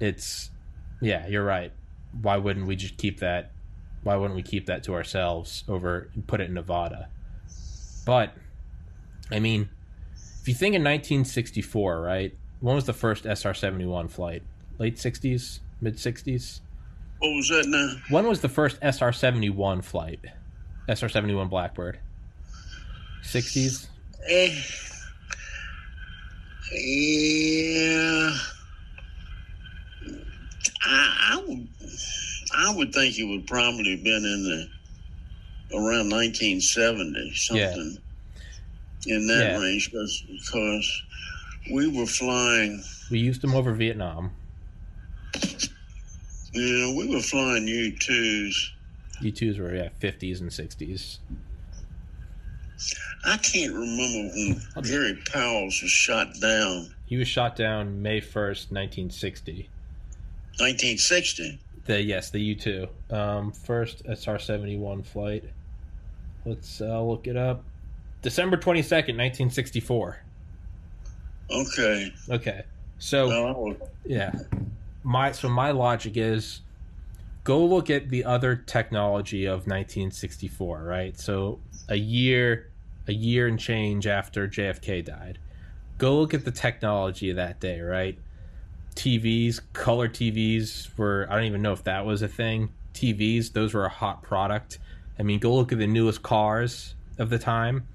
it's, 0.01 0.49
yeah, 0.99 1.27
you're 1.27 1.45
right. 1.45 1.71
Why 2.21 2.35
wouldn't 2.35 2.67
we 2.67 2.75
just 2.75 2.97
keep 2.97 3.19
that? 3.19 3.51
Why 4.03 4.15
wouldn't 4.17 4.35
we 4.35 4.43
keep 4.43 4.65
that 4.65 4.83
to 4.83 4.93
ourselves 4.95 5.63
over 5.69 6.09
and 6.13 6.27
put 6.27 6.41
it 6.41 6.45
in 6.45 6.55
Nevada? 6.55 7.07
But, 8.05 8.33
I 9.31 9.39
mean, 9.39 9.69
if 10.41 10.47
you 10.47 10.53
think 10.53 10.75
in 10.75 10.81
1964, 10.81 12.01
right? 12.01 12.35
When 12.59 12.75
was 12.75 12.85
the 12.85 12.93
first 12.93 13.25
SR 13.25 13.53
71 13.53 14.07
flight? 14.07 14.41
Late 14.79 14.95
60s? 14.95 15.59
Mid 15.81 15.95
60s? 15.95 16.61
What 17.19 17.35
was 17.35 17.49
that 17.49 17.67
now? 17.67 17.95
When 18.09 18.27
was 18.27 18.41
the 18.41 18.49
first 18.49 18.79
SR 18.81 19.11
71 19.11 19.81
flight? 19.81 20.19
SR 20.87 21.09
71 21.09 21.49
Blackbird? 21.49 21.99
60s? 23.23 23.87
Eh, 24.27 24.61
yeah. 26.71 28.31
I, 30.85 31.33
I 31.33 31.43
would 31.45 31.67
I 32.55 32.73
would 32.75 32.93
think 32.93 33.17
it 33.17 33.25
would 33.25 33.47
probably 33.47 33.91
have 33.91 34.03
been 34.03 34.25
in 34.25 34.43
the 34.43 35.77
around 35.77 36.09
1970 36.09 37.33
something 37.35 37.97
yeah. 39.05 39.15
in 39.15 39.27
that 39.27 39.51
yeah. 39.51 39.59
range 39.59 39.91
because 39.91 40.23
because 40.27 41.03
we 41.71 41.87
were 41.87 42.05
flying. 42.05 42.83
We 43.11 43.19
used 43.19 43.41
them 43.41 43.55
over 43.55 43.73
Vietnam. 43.73 44.31
Yeah, 46.59 46.93
we 46.93 47.07
were 47.07 47.21
flying 47.21 47.67
U 47.67 47.95
twos. 47.97 48.73
U 49.21 49.31
twos 49.31 49.57
were 49.57 49.73
yeah 49.73 49.89
fifties 49.99 50.41
and 50.41 50.51
sixties. 50.51 51.19
I 53.25 53.37
can't 53.37 53.73
remember 53.73 54.33
when 54.33 54.61
Gary 54.83 55.17
Powers 55.31 55.81
was 55.81 55.91
shot 55.91 56.27
down. 56.41 56.93
He 57.05 57.17
was 57.17 57.27
shot 57.27 57.57
down 57.57 58.01
May 58.01 58.21
1st, 58.21 58.71
1960. 58.71 59.69
1960. 60.57 61.59
The 61.85 62.01
yes, 62.01 62.29
the 62.29 62.39
U 62.39 62.55
two. 62.55 62.87
Um, 63.09 63.51
first 63.51 64.03
SR 64.05 64.37
seventy 64.37 64.77
one 64.77 65.01
flight. 65.01 65.43
Let's 66.45 66.81
uh, 66.81 67.01
look 67.01 67.25
it 67.25 67.35
up. 67.35 67.63
December 68.21 68.57
twenty 68.57 68.81
second, 68.83 69.17
nineteen 69.17 69.49
sixty 69.49 69.79
four. 69.79 70.19
Okay. 71.49 72.13
Okay. 72.29 72.63
So 72.99 73.29
No, 73.29 73.77
yeah, 74.05 74.33
my 75.03 75.31
so 75.31 75.49
my 75.49 75.71
logic 75.71 76.17
is 76.17 76.61
go 77.43 77.63
look 77.65 77.89
at 77.89 78.09
the 78.09 78.23
other 78.25 78.55
technology 78.55 79.45
of 79.45 79.67
1964, 79.67 80.83
right? 80.83 81.17
So 81.19 81.59
a 81.87 81.95
year, 81.95 82.69
a 83.07 83.13
year 83.13 83.47
and 83.47 83.59
change 83.59 84.07
after 84.07 84.47
JFK 84.47 85.03
died. 85.05 85.39
Go 85.97 86.19
look 86.19 86.33
at 86.33 86.45
the 86.45 86.51
technology 86.51 87.29
of 87.29 87.37
that 87.37 87.59
day, 87.59 87.81
right? 87.81 88.17
TVs, 88.95 89.61
color 89.73 90.07
TVs 90.09 90.95
were 90.97 91.27
I 91.29 91.35
don't 91.35 91.45
even 91.45 91.61
know 91.61 91.73
if 91.73 91.83
that 91.85 92.05
was 92.05 92.21
a 92.21 92.27
thing. 92.27 92.69
TVs, 92.93 93.53
those 93.53 93.73
were 93.73 93.85
a 93.85 93.89
hot 93.89 94.23
product. 94.23 94.79
I 95.17 95.23
mean, 95.23 95.39
go 95.39 95.53
look 95.55 95.71
at 95.71 95.79
the 95.79 95.87
newest 95.87 96.21
cars 96.21 96.95
of 97.17 97.29
the 97.29 97.39
time. 97.39 97.87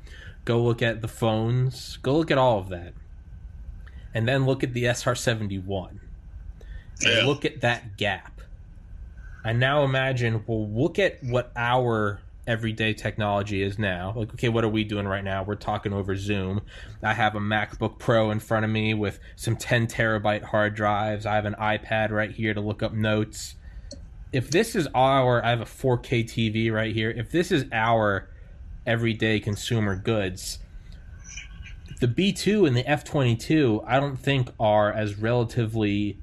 Go 0.45 0.63
look 0.63 0.83
at 0.83 1.01
the 1.01 1.09
phones. 1.09 1.99
Go 1.99 2.17
look 2.19 2.31
at 2.31 2.39
all 2.39 2.59
of 2.59 2.69
that. 2.69 2.93
And 4.13 4.29
then 4.29 4.47
look 4.47 4.63
at 4.63 4.75
the 4.75 4.85
SR71 4.85 5.99
and 6.01 6.04
Yeah. 7.01 7.25
look 7.27 7.45
at 7.45 7.61
that 7.63 7.97
gap. 7.97 8.41
And 9.45 9.61
now 9.61 9.85
imagine, 9.85 10.43
well, 10.47 10.69
look 10.69 10.99
at 10.99 11.23
what 11.23 11.53
our 11.55 12.21
everyday 12.47 12.95
technology 12.95 13.63
is 13.63 13.79
now. 13.79 14.13
Like, 14.17 14.33
okay, 14.35 14.49
what 14.49 14.65
are 14.65 14.69
we 14.69 14.85
doing 14.85 15.07
right 15.07 15.25
now? 15.25 15.43
We're 15.43 15.55
talking 15.55 15.93
over 15.93 16.17
Zoom. 16.17 16.63
I 17.03 17.15
have 17.15 17.35
a 17.35 17.41
MacBook 17.41 17.99
Pro 17.99 18.31
in 18.31 18.41
front 18.41 18.65
of 18.65 18.71
me 18.71 18.95
with 18.95 19.19
some 19.37 19.57
10 19.57 19.87
terabyte 19.87 20.43
hard 20.43 20.75
drives. 20.75 21.27
I 21.27 21.35
have 21.35 21.45
an 21.45 21.55
iPad 21.55 22.11
right 22.11 22.31
here 22.31 22.55
to 22.55 22.61
look 22.61 22.83
up 22.83 22.93
notes. 22.93 23.55
If 24.33 24.51
this 24.51 24.75
is 24.75 24.89
our, 24.95 25.45
I 25.45 25.51
have 25.51 25.61
a 25.61 25.67
4K 25.67 26.25
TV 26.25 26.73
right 26.73 26.95
here. 26.95 27.11
If 27.11 27.31
this 27.31 27.53
is 27.53 27.67
our 27.73 28.29
everyday 28.87 29.41
consumer 29.41 29.97
goods, 29.97 30.59
the 32.01 32.09
B2 32.09 32.67
and 32.67 32.77
the 32.77 32.85
F22, 32.85 33.85
I 33.87 34.01
don't 34.01 34.19
think 34.19 34.51
are 34.59 34.93
as 34.93 35.19
relatively 35.19 36.19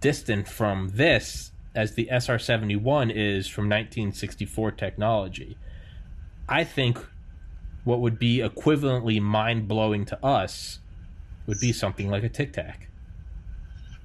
distant 0.00 0.48
from 0.48 0.90
this 0.94 1.52
as 1.74 1.94
the 1.94 2.08
SR 2.10 2.38
71 2.38 3.10
is 3.10 3.46
from 3.46 3.64
1964 3.64 4.72
technology. 4.72 5.56
I 6.48 6.64
think 6.64 6.98
what 7.84 8.00
would 8.00 8.18
be 8.18 8.38
equivalently 8.38 9.20
mind 9.20 9.68
blowing 9.68 10.04
to 10.06 10.24
us 10.24 10.80
would 11.46 11.60
be 11.60 11.72
something 11.72 12.10
like 12.10 12.24
a 12.24 12.28
Tic 12.28 12.52
Tac. 12.52 12.88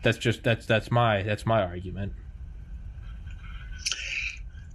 That's 0.03 0.17
just 0.17 0.43
that's 0.43 0.65
that's 0.65 0.91
my 0.91 1.23
that's 1.23 1.45
my 1.45 1.61
argument. 1.61 2.13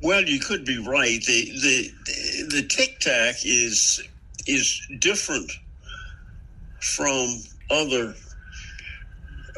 Well, 0.02 0.24
you 0.24 0.38
could 0.40 0.64
be 0.64 0.78
right. 0.78 1.22
The 1.24 1.44
the 1.62 2.46
the 2.48 2.62
Tic 2.68 3.00
Tac 3.00 3.36
is 3.44 4.02
is 4.46 4.80
different 4.98 5.50
from 6.80 7.28
other 7.70 8.14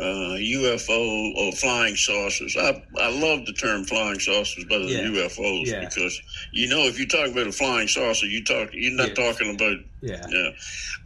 uh, 0.00 0.36
UFO 0.38 1.34
or 1.36 1.52
flying 1.52 1.96
saucers. 1.96 2.56
I 2.56 2.82
I 3.00 3.10
love 3.10 3.46
the 3.46 3.52
term 3.52 3.84
flying 3.84 4.20
saucers 4.20 4.64
better 4.64 4.84
Yeah. 4.84 5.02
than 5.02 5.14
UFOs 5.14 5.66
Yeah. 5.66 5.80
because 5.80 6.20
you 6.52 6.68
know 6.68 6.82
if 6.86 6.98
you 6.98 7.06
talk 7.06 7.28
about 7.28 7.46
a 7.46 7.52
flying 7.52 7.88
saucer, 7.88 8.26
you 8.26 8.44
talk 8.44 8.70
you're 8.72 8.92
not 8.92 9.08
Yeah. 9.08 9.14
talking 9.14 9.54
about 9.54 9.78
Yeah. 10.02 10.26
yeah, 10.30 10.50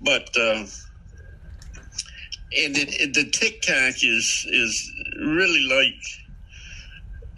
but 0.02 0.28
uh, 0.36 0.64
and 2.54 2.76
it, 2.76 2.88
it, 3.00 3.14
the 3.14 3.30
Tic 3.30 3.62
Tac 3.62 3.94
is 4.04 4.46
is 4.50 4.92
really 5.20 5.62
like 5.68 6.02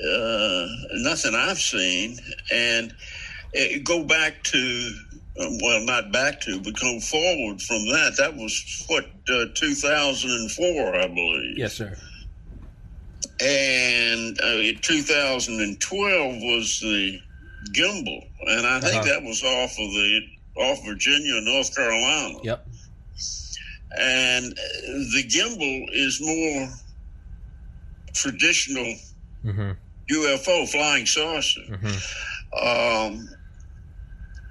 uh, 0.04 0.66
nothing 1.02 1.34
I've 1.34 1.58
seen, 1.58 2.18
and 2.52 2.92
it, 3.52 3.84
go 3.84 4.02
back 4.02 4.42
to 4.44 4.92
um, 5.40 5.58
well, 5.62 5.80
not 5.84 6.12
back 6.12 6.40
to, 6.42 6.60
but 6.60 6.78
go 6.80 7.00
forward 7.00 7.60
from 7.62 7.84
that. 7.88 8.14
That 8.18 8.36
was 8.36 8.84
what 8.88 9.04
uh, 9.28 9.46
2004, 9.54 10.94
I 10.96 11.06
believe, 11.08 11.58
Yes, 11.58 11.74
sir. 11.74 11.96
and 13.40 14.38
uh, 14.40 14.78
2012 14.80 16.34
was 16.42 16.80
the 16.80 17.20
gimbal, 17.72 18.26
and 18.46 18.66
I 18.66 18.80
think 18.80 18.94
Uh-huh. 19.02 19.04
that 19.06 19.22
was 19.22 19.42
off 19.42 19.72
of 19.72 19.76
the 19.90 20.20
off 20.56 20.84
Virginia, 20.86 21.40
North 21.40 21.74
Carolina 21.74 22.38
Yep. 22.44 22.66
and 23.98 24.52
uh, 24.52 24.56
the 25.14 25.24
gimbal 25.28 25.86
is 25.92 26.20
more 26.20 26.68
traditional 28.12 28.94
Mm-hmm. 29.44 29.72
UFO 30.10 30.66
flying 30.68 31.04
saucer. 31.06 31.60
Mm-hmm. 31.68 33.16
Um, 33.16 33.28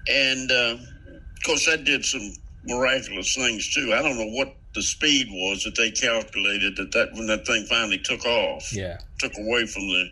and 0.09 0.51
uh, 0.51 0.77
of 0.77 1.43
course, 1.45 1.65
that 1.65 1.83
did 1.83 2.05
some 2.05 2.33
miraculous 2.65 3.35
things 3.35 3.73
too. 3.73 3.93
I 3.93 4.01
don't 4.01 4.17
know 4.17 4.29
what 4.37 4.55
the 4.73 4.81
speed 4.81 5.27
was 5.29 5.63
that 5.65 5.75
they 5.75 5.91
calculated 5.91 6.75
that, 6.77 6.91
that 6.93 7.13
when 7.13 7.27
that 7.27 7.45
thing 7.45 7.65
finally 7.65 7.99
took 7.99 8.25
off, 8.25 8.73
Yeah. 8.73 8.97
took 9.19 9.33
away 9.37 9.65
from 9.65 9.83
the 9.87 10.05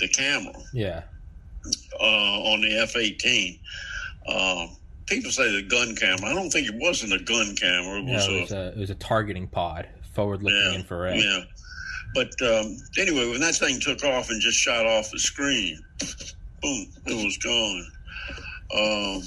the 0.00 0.08
camera 0.08 0.54
Yeah. 0.72 1.02
uh, 2.00 2.02
on 2.52 2.60
the 2.62 2.78
F 2.78 2.96
eighteen. 2.96 3.58
Um, 4.26 4.76
people 5.06 5.30
say 5.30 5.50
the 5.50 5.62
gun 5.62 5.94
camera. 5.96 6.30
I 6.30 6.34
don't 6.34 6.50
think 6.50 6.68
it 6.68 6.74
wasn't 6.76 7.12
a 7.14 7.18
gun 7.18 7.54
camera. 7.56 7.98
It 7.98 8.04
No, 8.04 8.12
was 8.14 8.26
it 8.26 8.32
a 8.36 8.40
was 8.40 8.52
a 8.52 8.68
it 8.68 8.76
was 8.78 8.90
a 8.90 8.94
targeting 8.94 9.48
pod, 9.48 9.88
forward 10.14 10.42
looking 10.42 10.74
infrared. 10.74 11.18
Yeah. 11.20 11.40
But 12.14 12.32
um, 12.40 12.76
anyway, 12.98 13.28
when 13.30 13.40
that 13.40 13.56
thing 13.56 13.80
took 13.80 14.02
off 14.04 14.30
and 14.30 14.40
just 14.40 14.58
shot 14.58 14.86
off 14.86 15.10
the 15.10 15.18
screen, 15.18 15.78
boom, 16.62 16.86
it 17.06 17.24
was 17.24 17.36
gone. 17.38 17.86
Um, 18.74 19.22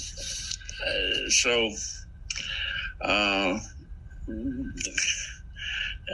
uh, 0.88 1.30
so, 1.30 1.72
uh, 3.04 3.60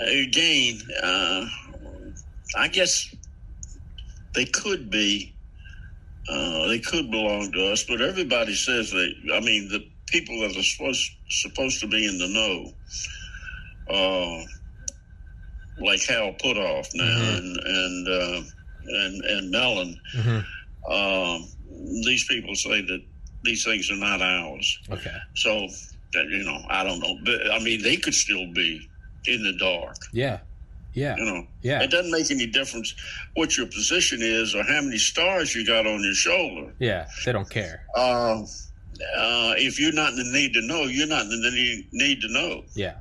again, 0.07 0.79
uh, 1.03 1.45
I 2.57 2.67
guess 2.69 3.13
they 4.35 4.45
could 4.45 4.89
be, 4.89 5.35
uh, 6.29 6.67
they 6.67 6.79
could 6.79 7.11
belong 7.11 7.51
to 7.53 7.71
us, 7.71 7.83
but 7.83 8.01
everybody 8.01 8.55
says 8.55 8.91
they, 8.91 9.13
I 9.33 9.39
mean, 9.41 9.69
the 9.69 9.83
people 10.07 10.39
that 10.41 10.55
are 10.57 10.63
supposed, 10.63 11.09
supposed 11.29 11.79
to 11.81 11.87
be 11.87 12.05
in 12.05 12.17
the 12.17 12.27
know, 12.27 12.71
uh, 13.89 14.43
like 15.79 16.01
Hal 16.07 16.33
Puthoff 16.43 16.87
now 16.95 17.03
Mhm. 17.03 17.37
and 17.37 17.57
and 17.57 18.07
uh, 18.07 18.41
and 18.87 19.25
and 19.25 19.51
Mellon. 19.51 20.01
Mm-hmm. 20.15 20.91
Um, 20.93 21.47
these 22.05 22.25
people 22.25 22.55
say 22.55 22.81
that 22.81 23.01
these 23.43 23.63
things 23.63 23.89
are 23.91 23.95
not 23.97 24.21
ours. 24.21 24.79
Okay. 24.89 25.15
So 25.35 25.67
you 26.13 26.43
know, 26.43 26.59
I 26.69 26.83
don't 26.83 26.99
know. 26.99 27.17
But 27.23 27.51
I 27.51 27.59
mean, 27.59 27.81
they 27.83 27.97
could 27.97 28.15
still 28.15 28.51
be 28.53 28.89
in 29.25 29.43
the 29.43 29.53
dark. 29.53 29.95
Yeah. 30.13 30.39
Yeah. 30.93 31.15
You 31.17 31.25
know, 31.25 31.47
Yeah. 31.61 31.83
it 31.83 31.91
doesn't 31.91 32.11
make 32.11 32.31
any 32.31 32.47
difference 32.47 32.95
what 33.35 33.55
your 33.55 33.67
position 33.67 34.19
is 34.21 34.55
or 34.55 34.63
how 34.63 34.81
many 34.81 34.97
stars 34.97 35.53
you 35.53 35.65
got 35.65 35.85
on 35.85 36.01
your 36.03 36.13
shoulder. 36.15 36.73
Yeah. 36.79 37.07
They 37.23 37.33
don't 37.33 37.49
care. 37.49 37.83
Uh, 37.95 38.41
uh, 39.15 39.53
if 39.57 39.79
you're 39.79 39.93
not 39.93 40.13
in 40.13 40.17
the 40.17 40.31
need 40.31 40.53
to 40.53 40.61
know, 40.61 40.83
you're 40.83 41.05
not 41.07 41.23
in 41.23 41.29
the 41.41 41.51
need, 41.51 41.87
need 41.91 42.21
to 42.21 42.29
know, 42.29 42.63
Yeah. 42.73 42.95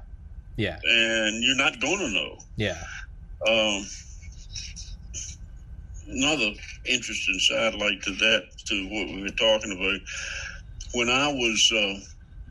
Yeah. 0.59 0.79
and 0.85 1.43
you're 1.43 1.57
not 1.57 1.81
going 1.81 1.99
to 2.01 2.11
know. 2.11 2.39
Yeah. 2.57 2.77
Um, 3.49 3.87
another 6.09 6.53
interesting 6.87 7.39
satellite 7.41 8.03
to 8.05 8.13
that, 8.17 8.45
to 8.67 8.85
what 8.91 9.09
we 9.15 9.23
were 9.23 9.29
talking 9.31 9.73
about. 9.73 10.01
When 10.95 11.09
I 11.11 11.33
was 11.33 11.73
uh, 11.75 11.95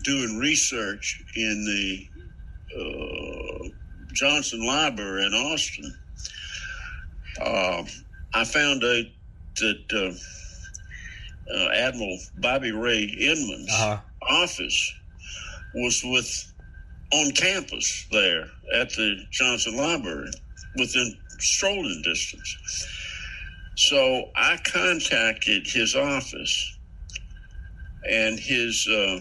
doing 0.03 0.37
research 0.39 1.21
in 1.35 1.65
the 1.65 2.79
uh, 2.79 3.69
Johnson 4.13 4.65
Library 4.65 5.25
in 5.25 5.33
Austin, 5.33 5.93
uh, 7.41 7.83
I 8.33 8.45
found 8.45 8.83
out 8.83 9.05
that 9.57 9.85
uh, 9.93 11.55
uh, 11.57 11.69
Admiral 11.75 12.19
Bobby 12.37 12.71
Ray 12.71 13.03
Inman's 13.03 13.71
Uh 13.73 13.77
huh. 13.97 13.99
office 14.43 14.93
was 15.75 16.01
with 16.05 16.53
on 17.13 17.31
campus 17.31 18.07
there 18.11 18.47
at 18.75 18.89
the 18.91 19.17
Johnson 19.31 19.77
Library 19.77 20.31
within 20.77 21.15
strolling 21.39 22.01
distance. 22.03 22.57
So 23.75 24.29
I 24.35 24.57
contacted 24.65 25.67
his 25.67 25.95
office 25.95 26.77
and 28.09 28.39
his 28.39 28.87
uh, 28.89 29.19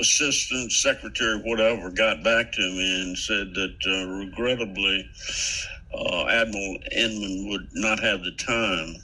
assistant, 0.00 0.72
secretary, 0.72 1.38
whatever, 1.44 1.90
got 1.90 2.24
back 2.24 2.52
to 2.52 2.62
me 2.62 3.02
and 3.02 3.18
said 3.18 3.54
that 3.54 3.76
uh, 3.86 4.06
regrettably 4.08 5.10
uh, 5.94 6.26
Admiral 6.28 6.78
Inman 6.92 7.48
would 7.50 7.68
not 7.74 8.00
have 8.00 8.22
the 8.22 8.32
time 8.32 8.94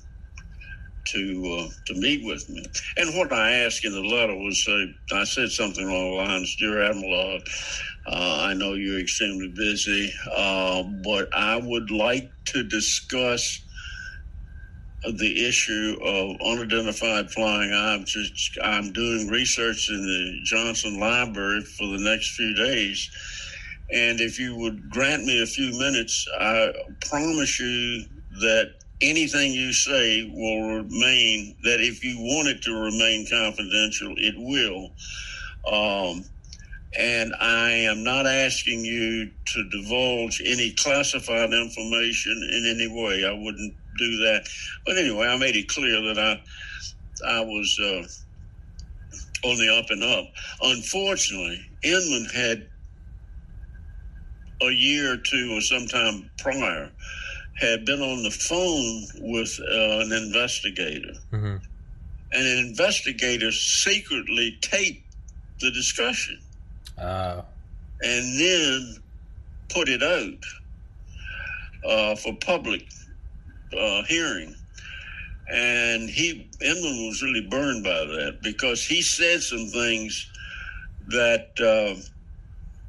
to 1.13 1.59
uh, 1.61 1.69
to 1.87 1.95
meet 2.01 2.25
with 2.25 2.49
me. 2.51 2.65
And 2.99 3.17
what 3.17 3.33
I 3.33 3.53
asked 3.65 3.85
in 3.85 3.93
the 3.93 4.03
letter 4.03 4.35
was, 4.37 4.67
uh, 4.69 5.17
I 5.17 5.25
said 5.25 5.51
something 5.51 5.87
along 5.87 6.11
the 6.11 6.17
lines, 6.33 6.57
"Dear 6.59 6.83
Admiral, 6.83 7.41
uh, 8.07 8.39
I 8.43 8.55
know 8.55 8.75
you're 8.75 9.01
extremely 9.01 9.53
busy, 9.57 10.13
uh, 10.37 10.85
but 11.05 11.29
I 11.37 11.57
would 11.57 11.91
like 11.91 12.31
to 12.47 12.65
discuss." 12.65 13.61
The 15.05 15.47
issue 15.49 15.99
of 16.05 16.37
unidentified 16.45 17.31
flying 17.31 17.73
objects. 17.73 18.51
I'm 18.63 18.93
doing 18.93 19.29
research 19.29 19.89
in 19.91 20.03
the 20.03 20.41
Johnson 20.45 21.01
Library 21.01 21.63
for 21.63 21.87
the 21.89 21.99
next 22.05 22.35
few 22.37 22.55
days. 22.55 23.11
And 23.93 24.21
if 24.21 24.39
you 24.39 24.57
would 24.57 24.91
grant 24.91 25.25
me 25.25 25.43
a 25.43 25.47
few 25.47 25.79
minutes, 25.79 26.27
I 26.41 26.73
promise 27.09 27.61
you 27.61 28.05
that 28.41 28.73
anything 29.03 29.53
you 29.53 29.73
say 29.73 30.31
will 30.33 30.77
remain 30.79 31.57
that 31.65 31.81
if 31.81 32.03
you 32.03 32.17
want 32.19 32.49
it 32.49 32.63
to 32.63 32.73
remain 32.73 33.27
confidential 33.29 34.15
it 34.17 34.35
will. 34.37 34.91
Um, 35.71 36.25
and 36.99 37.35
i 37.41 37.71
am 37.71 38.03
not 38.05 38.27
asking 38.27 38.85
you 38.85 39.31
to 39.45 39.69
divulge 39.71 40.41
any 40.45 40.73
classified 40.73 41.53
information 41.53 42.33
in 42.53 42.75
any 42.75 42.89
way. 42.89 43.25
I 43.25 43.33
wouldn't 43.33 43.75
do 43.99 44.17
that. 44.19 44.49
But 44.87 44.97
anyway 44.97 45.27
i 45.27 45.37
made 45.37 45.57
it 45.57 45.69
clear 45.69 46.01
that 46.15 46.19
i 46.19 46.43
i 47.27 47.41
was 47.41 47.79
uh, 47.81 49.49
on 49.49 49.57
the 49.59 49.77
up 49.77 49.91
and 49.91 50.03
up. 50.03 50.27
Unfortunately 50.63 51.61
inman 51.83 52.27
had 52.35 52.69
a 54.63 54.71
year 54.71 55.13
or 55.13 55.17
two 55.19 55.55
or 55.55 55.61
sometime 55.61 56.31
prior 56.39 56.91
had 57.61 57.85
been 57.85 58.01
on 58.01 58.23
the 58.23 58.31
phone 58.31 59.07
with 59.33 59.59
uh, 59.61 60.01
an 60.05 60.13
investigator. 60.13 61.15
Mm-hmm. 61.33 61.57
And 62.33 62.47
an 62.47 62.67
investigator 62.67 63.51
secretly 63.53 64.59
taped 64.61 65.03
the 65.61 65.71
discussion 65.71 66.39
Uh, 66.99 67.43
and 68.03 68.41
then 68.41 68.97
put 69.69 69.89
it 69.89 70.03
out 70.03 70.43
uh, 71.89 72.15
for 72.17 72.35
public 72.37 72.87
uh, 73.79 74.03
hearing. 74.05 74.55
And 75.49 76.11
he, 76.11 76.49
Inman 76.61 77.07
was 77.07 77.23
really 77.23 77.47
burned 77.49 77.85
by 77.85 78.05
that 78.05 78.39
because 78.43 78.85
he 78.85 79.01
said 79.03 79.43
some 79.43 79.67
things 79.69 80.29
that 81.09 81.49
uh, 81.61 81.95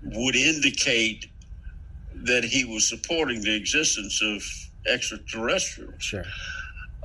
would 0.03 0.35
indicate 0.35 1.27
that 2.25 2.43
he 2.43 2.65
was 2.65 2.87
supporting 2.87 3.41
the 3.41 3.55
existence 3.55 4.21
of 4.21 4.41
extraterrestrials. 4.91 6.01
sure. 6.01 6.23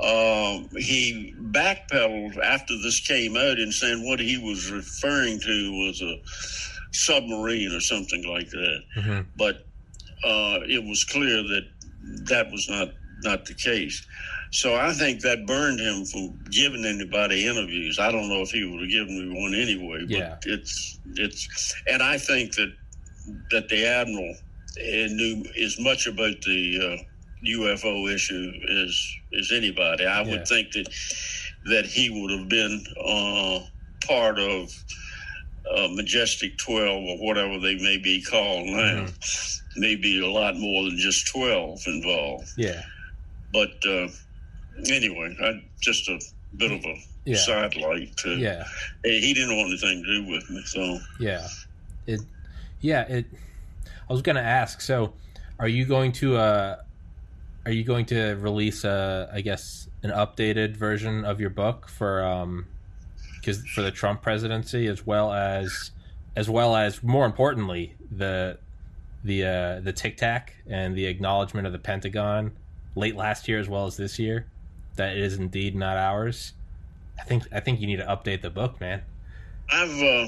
Um, 0.02 0.68
he 0.76 1.34
backpedaled 1.38 2.36
after 2.38 2.76
this 2.82 2.98
came 3.00 3.36
out 3.36 3.58
and 3.58 3.72
saying 3.72 4.04
what 4.08 4.18
he 4.18 4.38
was 4.38 4.70
referring 4.70 5.38
to 5.40 5.72
was 5.86 6.00
a 6.02 6.16
submarine 6.92 7.72
or 7.72 7.80
something 7.80 8.24
like 8.26 8.50
that. 8.50 8.80
hmm 8.96 9.20
But 9.36 9.66
uh, 10.24 10.60
it 10.68 10.82
was 10.82 11.04
clear 11.04 11.42
that 11.42 11.62
that 12.28 12.50
was 12.50 12.68
not 12.68 12.88
not 13.22 13.44
the 13.44 13.54
case. 13.54 14.04
So 14.50 14.74
I 14.74 14.92
think 14.92 15.20
that 15.20 15.46
burned 15.46 15.78
him 15.78 16.04
from 16.04 16.38
giving 16.50 16.84
anybody 16.84 17.46
interviews. 17.46 17.98
I 18.00 18.10
don't 18.10 18.28
know 18.28 18.42
if 18.42 18.50
he 18.50 18.64
would 18.64 18.80
have 18.80 18.90
given 18.90 19.28
me 19.30 19.40
one 19.40 19.54
anyway. 19.54 20.00
But 20.02 20.10
Yeah. 20.10 20.36
it's 20.44 20.98
it's, 21.14 21.74
and 21.86 22.02
I 22.02 22.18
think 22.18 22.54
that 22.56 22.72
that 23.52 23.68
the 23.68 23.86
admiral 23.86 24.34
uh, 24.78 25.06
knew 25.14 25.44
as 25.62 25.78
much 25.80 26.06
about 26.06 26.40
the 26.42 26.98
uh, 27.00 27.04
UFO 27.46 28.12
issue 28.12 28.52
as 28.84 29.14
as 29.38 29.50
anybody. 29.52 30.04
I 30.06 30.22
Yeah. 30.22 30.30
would 30.30 30.46
think 30.48 30.72
that 30.72 30.88
that 31.66 31.86
he 31.86 32.10
would 32.10 32.30
have 32.38 32.48
been 32.48 32.84
uh, 33.04 33.60
part 34.06 34.38
of 34.38 34.70
uh, 35.74 35.88
Majestic 35.92 36.58
12 36.58 37.04
or 37.04 37.16
whatever 37.18 37.58
they 37.60 37.76
may 37.76 37.96
be 37.98 38.20
called 38.22 38.66
now. 38.66 39.06
Maybe 39.76 40.20
a 40.20 40.26
lot 40.28 40.56
more 40.56 40.84
than 40.84 40.98
just 40.98 41.28
12 41.28 41.80
involved. 41.86 42.48
Yeah. 42.56 42.82
But 43.52 43.70
uh, 43.86 44.08
anyway, 44.90 45.36
I, 45.40 45.62
just 45.80 46.08
a 46.08 46.20
bit 46.56 46.72
of 46.72 46.84
a 46.84 46.94
Yeah. 47.24 47.36
sidelight. 47.36 48.16
To, 48.18 48.36
Yeah. 48.36 48.64
He 49.04 49.32
didn't 49.32 49.56
want 49.56 49.68
anything 49.68 50.02
to 50.04 50.14
do 50.24 50.30
with 50.32 50.50
me, 50.50 50.62
so. 50.66 50.98
Yeah. 51.20 51.46
It. 52.06 52.20
Yeah. 52.80 53.02
It. 53.08 53.26
I 54.08 54.12
was 54.12 54.22
gonna 54.22 54.40
ask. 54.40 54.80
So, 54.80 55.14
are 55.58 55.68
you 55.68 55.84
going 55.84 56.12
to? 56.12 56.36
uh 56.36 56.76
Are 57.64 57.72
you 57.72 57.84
going 57.84 58.06
to 58.06 58.34
release 58.34 58.84
a? 58.84 59.30
I 59.32 59.40
guess 59.40 59.88
an 60.02 60.10
updated 60.10 60.76
version 60.76 61.24
of 61.24 61.40
your 61.40 61.50
book 61.50 61.88
for 61.88 62.24
um, 62.24 62.66
because 63.36 63.64
for 63.66 63.82
the 63.82 63.90
Trump 63.90 64.22
presidency 64.22 64.86
as 64.86 65.06
well 65.06 65.32
as, 65.32 65.90
as 66.36 66.48
well 66.48 66.76
as 66.76 67.02
more 67.02 67.26
importantly 67.26 67.94
the, 68.10 68.58
the 69.24 69.44
uh 69.44 69.80
the 69.80 69.92
Tic 69.92 70.16
Tac 70.16 70.54
and 70.66 70.96
the 70.96 71.06
acknowledgement 71.06 71.66
of 71.66 71.72
the 71.72 71.78
Pentagon 71.78 72.52
late 72.94 73.16
last 73.16 73.48
year 73.48 73.58
as 73.58 73.68
well 73.68 73.86
as 73.86 73.96
this 73.96 74.18
year 74.18 74.46
that 74.96 75.16
it 75.16 75.22
is 75.22 75.38
indeed 75.38 75.74
not 75.74 75.96
ours. 75.96 76.52
I 77.18 77.24
think 77.24 77.44
I 77.52 77.60
think 77.60 77.80
you 77.80 77.86
need 77.86 77.96
to 77.96 78.06
update 78.06 78.42
the 78.42 78.50
book, 78.50 78.80
man. 78.80 79.02
I've 79.70 80.02
uh, 80.02 80.26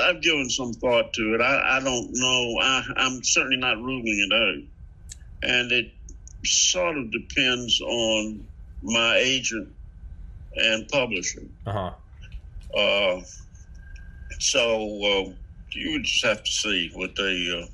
I've 0.00 0.22
given 0.22 0.50
some 0.50 0.72
thought 0.72 1.12
to 1.14 1.34
it. 1.34 1.40
I, 1.40 1.78
I 1.78 1.80
don't 1.80 2.10
know. 2.12 2.58
I, 2.60 2.82
I'm 2.96 3.22
certainly 3.22 3.56
not 3.56 3.76
ruling 3.78 4.28
it 4.30 4.34
out, 4.34 5.50
and 5.50 5.72
it 5.72 5.92
sort 6.44 6.98
of 6.98 7.10
depends 7.10 7.80
on 7.80 8.46
my 8.82 9.16
agent 9.16 9.68
and 10.56 10.88
publisher. 10.88 11.42
Uh 11.66 11.72
huh. 11.72 12.78
Uh, 12.78 13.22
so 14.38 14.60
uh, 14.64 15.32
you 15.72 15.92
would 15.92 16.04
just 16.04 16.24
have 16.24 16.42
to 16.42 16.50
see 16.50 16.90
what 16.94 17.14
they 17.16 17.62
uh, 17.62 17.66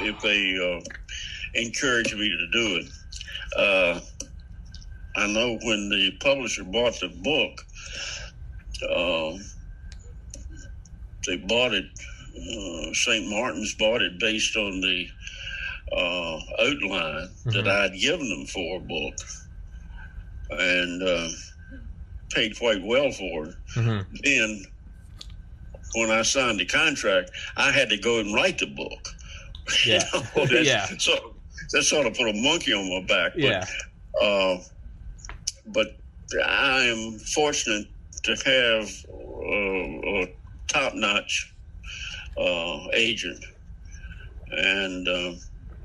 if 0.00 0.20
they 0.20 0.56
uh, 0.56 0.80
encourage 1.54 2.14
me 2.14 2.28
to 2.28 2.46
do 2.52 2.76
it. 2.76 2.86
Uh, 3.56 4.00
I 5.16 5.26
know 5.26 5.58
when 5.62 5.88
the 5.88 6.12
publisher 6.20 6.64
bought 6.64 7.00
the 7.00 7.08
book, 7.08 7.64
uh, 8.90 9.38
they 11.26 11.36
bought 11.36 11.74
it. 11.74 11.86
Uh, 12.36 12.92
St. 12.92 13.28
Martin's 13.28 13.74
bought 13.74 14.02
it 14.02 14.18
based 14.18 14.56
on 14.56 14.80
the 14.80 15.08
uh, 15.92 16.38
outline 16.60 17.28
that 17.46 17.64
Mhm. 17.64 17.68
I 17.68 17.82
had 17.84 17.94
given 17.98 18.28
them 18.28 18.46
for 18.46 18.76
a 18.78 18.80
book, 18.80 19.14
and 20.50 21.02
uh, 21.02 21.28
paid 22.30 22.58
quite 22.58 22.82
well 22.82 23.10
for 23.12 23.46
it 23.46 23.54
hmm 23.74 24.00
then 24.24 24.64
when 25.94 26.10
I 26.10 26.22
signed 26.22 26.58
the 26.60 26.66
contract, 26.66 27.30
I 27.56 27.70
had 27.70 27.88
to 27.90 27.96
go 27.96 28.18
and 28.20 28.34
write 28.34 28.58
the 28.58 28.66
book. 28.66 29.08
You 29.86 29.94
Yeah. 29.94 30.04
know, 30.12 30.46
that- 30.46 30.64
Yeah. 30.72 30.86
So 30.98 31.34
that 31.72 31.84
sort 31.84 32.06
of 32.06 32.14
put 32.14 32.28
a 32.28 32.32
monkey 32.34 32.72
on 32.74 32.88
my 32.90 33.06
back. 33.06 33.32
But, 33.32 33.40
Yeah. 33.42 33.64
Uh, 34.20 34.58
but 35.68 35.96
I 36.44 36.82
am 36.84 37.18
fortunate 37.18 37.86
to 38.24 38.32
have 38.44 38.88
uh, 39.08 40.10
a 40.10 40.34
top-notch 40.68 41.54
uh, 42.38 42.78
agent 42.94 43.44
and 44.50 45.08
uh, 45.08 45.32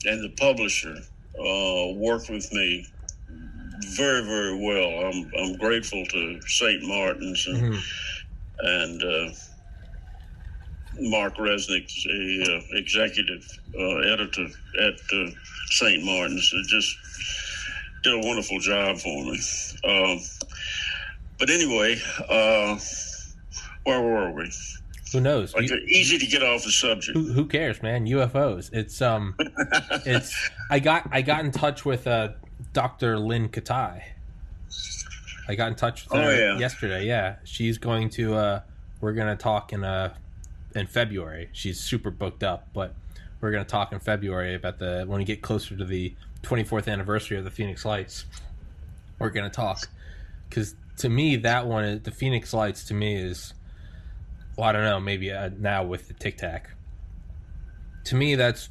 and 0.05 0.23
the 0.23 0.33
publisher 0.39 0.95
uh, 1.39 1.93
work 1.97 2.29
with 2.29 2.51
me 2.53 2.85
very 3.95 4.23
very 4.25 4.57
well. 4.65 5.07
I'm 5.07 5.31
I'm 5.39 5.57
grateful 5.57 6.05
to 6.05 6.41
St. 6.47 6.83
Martin's 6.83 7.45
and 7.47 7.73
hmm 7.73 7.79
and 8.59 9.03
uh, 9.03 9.29
Marc 10.99 11.37
Resnick, 11.37 11.89
the 12.05 12.59
uh, 12.61 12.77
executive 12.77 13.43
uh, 13.79 13.97
editor 14.13 14.47
at 14.81 14.95
uh, 15.13 15.31
St. 15.71 16.03
Martin's, 16.03 16.53
uh, 16.53 16.61
just 16.69 16.95
did 18.03 18.13
a 18.13 18.27
wonderful 18.27 18.59
job 18.59 18.97
for 18.99 19.25
me. 19.25 19.39
Um, 19.85 20.19
but 21.39 21.49
anyway, 21.49 21.99
uh, 22.29 22.77
where 23.83 24.01
were 24.01 24.31
we? 24.31 24.51
Who 25.11 25.19
knows? 25.19 25.53
Like, 25.53 25.69
You- 25.69 25.75
easy 25.87 26.17
to 26.17 26.25
get 26.25 26.41
off 26.43 26.63
the 26.63 26.71
subject. 26.71 27.17
who, 27.17 27.33
who 27.33 27.45
cares, 27.45 27.81
man? 27.81 28.05
UFOs. 28.07 28.69
It's 28.73 29.01
um, 29.01 29.35
it's. 30.05 30.49
I 30.69 30.79
got 30.79 31.07
I 31.11 31.21
got 31.21 31.43
in 31.43 31.51
touch 31.51 31.83
with 31.83 32.07
uh, 32.07 32.29
Dr. 32.73 33.19
Lynne 33.19 33.49
Kitei. 33.49 34.03
I 35.49 35.55
got 35.55 35.67
in 35.69 35.75
touch 35.75 36.05
with 36.05 36.13
Oh, 36.19 36.23
her 36.23 36.35
yeah. 36.53 36.57
yesterday. 36.59 37.05
Yeah, 37.05 37.35
she's 37.43 37.77
going 37.77 38.09
to. 38.11 38.35
uh 38.35 38.61
We're 39.01 39.13
gonna 39.13 39.35
talk 39.35 39.73
in 39.73 39.83
uh 39.83 40.13
in 40.75 40.87
February. 40.87 41.49
She's 41.51 41.79
super 41.79 42.09
booked 42.11 42.43
up, 42.43 42.67
but 42.73 42.93
we're 43.41 43.51
gonna 43.51 43.65
talk 43.65 43.91
in 43.91 43.99
February 43.99 44.55
about 44.55 44.79
the 44.79 45.03
when 45.07 45.19
we 45.19 45.25
get 45.25 45.41
closer 45.41 45.75
to 45.75 45.83
the 45.83 46.15
24th 46.43 46.87
anniversary 46.87 47.37
of 47.37 47.43
the 47.43 47.51
Phoenix 47.51 47.83
Lights. 47.83 48.23
We're 49.19 49.31
gonna 49.31 49.49
talk 49.49 49.89
because 50.47 50.75
to 50.99 51.09
me 51.09 51.35
that 51.37 51.67
one, 51.67 51.83
is- 51.83 52.01
the 52.03 52.11
Phoenix 52.11 52.53
Lights, 52.53 52.85
to 52.85 52.93
me 52.93 53.15
is. 53.17 53.53
Well, 54.61 54.69
I 54.69 54.73
don't 54.73 54.83
know. 54.83 54.99
Maybe 54.99 55.31
uh, 55.31 55.49
now 55.57 55.83
with 55.83 56.07
the 56.07 56.13
Tic 56.13 56.37
Tac 56.37 56.69
to 58.03 58.15
me 58.15 58.35
that's 58.35 58.69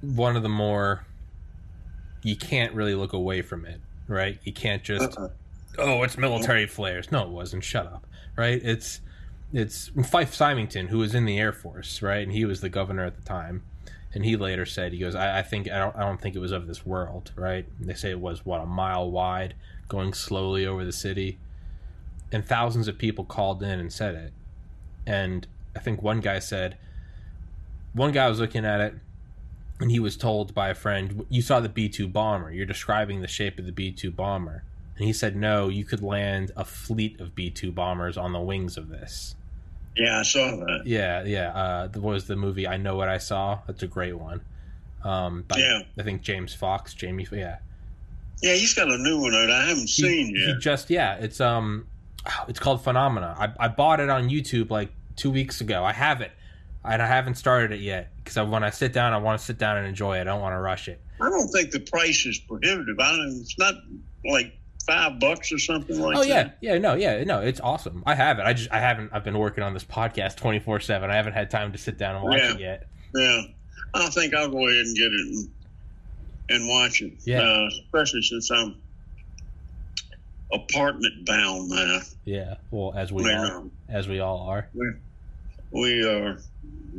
one 0.00 0.36
of 0.36 0.42
the 0.42 0.48
more 0.48 1.06
you 2.22 2.36
can't 2.36 2.74
really 2.74 2.94
look 2.94 3.12
away 3.12 3.42
from 3.42 3.64
it 3.64 3.80
right 4.08 4.38
you 4.44 4.52
can't 4.52 4.82
just 4.82 5.18
Uh-uh. 5.18 5.28
oh, 5.78 6.02
it's 6.02 6.18
military 6.18 6.66
flares. 6.66 7.10
No, 7.10 7.22
it 7.22 7.30
wasn't. 7.30 7.64
Shut 7.64 7.86
up. 7.86 8.06
Right? 8.36 8.60
It's 8.62 9.00
it's 9.52 9.90
Fife 10.04 10.34
Symington 10.34 10.88
who 10.88 10.98
was 10.98 11.14
in 11.14 11.24
the 11.24 11.38
Air 11.38 11.52
Force, 11.52 12.02
right? 12.02 12.22
And 12.22 12.32
he 12.32 12.44
was 12.44 12.60
the 12.60 12.68
governor 12.68 13.04
at 13.04 13.16
the 13.16 13.22
time. 13.22 13.62
And 14.12 14.24
he 14.24 14.36
later 14.36 14.66
said, 14.66 14.92
he 14.92 14.98
goes, 14.98 15.14
I, 15.14 15.38
I 15.38 15.42
think 15.42 15.70
I 15.70 15.78
don't 15.78 15.96
I 15.96 16.00
don't 16.00 16.20
think 16.20 16.36
it 16.36 16.40
was 16.40 16.52
of 16.52 16.66
this 16.66 16.84
world, 16.84 17.32
right? 17.34 17.66
They 17.80 17.94
say 17.94 18.10
it 18.10 18.20
was 18.20 18.44
what 18.44 18.60
a 18.60 18.66
mile 18.66 19.10
wide, 19.10 19.54
going 19.88 20.12
slowly 20.12 20.66
over 20.66 20.84
the 20.84 20.92
city, 20.92 21.38
and 22.30 22.44
thousands 22.44 22.88
of 22.88 22.98
people 22.98 23.24
called 23.24 23.62
in 23.62 23.80
and 23.80 23.92
said 23.92 24.14
it. 24.14 24.32
And 25.06 25.46
I 25.76 25.80
think 25.80 26.02
one 26.02 26.20
guy 26.20 26.38
said, 26.38 26.76
one 27.92 28.12
guy 28.12 28.28
was 28.28 28.40
looking 28.40 28.64
at 28.64 28.80
it, 28.80 28.94
and 29.80 29.90
he 29.90 30.00
was 30.00 30.16
told 30.16 30.54
by 30.54 30.68
a 30.68 30.74
friend, 30.74 31.24
"You 31.28 31.42
saw 31.42 31.60
the 31.60 31.68
B 31.68 31.88
two 31.88 32.08
bomber. 32.08 32.50
You're 32.50 32.66
describing 32.66 33.20
the 33.20 33.28
shape 33.28 33.58
of 33.58 33.66
the 33.66 33.72
B 33.72 33.92
two 33.92 34.10
bomber." 34.10 34.64
And 34.96 35.06
he 35.06 35.12
said, 35.12 35.36
"No, 35.36 35.68
you 35.68 35.84
could 35.84 36.02
land 36.02 36.52
a 36.56 36.64
fleet 36.64 37.20
of 37.20 37.34
B 37.34 37.50
two 37.50 37.72
bombers 37.72 38.16
on 38.16 38.32
the 38.32 38.40
wings 38.40 38.76
of 38.76 38.88
this." 38.88 39.34
Yeah, 39.96 40.20
I 40.20 40.22
saw 40.22 40.56
that. 40.56 40.82
Yeah, 40.86 41.22
yeah. 41.24 41.50
Uh, 41.50 41.88
what 41.88 42.12
was 42.14 42.26
the 42.26 42.36
movie? 42.36 42.66
I 42.66 42.76
know 42.76 42.96
what 42.96 43.08
I 43.08 43.18
saw. 43.18 43.60
That's 43.66 43.82
a 43.84 43.86
great 43.86 44.18
one. 44.18 44.40
Um, 45.04 45.44
by, 45.46 45.58
Yeah. 45.58 45.82
I 45.98 46.02
think 46.02 46.22
James 46.22 46.52
Fox, 46.54 46.94
Jamie. 46.94 47.26
Yeah, 47.30 47.58
Yeah, 48.42 48.54
he's 48.54 48.74
got 48.74 48.90
a 48.90 48.98
new 48.98 49.20
one 49.20 49.34
out. 49.34 49.50
I 49.50 49.66
haven't 49.68 49.82
he, 49.82 50.02
seen 50.02 50.34
he 50.34 50.56
just 50.58 50.90
yeah. 50.90 51.14
It's 51.16 51.40
um, 51.40 51.86
it's 52.48 52.58
called 52.60 52.82
Phenomena. 52.82 53.34
I 53.38 53.64
I 53.64 53.68
bought 53.68 54.00
it 54.00 54.10
on 54.10 54.28
YouTube 54.28 54.70
like 54.70 54.90
two 55.16 55.30
weeks 55.30 55.60
ago. 55.60 55.84
I 55.84 55.92
have 55.92 56.20
it, 56.20 56.32
and 56.84 57.00
I 57.02 57.06
haven't 57.06 57.36
started 57.36 57.72
it 57.72 57.80
yet 57.80 58.10
because 58.22 58.36
when 58.48 58.64
I 58.64 58.70
sit 58.70 58.92
down, 58.92 59.12
I 59.12 59.18
want 59.18 59.38
to 59.38 59.44
sit 59.44 59.58
down 59.58 59.76
and 59.78 59.86
enjoy 59.86 60.18
it. 60.18 60.22
I 60.22 60.24
don't 60.24 60.40
want 60.40 60.54
to 60.54 60.60
rush 60.60 60.88
it. 60.88 61.00
I 61.20 61.28
don't 61.30 61.48
think 61.48 61.70
the 61.70 61.80
price 61.80 62.26
is 62.26 62.38
prohibitive. 62.38 62.98
I 62.98 63.10
don't. 63.10 63.38
It's 63.40 63.58
not 63.58 63.74
like 64.24 64.52
five 64.86 65.18
bucks 65.18 65.50
or 65.52 65.58
something 65.58 65.98
like 65.98 66.14
that. 66.16 66.20
Oh 66.20 66.24
that. 66.28 66.58
yeah, 66.60 66.72
yeah, 66.74 66.78
no, 66.78 66.94
yeah, 66.94 67.24
no, 67.24 67.40
it's 67.40 67.60
awesome. 67.60 68.02
I 68.06 68.14
have 68.14 68.38
it. 68.38 68.42
I 68.42 68.52
just 68.52 68.70
I 68.72 68.80
haven't. 68.80 69.10
I've 69.12 69.24
been 69.24 69.38
working 69.38 69.62
on 69.64 69.72
this 69.74 69.84
podcast 69.84 70.36
twenty 70.36 70.58
four 70.58 70.80
seven. 70.80 71.10
I 71.10 71.14
haven't 71.16 71.34
had 71.34 71.50
time 71.50 71.72
to 71.72 71.78
sit 71.78 71.98
down 71.98 72.16
and 72.16 72.24
watch 72.24 72.38
Yeah. 72.40 72.52
it 72.54 72.60
yet. 72.60 72.86
Yeah, 73.14 73.42
I 73.94 74.08
think 74.10 74.34
I'll 74.34 74.50
go 74.50 74.66
ahead 74.66 74.84
and 74.84 74.96
get 74.96 75.04
it 75.04 75.20
and, 75.20 75.50
and 76.50 76.68
watch 76.68 77.00
it. 77.00 77.12
Yeah. 77.24 77.40
uh, 77.42 77.68
especially 77.84 78.22
since 78.22 78.50
I'm 78.50 78.74
apartment 80.54 81.26
bound 81.26 81.68
now. 81.68 82.00
Yeah, 82.24 82.54
well, 82.70 82.94
as 82.96 83.12
we 83.12 83.24
When, 83.24 83.34
all 83.36 83.44
um, 83.44 83.72
as 83.88 84.08
we 84.08 84.20
all 84.20 84.40
are. 84.48 84.70
we 85.70 86.06
are, 86.06 86.38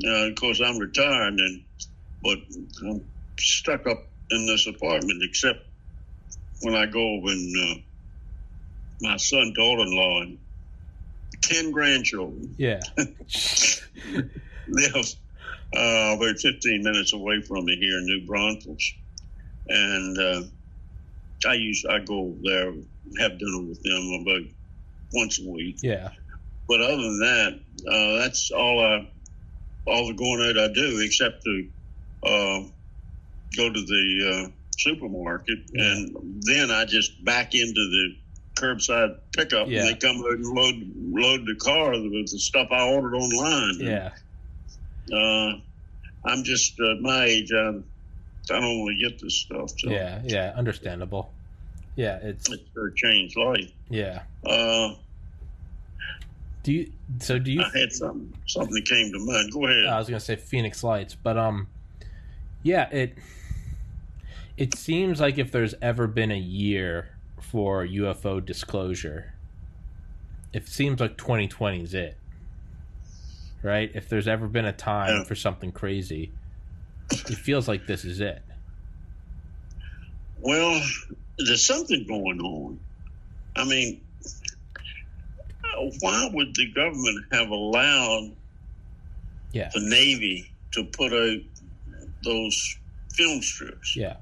uh, 0.06 0.30
of 0.30 0.36
course, 0.36 0.62
I'm 0.64 0.78
retired, 0.78 1.40
and 1.40 1.62
but 2.22 2.38
I'm 2.88 3.02
stuck 3.40 3.88
up 3.88 4.08
in 4.32 4.46
this 4.46 4.68
apartment. 4.68 5.22
Except 5.24 5.60
when 6.62 6.76
I 6.76 6.86
go 6.86 7.22
and 7.28 7.56
uh, 7.58 7.82
my 9.02 9.18
son, 9.18 9.54
daughter-in-law, 9.56 10.22
and 10.22 10.38
ten 11.42 11.72
grandchildren 11.72 12.56
Yeah, 12.58 12.82
live 14.68 15.16
uh, 15.76 16.16
about 16.18 16.38
15 16.40 16.84
minutes 16.84 17.14
away 17.14 17.42
from 17.42 17.66
me 17.66 17.76
here 17.76 17.98
in 17.98 18.06
New 18.06 18.26
Braunfels, 18.28 18.94
and 19.68 20.18
uh, 20.18 20.42
I 21.48 21.54
use 21.54 21.84
I 21.90 22.00
go 22.00 22.36
there 22.44 22.74
have 23.20 23.38
dinner 23.40 23.62
with 23.68 23.82
them 23.84 24.22
about 24.22 24.42
once 25.14 25.40
a 25.40 25.50
week. 25.50 25.78
yeah, 25.82 26.10
But 26.68 26.82
other 26.82 26.98
than 26.98 27.20
that, 27.20 27.60
uh, 27.90 28.20
that's 28.24 28.52
all 28.52 28.80
I 28.84 29.10
all 29.88 30.08
the 30.08 30.14
going 30.14 30.42
out 30.42 30.58
I 30.58 30.74
do, 30.74 31.00
except 31.02 31.44
to 31.44 31.68
uh, 32.24 32.60
go 33.56 33.72
to 33.72 33.82
the 33.86 34.46
uh, 34.48 34.52
supermarket, 34.78 35.60
Yeah. 35.74 35.84
and 35.92 36.42
then 36.44 36.72
I 36.72 36.86
just 36.86 37.24
back 37.24 37.54
into 37.54 37.74
the 37.74 38.16
curbside 38.56 39.18
pickup, 39.36 39.68
Yeah. 39.68 39.82
and 39.82 39.90
they 39.90 39.96
come 39.96 40.18
out 40.18 40.32
and 40.34 40.46
load 40.46 40.76
load 40.96 41.46
the 41.46 41.56
car 41.56 41.92
with 41.92 42.32
the 42.32 42.40
stuff 42.40 42.70
I 42.72 42.90
ordered 42.90 43.16
online. 43.16 43.80
yeah, 43.80 44.12
Uh, 45.14 45.60
I'm 46.26 46.44
just 46.44 46.80
uh, 46.80 46.96
my 47.02 47.26
age. 47.26 47.52
I, 47.54 47.70
I 48.52 48.60
don't 48.60 48.80
want 48.80 48.98
to 49.00 49.10
get 49.10 49.22
this 49.22 49.36
stuff. 49.42 49.70
So 49.78 49.92
yeah, 49.92 50.22
yeah. 50.26 50.54
Understandable. 50.56 51.35
Yeah, 51.96 52.20
it's 52.22 52.50
it's 52.52 52.64
sure 52.74 52.92
changed 52.92 53.38
life. 53.38 53.72
yeah. 53.90 54.24
Uh, 54.46 54.96
Do 56.64 56.74
you? 56.74 56.92
So 57.20 57.40
do 57.40 57.52
you? 57.52 57.62
I 57.62 57.78
had 57.80 57.92
something 57.94 58.34
something 58.48 58.74
that 58.74 58.86
came 58.86 59.12
to 59.14 59.20
mind. 59.20 59.52
Go 59.54 59.66
ahead. 59.66 59.86
I 59.86 59.98
was 60.00 60.08
gonna 60.10 60.20
say 60.20 60.36
Phoenix 60.36 60.84
Lights, 60.84 61.16
but 61.16 61.38
um, 61.38 61.68
yeah, 62.64 62.90
it 62.90 63.18
it 64.58 64.76
seems 64.76 65.22
like 65.22 65.38
if 65.38 65.52
there's 65.52 65.76
ever 65.82 66.08
been 66.08 66.32
a 66.32 66.38
year 66.38 67.10
for 67.40 67.86
UFO 67.86 68.44
disclosure, 68.46 69.34
it 70.54 70.68
seems 70.68 71.00
like 71.00 71.18
2020 71.18 71.82
is 71.84 71.94
it. 71.94 72.18
Right? 73.62 73.90
If 73.96 74.10
there's 74.10 74.28
ever 74.28 74.48
been 74.48 74.66
a 74.66 74.74
time 74.74 75.20
Yeah. 75.20 75.24
for 75.24 75.36
something 75.36 75.72
crazy, 75.72 76.32
it 77.12 77.36
feels 77.38 77.68
like 77.68 77.88
this 77.88 78.04
is 78.06 78.20
it. 78.20 78.42
Well, 80.40 80.82
there's 81.38 81.66
something 81.66 82.06
going 82.08 82.40
on. 82.42 82.80
I 83.56 83.66
mean, 83.66 84.02
why 86.00 86.30
would 86.34 86.56
the 86.56 86.72
government 86.72 87.26
have 87.32 87.50
allowed 87.50 88.36
Yeah. 89.52 89.70
the 89.74 89.82
Navy 89.82 90.52
to 90.72 90.84
put 90.86 91.14
out 91.14 91.40
those 92.24 92.78
film 93.14 93.42
strips? 93.42 93.96
Yeah. 93.96 94.18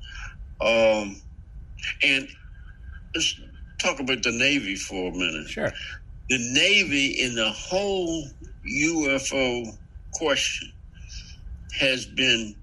Um, 0.61 1.21
and 2.03 2.27
let's 3.13 3.39
talk 3.79 3.99
about 3.99 4.23
the 4.23 4.31
Navy 4.31 4.75
for 4.75 5.11
a 5.11 5.15
minute. 5.15 5.49
Sure. 5.49 5.71
The 6.29 6.37
Navy, 6.53 7.21
in 7.21 7.35
the 7.35 7.51
whole 7.51 8.27
UFO 8.65 9.77
question, 10.13 10.71
has 11.79 12.05
been 12.05 12.55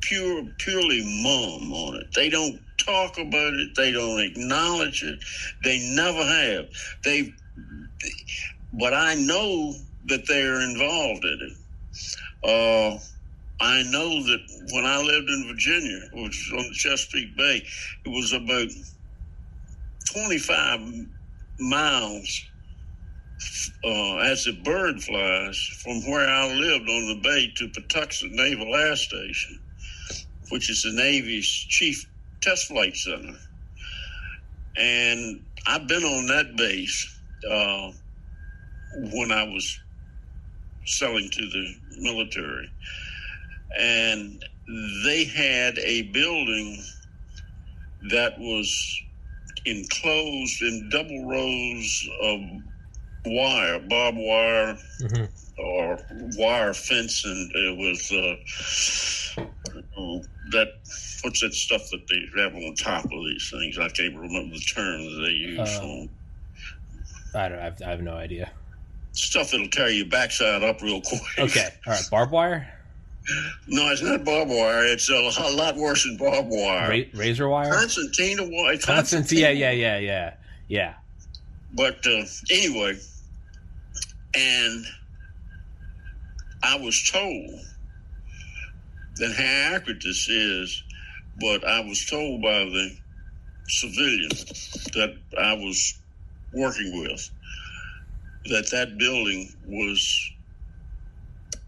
pure, 0.00 0.44
purely 0.58 1.02
mum 1.22 1.72
on 1.72 1.96
it. 2.00 2.08
They 2.14 2.28
don't 2.28 2.60
talk 2.86 3.18
about 3.18 3.54
it. 3.54 3.74
They 3.76 3.92
don't 3.92 4.20
acknowledge 4.20 5.02
it. 5.02 5.18
They 5.64 5.78
never 5.94 6.24
have. 6.24 6.66
They, 7.04 7.34
but 8.72 8.94
I 8.94 9.14
know 9.14 9.74
that 10.06 10.26
they're 10.26 10.62
involved 10.62 11.24
in 11.24 11.40
it. 11.42 11.56
Uh, 12.48 12.98
I 13.60 13.82
know 13.84 14.22
that 14.22 14.40
when 14.72 14.84
I 14.84 14.98
lived 14.98 15.28
in 15.28 15.48
Virginia, 15.48 16.00
which 16.12 16.50
was 16.52 16.64
on 16.64 16.68
the 16.68 16.74
Chesapeake 16.74 17.36
Bay, 17.36 17.62
it 18.04 18.08
was 18.08 18.32
about 18.32 18.68
25 20.12 20.80
miles 21.58 22.44
uh, 23.84 24.16
as 24.18 24.44
the 24.44 24.52
bird 24.64 25.02
flies 25.02 25.58
from 25.82 26.00
where 26.10 26.28
I 26.28 26.52
lived 26.54 26.88
on 26.88 27.08
the 27.08 27.20
bay 27.22 27.52
to 27.56 27.68
Patuxent 27.68 28.32
Naval 28.32 28.74
Air 28.74 28.96
Station, 28.96 29.60
which 30.50 30.70
is 30.70 30.82
the 30.82 30.92
Navy's 30.92 31.46
chief 31.46 32.06
test 32.46 32.68
flight 32.68 32.96
center. 32.96 33.34
And 34.76 35.40
I've 35.66 35.88
been 35.88 36.04
on 36.04 36.26
that 36.28 36.56
base 36.56 37.20
uh, 37.50 37.92
when 39.12 39.32
I 39.32 39.44
was 39.44 39.78
selling 40.86 41.28
to 41.32 41.42
the 41.42 41.74
military. 41.98 42.68
And 43.78 44.42
they 45.04 45.24
had 45.24 45.78
a 45.78 46.02
building 46.12 46.84
that 48.10 48.38
was 48.38 49.02
enclosed 49.66 50.62
in 50.62 50.88
double 50.90 51.28
rows 51.28 52.08
of 52.22 52.40
wire, 53.26 53.80
barbed 53.88 54.18
wire, 54.18 54.78
hmm 55.00 55.24
or 55.58 55.98
wire 56.36 56.74
fence, 56.74 57.24
and 57.24 57.50
it 57.54 57.78
was 57.78 58.12
uh, 58.12 59.42
uh, 59.98 60.18
that 60.52 60.68
what's 61.26 61.40
that 61.40 61.52
stuff 61.52 61.90
that 61.90 62.06
they 62.06 62.40
have 62.40 62.54
on 62.54 62.72
top 62.76 63.04
of 63.04 63.10
these 63.10 63.50
things? 63.50 63.76
I 63.78 63.88
can't 63.88 64.14
remember 64.14 64.54
the 64.54 64.60
term 64.60 65.00
that 65.02 65.22
they 65.24 65.32
use. 65.32 65.58
Uh, 65.58 66.06
I 67.34 67.48
don't. 67.48 67.58
I 67.58 67.64
have, 67.64 67.82
I 67.84 67.90
have 67.90 68.00
no 68.00 68.14
idea. 68.14 68.48
stuff 69.10 69.50
that'll 69.50 69.66
tear 69.68 69.88
your 69.88 70.06
backside 70.06 70.62
up 70.62 70.80
real 70.82 71.00
quick. 71.00 71.20
Okay. 71.36 71.68
All 71.86 71.92
right. 71.94 72.08
Barbed 72.12 72.30
wire. 72.30 72.72
no, 73.66 73.90
it's 73.90 74.02
not 74.02 74.24
barbed 74.24 74.52
wire. 74.52 74.84
It's 74.84 75.10
a, 75.10 75.14
a 75.14 75.50
lot 75.50 75.74
worse 75.74 76.04
than 76.04 76.16
barbed 76.16 76.48
wire. 76.48 76.90
Ra- 76.90 77.18
razor 77.20 77.48
wire. 77.48 77.72
Constantine 77.72 78.38
wire. 78.52 78.78
Constant. 78.78 79.32
Yeah. 79.32 79.50
Yeah. 79.50 79.72
Yeah. 79.72 79.98
Yeah. 79.98 80.34
Yeah. 80.68 80.94
But 81.74 82.06
uh, 82.06 82.22
anyway, 82.52 82.96
and 84.32 84.86
I 86.62 86.78
was 86.78 87.02
told 87.10 87.50
that 89.16 89.32
how 89.34 89.74
accurate 89.76 90.02
this 90.04 90.28
is, 90.28 90.82
but 91.40 91.66
I 91.66 91.80
was 91.80 92.04
told 92.06 92.42
by 92.42 92.64
the 92.64 92.96
civilian 93.68 94.28
that 94.94 95.16
I 95.38 95.54
was 95.54 96.00
working 96.52 97.02
with 97.02 97.30
that 98.46 98.70
that 98.70 98.96
building 98.96 99.52
was 99.66 100.30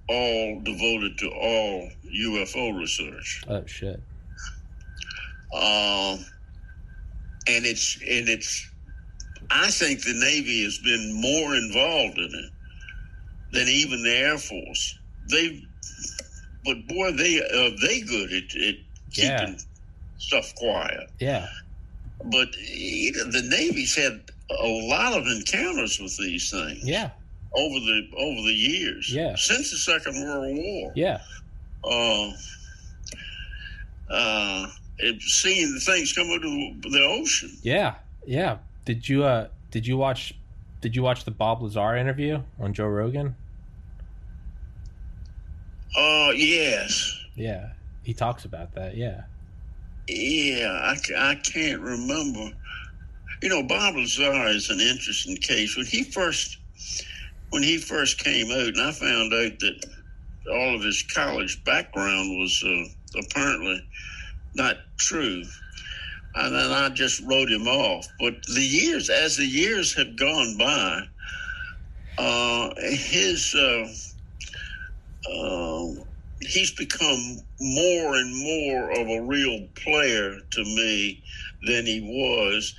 all 0.09 0.61
devoted 0.63 1.19
to 1.19 1.29
all 1.29 1.91
UFO 2.15 2.79
research. 2.79 3.43
Oh 3.49 3.65
shit. 3.67 4.01
Um, 5.53 6.25
and 7.47 7.65
it's 7.67 7.97
and 7.97 8.29
it's 8.29 8.71
I 9.51 9.71
think 9.71 10.03
the 10.03 10.15
Navy 10.15 10.65
has 10.65 10.79
been 10.79 11.21
more 11.21 11.55
involved 11.55 12.19
in 12.19 12.31
it 12.33 12.51
than 13.53 13.69
even 13.69 14.03
the 14.03 14.15
Air 14.15 14.39
Force. 14.39 14.99
They, 15.31 15.63
but 16.65 16.87
boy, 16.87 17.13
they 17.13 17.41
uh, 17.41 17.71
they 17.81 18.01
good 18.01 18.33
at, 18.33 18.55
at 18.57 18.75
keeping 19.21 19.55
Yeah. 19.55 19.59
stuff 20.19 20.55
quiet. 20.55 21.11
Yeah. 21.19 21.47
But 22.25 22.49
you 22.57 23.13
know, 23.13 23.31
the 23.31 23.43
Navy's 23.43 23.95
had 23.95 24.21
a 24.51 24.67
lot 24.89 25.13
of 25.17 25.27
encounters 25.27 25.99
with 26.01 26.17
these 26.17 26.51
things 26.51 26.81
Yeah. 26.85 27.11
over 27.55 27.79
the 27.81 28.09
over 28.17 28.41
the 28.43 28.55
years. 28.55 29.13
Yeah. 29.13 29.37
since 29.37 29.71
the 29.71 29.79
Second 29.79 30.23
World 30.25 30.57
War. 30.57 30.93
Yeah. 30.97 31.21
Uh, 31.85 32.33
uh, 34.11 34.67
seeing 35.21 35.73
the 35.75 35.81
things 35.81 36.13
come 36.13 36.29
of 36.31 36.43
the, 36.43 36.75
the 36.91 37.05
ocean. 37.05 37.57
Yeah. 37.63 37.95
Yeah. 38.27 38.59
Did 38.85 39.09
you 39.09 39.25
uh 39.25 39.49
did 39.71 39.87
you 39.87 39.97
watch 39.97 40.35
did 40.81 40.97
you 40.97 41.03
watch 41.03 41.25
the 41.25 41.31
Bob 41.31 41.63
Lazar 41.63 41.97
interview 41.97 42.43
on 42.59 42.73
Joe 42.75 42.87
Rogan? 42.87 43.37
Uh, 45.97 46.31
yes. 46.35 47.17
Yeah. 47.35 47.71
He 48.09 48.15
talks 48.15 48.47
about 48.47 48.73
that. 48.73 48.97
Yeah. 48.97 49.25
Yeah, 50.07 50.71
I, 50.73 50.97
I 51.19 51.35
can't 51.35 51.83
remember. 51.83 52.57
You 53.43 53.51
know, 53.51 53.63
Bob 53.63 53.97
Lazar 53.97 54.49
is 54.49 54.71
an 54.71 54.81
interesting 54.81 55.37
case. 55.37 55.77
When 55.77 55.85
he 55.85 56.05
first 56.05 56.57
when 57.51 57.63
he 57.63 57.77
first 57.77 58.19
came 58.25 58.51
out, 58.51 58.69
and 58.69 58.81
I 58.81 58.93
found 58.93 59.35
out 59.35 59.59
that 59.59 59.87
all 60.51 60.75
of 60.75 60.83
his 60.83 61.03
college 61.03 61.63
background 61.65 62.39
was 62.39 62.65
uh, 62.67 63.19
apparently 63.19 63.87
not 64.55 64.77
true, 64.97 65.45
and 66.35 66.55
then 66.55 66.71
I 66.71 66.89
just 66.89 67.23
wrote 67.27 67.51
him 67.51 67.69
off. 67.69 68.09
But 68.19 68.43
the 68.47 68.65
years, 68.65 69.11
as 69.11 69.37
the 69.37 69.45
years 69.45 69.95
have 69.97 70.17
gone 70.17 70.57
by, 70.57 71.03
uh, 72.17 72.71
his 72.81 73.55
uh, 73.55 73.87
uh, 75.31 76.08
he's 76.41 76.71
become 76.73 77.39
more 77.61 78.15
and 78.17 78.37
more 78.37 78.91
of 78.93 79.09
a 79.09 79.27
real 79.27 79.67
player 79.75 80.39
to 80.51 80.65
me 80.65 81.23
than 81.67 81.87
he 81.87 82.01
was, 82.01 82.75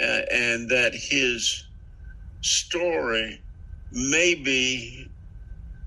uh, 0.00 0.22
and 0.32 0.68
that 0.70 0.92
his 0.94 1.64
story 2.40 3.40
may 3.92 4.34
be 4.34 5.06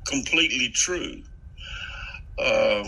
completely 0.05 0.69
true. 0.69 1.21
Uh, 2.37 2.83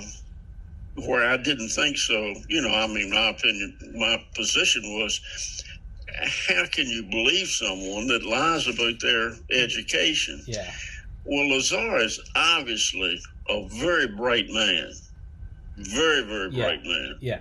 where 1.06 1.30
I 1.30 1.38
didn't 1.38 1.70
think 1.70 1.98
so, 1.98 2.34
you 2.50 2.62
know, 2.62 2.74
I 2.74 2.88
mean, 2.88 3.12
my 3.12 3.30
opinion, 3.30 3.78
my 3.96 4.18
position 4.36 4.82
was 5.00 5.22
how 6.48 6.66
can 6.66 6.88
you 6.88 7.04
believe 7.04 7.48
someone 7.48 8.08
that 8.08 8.24
lies 8.24 8.68
about 8.68 9.00
their 9.02 9.34
education? 9.52 10.44
Yeah. 10.48 10.72
Well, 11.26 11.50
Lazar 11.50 11.98
is 11.98 12.20
obviously 12.36 13.20
a 13.50 13.68
very 13.70 14.08
bright 14.08 14.48
man. 14.50 14.92
Very, 15.78 16.24
very 16.24 16.50
Yeah. 16.52 16.64
bright 16.64 16.84
man. 16.84 17.18
Yeah. 17.22 17.40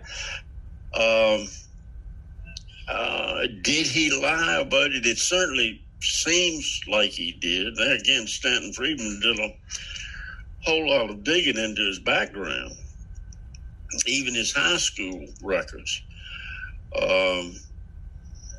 Um, 0.95 1.49
uh, 2.89 3.47
did 3.63 3.87
he 3.87 4.11
lie 4.11 4.59
about 4.61 4.93
it? 4.93 5.07
It 5.07 5.19
certainly 5.19 5.83
seems 6.01 6.81
like 6.87 7.11
he 7.11 7.33
did. 7.33 7.75
There 7.77 7.95
again, 7.97 8.27
Stanton 8.27 8.73
Friedman 8.73 9.21
did 9.21 9.39
a 9.41 9.55
whole 10.65 10.89
lot 10.89 11.11
of 11.11 11.25
digging 11.25 11.57
into 11.59 11.83
his 11.87 11.99
background, 11.99 12.73
even 14.07 14.35
his 14.35 14.53
high 14.53 14.77
school 14.77 15.27
records, 15.43 16.03
um, 17.01 17.55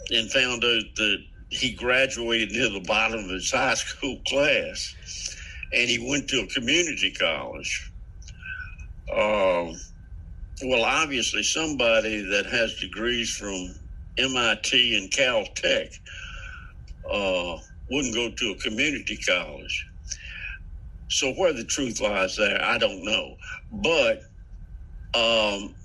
and 0.10 0.32
found 0.32 0.64
out 0.64 0.84
that 0.96 1.24
he 1.50 1.72
graduated 1.72 2.52
near 2.52 2.70
the 2.70 2.82
bottom 2.82 3.24
of 3.24 3.30
his 3.30 3.52
high 3.52 3.74
school 3.76 4.20
class, 4.28 4.96
and 5.74 5.90
he 5.90 6.08
went 6.10 6.28
to 6.30 6.42
a 6.42 6.48
community 6.48 7.12
college. 7.12 7.92
Um, 9.12 9.76
well, 10.64 10.84
obviously, 10.84 11.44
somebody 11.44 12.22
that 12.22 12.46
has 12.48 12.76
degrees 12.76 13.36
from 13.36 13.76
MIT 14.18 14.98
and 14.98 15.12
Caltech 15.12 15.94
uh, 17.12 17.58
wouldn't 17.92 18.16
go 18.16 18.32
to 18.32 18.52
a 18.52 18.56
community 18.58 19.18
college. 19.18 19.88
So, 21.10 21.34
where 21.34 21.54
the 21.54 21.64
truth 21.64 22.02
lies 22.02 22.36
there, 22.38 22.62
I 22.64 22.78
don't 22.78 23.04
know. 23.06 23.36
But 23.72 24.22
um, 25.14 25.76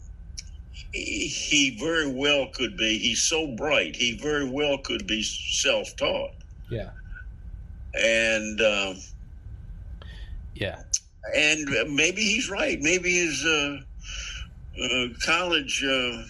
he- 0.92 1.76
very 1.78 2.10
well 2.12 2.48
could 2.52 2.76
be, 2.76 2.98
he's 2.98 3.22
so 3.22 3.54
bright, 3.56 3.96
he 3.96 4.18
very 4.18 4.48
well 4.48 4.78
could 4.78 5.06
be 5.06 5.22
self 5.22 5.94
taught. 5.96 6.32
Yeah. 6.70 6.90
And, 7.94 8.60
um, 8.60 8.96
Yeah. 10.54 10.82
and 11.36 11.68
maybe 11.94 12.22
he's 12.22 12.50
right. 12.50 12.78
Maybe 12.80 13.12
his 13.14 13.44
uh, 13.44 13.78
uh, 14.82 15.06
college 15.24 15.82
uh, 15.84 16.22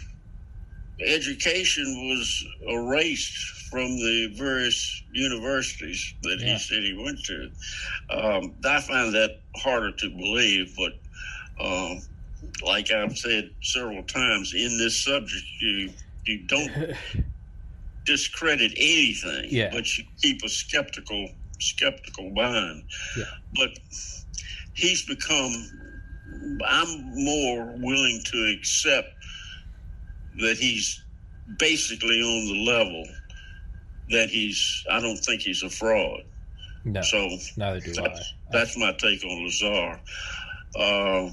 education 1.04 1.84
was 2.08 2.44
erased 2.68 3.36
from 3.70 3.86
the 3.96 4.34
various 4.36 5.02
universities 5.12 6.14
that 6.22 6.38
Yeah. 6.40 6.52
he 6.54 6.58
said 6.58 6.82
he 6.82 6.94
went 6.94 7.24
to. 7.24 7.50
Um, 8.10 8.54
I 8.64 8.80
find 8.80 9.12
that 9.14 9.40
harder 9.56 9.92
to 9.92 10.10
believe, 10.10 10.76
but 10.76 10.92
um, 11.64 12.02
like 12.64 12.90
I've 12.90 13.16
said 13.16 13.50
several 13.62 14.02
times 14.02 14.52
in 14.54 14.76
this 14.78 15.02
subject, 15.04 15.44
you 15.60 15.90
you 16.24 16.46
don't 16.46 16.70
discredit 18.04 18.72
anything, 18.76 19.46
Yeah. 19.48 19.70
but 19.72 19.96
you 19.98 20.04
keep 20.20 20.42
a 20.44 20.48
skeptical 20.48 21.28
skeptical 21.62 22.30
mind. 22.30 22.84
Yeah. 23.16 23.24
But 23.56 23.70
he's 24.74 25.04
become. 25.04 25.52
I'm 26.66 27.24
more 27.24 27.66
willing 27.78 28.22
to 28.24 28.56
accept 28.58 29.08
that 30.40 30.56
he's 30.56 31.02
basically 31.58 32.20
on 32.20 32.52
the 32.52 32.64
level 32.64 33.04
that 34.10 34.28
he's. 34.28 34.84
I 34.90 35.00
don't 35.00 35.18
think 35.18 35.42
he's 35.42 35.62
a 35.62 35.70
fraud. 35.70 36.22
no. 36.84 37.02
So 37.02 37.28
neither 37.56 37.80
do 37.80 37.92
I. 37.98 38.08
that's, 38.08 38.34
that's 38.50 38.78
my 38.78 38.92
take 38.92 39.24
on 39.24 39.44
Lazar. 39.44 40.00
Uh, 40.74 41.30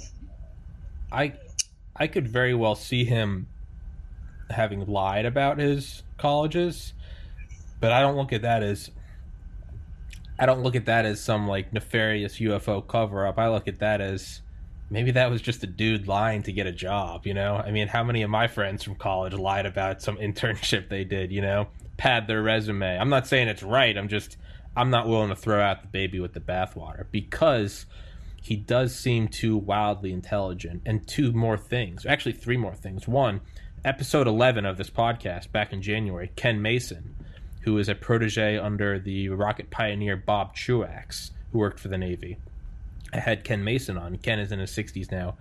I 1.12 1.34
I 1.96 2.08
could 2.08 2.28
very 2.28 2.54
well 2.54 2.76
see 2.76 3.06
him 3.06 3.48
having 4.50 4.86
lied 4.86 5.26
about 5.26 5.60
his 5.60 6.04
colleges, 6.18 6.94
but 7.80 7.92
I 7.92 8.02
don't 8.02 8.16
look 8.16 8.34
at 8.34 8.42
that 8.42 8.64
as 8.64 8.90
I 10.40 10.46
don't 10.46 10.64
look 10.64 10.76
at 10.76 10.86
that 10.86 11.06
as 11.06 11.22
some 11.22 11.48
like 11.48 11.74
nefarious 11.74 12.40
UFO 12.40 12.88
cover 12.88 13.28
up. 13.28 13.38
I 13.38 13.50
look 13.50 13.68
at 13.68 13.80
that 13.80 14.00
as 14.00 14.42
maybe 14.90 15.12
that 15.12 15.30
was 15.30 15.42
just 15.42 15.64
a 15.64 15.68
dude 15.68 16.08
lying 16.08 16.44
to 16.44 16.54
get 16.54 16.66
a 16.66 16.72
job, 16.72 17.28
you 17.28 17.34
know? 17.34 17.56
I 17.56 17.72
mean, 17.72 17.88
how 17.88 18.04
many 18.04 18.22
of 18.22 18.30
my 18.30 18.48
friends 18.48 18.84
from 18.84 18.96
college 18.96 19.34
lied 19.34 19.66
about 19.66 20.02
some 20.02 20.18
internship 20.18 20.90
they 20.90 21.04
did, 21.04 21.32
you 21.32 21.42
know? 21.42 21.68
Pad 21.98 22.28
their 22.28 22.42
resume. 22.42 22.98
I'm 22.98 23.10
not 23.10 23.28
saying 23.28 23.50
it's 23.50 23.64
right. 23.64 23.98
I'm 23.98 24.08
just 24.08 24.38
I'm 24.76 24.90
not 24.90 25.08
willing 25.08 25.30
to 25.30 25.36
throw 25.36 25.62
out 25.62 25.82
the 25.82 25.90
baby 25.90 26.22
with 26.22 26.34
the 26.34 26.40
bathwater 26.40 27.06
because 27.12 27.86
he 28.42 28.56
does 28.56 28.96
seem 28.96 29.28
too 29.28 29.58
wildly 29.58 30.14
intelligent. 30.14 30.84
And 30.86 31.06
two 31.06 31.34
more 31.34 31.58
things, 31.58 32.06
actually, 32.06 32.34
three 32.34 32.56
more 32.56 32.76
things. 32.76 33.08
One, 33.08 33.42
episode 33.84 34.28
11 34.28 34.66
of 34.66 34.78
this 34.78 34.90
podcast 34.90 35.52
back 35.52 35.74
in 35.74 35.82
January, 35.82 36.32
Ken 36.36 36.62
Mason, 36.62 37.16
who 37.62 37.78
is 37.78 37.90
a 37.90 37.96
protege 37.96 38.58
under 38.58 39.00
the 39.00 39.30
rocket 39.30 39.70
pioneer 39.70 40.16
Bob 40.16 40.56
Truax, 40.56 41.32
who 41.52 41.60
worked 41.60 41.80
for 41.80 41.88
the 41.88 41.98
Navy. 41.98 42.38
I 43.14 43.20
had 43.20 43.44
Ken 43.44 43.64
Mason 43.64 43.98
on. 43.98 44.18
Ken 44.18 44.40
is 44.40 44.52
in 44.52 44.60
his 44.60 44.72
60s 44.72 45.12
now. 45.12 45.36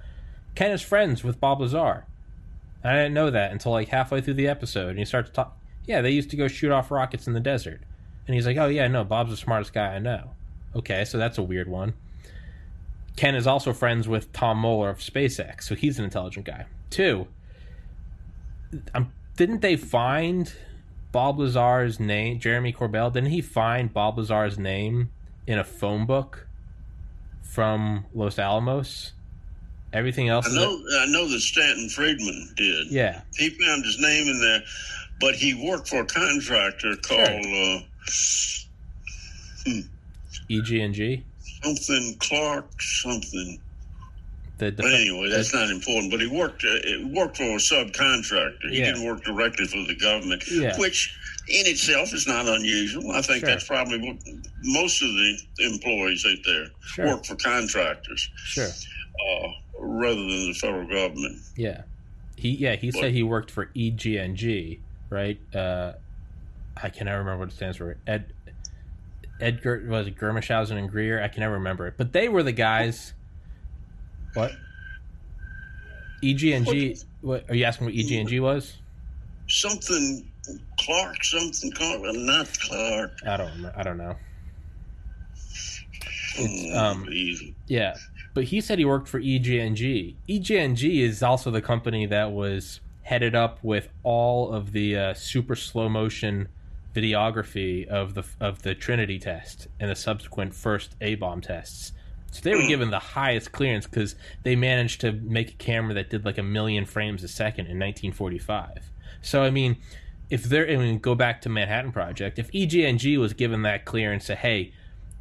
Ken 0.54 0.70
is 0.70 0.82
friends 0.82 1.22
with 1.22 1.40
Bob 1.40 1.60
Lazar. 1.60 2.06
I 2.82 2.92
didn't 2.94 3.14
know 3.14 3.30
that 3.30 3.52
until 3.52 3.72
like 3.72 3.88
halfway 3.88 4.20
through 4.20 4.34
the 4.34 4.48
episode. 4.48 4.90
And 4.90 4.98
he 4.98 5.04
starts 5.04 5.30
to 5.30 5.34
talk. 5.34 5.56
Yeah, 5.84 6.00
they 6.00 6.10
used 6.10 6.30
to 6.30 6.36
go 6.36 6.48
shoot 6.48 6.70
off 6.70 6.90
rockets 6.90 7.26
in 7.26 7.32
the 7.34 7.40
desert. 7.40 7.80
And 8.26 8.34
he's 8.34 8.46
like, 8.46 8.56
oh, 8.56 8.68
yeah, 8.68 8.88
no, 8.88 9.04
Bob's 9.04 9.30
the 9.30 9.36
smartest 9.36 9.72
guy 9.72 9.94
I 9.94 9.98
know. 9.98 10.30
Okay, 10.76 11.04
so 11.04 11.16
that's 11.16 11.38
a 11.38 11.42
weird 11.42 11.68
one. 11.68 11.94
Ken 13.16 13.34
is 13.34 13.46
also 13.46 13.72
friends 13.72 14.06
with 14.06 14.32
Tom 14.32 14.60
Mueller 14.60 14.90
of 14.90 14.98
SpaceX, 14.98 15.62
so 15.64 15.74
he's 15.74 15.98
an 15.98 16.04
intelligent 16.04 16.46
guy. 16.46 16.66
Two, 16.90 17.26
um, 18.94 19.12
didn't 19.36 19.60
they 19.60 19.76
find 19.76 20.52
Bob 21.12 21.38
Lazar's 21.38 21.98
name, 21.98 22.38
Jeremy 22.38 22.72
Corbell? 22.72 23.12
Didn't 23.12 23.30
he 23.30 23.40
find 23.40 23.92
Bob 23.92 24.18
Lazar's 24.18 24.58
name 24.58 25.10
in 25.46 25.58
a 25.58 25.64
phone 25.64 26.06
book 26.06 26.46
from 27.42 28.04
Los 28.14 28.38
Alamos? 28.38 29.12
Everything 29.92 30.28
else, 30.28 30.46
I 30.46 30.54
know. 30.54 30.78
I 31.00 31.06
know 31.06 31.26
that 31.28 31.40
Stanton 31.40 31.88
Friedman 31.88 32.52
did. 32.56 32.88
yeah, 32.90 33.22
He 33.36 33.48
found 33.48 33.84
his 33.86 33.98
name 33.98 34.28
in 34.28 34.38
there, 34.38 34.60
but 35.18 35.34
he 35.34 35.54
worked 35.54 35.88
for 35.88 36.00
a 36.02 36.06
contractor 36.06 36.94
called 36.96 37.46
uh, 37.46 37.80
EG 40.50 40.72
and 40.72 40.94
G. 40.94 41.24
something 41.62 42.16
Clark 42.20 42.66
something. 42.82 43.58
The 44.58 44.72
But 44.72 44.92
anyway, 44.92 45.28
that's 45.28 45.54
not 45.54 45.70
important. 45.70 46.10
But 46.10 46.20
he 46.20 46.26
worked 46.26 46.64
uh, 46.64 47.06
worked 47.08 47.36
for 47.36 47.44
a 47.44 47.56
subcontractor. 47.56 48.70
He 48.70 48.78
Yeah. 48.80 48.86
didn't 48.92 49.04
work 49.04 49.24
directly 49.24 49.66
for 49.66 49.84
the 49.84 49.94
government, 49.94 50.42
Yeah. 50.50 50.76
which 50.78 51.14
in 51.48 51.66
itself 51.66 52.12
is 52.12 52.26
not 52.26 52.46
unusual. 52.46 53.12
I 53.12 53.22
think 53.22 53.40
Sure. 53.40 53.48
that's 53.50 53.64
probably 53.66 53.98
what 54.00 54.16
most 54.64 55.00
of 55.00 55.08
the 55.08 55.38
employees 55.60 56.26
out 56.26 56.38
there 56.44 56.66
Sure. 56.84 57.06
work 57.06 57.24
for 57.24 57.36
contractors 57.36 58.28
sure. 58.44 58.66
uh, 58.68 59.48
rather 59.78 60.20
than 60.20 60.48
the 60.48 60.54
federal 60.60 60.86
government. 60.88 61.38
Yeah. 61.56 61.82
He 62.36 62.50
yeah, 62.50 62.76
he 62.76 62.88
What? 62.90 63.00
said 63.02 63.12
he 63.12 63.22
worked 63.22 63.50
for 63.50 63.70
EG&G, 63.76 64.80
right? 65.10 65.38
Uh 65.54 65.92
I 66.80 66.90
cannot 66.90 67.12
remember 67.14 67.38
what 67.38 67.48
it 67.52 67.54
stands 67.56 67.76
for. 67.76 67.96
Ed 68.06 68.32
Edgar 69.40 69.84
was 69.88 70.06
it 70.08 70.16
Germeshausen 70.18 70.76
and 70.76 70.90
Grier? 70.90 71.22
I 71.22 71.28
can 71.28 71.40
never 71.40 71.54
remember 71.54 71.86
it. 71.86 71.94
But 71.96 72.12
they 72.12 72.28
were 72.28 72.42
the 72.42 72.52
guys 72.52 73.14
What? 74.38 74.52
EG&G 76.22 76.96
what 77.22 77.44
are 77.48 77.56
you 77.56 77.64
asking 77.64 77.86
what 77.86 77.94
EG&G 77.94 78.38
was? 78.38 78.76
Something 79.48 80.30
Clark, 80.78 81.24
something 81.24 81.72
Clark, 81.72 82.02
well, 82.02 82.14
not 82.14 82.46
Clark. 82.60 83.18
I 83.26 83.36
don't. 83.36 83.66
I 83.76 83.82
don't 83.82 83.98
know. 83.98 84.14
Mm, 86.36 86.76
um. 86.76 87.08
Yeah, 87.66 87.96
but 88.34 88.44
he 88.44 88.60
said 88.60 88.78
he 88.78 88.84
worked 88.84 89.08
for 89.08 89.18
EG&G. 89.18 90.16
EG&G 90.28 91.02
is 91.02 91.22
also 91.22 91.50
the 91.50 91.62
company 91.62 92.06
that 92.06 92.30
was 92.30 92.80
headed 93.02 93.34
up 93.34 93.58
with 93.64 93.88
all 94.04 94.52
of 94.52 94.70
the 94.72 94.96
uh, 94.96 95.14
super 95.14 95.56
slow 95.56 95.88
motion 95.88 96.48
videography 96.94 97.86
of 97.88 98.14
the 98.14 98.24
of 98.40 98.62
the 98.62 98.74
Trinity 98.74 99.18
test 99.18 99.66
and 99.80 99.90
the 99.90 99.96
subsequent 99.96 100.54
first 100.54 100.94
A 101.00 101.16
bomb 101.16 101.40
tests. 101.40 101.92
So 102.30 102.42
they 102.42 102.54
were 102.54 102.66
given 102.66 102.90
the 102.90 102.98
highest 102.98 103.52
clearance 103.52 103.86
because 103.86 104.14
they 104.42 104.54
managed 104.54 105.00
to 105.00 105.12
make 105.12 105.50
a 105.50 105.54
camera 105.54 105.94
that 105.94 106.10
did 106.10 106.24
like 106.24 106.38
a 106.38 106.42
million 106.42 106.84
frames 106.84 107.24
a 107.24 107.28
second 107.28 107.66
in 107.66 107.78
1945. 107.78 108.90
So 109.22 109.42
I 109.42 109.50
mean, 109.50 109.76
if 110.30 110.44
they're 110.44 110.68
I 110.68 110.76
mean, 110.76 110.98
go 110.98 111.14
back 111.14 111.40
to 111.42 111.48
Manhattan 111.48 111.92
Project, 111.92 112.38
if 112.38 112.50
EG&G 112.54 113.16
was 113.16 113.32
given 113.32 113.62
that 113.62 113.84
clearance, 113.84 114.26
say, 114.26 114.34
hey, 114.34 114.72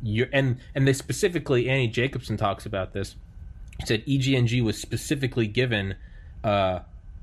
you're 0.02 0.28
and 0.34 0.58
and 0.76 0.88
they 0.88 0.94
specifically 0.94 1.70
Annie 1.70 1.88
Jacobson 1.88 2.38
talks 2.38 2.66
about 2.66 2.94
this. 2.94 3.16
Said 3.86 4.04
EG&G 4.08 4.62
was 4.62 4.80
specifically 4.80 5.46
given 5.48 5.96
uh, 6.44 6.80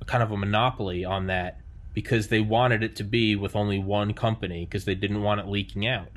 kind 0.06 0.23
of 0.23 0.31
a 0.31 0.36
monopoly 0.36 1.05
on 1.05 1.27
that 1.27 1.61
because 1.94 2.28
they 2.28 2.40
wanted 2.40 2.82
it 2.82 2.97
to 2.97 3.05
be 3.05 3.36
with 3.36 3.56
only 3.56 3.78
one 3.78 4.15
company 4.15 4.65
because 4.65 4.85
they 4.85 4.94
didn't 4.94 5.23
want 5.23 5.40
it 5.40 5.47
leaking 5.47 5.86
out. 5.86 6.11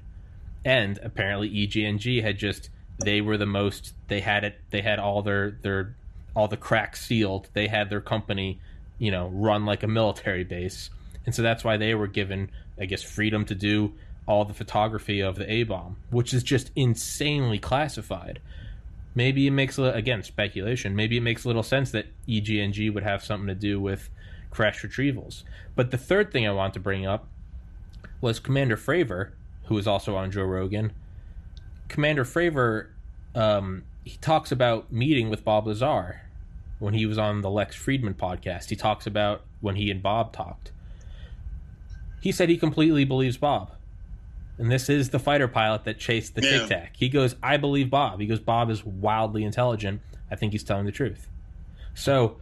And 0.63 0.99
apparently 1.03 1.47
EG&G 1.63 2.21
had 2.21 2.37
just 2.37 2.69
they 2.99 3.21
were 3.21 3.37
the 3.37 3.45
most 3.45 3.93
they 4.07 4.21
had 4.21 4.43
it 4.43 4.59
they 4.69 4.81
had 4.81 4.99
all 4.99 5.21
their 5.21 5.51
their 5.61 5.95
all 6.35 6.47
the 6.47 6.57
cracks 6.57 7.05
sealed. 7.05 7.49
They 7.53 7.67
had 7.67 7.89
their 7.89 8.01
company, 8.01 8.59
you 8.99 9.11
know, 9.11 9.29
run 9.29 9.65
like 9.65 9.83
a 9.83 9.87
military 9.87 10.43
base. 10.43 10.89
And 11.25 11.33
so 11.33 11.41
that's 11.41 11.63
why 11.63 11.77
they 11.77 11.95
were 11.95 12.07
given 12.07 12.51
I 12.79 12.85
guess 12.85 13.03
freedom 13.03 13.45
to 13.45 13.55
do 13.55 13.93
all 14.27 14.45
the 14.45 14.53
photography 14.53 15.21
of 15.21 15.35
the 15.35 15.51
A 15.51 15.63
bomb, 15.63 15.97
which 16.09 16.33
is 16.33 16.43
just 16.43 16.71
insanely 16.75 17.59
classified. 17.59 18.39
Maybe 19.15 19.47
it 19.47 19.51
makes 19.51 19.79
again 19.79 20.21
speculation. 20.21 20.95
Maybe 20.95 21.17
it 21.17 21.21
makes 21.21 21.43
a 21.43 21.47
little 21.47 21.63
sense 21.63 21.91
that 21.91 22.07
EG&G 22.29 22.89
would 22.89 23.03
have 23.03 23.23
something 23.23 23.47
to 23.47 23.55
do 23.55 23.79
with 23.79 24.09
crash 24.51 24.83
retrievals. 24.83 25.43
But 25.75 25.91
the 25.91 25.97
third 25.97 26.31
thing 26.31 26.47
I 26.47 26.51
want 26.51 26.73
to 26.75 26.79
bring 26.79 27.05
up 27.05 27.27
was 28.21 28.39
Commander 28.39 28.77
Fravor, 28.77 29.31
who 29.65 29.77
is 29.77 29.87
also 29.87 30.15
on 30.15 30.31
Joe 30.31 30.43
Rogan. 30.43 30.93
Commander 31.87 32.23
Fravor, 32.25 32.87
um, 33.35 33.83
he 34.03 34.17
talks 34.17 34.51
about 34.51 34.91
meeting 34.91 35.29
with 35.29 35.43
Bob 35.43 35.67
Lazar 35.67 36.21
when 36.79 36.93
he 36.93 37.05
was 37.05 37.17
on 37.17 37.41
the 37.41 37.49
Lex 37.49 37.75
Fridman 37.75 38.13
podcast. 38.15 38.69
He 38.69 38.75
talks 38.75 39.07
about 39.07 39.41
when 39.61 39.75
he 39.75 39.89
and 39.91 40.01
Bob 40.01 40.31
talked. 40.33 40.71
He 42.21 42.31
said 42.31 42.49
he 42.49 42.57
completely 42.57 43.05
believes 43.05 43.37
Bob. 43.37 43.71
And 44.57 44.71
this 44.71 44.89
is 44.89 45.09
the 45.11 45.19
fighter 45.19 45.47
pilot 45.47 45.83
that 45.83 45.99
chased 45.99 46.35
the 46.35 46.41
Yeah. 46.41 46.59
Tic 46.59 46.69
Tac. 46.69 46.95
He 46.97 47.09
goes, 47.09 47.35
I 47.43 47.57
believe 47.57 47.89
Bob. 47.89 48.19
He 48.19 48.25
goes, 48.25 48.39
Bob 48.39 48.69
is 48.69 48.83
wildly 48.83 49.43
intelligent. 49.43 50.01
I 50.31 50.35
think 50.35 50.51
he's 50.51 50.63
telling 50.63 50.85
the 50.85 50.91
truth. 50.91 51.27
So 51.93 52.37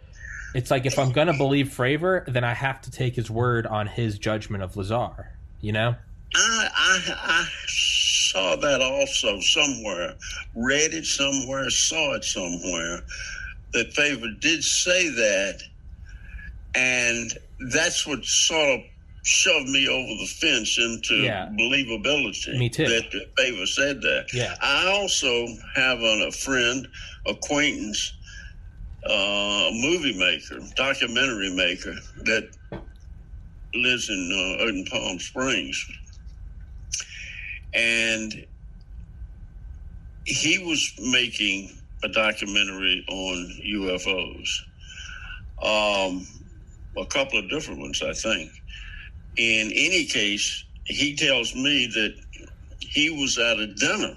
it's 0.54 0.72
like 0.72 0.86
if 0.86 0.98
I'm 0.98 1.12
going 1.12 1.28
to 1.28 1.34
believe 1.34 1.68
Fravor, 1.68 2.26
then 2.32 2.44
I 2.44 2.54
have 2.54 2.82
to 2.84 2.92
take 2.92 3.16
his 3.16 3.30
word 3.30 3.68
on 3.68 3.88
his 3.88 4.18
judgment 4.18 4.64
of 4.64 4.78
Lazar. 4.78 5.32
You 5.60 5.74
know? 5.74 5.96
I, 6.36 6.70
I 6.76 7.02
I 7.08 7.48
saw 8.36 8.56
that 8.58 8.82
also 8.82 9.40
somewhere, 9.40 10.14
read 10.56 10.94
it 10.94 11.06
somewhere, 11.06 11.70
saw 11.70 12.16
it 12.16 12.24
somewhere. 12.26 13.00
That 13.72 13.94
Fravor 13.94 14.40
did 14.42 14.62
say 14.64 15.08
that, 15.10 15.62
and 16.76 17.32
that's 17.72 18.06
what 18.06 18.26
sort 18.26 18.80
of 18.80 18.86
shoved 19.24 19.70
me 19.70 19.88
over 19.88 20.14
the 20.22 20.28
fence 20.28 20.78
into 20.78 21.16
Yeah. 21.16 21.48
believability. 21.58 22.58
Me 22.58 22.70
too. 22.70 22.88
That 22.88 23.10
Fravor 23.38 23.68
said 23.68 24.02
that. 24.02 24.34
Yeah. 24.34 24.56
I 24.62 24.88
also 24.88 25.48
have 25.76 26.00
a, 26.02 26.28
a 26.28 26.32
friend, 26.32 26.88
acquaintance, 27.26 28.14
uh, 29.10 29.14
a 29.14 29.72
movie 29.74 30.18
maker, 30.18 30.60
documentary 30.76 31.52
maker 31.56 31.96
that 32.26 32.50
lives 33.74 34.10
in 34.10 34.58
uh, 34.60 34.68
in 34.68 34.86
Palm 34.86 35.20
Springs, 35.20 35.86
and 37.76 38.46
he 40.26 40.58
was 40.60 40.94
making 41.00 41.78
a 42.04 42.08
documentary 42.08 43.06
on 43.10 43.62
UFOs. 43.68 44.50
Um, 45.62 46.26
a 46.98 47.06
couple 47.08 47.40
of 47.40 47.50
different 47.50 47.82
ones, 47.82 48.02
I 48.02 48.14
think. 48.14 48.50
In 49.38 49.72
any 49.74 50.06
case, 50.06 50.64
he 50.86 51.16
tells 51.16 51.54
me 51.54 51.88
that 51.88 52.16
he 52.80 53.10
was 53.10 53.38
at 53.38 53.60
a 53.60 53.68
dinner 53.68 54.16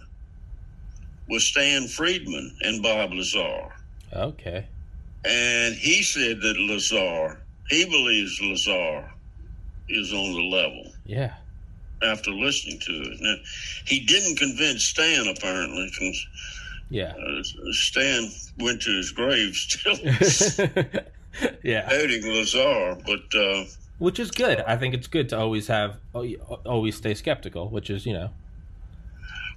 with 1.28 1.42
Stan 1.42 1.88
Friedman 1.88 2.56
and 2.62 2.82
Bob 2.82 3.12
Lazar. 3.12 3.68
Okay. 4.12 4.66
And 5.24 5.74
he 5.74 6.02
said 6.02 6.40
that 6.40 6.56
Lazar, 6.58 7.40
he 7.68 7.84
believes 7.84 8.40
Lazar 8.40 9.12
is 9.88 10.12
on 10.12 10.32
the 10.32 10.42
level 10.42 10.92
Yeah. 11.06 11.34
After 12.02 12.30
listening 12.30 12.78
to 12.80 12.92
it. 12.92 13.18
Now, 13.20 13.34
he 13.86 14.00
didn't 14.00 14.36
convince 14.36 14.84
Stan, 14.84 15.26
apparently, 15.28 15.88
because 15.92 16.26
Yeah. 16.90 17.12
uh, 17.16 17.42
Stan 17.72 18.30
went 18.58 18.82
to 18.82 18.90
his 18.96 19.10
grave 19.12 19.54
still 19.54 19.96
yeah. 21.62 21.88
hating 21.88 22.26
Lazar. 22.26 22.96
But 23.06 23.34
uh, 23.38 23.64
Which 23.98 24.18
is 24.18 24.30
good. 24.30 24.60
I 24.60 24.76
think 24.76 24.94
it's 24.94 25.06
good 25.08 25.28
to 25.30 25.38
always 25.38 25.66
have, 25.68 25.96
always 26.64 26.96
stay 26.96 27.14
skeptical, 27.14 27.68
which 27.68 27.90
is, 27.90 28.06
you 28.06 28.12
know, 28.14 28.30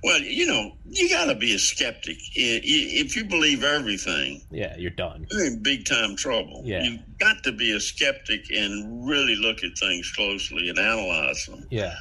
Well, 0.03 0.19
you 0.19 0.47
know, 0.47 0.73
you 0.89 1.09
got 1.09 1.25
to 1.25 1.35
be 1.35 1.53
a 1.53 1.59
skeptic. 1.59 2.17
If 2.35 3.15
you 3.15 3.23
believe 3.23 3.63
everything, 3.63 4.41
yeah, 4.49 4.75
you're 4.77 4.89
done. 4.89 5.27
you're 5.31 5.45
in 5.45 5.61
big 5.61 5.85
time 5.85 6.15
trouble. 6.15 6.63
Yeah. 6.65 6.81
You 6.83 6.99
got 7.19 7.43
to 7.43 7.51
be 7.51 7.71
a 7.71 7.79
skeptic 7.79 8.49
and 8.49 9.07
really 9.07 9.35
look 9.35 9.63
at 9.63 9.77
things 9.77 10.11
closely 10.11 10.69
and 10.69 10.79
analyze 10.79 11.45
them. 11.45 11.65
Yeah. 11.69 11.93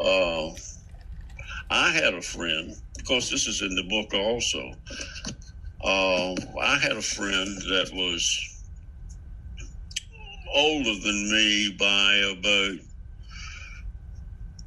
Uh, 0.00 0.50
I 1.70 1.90
had 1.90 2.14
a 2.14 2.22
friend, 2.22 2.74
because 2.98 3.30
this 3.30 3.46
is 3.46 3.62
in 3.62 3.74
the 3.74 3.84
book 3.84 4.14
also. 4.14 4.72
Uh, 5.84 6.34
I 6.60 6.78
had 6.78 6.92
a 6.96 7.02
friend 7.02 7.48
that 7.70 7.90
was 7.92 8.64
older 10.54 10.94
than 10.94 11.32
me 11.32 11.76
by 11.78 12.14
about 12.38 12.78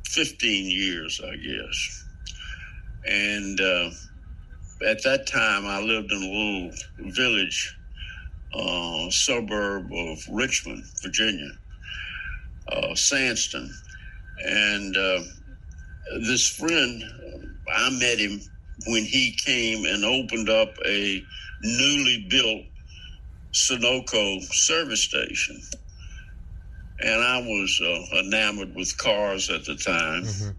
15 0.07 0.65
years, 0.69 1.22
I 1.23 1.35
guess. 1.35 2.05
And 3.07 3.60
uh, 3.61 3.89
at 4.88 5.03
that 5.03 5.27
time, 5.27 5.65
I 5.65 5.81
lived 5.81 6.11
in 6.11 6.18
a 6.18 6.27
little 6.27 6.72
village, 7.14 7.76
uh, 8.53 9.10
suburb 9.11 9.91
of 9.93 10.19
Richmond, 10.31 10.84
Virginia, 11.03 11.51
uh, 12.72 12.89
Sandston. 12.95 13.69
And 14.43 14.97
uh, 14.97 15.21
this 16.27 16.49
friend, 16.49 17.03
I 17.73 17.89
met 17.91 18.19
him 18.19 18.41
when 18.87 19.03
he 19.05 19.37
came 19.45 19.85
and 19.85 20.03
opened 20.03 20.49
up 20.49 20.73
a 20.85 21.23
newly 21.61 22.27
built 22.29 22.63
Sunoco 23.53 24.41
service 24.51 25.03
station. 25.03 25.61
And 27.01 27.21
I 27.23 27.39
was 27.39 27.81
uh, 27.83 28.19
enamored 28.19 28.75
with 28.75 28.97
cars 28.97 29.49
at 29.49 29.65
the 29.65 29.75
time, 29.75 30.23
Mhm. 30.23 30.55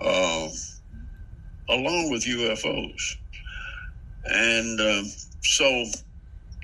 uh, 0.00 0.48
along 1.68 2.10
with 2.10 2.24
UFOs. 2.26 3.16
And 4.24 4.80
um, 4.80 5.12
so 5.42 5.84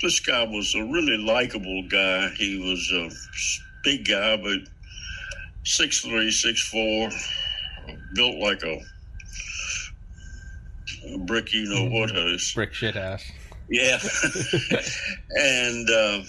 this 0.02 0.20
guy 0.20 0.44
was 0.44 0.74
a 0.74 0.84
really 0.84 1.18
likable 1.18 1.86
guy. 1.88 2.30
He 2.36 2.58
was 2.58 2.90
a 2.92 3.10
big 3.84 4.06
guy, 4.06 4.36
but 4.36 4.58
six 5.64 6.00
three, 6.00 6.30
six 6.30 6.66
four, 6.68 7.10
built 8.14 8.36
like 8.36 8.62
a, 8.62 8.80
a 11.12 11.18
brick, 11.18 11.52
you 11.52 11.64
know 11.64 11.86
what 11.86 12.10
house. 12.10 12.52
Brick 12.54 12.72
shit 12.72 12.96
ass. 12.96 13.24
Yeah. 13.68 13.98
and 15.30 15.90
uh, 15.90 16.22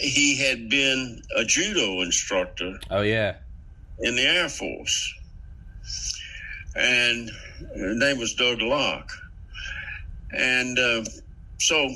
he 0.00 0.36
had 0.36 0.68
been 0.68 1.22
a 1.36 1.44
judo 1.44 2.02
instructor. 2.02 2.78
Oh, 2.90 3.02
yeah. 3.02 3.36
In 4.00 4.16
the 4.16 4.22
Air 4.22 4.48
Force. 4.48 5.14
And 6.74 7.30
his 7.74 7.96
name 7.96 8.18
was 8.18 8.34
Doug 8.34 8.60
Locke. 8.60 9.10
And 10.32 10.78
uh, 10.78 11.04
so 11.58 11.88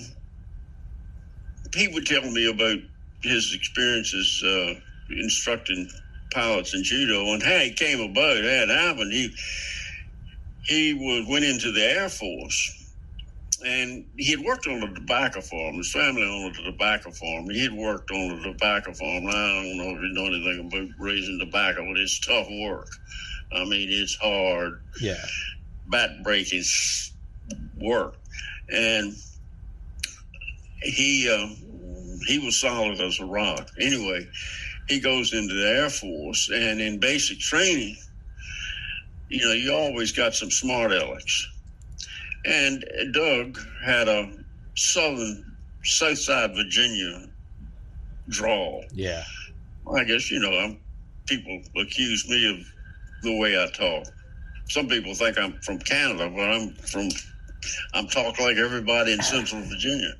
he 1.74 1.88
would 1.88 2.06
tell 2.06 2.22
me 2.22 2.48
about 2.48 2.78
his 3.22 3.54
experiences 3.54 4.42
uh, 4.42 4.80
instructing 5.18 5.88
pilots 6.32 6.74
in 6.74 6.84
judo 6.84 7.32
and 7.32 7.42
how 7.42 7.58
he 7.58 7.72
came 7.72 8.00
about 8.00 8.42
that 8.42 8.68
happened. 8.68 9.12
He 9.12 9.34
he 10.62 10.94
was 10.94 11.26
went 11.28 11.44
into 11.44 11.72
the 11.72 11.82
Air 11.82 12.08
Force 12.08 12.80
and 13.64 14.06
he 14.16 14.30
had 14.30 14.40
worked 14.40 14.66
on 14.66 14.82
a 14.82 14.94
tobacco 14.94 15.40
farm. 15.40 15.76
His 15.76 15.92
family 15.92 16.22
owned 16.22 16.56
a 16.56 16.62
tobacco 16.62 17.10
farm. 17.10 17.50
He 17.50 17.62
had 17.62 17.72
worked 17.72 18.10
on 18.10 18.38
a 18.38 18.42
tobacco 18.42 18.92
farm. 18.92 19.26
I 19.26 19.32
don't 19.32 19.76
know 19.76 19.90
if 19.90 20.02
you 20.02 20.12
know 20.12 20.26
anything 20.26 20.66
about 20.66 20.88
raising 20.98 21.38
tobacco, 21.38 21.86
but 21.86 22.00
it's 22.00 22.18
tough 22.20 22.46
work. 22.62 22.88
I 23.52 23.64
mean, 23.64 23.88
it's 23.90 24.14
hard. 24.14 24.82
Yeah. 25.00 25.22
Back 25.88 26.10
breaking 26.22 26.62
work. 27.80 28.14
And 28.72 29.14
he 30.82 31.28
uh, 31.28 31.48
he 32.26 32.38
was 32.38 32.58
solid 32.58 33.00
as 33.00 33.20
a 33.20 33.26
rock. 33.26 33.68
Anyway, 33.78 34.26
he 34.90 34.98
goes 34.98 35.32
into 35.32 35.54
the 35.54 35.68
Air 35.68 35.88
Force, 35.88 36.50
and 36.52 36.80
in 36.80 36.98
basic 36.98 37.38
training, 37.38 37.96
you 39.28 39.44
know, 39.44 39.52
you 39.52 39.72
always 39.72 40.10
got 40.10 40.34
some 40.34 40.50
smart 40.50 40.90
alecks. 40.90 41.44
And 42.44 42.84
Doug 43.12 43.58
had 43.84 44.08
a 44.08 44.32
southern, 44.74 45.56
Southside 45.84 46.56
Virginia 46.56 47.28
drawl. 48.28 48.84
Yeah. 48.92 49.22
I 49.94 50.02
guess, 50.04 50.28
you 50.30 50.40
know, 50.40 50.50
I'm, 50.50 50.80
people 51.26 51.62
accuse 51.76 52.28
me 52.28 52.50
of 52.50 52.66
the 53.22 53.38
way 53.38 53.62
I 53.62 53.70
talk. 53.70 54.12
Some 54.68 54.88
people 54.88 55.14
think 55.14 55.38
I'm 55.38 55.52
from 55.62 55.78
Canada, 55.78 56.30
but 56.34 56.50
I'm 56.50 56.74
from 56.74 57.08
I'm 57.92 58.08
talking 58.08 58.44
like 58.44 58.56
everybody 58.56 59.12
in 59.12 59.22
Central 59.22 59.62
Virginia. 59.62 60.12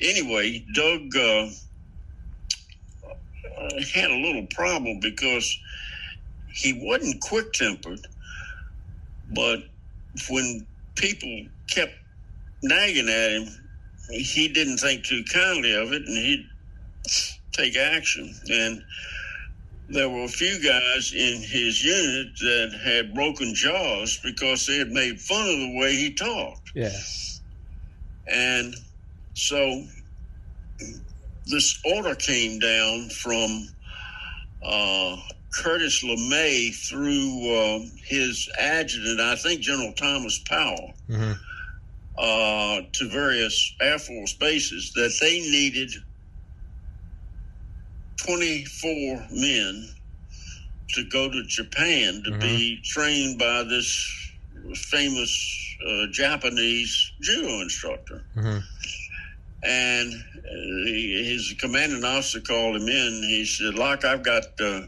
Anyway, 0.00 0.66
Doug 0.74 1.16
uh, 1.16 1.46
had 3.94 4.10
a 4.10 4.16
little 4.16 4.46
problem 4.46 5.00
because 5.00 5.58
he 6.52 6.72
wasn't 6.72 7.20
quick 7.20 7.52
tempered, 7.52 8.00
but 9.32 9.60
when 10.28 10.66
people 10.94 11.46
kept 11.68 11.94
nagging 12.62 13.08
at 13.08 13.30
him, 13.32 13.48
he 14.10 14.48
didn't 14.48 14.78
think 14.78 15.04
too 15.04 15.24
kindly 15.32 15.74
of 15.74 15.92
it 15.92 16.02
and 16.06 16.16
he'd 16.16 16.46
take 17.52 17.76
action. 17.76 18.34
And 18.50 18.82
there 19.88 20.08
were 20.08 20.24
a 20.24 20.28
few 20.28 20.62
guys 20.62 21.12
in 21.12 21.42
his 21.42 21.82
unit 21.84 22.36
that 22.38 22.80
had 22.84 23.14
broken 23.14 23.54
jaws 23.54 24.18
because 24.22 24.66
they 24.66 24.78
had 24.78 24.90
made 24.90 25.20
fun 25.20 25.48
of 25.48 25.58
the 25.58 25.76
way 25.78 25.94
he 25.94 26.12
talked. 26.12 26.72
Yeah. 26.74 26.96
And 28.26 28.74
so 29.34 29.84
this 31.46 31.80
order 31.84 32.14
came 32.14 32.58
down 32.58 33.08
from 33.10 33.68
uh, 34.64 35.16
Curtis 35.52 36.02
LeMay 36.02 36.74
through 36.74 37.54
uh, 37.54 37.80
his 38.04 38.48
adjutant, 38.58 39.20
I 39.20 39.36
think 39.36 39.60
General 39.60 39.92
Thomas 39.92 40.38
Power, 40.48 40.92
mm-hmm. 41.08 41.32
uh, 42.18 42.80
to 42.92 43.08
various 43.08 43.74
Air 43.80 43.98
Force 43.98 44.32
bases 44.34 44.92
that 44.94 45.16
they 45.20 45.40
needed 45.40 45.90
24 48.26 49.26
men 49.30 49.88
to 50.90 51.04
go 51.04 51.30
to 51.30 51.44
Japan 51.44 52.22
to 52.24 52.30
mm-hmm. 52.30 52.40
be 52.40 52.80
trained 52.84 53.38
by 53.38 53.64
this 53.64 54.30
famous 54.74 55.76
uh, 55.86 56.06
Japanese 56.10 57.12
judo 57.20 57.60
instructor. 57.60 58.24
Mm-hmm. 58.36 58.58
And 59.64 60.12
uh, 60.12 60.84
his 60.86 61.54
commanding 61.58 62.04
officer 62.04 62.40
called 62.40 62.76
him 62.76 62.88
in. 62.88 63.22
He 63.28 63.44
said, 63.44 63.74
"Locke, 63.74 64.04
I've 64.04 64.22
got 64.22 64.44
uh, 64.60 64.82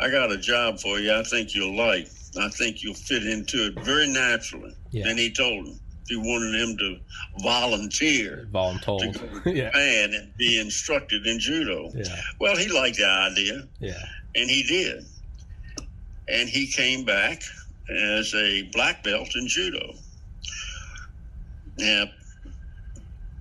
I 0.00 0.10
got 0.10 0.30
a 0.30 0.36
job 0.38 0.78
for 0.78 0.98
you. 0.98 1.14
I 1.14 1.22
think 1.22 1.54
you'll 1.54 1.76
like. 1.76 2.08
I 2.38 2.48
think 2.50 2.82
you'll 2.82 2.94
fit 2.94 3.26
into 3.26 3.66
it 3.68 3.80
very 3.84 4.08
naturally." 4.08 4.74
Yeah. 4.90 5.08
And 5.08 5.18
he 5.18 5.32
told 5.32 5.66
him 5.66 5.80
he 6.08 6.16
wanted 6.16 6.54
him 6.54 6.76
to 6.78 6.98
volunteer 7.42 8.48
volunteer 8.50 9.12
to 9.12 9.18
go 9.18 9.40
to 9.40 9.50
yeah. 9.54 9.66
Japan 9.66 10.14
and 10.14 10.36
be 10.36 10.58
instructed 10.60 11.26
in 11.26 11.38
judo. 11.38 11.90
Yeah. 11.94 12.04
Well, 12.40 12.56
he 12.56 12.68
liked 12.68 12.96
the 12.98 13.06
idea, 13.06 13.68
Yeah. 13.80 14.02
and 14.34 14.50
he 14.50 14.62
did. 14.62 15.04
And 16.28 16.48
he 16.48 16.66
came 16.66 17.04
back 17.04 17.42
as 17.90 18.34
a 18.34 18.62
black 18.72 19.02
belt 19.02 19.34
in 19.34 19.46
judo. 19.48 19.94
Now, 21.78 22.04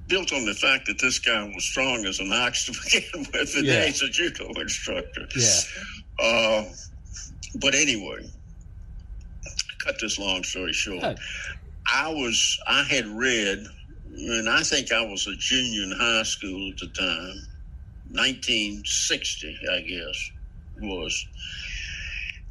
built 0.07 0.31
on 0.33 0.45
the 0.45 0.53
fact 0.53 0.85
that 0.87 0.99
this 0.99 1.19
guy 1.19 1.43
was 1.53 1.63
strong 1.65 2.05
as 2.05 2.19
an 2.19 2.31
ox 2.31 2.65
to 2.65 2.71
begin 2.83 3.25
with, 3.33 3.55
and 3.55 3.65
Yeah. 3.65 3.85
he's 3.85 4.01
a 4.01 4.09
judo 4.09 4.47
instructor. 4.59 5.27
Yeah. 5.35 5.59
Uh, 6.19 6.63
but 7.59 7.75
anyway, 7.75 8.29
cut 9.83 9.95
this 10.01 10.17
long 10.19 10.43
story 10.43 10.73
short. 10.73 11.03
I 11.93 12.09
was 12.09 12.59
I 12.67 12.83
had 12.83 13.05
read, 13.07 13.65
and 14.15 14.49
I 14.49 14.61
think 14.63 14.91
I 14.91 15.01
was 15.05 15.25
a 15.27 15.35
junior 15.37 15.83
in 15.83 15.91
high 15.97 16.23
school 16.23 16.71
at 16.71 16.77
the 16.79 16.87
time, 16.87 17.47
1960, 18.11 19.57
I 19.71 19.81
guess 19.81 20.31
was. 20.81 21.27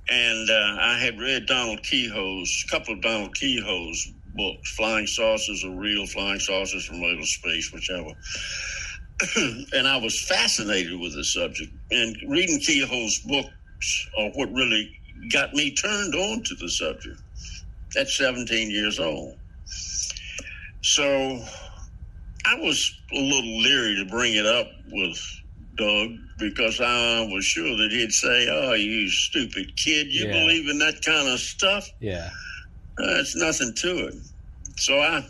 And 0.09 0.49
uh, 0.51 0.77
I 0.81 0.99
had 0.99 1.19
read 1.19 1.47
Donald 1.47 1.83
Keyhoe's, 1.83 2.65
a 2.67 2.71
couple 2.71 2.95
of 2.95 3.03
Donald 3.03 3.35
Keyhoe's 3.35 4.13
books, 4.37 4.71
Flying 4.73 5.07
Saucers 5.07 5.65
or 5.65 5.71
Real 5.71 6.07
Flying 6.07 6.39
Saucers 6.41 6.85
from 6.87 7.03
Outer 7.03 7.23
Space, 7.25 7.73
whichever. 7.73 8.11
and 9.73 9.89
I 9.89 9.97
was 9.97 10.23
fascinated 10.25 10.99
with 11.01 11.15
the 11.15 11.25
subject. 11.25 11.73
And 11.91 12.17
reading 12.29 12.61
Keyhoe's 12.61 13.19
books 13.21 14.09
are 14.19 14.31
what 14.35 14.53
really 14.53 14.91
got 15.33 15.55
me 15.55 15.75
turned 15.75 16.15
on 16.15 16.43
to 16.45 16.55
the 16.57 16.69
subject 16.69 17.21
at 17.99 18.09
17 18.09 18.71
years 18.71 19.01
old. 19.01 19.37
So 20.83 21.05
I 22.45 22.55
was 22.61 22.93
a 23.13 23.21
little 23.21 23.61
leery 23.61 23.97
to 23.97 24.11
bring 24.11 24.35
it 24.35 24.47
up 24.47 24.69
with 24.93 25.19
Doug 25.77 26.11
because 26.39 26.81
I 26.81 27.27
was 27.33 27.45
sure 27.45 27.77
that 27.77 27.89
he'd 27.91 28.13
say, 28.13 28.49
Oh, 28.51 28.75
you 28.75 29.09
stupid 29.09 29.77
kid, 29.77 30.09
you 30.13 30.27
Yeah. 30.27 30.33
believe 30.33 30.69
in 30.69 30.79
that 30.79 31.03
kind 31.05 31.29
of 31.29 31.41
stuff? 31.41 31.89
Yeah. 32.01 32.31
Uh, 32.99 33.21
it's 33.21 33.37
nothing 33.37 33.75
to 33.75 34.07
it. 34.07 34.15
So 34.77 34.99
I 34.99 35.27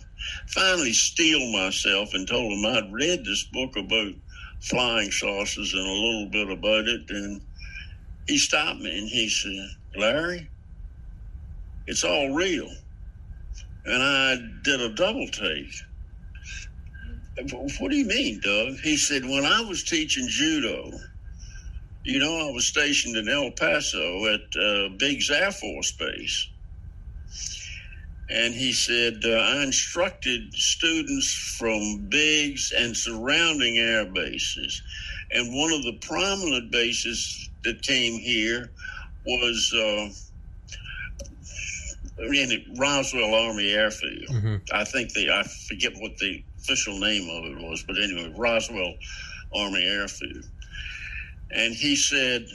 finally 0.49 0.93
steeled 0.93 1.53
myself 1.53 2.15
and 2.15 2.27
told 2.27 2.53
him 2.53 2.65
I'd 2.67 2.93
read 2.93 3.25
this 3.25 3.45
book 3.45 3.77
about 3.77 4.13
flying 4.61 5.11
saucers 5.11 5.73
and 5.75 5.83
a 5.83 5.93
little 5.93 6.29
bit 6.31 6.51
about 6.51 6.87
it. 6.87 7.11
And 7.11 7.41
he 8.27 8.39
stopped 8.39 8.81
me 8.81 8.99
and 8.99 9.09
he 9.09 9.29
said, 9.29 9.71
Larry, 9.97 10.49
it's 11.87 12.05
all 12.05 12.35
real. 12.35 12.71
And 13.85 14.03
I 14.03 14.37
did 14.63 14.81
a 14.81 14.95
double 14.95 15.29
take. 15.29 15.73
What 17.53 17.91
do 17.91 17.97
you 17.97 18.07
mean, 18.07 18.41
Doug? 18.41 18.79
He 18.81 18.97
said, 18.97 19.25
when 19.25 19.45
I 19.45 19.61
was 19.61 19.85
teaching 19.85 20.27
judo, 20.29 20.91
you 22.03 22.19
know, 22.19 22.49
I 22.49 22.51
was 22.53 22.67
stationed 22.67 23.17
in 23.17 23.29
El 23.29 23.51
Paso 23.51 24.27
at 24.27 24.57
uh, 24.57 24.89
Biggs 24.97 25.31
Air 25.31 25.53
Force 25.53 25.93
Base. 25.93 26.49
And 28.29 28.55
he 28.55 28.73
said, 28.73 29.21
uh, 29.25 29.31
I 29.31 29.63
instructed 29.63 30.53
students 30.53 31.33
from 31.59 32.09
Biggs 32.09 32.73
and 32.77 32.97
surrounding 32.97 33.79
air 33.79 34.05
bases. 34.07 34.83
And 35.31 35.55
one 35.55 35.73
of 35.73 35.83
the 35.85 35.99
prominent 36.07 36.73
bases 36.73 37.49
that 37.63 37.83
came 37.83 38.19
here 38.19 38.73
was 39.25 39.73
uh, 39.75 40.09
in 42.19 42.65
Roswell 42.79 43.35
Army 43.35 43.73
Airfield. 43.73 44.29
hmm 44.31 44.57
I 44.73 44.85
think 44.85 45.13
the 45.13 45.31
I 45.31 45.45
forget 45.69 45.93
what 45.97 46.17
the 46.19 46.43
official 46.59 46.99
name 46.99 47.29
of 47.31 47.45
it 47.45 47.69
was, 47.69 47.85
but 47.87 47.97
anyway, 48.03 48.33
Roswell 48.37 48.95
Army 49.55 49.85
Airfield. 49.87 50.45
And 51.53 51.75
he 51.75 51.95
said, 51.95 52.47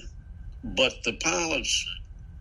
but 0.63 0.93
the 1.05 1.13
pilots 1.13 1.85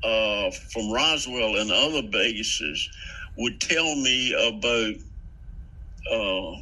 uh, 0.03 0.51
from 0.73 0.91
Roswell 0.91 1.57
and 1.57 1.71
other 1.71 2.03
bases 2.03 2.89
would 3.37 3.61
tell 3.61 3.95
me 3.97 4.33
about 4.33 4.95
uh, 6.13 6.61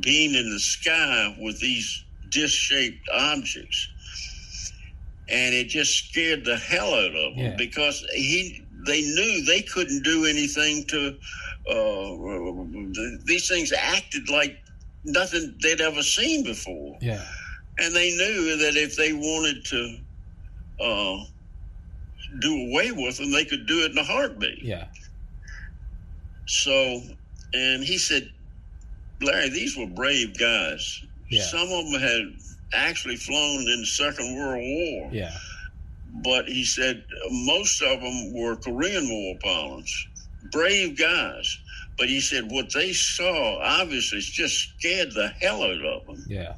being 0.00 0.34
in 0.34 0.50
the 0.50 0.58
sky 0.60 1.36
with 1.40 1.60
these 1.60 2.04
disc-shaped 2.30 3.08
objects. 3.12 3.88
And 5.28 5.54
it 5.54 5.68
just 5.68 6.08
scared 6.08 6.44
the 6.44 6.56
hell 6.56 6.92
out 6.94 7.14
of 7.14 7.34
him 7.34 7.38
Yeah. 7.38 7.56
because 7.56 8.04
he 8.14 8.62
they 8.86 9.00
knew 9.00 9.44
they 9.44 9.62
couldn't 9.62 10.02
do 10.02 10.26
anything 10.26 10.84
to. 10.86 11.16
Uh, 11.70 13.18
these 13.24 13.46
things 13.48 13.72
acted 13.72 14.28
like 14.28 14.58
nothing 15.04 15.54
they'd 15.62 15.80
ever 15.80 16.02
seen 16.02 16.42
before. 16.42 16.98
Yeah. 17.00 17.24
And 17.78 17.94
they 17.94 18.10
knew 18.16 18.56
that 18.58 18.76
if 18.76 18.96
they 18.96 19.12
wanted 19.12 19.64
to 19.66 19.98
uh, 20.84 21.24
do 22.40 22.66
away 22.70 22.90
with 22.90 23.18
them, 23.18 23.30
they 23.30 23.44
could 23.44 23.66
do 23.66 23.84
it 23.84 23.92
in 23.92 23.98
a 23.98 24.04
heartbeat. 24.04 24.62
Yeah. 24.62 24.88
So, 26.46 27.00
and 27.54 27.82
he 27.82 27.98
said, 27.98 28.30
Larry, 29.20 29.50
these 29.50 29.76
were 29.76 29.86
brave 29.86 30.38
guys. 30.38 31.02
Yeah. 31.30 31.42
Some 31.42 31.70
of 31.70 31.90
them 31.90 32.00
had 32.00 32.34
actually 32.74 33.16
flown 33.16 33.60
in 33.60 33.80
the 33.80 33.86
Second 33.86 34.36
World 34.36 34.62
War. 34.62 35.10
Yeah. 35.12 35.34
But 36.22 36.46
he 36.46 36.64
said 36.64 37.04
most 37.30 37.80
of 37.82 38.00
them 38.00 38.34
were 38.34 38.56
Korean 38.56 39.08
War 39.08 39.36
pilots, 39.42 40.06
brave 40.50 40.98
guys. 40.98 41.58
But 41.98 42.08
he 42.08 42.20
said 42.20 42.50
what 42.50 42.72
they 42.72 42.92
saw 42.92 43.58
obviously 43.62 44.20
just 44.20 44.74
scared 44.78 45.12
the 45.12 45.28
hell 45.40 45.62
out 45.62 45.84
of 45.84 46.06
them. 46.06 46.24
Yeah. 46.26 46.54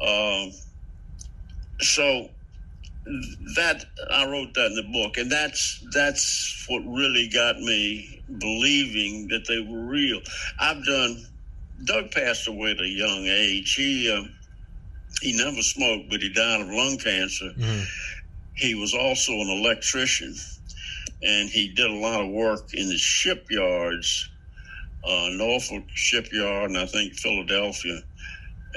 Um, 0.00 0.52
so 1.80 2.28
that 3.56 3.84
I 4.10 4.26
wrote 4.30 4.54
that 4.54 4.66
in 4.66 4.76
the 4.76 4.90
book, 4.92 5.16
and 5.16 5.30
that's 5.30 5.84
that's 5.92 6.64
what 6.68 6.80
really 6.80 7.28
got 7.28 7.58
me 7.58 8.22
believing 8.38 9.28
that 9.28 9.46
they 9.48 9.60
were 9.60 9.84
real. 9.86 10.20
I've 10.58 10.84
done. 10.84 11.26
Doug 11.86 12.10
passed 12.10 12.46
away 12.46 12.72
at 12.72 12.80
a 12.80 12.86
young 12.86 13.24
age. 13.26 13.74
He 13.74 14.10
uh, 14.10 14.22
he 15.22 15.36
never 15.36 15.62
smoked, 15.62 16.10
but 16.10 16.20
he 16.20 16.28
died 16.30 16.60
of 16.60 16.68
lung 16.68 16.98
cancer. 16.98 17.50
Mhm. 17.56 17.86
He 18.54 18.74
was 18.74 18.94
also 18.94 19.32
an 19.32 19.48
electrician, 19.48 20.34
and 21.22 21.48
he 21.48 21.68
did 21.68 21.90
a 21.90 21.94
lot 21.94 22.20
of 22.20 22.28
work 22.28 22.74
in 22.74 22.88
the 22.90 22.98
shipyards, 22.98 24.28
uh, 25.04 25.28
Norfolk 25.32 25.84
shipyard, 25.94 26.70
and 26.70 26.78
I 26.78 26.84
think 26.84 27.14
Philadelphia, 27.14 28.02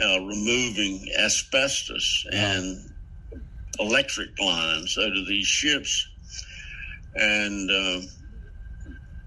uh, 0.01 0.21
removing 0.21 1.09
asbestos 1.19 2.25
and 2.31 2.92
electric 3.79 4.39
lines 4.39 4.97
out 4.97 5.15
of 5.17 5.27
these 5.27 5.47
ships. 5.47 6.07
And 7.15 7.69
uh, 7.69 8.01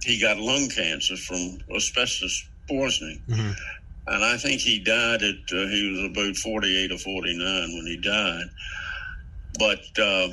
he 0.03 0.21
got 0.21 0.39
lung 0.39 0.69
cancer 0.69 1.17
from 1.17 1.59
asbestos 1.75 2.49
poisoning. 2.69 3.23
Mhm. 3.29 3.57
And 4.09 4.25
I 4.25 4.37
think 4.37 4.61
he 4.61 4.79
died 4.79 5.23
at, 5.23 5.35
uh, 5.53 5.67
he 5.67 5.91
was 5.91 6.11
about 6.11 6.37
48 6.37 6.93
or 6.93 6.99
49 6.99 7.75
when 7.75 7.87
he 7.87 7.97
died. 7.97 8.47
But 9.59 9.81
uh, 9.99 10.29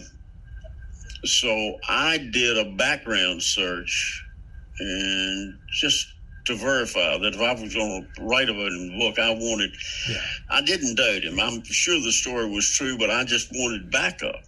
so 1.25 1.79
I 1.87 2.17
did 2.17 2.57
a 2.57 2.65
background 2.71 3.41
search 3.41 4.23
and 4.79 5.57
just 5.71 6.12
to 6.45 6.55
verify 6.55 7.17
that 7.17 7.33
if 7.33 7.41
I 7.41 7.53
was 7.53 7.73
going 7.73 8.07
to 8.15 8.23
write 8.23 8.49
about 8.49 8.71
him 8.71 8.97
book, 8.99 9.17
I 9.19 9.31
wanted, 9.31 9.71
Yeah. 10.09 10.21
I 10.49 10.61
didn't 10.61 10.95
doubt 10.95 11.23
him. 11.23 11.39
I'm 11.39 11.63
sure 11.63 11.99
the 12.01 12.11
story 12.11 12.49
was 12.49 12.69
true, 12.69 12.97
but 12.97 13.09
I 13.09 13.23
just 13.23 13.49
wanted 13.53 13.91
backup. 13.91 14.43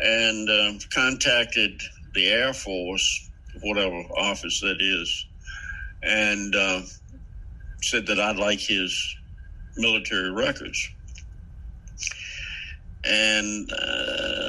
And 0.00 0.48
uh, 0.48 0.72
contacted 0.94 1.80
the 2.14 2.28
Air 2.28 2.52
Force, 2.52 3.30
whatever 3.62 3.96
office 4.16 4.60
that 4.60 4.76
is, 4.80 5.26
and 6.02 6.54
uh, 6.54 6.82
said 7.82 8.06
that 8.06 8.20
I'd 8.20 8.36
like 8.36 8.60
his 8.60 9.16
military 9.76 10.30
records. 10.30 10.88
And 13.04 13.70
uh, 13.72 14.47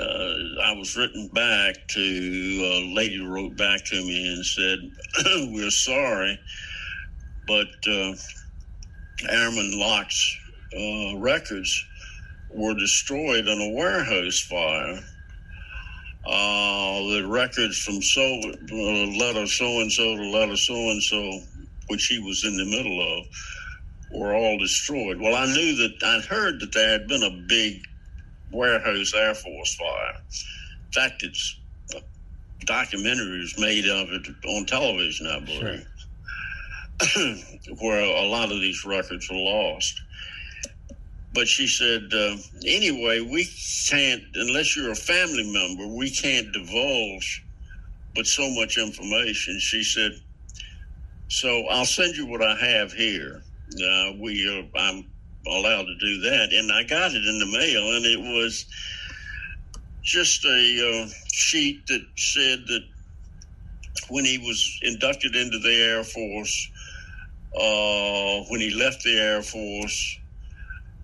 I 0.70 0.74
was 0.74 0.96
written 0.96 1.28
back 1.30 1.88
to 1.88 2.00
a 2.00 2.94
lady 2.94 3.20
wrote 3.20 3.58
back 3.58 3.84
to 3.86 3.96
me 3.96 4.34
and 4.36 4.46
said, 4.46 4.78
We're 5.52 5.72
sorry, 5.72 6.40
but 7.48 7.70
uh, 7.88 8.14
Airman 9.28 9.80
Locke's 9.80 10.38
uh, 10.78 11.18
records 11.18 11.88
were 12.52 12.76
destroyed 12.76 13.48
in 13.48 13.60
a 13.60 13.74
warehouse 13.76 14.42
fire. 14.42 15.00
Uh, 16.28 17.02
the 17.14 17.26
records 17.28 17.80
from 17.80 18.00
so 18.04 18.22
uh, 18.22 19.18
letter 19.18 19.48
so 19.48 19.82
and 19.82 19.92
so 19.92 20.18
to 20.18 20.30
letter 20.30 20.56
so 20.56 20.76
and 20.76 21.02
so, 21.02 21.40
which 21.88 22.06
he 22.06 22.20
was 22.20 22.46
in 22.46 22.56
the 22.56 22.66
middle 22.66 23.18
of, 23.18 23.26
were 24.14 24.36
all 24.36 24.60
destroyed. 24.60 25.20
Well, 25.20 25.34
I 25.34 25.48
knew 25.48 25.78
that 25.78 26.04
I'd 26.04 26.26
heard 26.26 26.60
that 26.60 26.74
there 26.74 26.92
had 26.92 27.08
been 27.08 27.24
a 27.24 27.44
big 27.48 27.88
warehouse 28.52 29.16
Air 29.16 29.34
Force 29.34 29.76
fire. 29.76 30.22
In 30.90 31.02
fact, 31.02 31.22
it's 31.22 31.60
a 31.96 32.02
documentary 32.66 33.40
was 33.40 33.60
made 33.60 33.88
of 33.88 34.10
it 34.12 34.28
on 34.48 34.66
television, 34.66 35.28
I 35.28 35.40
believe, 35.40 35.86
where 37.80 38.02
a 38.02 38.28
lot 38.28 38.52
of 38.52 38.60
these 38.60 38.84
records 38.86 39.30
were 39.30 39.38
lost. 39.38 40.02
But 41.32 41.48
she 41.48 41.68
said, 41.68 42.12
uh, 42.12 42.38
anyway, 42.66 43.22
we 43.22 43.48
can't, 43.88 44.24
unless 44.34 44.76
you're 44.76 44.92
a 44.92 44.96
family 44.96 45.52
member, 45.54 45.88
we 45.88 46.10
can't 46.10 46.52
divulge 46.52 47.46
but 48.16 48.26
so 48.26 48.50
much 48.50 48.80
information. 48.80 49.60
She 49.60 49.84
said, 49.84 50.14
so 51.28 51.68
I'll 51.68 51.86
send 51.86 52.16
you 52.16 52.26
what 52.26 52.42
I 52.42 52.56
have 52.56 52.92
here. 52.92 53.44
Uh, 53.76 54.14
we 54.20 54.50
are, 54.50 54.80
I'm 54.80 55.06
allowed 55.46 55.84
to 55.84 55.96
do 56.00 56.22
that. 56.22 56.52
And 56.52 56.72
I 56.72 56.82
got 56.84 57.12
it 57.12 57.24
in 57.24 57.38
the 57.38 57.46
mail, 57.46 57.96
and 57.96 58.06
it 58.06 58.20
was 58.20 58.66
just 60.02 60.46
a 60.46 61.04
uh, 61.04 61.08
sheet 61.32 61.86
that 61.88 62.06
said 62.16 62.66
that 62.68 62.84
when 64.10 64.26
he 64.26 64.38
was 64.38 64.80
inducted 64.84 65.36
into 65.36 65.58
the 65.60 65.74
Air 65.74 66.04
Force, 66.04 66.70
uh, 67.56 68.42
when 68.50 68.62
he 68.62 68.70
left 68.72 69.04
the 69.04 69.18
Air 69.18 69.42
Force, 69.42 70.20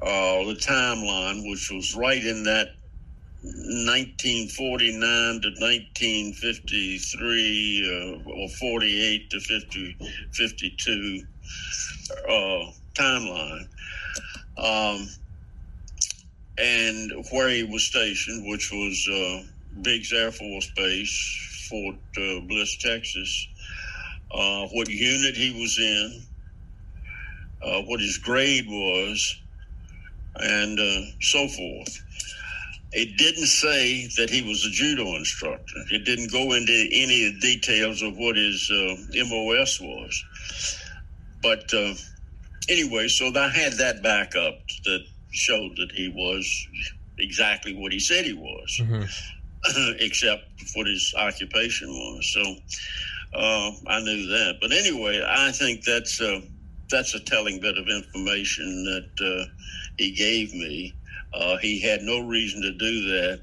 uh, 0.01 0.43
the 0.45 0.55
timeline, 0.59 1.49
which 1.49 1.71
was 1.71 1.95
right 1.95 2.23
in 2.23 2.43
that 2.43 2.75
1949 3.41 5.41
to 5.41 5.49
1953 5.59 7.87
uh, 7.87 8.17
or 8.29 8.49
48 8.49 9.29
to 9.29 9.39
50, 9.39 9.95
52 10.31 11.23
uh, 12.27 12.71
timeline. 12.95 13.67
Um, 14.57 15.07
and 16.57 17.11
where 17.31 17.49
he 17.49 17.63
was 17.63 17.85
stationed, 17.85 18.47
which 18.47 18.71
was 18.71 19.09
uh, 19.11 19.43
Biggs 19.81 20.13
Air 20.13 20.31
Force 20.31 20.71
Base, 20.75 21.67
Fort 21.69 21.95
uh, 22.17 22.39
Bliss, 22.41 22.77
Texas, 22.77 23.47
uh, 24.31 24.67
what 24.67 24.89
unit 24.89 25.35
he 25.35 25.51
was 25.59 25.77
in, 25.79 26.21
uh, 27.61 27.81
what 27.83 27.99
his 27.99 28.17
grade 28.17 28.65
was, 28.67 29.41
and 30.37 30.79
uh, 30.79 31.01
so 31.21 31.47
forth. 31.47 32.01
It 32.91 33.17
didn't 33.17 33.47
say 33.47 34.07
that 34.17 34.29
he 34.29 34.41
was 34.41 34.65
a 34.65 34.69
judo 34.69 35.15
instructor. 35.15 35.75
It 35.91 36.05
didn't 36.05 36.31
go 36.31 36.53
into 36.53 36.87
any 36.93 37.27
of 37.27 37.33
the 37.33 37.39
details 37.41 38.01
of 38.01 38.15
what 38.15 38.37
his 38.37 38.71
uh, 38.71 39.25
MOS 39.25 39.81
was. 39.81 40.23
But 41.41 41.73
anyway, 42.69 43.09
so 43.09 43.27
I 43.35 43.49
had 43.49 43.73
that 43.73 44.01
backup 44.01 44.55
that 44.85 45.05
showed 45.35 45.75
that 45.77 45.91
he 45.91 46.09
was 46.09 46.67
exactly 47.19 47.73
what 47.75 47.91
he 47.91 47.99
said 47.99 48.25
he 48.25 48.33
was, 48.33 48.77
Mhm. 48.81 49.07
except 49.99 50.43
what 50.73 50.87
his 50.87 51.13
occupation 51.17 51.89
was. 51.89 52.27
So 52.33 52.41
uh, 53.33 53.71
I 53.87 53.99
knew 54.01 54.27
that. 54.27 54.57
But 54.61 54.71
anyway, 54.71 55.23
I 55.27 55.51
think 55.51 55.83
that's 55.83 56.21
uh, 56.21 56.41
that's 56.89 57.13
a 57.15 57.19
telling 57.19 57.59
bit 57.59 57.77
of 57.77 57.87
information 57.89 58.83
that 58.85 59.09
uh, 59.25 59.45
he 59.97 60.11
gave 60.11 60.53
me. 60.53 60.93
Uh, 61.33 61.57
he 61.57 61.81
had 61.81 62.01
no 62.01 62.19
reason 62.19 62.61
to 62.61 62.71
do 62.71 63.07
that. 63.09 63.41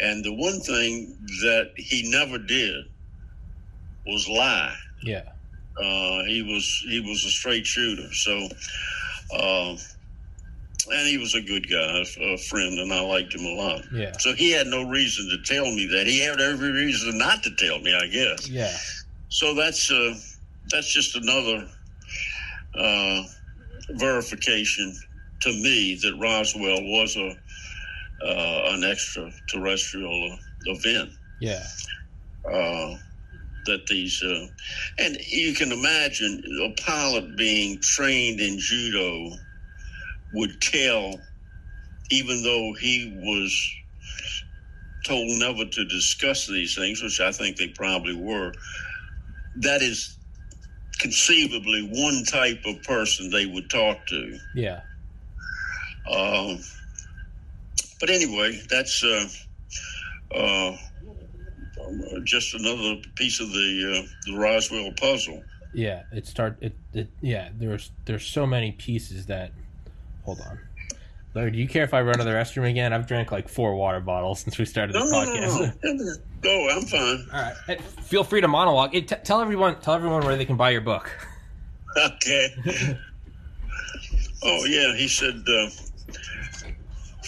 And 0.00 0.24
the 0.24 0.32
one 0.32 0.60
thing 0.60 1.16
that 1.42 1.72
he 1.76 2.08
never 2.10 2.38
did 2.38 2.84
was 4.06 4.28
lie. 4.28 4.74
Yeah. 5.02 5.24
Uh, 5.78 6.24
he 6.24 6.42
was 6.42 6.82
he 6.88 7.00
was 7.00 7.24
a 7.24 7.28
straight 7.30 7.66
shooter. 7.66 8.12
So, 8.14 8.48
uh, 9.34 9.76
and 10.92 11.06
he 11.06 11.18
was 11.18 11.34
a 11.34 11.40
good 11.40 11.68
guy, 11.68 12.04
a 12.20 12.38
friend, 12.38 12.78
and 12.78 12.92
I 12.92 13.00
liked 13.00 13.34
him 13.34 13.44
a 13.44 13.54
lot. 13.54 13.82
Yeah. 13.92 14.12
So 14.18 14.34
he 14.34 14.50
had 14.50 14.66
no 14.66 14.88
reason 14.88 15.28
to 15.30 15.54
tell 15.54 15.64
me 15.64 15.86
that. 15.86 16.06
He 16.06 16.20
had 16.20 16.40
every 16.40 16.70
reason 16.70 17.18
not 17.18 17.42
to 17.44 17.50
tell 17.56 17.78
me, 17.80 17.94
I 17.94 18.06
guess. 18.06 18.48
Yeah. 18.48 18.74
So 19.28 19.54
that's 19.54 19.90
uh, 19.90 20.14
that's 20.70 20.92
just 20.92 21.16
another 21.16 21.68
uh, 22.74 23.22
verification 23.90 24.96
to 25.42 25.50
me 25.50 25.98
that 26.02 26.16
Roswell 26.18 26.82
was 26.82 27.16
a 27.16 27.36
uh, 28.24 28.74
an 28.74 28.84
extraterrestrial 28.84 30.38
event. 30.66 31.10
Yeah. 31.40 31.62
Uh, 32.50 32.96
that 33.66 33.86
these 33.88 34.22
uh, 34.22 34.46
and 34.98 35.16
you 35.28 35.52
can 35.52 35.72
imagine 35.72 36.42
a 36.62 36.80
pilot 36.80 37.36
being 37.36 37.78
trained 37.80 38.40
in 38.40 38.58
judo 38.58 39.36
would 40.34 40.60
tell, 40.60 41.14
even 42.10 42.42
though 42.42 42.74
he 42.78 43.14
was 43.22 43.74
told 45.04 45.28
never 45.38 45.64
to 45.64 45.84
discuss 45.84 46.46
these 46.46 46.74
things, 46.74 47.02
which 47.02 47.20
I 47.20 47.32
think 47.32 47.56
they 47.56 47.68
probably 47.68 48.16
were, 48.16 48.52
that 49.56 49.82
is 49.82 50.16
conceivably 50.98 51.88
one 51.92 52.24
type 52.24 52.60
of 52.66 52.82
person 52.82 53.30
they 53.30 53.46
would 53.46 53.70
talk 53.70 54.06
to. 54.06 54.38
Yeah. 54.54 54.80
Um, 56.10 56.58
but 58.00 58.10
anyway, 58.10 58.60
that's 58.68 59.02
uh, 59.02 59.28
uh, 60.34 60.76
just 62.24 62.54
another 62.54 63.00
piece 63.16 63.40
of 63.40 63.50
the 63.50 64.02
uh, 64.04 64.08
the 64.26 64.38
Roswell 64.38 64.92
puzzle. 64.92 65.42
Yeah, 65.72 66.02
it 66.12 66.26
start 66.26 66.58
it, 66.60 66.76
it 66.92 67.08
yeah, 67.20 67.50
there's 67.56 67.90
there's 68.04 68.26
so 68.26 68.46
many 68.46 68.72
pieces 68.72 69.26
that 69.26 69.52
hold 70.26 70.40
on. 70.42 70.58
Larry, 71.34 71.50
do 71.50 71.58
you 71.58 71.68
care 71.68 71.84
if 71.84 71.94
I 71.94 72.00
run 72.02 72.18
to 72.18 72.24
the 72.24 72.30
restroom 72.30 72.68
again? 72.68 72.92
I've 72.92 73.06
drank 73.06 73.30
like 73.30 73.48
four 73.48 73.74
water 73.74 74.00
bottles 74.00 74.40
since 74.40 74.58
we 74.58 74.64
started 74.64 74.94
the 74.94 75.00
No, 75.00 75.04
no, 75.06 75.16
podcast. 75.18 75.78
no, 75.84 75.92
no. 75.92 76.14
Go, 76.40 76.68
I'm 76.70 76.82
fine. 76.82 77.26
All 77.32 77.42
right. 77.42 77.54
Hey, 77.66 77.78
feel 78.02 78.24
free 78.24 78.40
to 78.40 78.48
monologue. 78.48 78.92
Hey, 78.92 79.02
t- 79.02 79.16
tell 79.22 79.40
everyone 79.40 79.78
tell 79.80 79.94
everyone 79.94 80.24
where 80.24 80.36
they 80.36 80.44
can 80.44 80.56
buy 80.56 80.70
your 80.70 80.80
book. 80.82 81.10
Okay. 81.98 82.48
oh 84.42 84.64
yeah, 84.66 84.94
he 84.96 85.08
said 85.08 85.34
uh, 85.48 85.70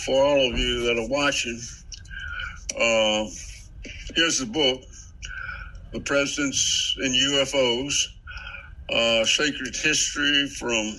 for 0.05 0.23
all 0.25 0.53
of 0.53 0.59
you 0.59 0.83
that 0.85 0.99
are 0.99 1.09
watching, 1.09 1.59
uh, 2.79 3.25
here's 4.15 4.39
the 4.39 4.47
book, 4.47 4.81
"The 5.93 6.01
Presidents 6.01 6.97
and 6.99 7.15
UFOs: 7.15 8.07
uh, 8.91 9.25
Secret 9.25 9.77
History 9.77 10.49
from 10.49 10.99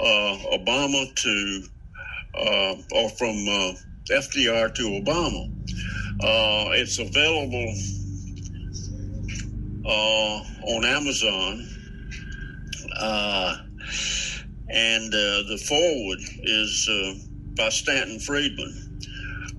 Obama 0.00 1.14
to 1.16 1.64
uh, 2.38 2.74
or 2.94 3.10
from 3.10 3.36
uh, 3.48 3.72
FDR 4.10 4.74
to 4.74 4.82
Obama." 5.02 5.46
Uh, 6.20 6.70
it's 6.74 6.98
available 6.98 7.74
uh, 9.86 10.42
on 10.74 10.84
Amazon. 10.84 11.66
Uh, 13.00 13.56
and 14.70 15.14
uh, 15.14 15.42
the 15.48 15.62
forward 15.68 16.18
is 16.44 16.88
uh, 16.90 17.14
by 17.56 17.68
Stanton 17.68 18.20
Friedman, 18.20 18.74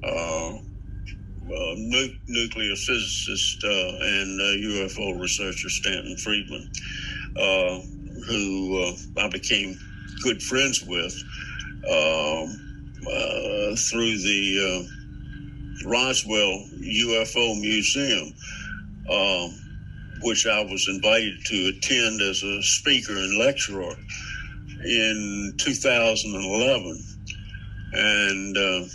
uh, 0.04 0.50
uh, 1.34 1.74
nu- 1.78 2.16
nuclear 2.28 2.76
physicist 2.76 3.64
uh, 3.64 3.70
and 3.70 4.42
uh, 4.42 4.68
UFO 4.70 5.20
researcher 5.20 5.70
Stanton 5.70 6.18
Friedman, 6.18 6.68
uh, 7.38 7.80
who 8.28 8.84
uh, 8.84 8.94
I 9.26 9.30
became 9.30 9.78
good 10.24 10.42
friends 10.42 10.84
with 10.84 11.14
um, 11.90 12.48
uh, 13.06 13.76
through 13.76 14.18
the 14.18 14.88
uh, 15.86 15.90
Roswell 15.90 16.66
UFO 16.80 17.60
Museum. 17.60 18.34
Um, 19.10 19.60
which 20.24 20.48
I 20.48 20.62
was 20.62 20.88
invited 20.88 21.46
to 21.46 21.68
attend 21.68 22.22
as 22.22 22.44
a 22.44 22.64
speaker 22.64 23.12
and 23.12 23.38
lecturer 23.38 23.94
in 24.86 25.54
2011. 25.58 27.04
And 27.94 28.58
uh, 28.58 28.86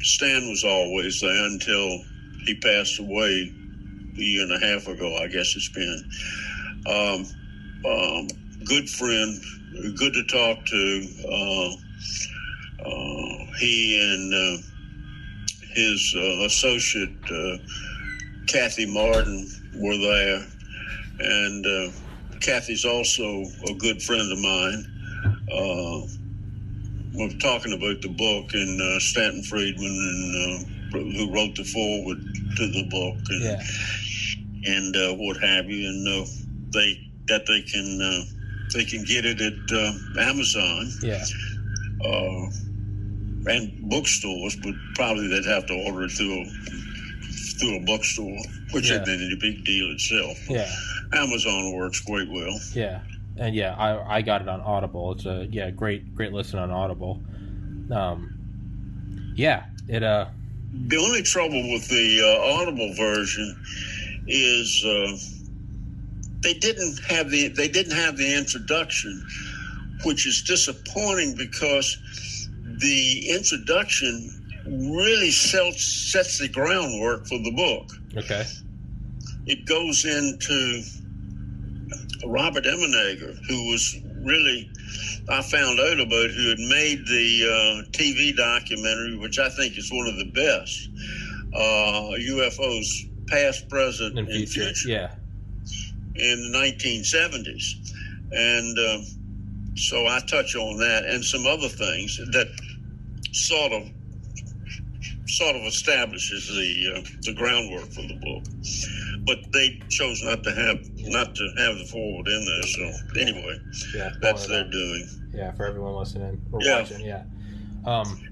Stan 0.00 0.48
was 0.48 0.64
always 0.64 1.20
there 1.20 1.46
until 1.46 2.02
he 2.44 2.58
passed 2.60 2.98
away 2.98 3.54
a 4.18 4.20
year 4.20 4.42
and 4.42 4.52
a 4.52 4.66
half 4.66 4.88
ago, 4.88 5.16
I 5.16 5.28
guess 5.28 5.54
it's 5.56 5.68
been. 5.68 6.10
Um, 6.86 7.26
um, 7.88 8.28
good 8.64 8.90
friend, 8.90 9.40
good 9.96 10.12
to 10.14 10.24
talk 10.24 10.64
to. 10.66 11.08
Uh, 11.32 11.70
uh, 12.86 13.46
he 13.60 13.98
and 14.00 14.34
uh, 14.34 14.62
his 15.74 16.14
uh, 16.16 16.44
associate, 16.46 17.16
uh, 17.30 17.58
Kathy 18.48 18.86
Marden, 18.86 19.48
were 19.74 19.98
there, 19.98 20.46
and 21.20 21.66
uh, 21.66 21.92
Kathy's 22.40 22.84
also 22.84 23.24
a 23.68 23.74
good 23.78 24.02
friend 24.02 24.32
of 24.32 24.38
mine. 24.38 24.84
Uh, 25.52 26.06
we're 27.14 27.38
talking 27.40 27.72
about 27.72 28.00
the 28.02 28.14
book 28.16 28.50
and 28.54 28.80
uh, 28.80 28.98
Stanton 29.00 29.42
Friedman, 29.44 29.86
and 29.86 30.36
uh, 30.62 30.98
who 30.98 31.34
wrote 31.34 31.56
the 31.56 31.64
foreword 31.64 32.18
to 32.56 32.66
the 32.68 32.88
book, 32.90 33.18
and 33.30 33.42
Yeah. 33.44 33.62
and 34.64 34.96
uh, 34.96 35.14
what 35.16 35.38
have 35.42 35.66
you, 35.66 35.88
and 35.88 36.08
uh, 36.08 36.26
they 36.74 36.98
that 37.28 37.46
they 37.46 37.62
can 37.62 38.00
uh, 38.02 38.24
they 38.72 38.84
can 38.84 39.04
get 39.04 39.24
it 39.24 39.40
at 39.40 39.52
uh, 39.76 39.92
Amazon 40.30 40.90
Yeah. 41.02 41.24
uh, 42.04 42.46
and 43.50 43.88
bookstores, 43.90 44.56
but 44.56 44.74
probably 44.94 45.28
they'd 45.28 45.44
have 45.46 45.66
to 45.66 45.74
order 45.86 46.04
it 46.04 46.10
through 46.12 46.42
a, 46.42 46.44
through 47.58 47.76
a 47.76 47.80
bookstore, 47.84 48.36
which 48.72 48.88
Yeah. 48.90 49.02
isn't 49.02 49.08
any 49.08 49.36
big 49.40 49.64
deal 49.64 49.90
itself. 49.92 50.38
Yeah. 50.48 50.70
Amazon 51.12 51.72
works 51.74 52.00
quite 52.00 52.28
well. 52.30 52.58
Yeah, 52.72 53.00
and 53.36 53.54
yeah, 53.54 53.74
I 53.76 54.18
I 54.18 54.22
got 54.22 54.40
it 54.42 54.48
on 54.48 54.60
Audible. 54.62 55.12
It's 55.12 55.26
a 55.26 55.46
yeah 55.50 55.70
great 55.70 56.14
great 56.14 56.32
listen 56.32 56.58
on 56.58 56.70
Audible. 56.70 57.20
Um, 57.90 59.32
yeah, 59.36 59.64
it 59.88 60.02
uh 60.02 60.26
The 60.88 60.96
only 60.96 61.22
trouble 61.22 61.60
with 61.72 61.86
the 61.88 62.22
uh, 62.22 62.54
Audible 62.60 62.94
version 62.94 63.62
is 64.26 64.82
uh, 64.86 65.16
they 66.42 66.54
didn't 66.54 66.98
have 67.08 67.30
the 67.30 67.48
they 67.48 67.68
didn't 67.68 67.96
have 67.96 68.16
the 68.16 68.34
introduction, 68.34 69.26
which 70.04 70.26
is 70.26 70.42
disappointing 70.42 71.34
because 71.36 71.96
the 72.78 73.30
introduction 73.30 74.30
really 74.66 75.30
sets 75.30 76.12
sets 76.12 76.38
the 76.38 76.48
groundwork 76.48 77.26
for 77.26 77.38
the 77.38 77.52
book. 77.52 77.90
okay. 78.16 78.44
it 79.46 79.64
goes 79.66 80.04
into 80.04 80.82
Robert 82.26 82.64
Emenegger, 82.64 83.36
who 83.48 83.70
was 83.70 83.96
really, 84.22 84.70
I 85.28 85.42
found 85.42 85.80
out 85.80 86.00
about, 86.00 86.30
who 86.30 86.48
had 86.50 86.58
made 86.58 87.06
the 87.06 87.44
uh, 87.44 87.90
TV 87.90 88.34
documentary, 88.36 89.16
which 89.18 89.38
I 89.38 89.48
think 89.50 89.76
is 89.76 89.90
one 89.92 90.06
of 90.06 90.16
the 90.16 90.30
best 90.32 90.88
uh, 91.54 92.16
UFOs, 92.18 92.86
past, 93.28 93.68
present, 93.68 94.18
and 94.18 94.28
future, 94.28 94.64
future, 94.66 94.88
yeah, 94.88 95.14
in 96.14 96.52
the 96.52 96.58
1970s. 96.58 97.92
And 98.32 98.78
um, 98.78 99.74
so 99.76 100.06
I 100.06 100.20
touch 100.26 100.54
on 100.56 100.78
that 100.78 101.04
and 101.06 101.24
some 101.24 101.46
other 101.46 101.68
things 101.68 102.16
that 102.32 102.48
sort 103.32 103.72
of 103.72 103.88
sort 105.28 105.56
of 105.56 105.62
establishes 105.62 106.48
the 106.48 106.94
uh, 106.96 107.02
the 107.22 107.32
groundwork 107.34 107.84
for 107.92 108.02
the 108.02 108.18
book. 108.22 108.44
But 109.24 109.38
they 109.52 109.80
chose 109.88 110.22
not 110.24 110.42
to 110.44 110.50
have 110.52 110.78
not 111.08 111.34
to 111.34 111.44
have 111.58 111.78
the 111.78 111.84
forward 111.90 112.26
in 112.28 112.44
there. 112.44 112.62
So 112.62 113.20
anyway, 113.20 113.58
yeah. 113.94 114.10
that's 114.20 114.46
their 114.46 114.68
doing. 114.70 115.08
yeah 115.32 115.52
for 115.52 115.66
everyone 115.66 115.94
listening 115.94 116.40
or 116.52 116.60
Yeah. 116.62 116.80
watching. 116.80 117.00
Yeah. 117.04 117.22
Um. 117.86 118.28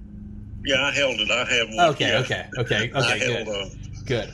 Yeah, 0.64 0.82
I 0.82 0.90
held 0.92 1.18
it. 1.20 1.30
I 1.30 1.44
have 1.44 1.68
one. 1.70 1.88
Okay. 1.90 2.08
yeah. 2.08 2.18
Okay. 2.20 2.46
Okay. 2.58 2.90
I 2.94 3.14
Okay. 3.14 3.32
held 3.44 3.46
Good. 4.06 4.28
uh, 4.28 4.30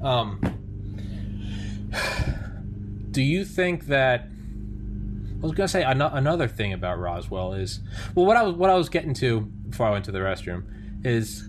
Good. 0.00 0.02
Um. 0.02 0.40
Do 3.12 3.22
you 3.22 3.44
think 3.44 3.86
that? 3.86 4.28
I 5.38 5.42
was 5.42 5.52
gonna 5.52 5.68
say 5.68 5.82
ano- 5.82 6.10
another 6.12 6.48
thing 6.48 6.72
about 6.72 6.98
Roswell 6.98 7.54
is 7.54 7.80
well, 8.14 8.26
what 8.26 8.36
I 8.36 8.42
was 8.42 8.54
what 8.54 8.70
I 8.70 8.74
was 8.74 8.88
getting 8.88 9.14
to 9.14 9.40
before 9.40 9.86
I 9.86 9.90
went 9.90 10.04
to 10.06 10.12
the 10.12 10.20
restroom 10.20 10.64
is 11.04 11.48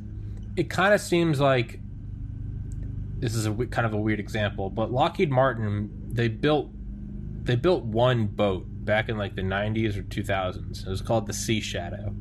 it 0.55 0.69
kind 0.69 0.93
of 0.93 1.01
seems 1.01 1.39
like 1.39 1.79
this 3.19 3.35
is 3.35 3.45
a 3.45 3.53
kind 3.53 3.85
of 3.85 3.93
a 3.93 3.97
weird 3.97 4.19
example, 4.19 4.69
but 4.69 4.91
Lockheed 4.91 5.31
Martin 5.31 5.89
they 6.11 6.27
built 6.27 6.69
they 7.43 7.55
built 7.55 7.83
one 7.83 8.27
boat 8.27 8.65
back 8.67 9.09
in 9.09 9.17
like 9.17 9.35
the 9.35 9.41
90s 9.41 9.97
or 9.97 10.03
2000s. 10.03 10.85
It 10.85 10.89
was 10.89 11.01
called 11.01 11.27
the 11.27 11.33
Sea 11.33 11.61
Shadow, 11.61 12.13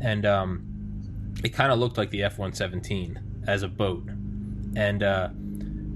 and 0.00 0.26
um, 0.26 1.34
it 1.42 1.50
kind 1.50 1.72
of 1.72 1.78
looked 1.78 1.98
like 1.98 2.10
the 2.10 2.22
F-117 2.24 3.46
as 3.46 3.62
a 3.62 3.68
boat, 3.68 4.08
and 4.76 5.02
uh, 5.02 5.28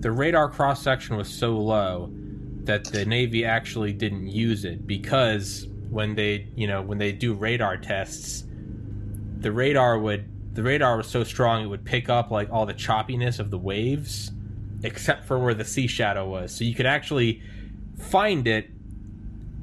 the 0.01 0.11
radar 0.11 0.49
cross 0.49 0.83
section 0.83 1.17
was 1.17 1.29
so 1.29 1.57
low 1.57 2.13
that 2.69 2.85
the 2.85 3.05
Navy 3.05 3.45
actually 3.45 3.93
didn't 3.93 4.29
use 4.29 4.65
it 4.65 4.87
because 4.87 5.67
when 5.91 6.15
they 6.15 6.47
you 6.55 6.69
know 6.69 6.83
when 6.83 6.99
they 6.99 7.13
do 7.13 7.35
radar 7.35 7.77
tests, 7.77 8.45
the 9.39 9.51
radar 9.51 9.99
would 9.99 10.55
the 10.55 10.63
radar 10.63 10.97
was 10.97 11.09
so 11.09 11.25
strong 11.25 11.65
it 11.65 11.67
would 11.67 11.85
pick 11.85 12.09
up 12.09 12.31
like 12.31 12.51
all 12.51 12.67
the 12.67 12.75
choppiness 12.75 13.39
of 13.39 13.51
the 13.51 13.59
waves 13.59 14.31
except 14.83 15.25
for 15.25 15.39
where 15.39 15.55
the 15.55 15.65
sea 15.65 15.87
shadow 15.87 16.29
was. 16.29 16.55
So 16.55 16.63
you 16.63 16.75
could 16.75 16.87
actually 16.87 17.43
find 17.99 18.47
it 18.47 18.71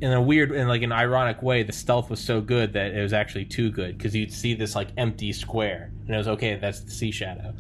in 0.02 0.11
a 0.11 0.22
weird 0.22 0.52
in 0.52 0.68
like 0.68 0.82
an 0.82 0.91
ironic 0.91 1.41
way 1.41 1.64
the 1.64 1.72
stealth 1.72 2.10
was 2.10 2.19
so 2.19 2.41
good 2.41 2.73
that 2.73 2.94
it 2.94 3.02
was 3.02 3.14
actually 3.14 3.45
too 3.45 3.72
good 3.72 3.98
because 3.98 4.14
you'd 4.15 4.34
see 4.34 4.53
this 4.53 4.76
like 4.76 4.90
empty 4.98 5.32
square 5.32 5.91
and 6.06 6.14
it 6.14 6.18
was 6.18 6.27
okay 6.27 6.56
that's 6.56 6.82
the 6.82 6.91
sea 6.91 7.11
shadow 7.11 7.53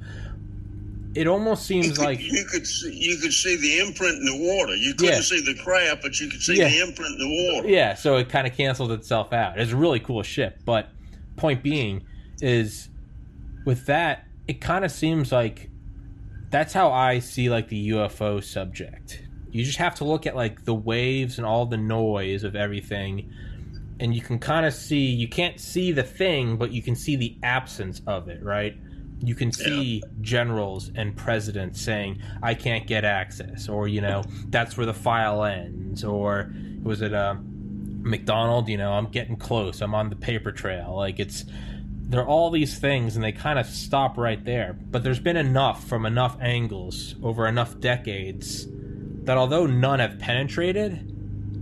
it 1.15 1.27
almost 1.27 1.69
you 1.69 1.81
seems 1.83 1.97
could, 1.97 2.05
like 2.05 2.19
you 2.19 2.45
could 2.45 2.67
see, 2.67 2.93
you 2.93 3.17
could 3.17 3.31
see 3.33 3.55
the 3.55 3.79
imprint 3.79 4.15
in 4.17 4.25
the 4.25 4.37
water. 4.55 4.75
You 4.75 4.93
couldn't 4.93 5.15
Yeah. 5.15 5.21
see 5.21 5.41
the 5.41 5.55
craft, 5.63 6.01
but 6.01 6.19
you 6.19 6.27
could 6.29 6.41
see 6.41 6.57
Yeah. 6.57 6.69
the 6.69 6.81
imprint 6.81 7.13
in 7.13 7.19
the 7.19 7.51
water. 7.53 7.67
yeah 7.69 7.93
so 7.95 8.17
it 8.17 8.29
kind 8.29 8.45
of 8.45 8.55
canceled 8.55 8.91
itself 8.91 9.31
out 9.33 9.59
it's 9.59 9.71
a 9.71 9.75
really 9.77 9.99
cool 9.99 10.21
ship 10.23 10.59
but 10.65 10.89
point 11.37 11.63
being 11.63 12.03
is 12.41 12.89
with 13.65 13.85
that 13.85 14.25
it 14.47 14.61
kind 14.61 14.83
of 14.85 14.91
seems 14.91 15.31
like 15.31 15.69
that's 16.51 16.73
how 16.73 16.91
I 16.91 17.19
see 17.19 17.49
like 17.49 17.67
the 17.69 17.89
UFO 17.89 18.41
subject. 18.43 19.21
You 19.51 19.63
just 19.65 19.77
have 19.79 19.95
to 19.95 20.03
look 20.05 20.25
at 20.27 20.35
like 20.35 20.63
the 20.65 20.75
waves 20.75 21.37
and 21.37 21.45
all 21.45 21.65
the 21.65 21.77
noise 21.77 22.43
of 22.43 22.55
everything 22.55 23.31
and 23.99 24.13
you 24.13 24.21
can 24.21 24.37
kind 24.39 24.65
of 24.65 24.73
see 24.73 25.05
you 25.05 25.27
can't 25.27 25.59
see 25.59 25.91
the 25.91 26.03
thing 26.03 26.57
but 26.57 26.71
you 26.71 26.81
can 26.81 26.95
see 26.95 27.15
the 27.15 27.35
absence 27.43 28.01
of 28.05 28.27
it, 28.27 28.43
right? 28.43 28.75
You 29.21 29.35
can 29.35 29.51
see 29.51 30.01
yeah. 30.03 30.09
generals 30.21 30.91
and 30.95 31.15
presidents 31.15 31.81
saying 31.81 32.21
I 32.43 32.53
can't 32.53 32.85
get 32.85 33.05
access 33.05 33.69
or 33.69 33.87
you 33.87 34.01
know 34.01 34.23
that's 34.47 34.77
where 34.77 34.85
the 34.85 34.93
file 34.93 35.43
ends 35.43 36.03
or 36.03 36.51
was 36.83 37.01
it 37.01 37.13
uh 37.13 37.35
McDonald, 38.05 38.69
you 38.69 38.77
know, 38.77 38.93
I'm 38.93 39.07
getting 39.07 39.35
close. 39.35 39.81
I'm 39.81 39.95
on 39.95 40.09
the 40.09 40.15
paper 40.15 40.51
trail. 40.51 40.95
Like 40.95 41.19
it's 41.19 41.43
there 42.07 42.21
are 42.21 42.27
all 42.27 42.51
these 42.51 42.77
things 42.77 43.15
and 43.15 43.25
they 43.25 43.31
kind 43.31 43.57
of 43.57 43.65
stop 43.65 44.15
right 44.17 44.43
there. 44.45 44.73
But 44.73 45.03
there's 45.03 45.19
been 45.19 45.37
enough 45.37 45.87
from 45.87 46.05
enough 46.05 46.37
angles 46.39 47.15
over 47.23 47.47
enough 47.47 47.79
decades 47.79 48.67
that 49.23 49.37
although 49.37 49.65
none 49.65 49.99
have 49.99 50.19
penetrated, 50.19 51.11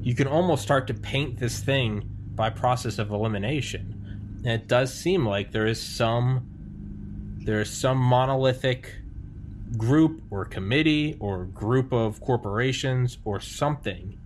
you 0.03 0.13
can 0.15 0.27
almost 0.27 0.63
start 0.63 0.85
to 0.87 0.93
paint 0.93 1.39
this 1.39 1.59
thing 1.59 2.03
by 2.35 2.49
process 2.49 2.99
of 2.99 3.11
elimination. 3.11 4.41
And 4.43 4.61
it 4.61 4.67
does 4.67 4.93
seem 4.93 5.25
like 5.25 5.51
there 5.51 5.65
is 5.65 5.81
some 5.81 6.49
there 7.43 7.61
is 7.61 7.69
some 7.69 7.97
monolithic 7.97 8.91
group 9.77 10.21
or 10.29 10.45
committee 10.45 11.17
or 11.19 11.45
group 11.45 11.91
of 11.91 12.21
corporations 12.21 13.17
or 13.25 13.39
something. 13.39 14.17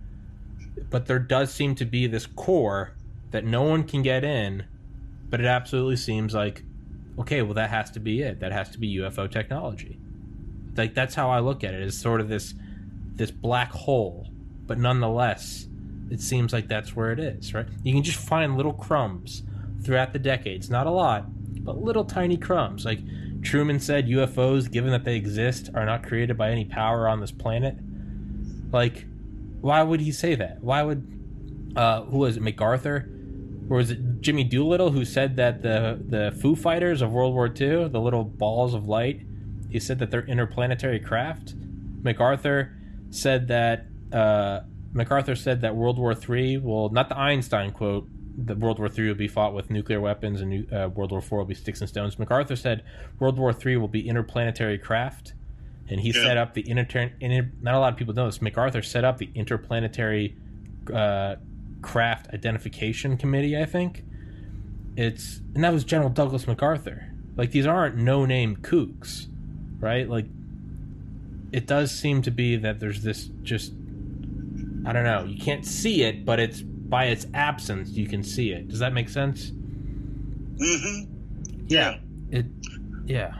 But 0.90 1.06
there 1.06 1.18
does 1.18 1.52
seem 1.52 1.74
to 1.76 1.84
be 1.84 2.06
this 2.06 2.26
core 2.26 2.94
that 3.30 3.44
no 3.44 3.62
one 3.62 3.84
can 3.84 4.02
get 4.02 4.24
in 4.24 4.64
but 5.30 5.40
it 5.40 5.46
absolutely 5.46 5.96
seems 5.96 6.34
like, 6.34 6.62
okay, 7.18 7.42
well, 7.42 7.54
that 7.54 7.70
has 7.70 7.90
to 7.92 8.00
be 8.00 8.22
it. 8.22 8.40
That 8.40 8.52
has 8.52 8.70
to 8.70 8.78
be 8.78 8.96
UFO 8.98 9.30
technology. 9.30 9.98
Like 10.76 10.94
that's 10.94 11.14
how 11.14 11.30
I 11.30 11.40
look 11.40 11.64
at 11.64 11.74
it. 11.74 11.82
Is 11.82 11.98
sort 11.98 12.20
of 12.20 12.28
this 12.28 12.54
this 13.14 13.30
black 13.30 13.72
hole, 13.72 14.28
but 14.66 14.78
nonetheless, 14.78 15.66
it 16.10 16.20
seems 16.20 16.52
like 16.52 16.68
that's 16.68 16.94
where 16.94 17.12
it 17.12 17.18
is. 17.18 17.52
Right? 17.52 17.66
You 17.82 17.92
can 17.92 18.02
just 18.02 18.18
find 18.18 18.56
little 18.56 18.72
crumbs 18.72 19.42
throughout 19.82 20.12
the 20.12 20.18
decades. 20.18 20.70
Not 20.70 20.86
a 20.86 20.90
lot, 20.90 21.26
but 21.68 21.82
little 21.82 22.04
tiny 22.04 22.38
crumbs. 22.38 22.86
Like 22.86 23.00
Truman 23.42 23.78
said, 23.78 24.06
UFOs, 24.06 24.70
given 24.70 24.90
that 24.90 25.04
they 25.04 25.16
exist, 25.16 25.68
are 25.74 25.84
not 25.84 26.02
created 26.02 26.38
by 26.38 26.50
any 26.50 26.64
power 26.64 27.06
on 27.06 27.20
this 27.20 27.30
planet. 27.30 27.76
Like, 28.72 29.04
why 29.60 29.82
would 29.82 30.00
he 30.00 30.10
say 30.10 30.34
that? 30.34 30.62
Why 30.62 30.82
would 30.82 31.74
uh, 31.76 32.04
who 32.04 32.18
was 32.18 32.38
it? 32.38 32.42
MacArthur 32.42 33.10
or 33.68 33.76
was 33.76 33.90
it 33.90 34.22
Jimmy 34.22 34.44
Doolittle 34.44 34.92
who 34.92 35.04
said 35.04 35.36
that 35.36 35.60
the 35.60 36.02
the 36.08 36.34
Foo 36.40 36.56
Fighters 36.56 37.02
of 37.02 37.12
World 37.12 37.34
War 37.34 37.48
II, 37.48 37.88
the 37.88 38.00
little 38.00 38.24
balls 38.24 38.72
of 38.72 38.88
light, 38.88 39.20
he 39.68 39.78
said 39.78 39.98
that 39.98 40.10
they're 40.10 40.26
interplanetary 40.26 41.00
craft. 41.00 41.54
MacArthur 42.02 42.74
said 43.10 43.48
that 43.48 43.86
uh, 44.10 44.60
MacArthur 44.94 45.36
said 45.36 45.60
that 45.60 45.76
World 45.76 45.98
War 45.98 46.14
III 46.14 46.58
will 46.58 46.88
not 46.88 47.10
the 47.10 47.18
Einstein 47.18 47.72
quote 47.72 48.08
that 48.46 48.58
World 48.58 48.78
War 48.78 48.88
III 48.88 49.08
will 49.08 49.14
be 49.14 49.28
fought 49.28 49.52
with 49.52 49.70
nuclear 49.70 50.00
weapons 50.00 50.40
and 50.40 50.72
uh, 50.72 50.88
World 50.94 51.10
War 51.10 51.20
IV 51.20 51.32
will 51.32 51.44
be 51.44 51.54
sticks 51.54 51.80
and 51.80 51.88
stones. 51.88 52.18
MacArthur 52.18 52.56
said 52.56 52.84
World 53.18 53.36
War 53.36 53.54
III 53.54 53.78
will 53.78 53.88
be 53.88 54.08
interplanetary 54.08 54.78
craft, 54.78 55.34
and 55.88 56.00
he 56.00 56.10
yeah. 56.10 56.22
set 56.22 56.36
up 56.36 56.54
the 56.54 56.68
inter, 56.68 57.10
inter. 57.20 57.50
Not 57.60 57.74
a 57.74 57.78
lot 57.78 57.92
of 57.92 57.98
people 57.98 58.14
know 58.14 58.26
this. 58.26 58.40
MacArthur 58.40 58.82
set 58.82 59.04
up 59.04 59.18
the 59.18 59.30
interplanetary 59.34 60.36
uh, 60.94 61.36
Craft 61.82 62.28
Identification 62.32 63.16
Committee, 63.16 63.58
I 63.58 63.64
think. 63.64 64.04
It's 64.96 65.40
and 65.54 65.64
that 65.64 65.72
was 65.72 65.84
General 65.84 66.10
Douglas 66.10 66.46
MacArthur. 66.46 67.12
Like 67.36 67.50
these 67.50 67.66
aren't 67.66 67.96
no-name 67.96 68.56
kooks, 68.56 69.26
right? 69.80 70.08
Like 70.08 70.26
it 71.50 71.66
does 71.66 71.90
seem 71.90 72.22
to 72.22 72.30
be 72.30 72.56
that 72.56 72.78
there's 72.78 73.02
this 73.02 73.30
just 73.42 73.72
I 74.86 74.92
don't 74.92 75.04
know. 75.04 75.24
You 75.24 75.40
can't 75.40 75.66
see 75.66 76.02
it, 76.04 76.24
but 76.24 76.38
it's 76.38 76.62
by 76.88 77.06
its 77.06 77.26
absence 77.34 77.90
you 77.90 78.06
can 78.06 78.22
see 78.22 78.50
it. 78.50 78.68
Does 78.68 78.78
that 78.78 78.92
make 78.92 79.08
sense? 79.08 79.50
Mm-hmm. 79.50 81.12
Yeah. 81.68 81.98
yeah. 82.30 82.38
It. 82.38 82.46
Yeah. 83.06 83.34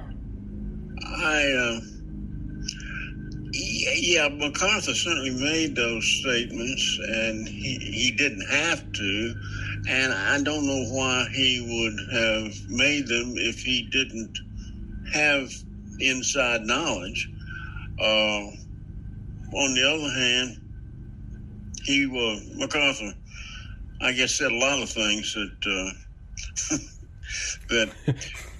I. 1.04 1.52
Uh 1.52 1.80
yeah, 3.60 4.28
MacArthur 4.28 4.94
certainly 4.94 5.30
made 5.30 5.74
those 5.74 6.04
statements, 6.04 6.98
and 7.02 7.48
he, 7.48 7.78
he 7.78 8.10
didn't 8.10 8.46
have 8.48 8.92
to. 8.92 9.34
And 9.88 10.12
I 10.12 10.42
don't 10.42 10.66
know 10.66 10.84
why 10.90 11.26
he 11.32 11.60
would 11.60 11.98
have 12.12 12.54
made 12.68 13.06
them 13.06 13.34
if 13.36 13.60
he 13.60 13.88
didn't 13.90 14.38
have 15.12 15.50
inside 16.00 16.62
knowledge. 16.62 17.30
Uh, 18.00 18.50
on 19.54 19.74
the 19.74 19.90
other 19.94 20.14
hand, 20.14 20.60
he 21.84 22.06
was 22.06 22.42
MacArthur. 22.56 23.12
I 24.00 24.12
guess 24.12 24.34
said 24.34 24.52
a 24.52 24.58
lot 24.58 24.82
of 24.82 24.88
things 24.88 25.34
that 25.34 25.50
uh, 25.66 26.76
that 27.68 27.88
uh, 28.08 28.12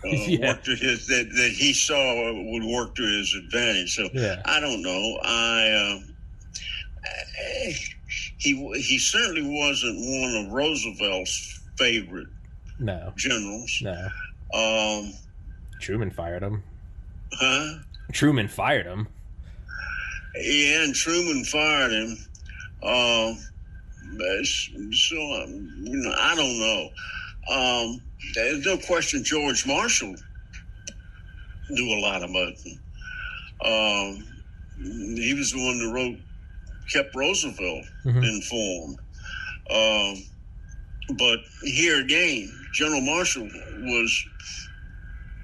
yeah. 0.05 0.52
work 0.52 0.65
to 0.65 0.75
his 0.75 1.07
that, 1.07 1.28
that 1.31 1.50
he 1.50 1.73
saw 1.73 2.33
would 2.33 2.65
work 2.65 2.94
to 2.97 3.02
his 3.02 3.34
advantage. 3.34 3.94
So 3.94 4.08
yeah. 4.12 4.42
I 4.44 4.60
don't 4.60 4.83
know. 4.83 5.18
I 5.23 5.70
uh, 5.70 6.00
he 8.39 8.73
he 8.81 8.99
certainly 8.99 9.42
wasn't 9.42 9.99
one 9.99 10.47
of 10.47 10.52
Roosevelt's 10.52 11.60
favorite 11.76 12.28
no 12.78 13.12
generals. 13.17 13.81
No. 13.83 14.08
Um, 14.55 15.12
Truman 15.81 16.10
fired 16.10 16.42
him. 16.42 16.62
Huh? 17.33 17.78
Truman 18.12 18.49
fired 18.49 18.86
him. 18.86 19.08
Yeah, 20.34 20.84
and 20.84 20.94
Truman 20.94 21.44
fired 21.44 21.92
him. 21.92 22.17
Uh, 22.83 23.34
so 24.93 25.15
you 25.15 25.97
know, 25.97 26.15
I 26.19 26.35
don't 26.35 26.59
know. 26.59 26.91
Um, 27.51 28.01
there's 28.35 28.65
no 28.65 28.77
question 28.78 29.25
George 29.25 29.67
Marshall 29.67 30.15
knew 31.70 31.99
a 31.99 32.01
lot 32.01 32.23
about 32.23 32.53
them. 32.65 32.81
Um, 33.65 34.25
he 35.17 35.35
was 35.35 35.53
the 35.53 35.65
one 35.65 35.78
that 35.78 35.93
wrote, 35.93 36.19
kept 36.93 37.15
Roosevelt 37.15 37.85
mm-hmm. 38.05 38.23
informed. 38.23 38.99
Um, 39.70 41.17
but 41.17 41.39
here 41.62 42.01
again, 42.01 42.51
General 42.73 43.01
Marshall 43.01 43.49
was 43.81 44.27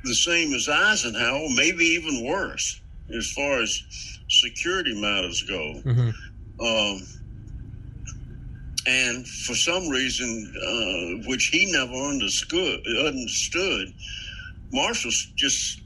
the 0.04 0.14
same 0.14 0.52
as 0.54 0.68
Eisenhower, 0.68 1.46
maybe 1.54 1.84
even 1.84 2.24
worse 2.24 2.80
as 3.16 3.30
far 3.32 3.60
as 3.60 3.82
security 4.28 5.00
matters 5.00 5.42
go. 5.42 5.80
Mm-hmm. 5.84 6.10
Um, 6.60 7.02
and 8.86 9.26
for 9.26 9.54
some 9.54 9.88
reason, 9.88 10.52
uh, 10.56 11.28
which 11.28 11.46
he 11.46 11.70
never 11.72 11.94
understood, 11.94 12.80
understood, 13.06 13.94
Marshall 14.72 15.10
just 15.36 15.80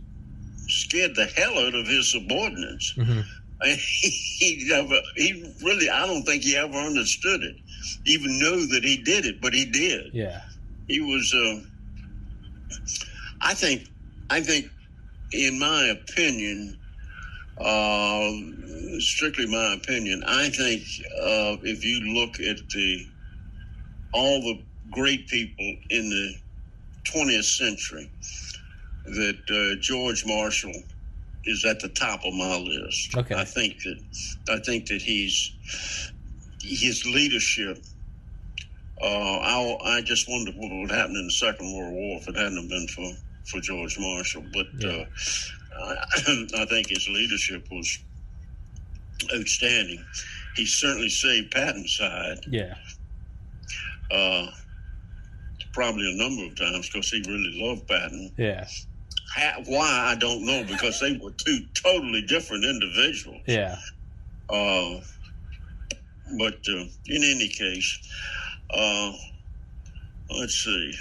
scared 0.67 1.15
the 1.15 1.27
hell 1.27 1.59
out 1.59 1.75
of 1.75 1.87
his 1.87 2.11
subordinates. 2.11 2.95
Mm-hmm. 2.97 3.21
He, 3.61 4.09
he 4.09 4.69
never, 4.69 5.01
he 5.17 5.53
really, 5.65 5.91
I 5.91 6.07
don't 6.07 6.23
think 6.23 6.45
he 6.45 6.57
ever 6.57 6.77
understood 6.77 7.43
it, 7.43 7.57
even 8.05 8.39
knew 8.39 8.69
that 8.69 8.85
he 8.85 8.99
did 8.99 9.27
it, 9.27 9.41
but 9.41 9.53
he 9.53 9.65
did. 9.65 10.15
Yeah, 10.15 10.43
he 10.87 11.01
was. 11.01 11.35
Uh, 11.35 11.67
I 13.41 13.55
think, 13.55 13.89
I 14.31 14.41
think, 14.43 14.71
in 15.33 15.59
my 15.59 15.87
opinion, 15.87 16.78
uh, 17.61 18.31
strictly 19.01 19.47
my 19.47 19.75
opinion. 19.75 20.23
I 20.27 20.49
think 20.51 20.83
uh, 21.21 21.57
if 21.63 21.85
you 21.85 22.01
look 22.15 22.41
at 22.41 22.69
the 22.69 23.07
all 24.13 24.41
the 24.41 24.63
great 24.91 25.29
people 25.29 25.77
in 25.91 26.09
the 26.09 26.35
20th 27.05 27.45
century, 27.45 28.11
that 29.05 29.39
uh, 29.51 29.81
George 29.81 30.25
Marshall 30.27 30.83
is 31.45 31.65
at 31.65 31.81
the 31.81 31.89
top 31.89 32.21
of 32.25 32.35
my 32.35 32.57
list. 32.59 33.17
Okay. 33.17 33.35
I 33.35 33.45
think 33.45 33.83
that 33.83 33.99
I 34.51 34.59
think 34.61 34.87
that 34.87 35.03
he's 35.03 35.53
his 36.63 37.05
leadership. 37.07 37.79
Uh, 39.01 39.07
I 39.07 39.79
I 39.85 40.01
just 40.03 40.29
wonder 40.29 40.53
what 40.53 40.71
would 40.73 40.91
happen 40.91 41.17
in 41.17 41.25
the 41.25 41.33
Second 41.33 41.75
World 41.77 41.93
War 41.93 42.19
if 42.21 42.29
it 42.29 42.37
hadn't 42.37 42.69
been 42.69 42.89
for 42.89 43.11
for 43.47 43.61
George 43.61 43.99
Marshall. 43.99 44.45
But 44.53 44.67
yeah. 44.79 45.05
I 46.57 46.65
think 46.67 46.89
his 46.89 47.09
leadership 47.09 47.67
was 47.71 47.99
outstanding. 49.35 50.05
He 50.57 50.67
certainly 50.67 51.09
saved 51.09 51.51
Patton's 51.51 51.97
side. 51.97 52.41
Yeah. 52.49 52.75
Uh, 54.11 54.47
probably 55.73 56.11
a 56.11 56.17
number 56.17 56.45
of 56.45 56.57
times 56.57 56.89
because 56.89 57.11
he 57.11 57.23
really 57.29 57.61
loved 57.63 57.87
Patton. 57.87 58.33
Yeah. 58.37 58.67
How, 59.35 59.63
why 59.67 60.11
I 60.11 60.17
don't 60.17 60.45
know 60.45 60.65
because 60.65 60.99
they 61.01 61.17
were 61.23 61.31
two 61.33 61.61
totally 61.75 62.23
different 62.23 62.65
individuals. 62.65 63.43
Yeah. 63.47 63.77
Uh, 64.49 65.01
but 66.39 66.59
uh, 66.69 66.85
in 67.07 67.23
any 67.23 67.49
case, 67.49 67.99
uh, 68.71 69.13
let's 70.31 70.55
see. 70.55 70.93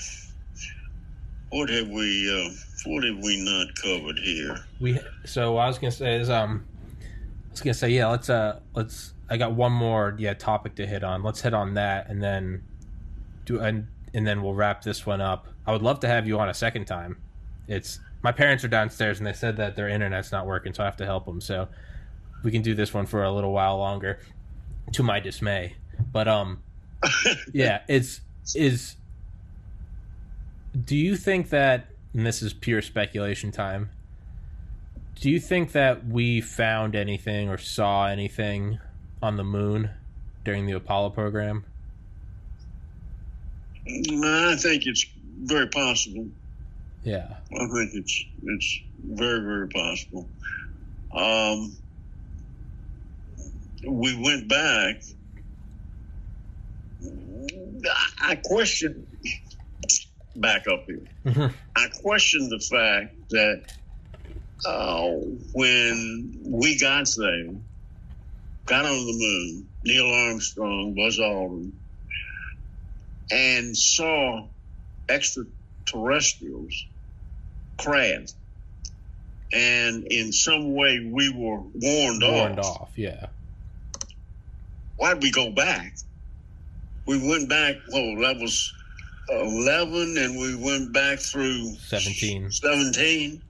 what 1.50 1.70
have 1.70 1.88
we 1.90 2.32
uh, 2.32 2.50
what 2.86 3.04
have 3.04 3.18
we 3.18 3.44
not 3.44 3.76
covered 3.76 4.20
here? 4.20 4.58
We 4.80 5.00
so 5.26 5.54
what 5.54 5.62
I 5.62 5.68
was 5.68 5.78
gonna 5.78 5.92
say 5.92 6.20
is 6.20 6.30
um, 6.30 6.66
I 7.02 7.52
was 7.52 7.62
gonna 7.62 7.74
say 7.74 7.90
yeah. 7.90 8.08
Let's 8.08 8.30
uh, 8.30 8.60
let's. 8.76 9.14
I 9.30 9.38
got 9.38 9.54
one 9.54 9.74
more 9.74 10.16
yeah 10.18 10.34
topic 10.34 10.76
to 10.76 10.88
hit 10.88 11.04
on. 11.04 11.24
Let's 11.24 11.42
hit 11.42 11.54
on 11.54 11.74
that 11.74 12.10
and 12.10 12.22
then 12.22 12.64
do 13.46 13.60
and 13.60 13.88
and 14.14 14.26
then 14.26 14.42
we'll 14.42 14.54
wrap 14.54 14.84
this 14.84 15.06
one 15.06 15.22
up. 15.22 15.48
I 15.66 15.72
would 15.72 15.82
love 15.82 16.00
to 16.02 16.08
have 16.08 16.28
you 16.28 16.40
on 16.40 16.50
a 16.50 16.54
second 16.54 16.86
time. 16.86 17.18
It's 17.68 18.00
my 18.22 18.32
parents 18.32 18.64
are 18.64 18.70
downstairs 18.70 19.20
and 19.20 19.28
they 19.28 19.34
said 19.34 19.58
that 19.58 19.76
their 19.76 19.90
internet's 19.90 20.32
not 20.32 20.46
working, 20.46 20.74
so 20.74 20.84
I 20.84 20.86
have 20.86 20.98
to 20.98 21.06
help 21.06 21.26
them. 21.26 21.42
So 21.42 21.68
we 22.44 22.52
can 22.52 22.62
do 22.62 22.74
this 22.74 22.94
one 22.94 23.06
for 23.06 23.24
a 23.24 23.32
little 23.32 23.52
while 23.52 23.78
longer, 23.78 24.20
to 24.94 25.04
my 25.04 25.20
dismay. 25.20 25.76
But 26.12 26.28
um, 26.28 26.62
yeah, 27.54 27.82
it's 27.88 28.22
is. 28.56 28.96
Do 30.86 30.96
you 30.96 31.16
think 31.16 31.50
that? 31.50 31.88
And 32.14 32.26
this 32.26 32.42
is 32.42 32.54
pure 32.54 32.82
speculation 32.82 33.52
time. 33.52 33.90
Do 35.16 35.30
you 35.30 35.40
think 35.40 35.72
that 35.72 36.06
we 36.06 36.42
found 36.42 36.96
anything 36.96 37.50
or 37.50 37.58
saw 37.58 38.08
anything 38.08 38.80
on 39.22 39.36
the 39.36 39.44
moon 39.44 39.90
during 40.46 40.66
the 40.66 40.74
Apollo 40.74 41.12
program? 41.12 41.66
I 43.88 44.56
think 44.60 44.86
it's 44.86 45.06
very 45.42 45.68
possible. 45.68 46.28
Yeah. 47.04 47.38
I 47.54 47.58
think 47.58 47.92
it's 47.94 48.26
it's 48.44 48.82
very 49.04 49.40
very 49.40 49.70
possible. 49.70 50.28
Um, 51.14 51.76
we 53.88 54.22
went 54.22 54.48
back. 54.50 55.02
I 58.20 58.36
question. 58.36 59.07
Back 60.40 60.68
up 60.68 60.84
here. 60.86 61.02
Mhm. 61.26 61.54
I 61.76 61.88
question 62.04 62.48
the 62.50 62.60
fact 62.60 63.16
that 63.32 63.64
uh, 64.66 65.08
when 65.54 66.40
we 66.46 66.78
got 66.80 67.08
there, 67.18 67.48
got 68.68 68.86
on 68.86 69.06
the 69.06 69.14
moon, 69.18 69.68
Neil 69.84 70.06
Armstrong, 70.06 70.94
Buzz 70.96 71.18
Aldrin, 71.18 71.72
and 73.32 73.76
saw 73.76 74.48
extraterrestrials 75.10 76.86
craft, 77.80 78.34
and 79.54 80.06
in 80.12 80.32
some 80.32 80.76
way 80.76 81.10
we 81.12 81.30
were 81.30 81.62
warned, 81.62 82.22
Warned 82.24 82.60
off. 82.60 82.82
off. 82.82 82.92
Yeah. 82.96 83.26
Why'd 84.98 85.22
we 85.22 85.32
go 85.32 85.52
back? 85.52 85.96
We 87.08 87.18
went 87.28 87.50
back. 87.50 87.76
Well, 87.92 88.18
that 88.22 88.38
was 88.40 88.74
eleven, 89.30 90.18
and 90.18 90.38
we 90.38 90.56
went 90.56 90.94
back 90.94 91.20
through 91.20 91.76
17. 91.76 92.52
Seventeen. 92.52 93.42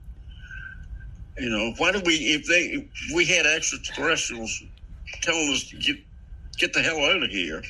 You 1.38 1.50
know, 1.50 1.72
why 1.78 1.92
did 1.92 2.04
we? 2.06 2.14
If 2.14 2.46
they, 2.46 2.62
if 2.62 3.14
we 3.14 3.24
had 3.24 3.46
extraterrestrials 3.46 4.62
telling 5.22 5.48
us 5.52 5.64
to 5.68 5.76
get 5.76 5.96
get 6.58 6.72
the 6.72 6.82
hell 6.82 6.98
out 7.04 7.22
of 7.22 7.30
here, 7.30 7.62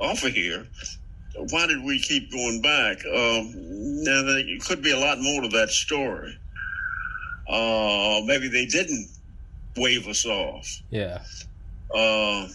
off 0.00 0.24
of 0.24 0.32
here. 0.32 0.66
Why 1.50 1.66
did 1.66 1.82
we 1.82 1.98
keep 1.98 2.30
going 2.30 2.60
back? 2.60 2.98
Um, 3.06 3.52
now, 4.04 4.22
there 4.22 4.44
could 4.60 4.82
be 4.82 4.90
a 4.90 4.98
lot 4.98 5.18
more 5.18 5.40
to 5.42 5.48
that 5.48 5.70
story. 5.70 6.38
Uh, 7.48 8.20
maybe 8.26 8.48
they 8.48 8.66
didn't 8.66 9.08
wave 9.76 10.06
us 10.08 10.26
off. 10.26 10.82
Yeah. 10.90 11.22
Uh, 11.94 12.48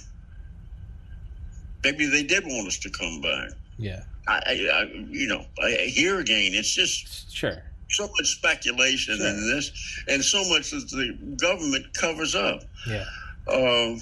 maybe 1.83 2.05
they 2.05 2.23
did 2.23 2.43
want 2.45 2.67
us 2.67 2.77
to 2.79 2.89
come 2.91 3.21
back. 3.21 3.49
Yeah. 3.77 4.03
I, 4.27 4.69
I, 4.73 4.83
you 5.09 5.27
know, 5.27 5.45
I, 5.63 5.71
here 5.87 6.19
again, 6.19 6.53
it's 6.53 6.73
just 6.73 7.33
Sure. 7.33 7.63
so 7.89 8.07
much 8.17 8.27
speculation 8.27 9.17
Sure. 9.17 9.27
in 9.27 9.35
this, 9.49 9.71
and 10.07 10.23
so 10.23 10.43
much 10.49 10.71
that 10.71 10.89
the 10.89 11.35
government 11.37 11.93
covers 11.93 12.35
up. 12.35 12.61
Yeah. 12.87 13.05
Um, 13.51 14.01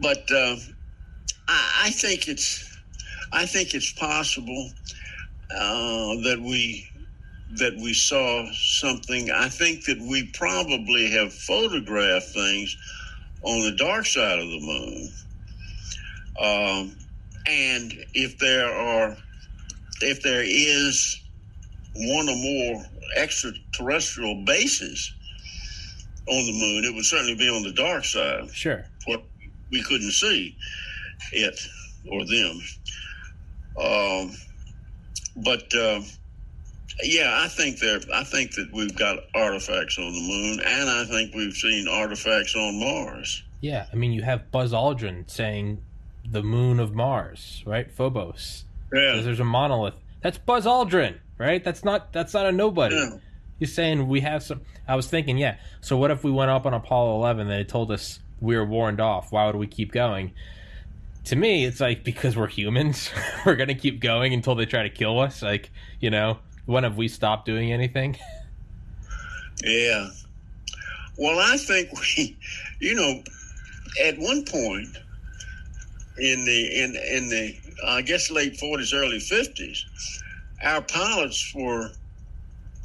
but 0.00 0.30
uh, 0.32 0.56
I, 1.48 1.82
I 1.86 1.90
think 1.90 2.28
it's, 2.28 2.78
I 3.32 3.46
think 3.46 3.74
it's 3.74 3.92
possible 3.92 4.70
uh, 5.54 6.14
that 6.24 6.38
we 6.40 6.86
that 7.56 7.74
we 7.76 7.92
saw 7.92 8.46
something. 8.52 9.30
I 9.32 9.48
think 9.48 9.84
that 9.86 9.98
we 10.00 10.30
probably 10.34 11.10
have 11.10 11.32
photographed 11.32 12.28
things 12.28 12.76
on 13.42 13.62
the 13.62 13.72
dark 13.72 14.06
side 14.06 14.38
of 14.38 14.48
the 14.48 14.60
moon. 14.60 15.12
Um, 16.40 16.96
and 17.46 17.92
if 18.14 18.38
there 18.38 18.72
are, 18.72 19.16
if 20.02 20.22
there 20.22 20.42
is 20.44 21.20
one 21.94 22.28
or 22.28 22.36
more 22.36 22.84
extraterrestrial 23.16 24.44
bases 24.44 25.12
on 26.28 26.46
the 26.46 26.52
moon, 26.52 26.84
it 26.84 26.94
would 26.94 27.04
certainly 27.04 27.34
be 27.34 27.48
on 27.48 27.62
the 27.62 27.72
dark 27.72 28.04
side 28.04 28.50
Sure. 28.54 28.84
what 29.06 29.22
we 29.70 29.82
couldn't 29.82 30.12
see 30.12 30.56
it 31.32 31.58
or 32.10 32.24
them. 32.24 32.60
Um, 33.80 34.32
but 35.36 35.72
uh, 35.74 36.00
yeah, 37.02 37.40
I 37.42 37.48
think 37.48 37.78
there. 37.78 38.00
I 38.12 38.24
think 38.24 38.52
that 38.56 38.68
we've 38.72 38.94
got 38.96 39.18
artifacts 39.34 39.98
on 39.98 40.12
the 40.12 40.20
moon, 40.20 40.60
and 40.64 40.90
I 40.90 41.04
think 41.06 41.34
we've 41.34 41.54
seen 41.54 41.88
artifacts 41.88 42.54
on 42.54 42.78
Mars. 42.78 43.42
Yeah. 43.60 43.86
I 43.92 43.96
mean, 43.96 44.12
you 44.12 44.22
have 44.22 44.50
Buzz 44.50 44.72
Aldrin 44.72 45.30
saying 45.30 45.82
the 46.30 46.42
moon 46.42 46.78
of 46.80 46.94
Mars, 46.94 47.62
right? 47.66 47.90
Phobos. 47.90 48.64
Yeah, 48.92 49.20
there's 49.22 49.40
a 49.40 49.44
monolith. 49.44 49.94
That's 50.22 50.38
Buzz 50.38 50.66
Aldrin, 50.66 51.16
right? 51.38 51.62
That's 51.62 51.84
not 51.84 52.12
that's 52.12 52.34
not 52.34 52.46
a 52.46 52.52
nobody. 52.52 52.96
yeah. 52.96 53.16
He's 53.58 53.74
saying 53.74 54.08
we 54.08 54.20
have 54.20 54.42
some. 54.42 54.62
I 54.88 54.96
was 54.96 55.06
thinking, 55.06 55.36
yeah. 55.38 55.56
So 55.80 55.96
what 55.96 56.10
if 56.10 56.24
we 56.24 56.30
went 56.30 56.50
up 56.50 56.64
on 56.66 56.72
Apollo 56.74 57.16
11 57.16 57.42
and 57.42 57.50
they 57.50 57.64
told 57.64 57.90
us 57.90 58.18
we 58.40 58.56
were 58.56 58.64
warned 58.64 59.00
off? 59.00 59.32
Why 59.32 59.46
would 59.46 59.56
we 59.56 59.66
keep 59.66 59.92
going? 59.92 60.32
To 61.24 61.36
me, 61.36 61.66
it's 61.66 61.80
like 61.80 62.02
because 62.02 62.36
we're 62.36 62.46
humans, 62.46 63.10
we're 63.46 63.56
gonna 63.56 63.74
keep 63.74 64.00
going 64.00 64.32
until 64.32 64.54
they 64.54 64.64
try 64.66 64.82
to 64.82 64.90
kill 64.90 65.20
us. 65.20 65.42
Like 65.42 65.70
you 66.00 66.10
know, 66.10 66.38
when 66.66 66.84
have 66.84 66.96
we 66.96 67.08
stopped 67.08 67.46
doing 67.46 67.72
anything? 67.72 68.16
Yeah. 69.62 70.08
Well, 71.18 71.38
I 71.38 71.58
think 71.58 71.90
we, 71.92 72.34
you 72.80 72.94
know, 72.94 73.22
at 74.02 74.16
one 74.18 74.44
point 74.46 74.96
in 76.18 76.44
the 76.44 76.82
in 76.82 76.96
in 76.96 77.28
the 77.28 77.54
I 77.86 78.02
guess 78.02 78.30
late 78.30 78.56
forties, 78.56 78.92
early 78.92 79.20
fifties, 79.20 79.84
our 80.62 80.82
pilots 80.82 81.52
were 81.54 81.90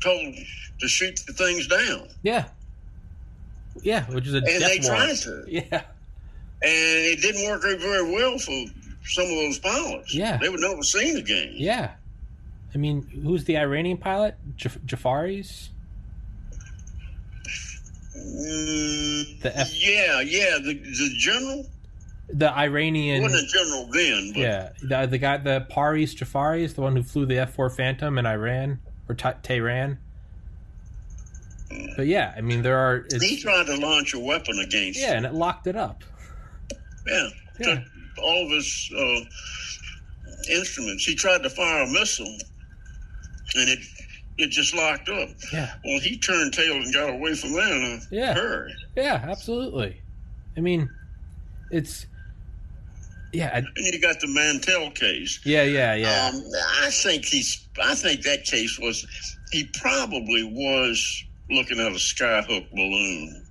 told 0.01 0.35
to 0.79 0.87
shoot 0.87 1.19
the 1.27 1.33
things 1.33 1.67
down, 1.67 2.07
yeah, 2.23 2.47
yeah, 3.81 4.05
which 4.05 4.27
is 4.27 4.33
a 4.33 4.37
and 4.37 4.45
they 4.63 4.79
tried 4.79 5.15
to, 5.17 5.43
Yeah, 5.47 5.63
and 5.71 5.81
it 6.61 7.21
didn't 7.21 7.49
work 7.49 7.61
very 7.63 8.11
well 8.13 8.37
for 8.37 8.51
some 9.05 9.23
of 9.25 9.29
those 9.31 9.59
pilots. 9.59 10.13
Yeah. 10.13 10.37
they 10.37 10.49
would 10.49 10.59
never 10.59 10.81
seen 10.83 11.17
again. 11.17 11.53
yeah. 11.55 11.91
I 12.73 12.77
mean, 12.77 13.03
who's 13.23 13.45
the 13.45 13.57
Iranian 13.57 13.95
pilot? 13.97 14.35
Jaf- 14.57 14.79
Jafaris. 14.85 15.69
Mm, 18.17 19.41
The 19.41 19.57
F- 19.57 19.73
yeah, 19.73 20.21
yeah, 20.21 20.57
the 20.61 20.73
the 20.73 21.09
general 21.17 21.65
The 22.27 22.51
Iranian. 22.51 23.21
wasn't 23.21 23.43
a 23.43 23.47
general 23.47 23.85
then, 23.91 24.31
but 24.33 24.39
Yeah, 24.39 24.69
the 24.81 25.05
the 25.05 25.17
guy, 25.19 25.37
the 25.37 25.67
Parviz 25.69 26.15
Jafari 26.15 26.61
is 26.63 26.73
the 26.73 26.81
one 26.81 26.95
who 26.95 27.03
flew 27.03 27.25
the 27.25 27.37
F 27.37 27.53
four 27.53 27.69
Phantom 27.69 28.17
in 28.17 28.25
Iran 28.25 28.79
or 29.07 29.13
Te- 29.15 29.29
Tehran. 29.43 29.99
But 31.95 32.07
yeah, 32.07 32.33
I 32.35 32.41
mean 32.41 32.61
there 32.61 32.77
are. 32.77 33.05
he 33.21 33.37
tried 33.39 33.65
to 33.67 33.75
launch 33.77 34.13
a 34.13 34.19
weapon 34.19 34.59
against. 34.59 34.99
yeah, 34.99 35.13
and 35.13 35.25
it 35.25 35.33
locked 35.33 35.67
it 35.67 35.75
up. 35.75 36.03
Yeah, 37.07 37.27
Yeah. 37.59 37.79
all 38.21 38.45
of 38.45 38.51
his 38.51 38.91
uh, 38.95 39.19
instruments. 40.49 41.05
He 41.05 41.15
tried 41.15 41.43
to 41.43 41.49
fire 41.49 41.83
a 41.83 41.87
missile, 41.91 42.25
and 43.55 43.69
it 43.69 43.79
it 44.37 44.49
just 44.49 44.73
locked 44.75 45.09
up. 45.09 45.29
Yeah, 45.53 45.73
Well, 45.85 45.99
he 45.99 46.17
turned 46.17 46.53
tail 46.53 46.73
and 46.73 46.93
got 46.93 47.09
away 47.11 47.35
from 47.35 47.51
in 47.51 47.99
a 48.11 48.15
Yeah. 48.15 48.33
hurry. 48.33 48.73
yeah, 48.95 49.23
absolutely. 49.29 50.01
I 50.57 50.61
mean, 50.61 50.89
it's 51.71 52.05
yeah, 53.35 53.51
I, 53.53 53.57
And 53.57 53.67
you 53.77 53.99
got 54.01 54.19
the 54.19 54.27
Mantell 54.27 54.91
case. 54.91 55.39
yeah, 55.43 55.63
yeah, 55.63 55.95
yeah. 55.95 56.31
Um, 56.33 56.41
I 56.83 56.89
think 56.89 57.25
he's. 57.25 57.67
I 57.81 57.95
think 57.95 58.21
that 58.23 58.43
case 58.45 58.79
was. 58.79 59.05
He 59.51 59.69
probably 59.79 60.43
was 60.43 61.23
looking 61.49 61.79
at 61.79 61.87
a 61.91 61.95
skyhook 61.95 62.69
balloon, 62.71 63.45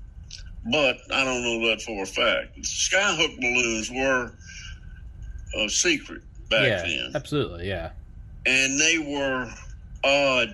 but 0.71 0.97
I 1.13 1.25
don't 1.25 1.43
know 1.43 1.69
that 1.69 1.83
for 1.83 2.03
a 2.03 2.07
fact. 2.07 2.61
Skyhook 2.63 3.37
balloons 3.41 3.91
were 3.91 4.33
a 5.57 5.69
secret 5.69 6.23
back 6.51 6.67
yeah, 6.67 6.83
then. 6.83 7.13
absolutely. 7.15 7.69
Yeah, 7.69 7.91
and 8.47 8.81
they 8.81 8.99
were 8.99 9.49
odd 10.05 10.49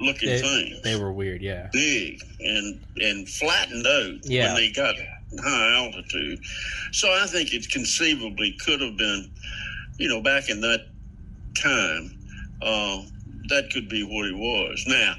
looking 0.00 0.28
they, 0.28 0.40
things, 0.40 0.82
they 0.82 0.96
were 0.96 1.12
weird. 1.12 1.40
Yeah, 1.42 1.68
big 1.72 2.20
and 2.40 2.80
and 2.96 3.28
flattened 3.28 3.86
out 3.86 4.24
Yeah. 4.24 4.46
when 4.52 4.54
they 4.56 4.70
got 4.70 4.94
high 5.42 5.86
altitude. 5.86 6.40
So 6.92 7.08
I 7.08 7.26
think 7.26 7.52
it 7.52 7.70
conceivably 7.70 8.56
could 8.64 8.80
have 8.80 8.96
been, 8.96 9.30
you 9.98 10.08
know, 10.08 10.22
back 10.22 10.48
in 10.48 10.60
that 10.62 10.86
time, 11.54 12.18
uh, 12.62 13.02
that 13.48 13.70
could 13.72 13.88
be 13.88 14.02
what 14.02 14.26
he 14.26 14.32
was. 14.32 14.84
Now, 14.86 15.14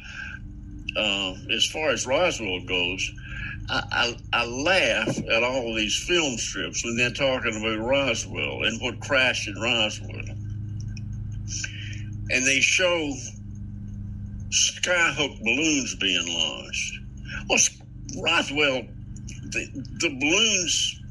uh, 0.97 1.35
as 1.53 1.65
far 1.65 1.89
as 1.89 2.05
Roswell 2.05 2.61
goes, 2.61 3.11
I, 3.69 3.83
I, 3.91 4.41
I, 4.41 4.45
laugh 4.45 5.17
at 5.29 5.43
all 5.43 5.75
these 5.75 6.03
film 6.07 6.37
strips 6.37 6.83
when 6.83 6.97
they're 6.97 7.11
talking 7.11 7.55
about 7.55 7.85
Roswell 7.85 8.63
and 8.63 8.81
what 8.81 8.99
crashed 8.99 9.47
in 9.47 9.55
Roswell. 9.55 10.25
And 12.31 12.45
they 12.45 12.59
show 12.61 13.13
skyhook 14.49 15.39
balloons 15.43 15.95
being 15.95 16.27
launched. 16.27 16.99
Well, 17.47 17.59
Roswell, 18.17 18.83
the, 19.51 19.65
the 19.99 20.09
balloons, 20.19 21.01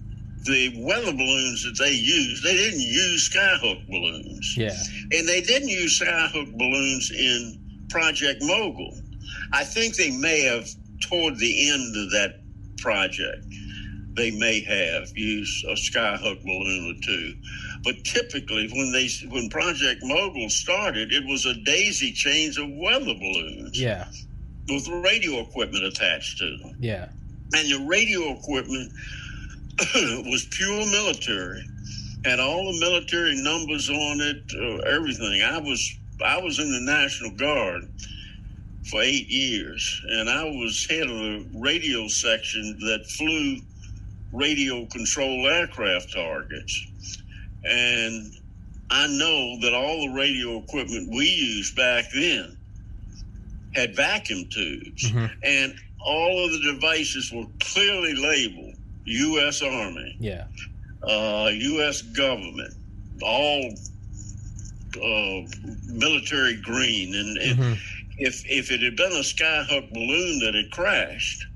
the 0.45 0.75
weather 0.85 1.13
balloons 1.13 1.65
that 1.65 1.77
they 1.79 1.93
used, 1.93 2.43
they 2.45 2.57
didn't 2.57 2.81
use 2.81 3.29
skyhook 3.29 3.87
balloons. 3.89 4.57
Yeah. 4.57 4.77
And 5.13 5.29
they 5.29 5.41
didn't 5.41 5.69
use 5.69 6.01
skyhook 6.01 6.57
balloons 6.57 7.11
in 7.11 7.87
Project 7.91 8.43
Mogul. 8.43 8.95
I 9.53 9.65
think 9.65 9.97
they 9.97 10.11
may 10.11 10.43
have, 10.43 10.69
toward 11.01 11.39
the 11.39 11.71
end 11.71 11.97
of 11.97 12.11
that 12.13 12.41
project, 12.79 13.45
they 14.15 14.31
may 14.33 14.61
have 14.61 15.17
used 15.17 15.65
a 15.65 15.75
skyhook 15.75 16.43
balloon 16.45 16.97
or 16.97 17.01
two. 17.05 17.35
But 17.85 18.05
typically, 18.05 18.69
when 18.73 18.93
they 18.93 19.09
when 19.29 19.49
Project 19.49 20.01
Mogul 20.03 20.51
started, 20.51 21.13
it 21.13 21.25
was 21.27 21.47
a 21.47 21.55
daisy 21.55 22.13
chains 22.13 22.59
of 22.59 22.69
weather 22.69 23.15
balloons. 23.15 23.81
Yeah. 23.81 24.09
With 24.69 24.89
radio 24.89 25.41
equipment 25.41 25.85
attached 25.85 26.39
to 26.39 26.57
them. 26.59 26.77
Yeah. 26.81 27.09
And 27.55 27.71
the 27.71 27.87
radio 27.89 28.33
equipment 28.33 28.93
was 30.27 30.47
pure 30.51 30.87
military, 30.87 31.63
had 32.25 32.41
all 32.41 32.73
the 32.73 32.81
military 32.81 33.41
numbers 33.43 33.89
on 33.89 34.21
it, 34.21 34.43
uh, 34.55 34.91
everything. 34.91 35.43
I 35.43 35.59
was 35.59 35.99
I 36.25 36.41
was 36.41 36.59
in 36.59 36.73
the 36.73 36.81
National 36.81 37.31
Guard 37.31 37.89
for 38.91 39.03
eight 39.03 39.29
years, 39.29 40.03
and 40.11 40.29
I 40.29 40.45
was 40.45 40.87
head 40.89 41.03
of 41.03 41.17
the 41.17 41.47
radio 41.55 42.09
section 42.09 42.77
that 42.81 43.07
flew 43.07 43.59
radio 44.33 44.85
controlled 44.87 45.47
aircraft 45.47 46.13
targets. 46.13 46.87
And 47.65 48.33
I 48.91 49.07
know 49.07 49.59
that 49.61 49.75
all 49.75 50.09
the 50.09 50.15
radio 50.15 50.59
equipment 50.59 51.11
we 51.11 51.27
used 51.27 51.77
back 51.77 52.07
then 52.13 52.57
had 53.75 53.95
vacuum 53.95 54.49
tubes, 54.51 55.11
mm-hmm. 55.11 55.27
and 55.43 55.75
all 56.01 56.45
of 56.45 56.53
the 56.53 56.73
devices 56.73 57.33
were 57.33 57.47
clearly 57.61 58.15
labeled 58.15 58.75
U.S. 59.05 59.63
Army, 59.63 60.17
yeah, 60.21 60.45
uh, 61.03 61.51
U.S. 61.53 62.03
government, 62.03 62.75
all 63.23 63.75
uh, 64.97 65.49
military 65.87 66.57
green, 66.57 67.15
and, 67.15 67.39
mm-hmm. 67.39 67.73
if 68.19 68.45
if 68.47 68.71
it 68.71 68.83
had 68.83 68.97
been 68.97 69.13
a 69.13 69.21
skyhook 69.21 69.93
balloon 69.93 70.39
that 70.41 70.55
had 70.55 70.71
crashed, 70.71 71.47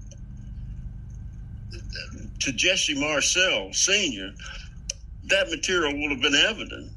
to 2.41 2.53
Jesse 2.53 2.99
Marcel 2.99 3.73
Senior, 3.73 4.33
that 5.25 5.51
material 5.51 5.93
would 5.97 6.11
have 6.11 6.21
been 6.21 6.35
evident. 6.35 6.91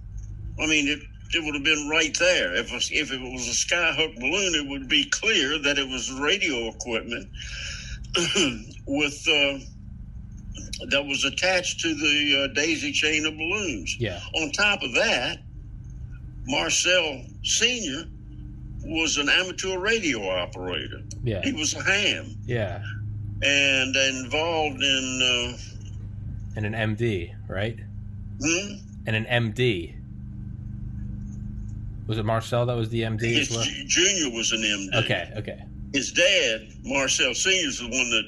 I 0.60 0.66
mean, 0.68 0.88
it 0.88 1.00
it 1.34 1.44
would 1.44 1.56
have 1.56 1.64
been 1.64 1.90
right 1.90 2.16
there. 2.20 2.56
If 2.56 2.72
if 2.92 3.12
it 3.12 3.22
was 3.22 3.48
a 3.48 3.52
skyhook 3.52 4.16
balloon, 4.16 4.56
it 4.56 4.68
would 4.68 4.88
be 4.88 5.06
clear 5.06 5.58
that 5.60 5.78
it 5.78 5.88
was 5.88 6.12
radio 6.12 6.70
equipment 6.70 7.28
with 8.88 9.28
uh, 9.28 9.60
that 10.90 11.06
was 11.06 11.26
attached 11.26 11.80
to 11.82 11.94
the 11.94 12.44
uh, 12.44 12.54
daisy 12.54 12.92
chain 12.92 13.26
of 13.26 13.36
balloons. 13.36 13.96
Yeah. 14.00 14.20
On 14.36 14.52
top 14.52 14.84
of 14.84 14.94
that, 14.96 15.40
Marcel 16.48 17.24
Senior 17.44 18.06
was 18.84 19.18
an 19.18 19.30
amateur 19.30 19.80
radio 19.80 20.30
operator. 20.30 21.02
Yeah. 21.24 21.42
He 21.44 21.54
was 21.54 21.74
a 21.74 21.84
ham. 21.84 22.36
Yeah. 22.46 22.84
And 23.42 23.96
involved 23.96 24.82
in. 24.82 25.56
Uh, 25.56 25.58
and 26.56 26.66
an 26.66 26.96
MD, 26.96 27.34
right? 27.48 27.80
Hmm? 28.42 28.76
And 29.08 29.16
an 29.16 29.26
MD. 29.26 29.95
Was 32.08 32.18
it 32.18 32.26
Marcel 32.26 32.66
that 32.68 32.76
was 32.76 32.90
the 32.90 33.02
MD 33.02 33.22
His 33.22 33.50
as 33.50 33.58
well? 33.58 33.66
junior 33.88 34.36
was 34.36 34.52
an 34.52 34.62
MD. 34.62 35.04
Okay, 35.04 35.32
okay. 35.38 35.64
His 35.94 36.12
dad, 36.12 36.68
Marcel 36.84 37.34
Senior, 37.34 37.68
is 37.68 37.80
the 37.80 37.86
one 37.86 38.10
that 38.12 38.24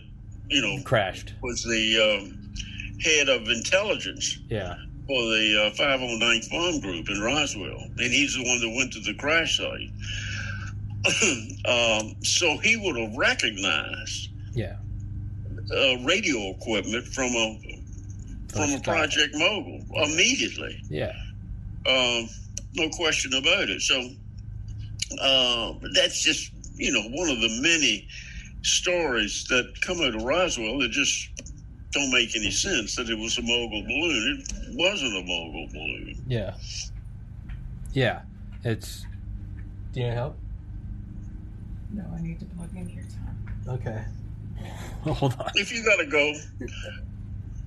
you 0.49 0.61
know 0.61 0.81
crashed. 0.83 1.33
Was 1.41 1.63
the 1.63 2.21
um, 2.23 2.53
head 3.03 3.29
of 3.29 3.47
intelligence. 3.49 4.39
Yeah. 4.49 4.75
For 5.07 5.21
the 5.21 5.71
uh, 5.71 5.75
509th 5.77 6.49
Bomb 6.49 6.81
Group 6.81 7.09
in 7.09 7.21
Roswell, 7.21 7.79
and 7.79 8.11
he's 8.11 8.35
the 8.35 8.43
one 8.43 8.59
that 8.59 8.75
went 8.75 8.91
to 8.93 8.99
the 8.99 9.13
crash 9.13 9.57
site. 9.57 9.89
um, 11.65 12.15
so 12.23 12.57
he 12.57 12.75
would 12.75 12.97
have 12.97 13.15
recognized. 13.15 14.29
Yeah. 14.53 14.75
Uh, 15.71 15.97
radio 16.03 16.49
equipment 16.51 17.05
from 17.07 17.31
a 17.35 17.59
from 18.49 18.71
a 18.71 18.79
Project 18.81 19.35
Mogul 19.35 19.81
immediately. 19.95 20.81
Yeah. 20.89 21.13
Um, 21.85 22.27
no 22.77 22.89
question 22.89 23.33
about 23.33 23.69
it. 23.69 23.81
So 23.81 24.09
uh, 25.21 25.73
that's 25.93 26.21
just 26.21 26.51
you 26.75 26.91
know 26.91 27.01
one 27.09 27.29
of 27.29 27.41
the 27.41 27.59
many 27.61 28.07
stories 28.61 29.45
that 29.49 29.73
come 29.81 30.01
out 30.01 30.15
of 30.15 30.23
Roswell 30.23 30.79
that 30.79 30.91
just 30.91 31.29
don't 31.91 32.11
make 32.11 32.35
any 32.35 32.51
sense. 32.51 32.95
That 32.95 33.09
it 33.09 33.17
was 33.17 33.37
a 33.37 33.41
mogul 33.41 33.81
balloon. 33.83 34.43
It 34.47 34.77
wasn't 34.77 35.17
a 35.17 35.21
mogul 35.21 35.67
balloon. 35.73 36.23
Yeah. 36.27 36.55
Yeah. 37.93 38.21
It's. 38.63 39.05
Do 39.93 40.01
you 40.01 40.07
need 40.07 40.13
help? 40.13 40.37
No, 41.91 42.03
I 42.15 42.21
need 42.21 42.39
to 42.39 42.45
plug 42.45 42.69
in 42.75 42.87
here, 42.87 43.05
Tom. 43.65 43.75
Okay. 43.75 44.03
Hold 45.03 45.35
on. 45.39 45.51
If 45.55 45.71
you 45.71 45.83
gotta 45.83 46.05
go. 46.05 46.33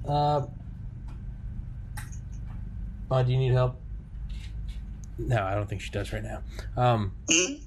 Uh, 0.06 0.47
Bud, 3.08 3.26
do 3.26 3.32
you 3.32 3.39
need 3.39 3.52
help? 3.52 3.80
No, 5.26 5.42
I 5.44 5.55
don't 5.55 5.68
think 5.68 5.81
she 5.81 5.90
does 5.90 6.12
right 6.12 6.23
now. 6.23 6.42
Um, 6.76 7.12
mm-hmm. 7.26 7.62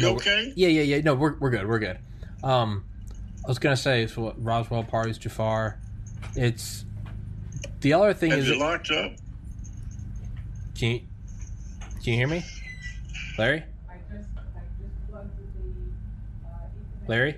No, 0.00 0.14
okay? 0.14 0.52
Yeah, 0.56 0.68
yeah, 0.68 0.82
yeah. 0.82 1.00
No, 1.02 1.14
we're, 1.14 1.36
we're 1.38 1.50
good. 1.50 1.66
We're 1.66 1.78
good. 1.78 1.98
Um, 2.42 2.84
I 3.44 3.48
was 3.48 3.58
gonna 3.58 3.76
say 3.76 4.06
so. 4.06 4.22
What, 4.22 4.42
Roswell 4.42 4.84
Parties 4.84 5.18
Jafar. 5.18 5.78
It's 6.36 6.84
the 7.80 7.92
other 7.94 8.14
thing 8.14 8.30
Have 8.30 8.40
is 8.40 8.48
you 8.48 8.54
it, 8.54 8.60
locked 8.60 8.90
up. 8.90 9.12
Can 10.76 10.90
you, 10.90 10.98
can 12.02 12.12
you 12.12 12.14
hear 12.14 12.28
me, 12.28 12.44
Larry? 13.36 13.64
I 13.88 13.94
just, 14.12 14.28
I 14.36 14.60
just 14.80 15.10
plugged 15.10 15.30
the, 15.36 16.48
uh, 16.48 16.50
Larry. 17.08 17.36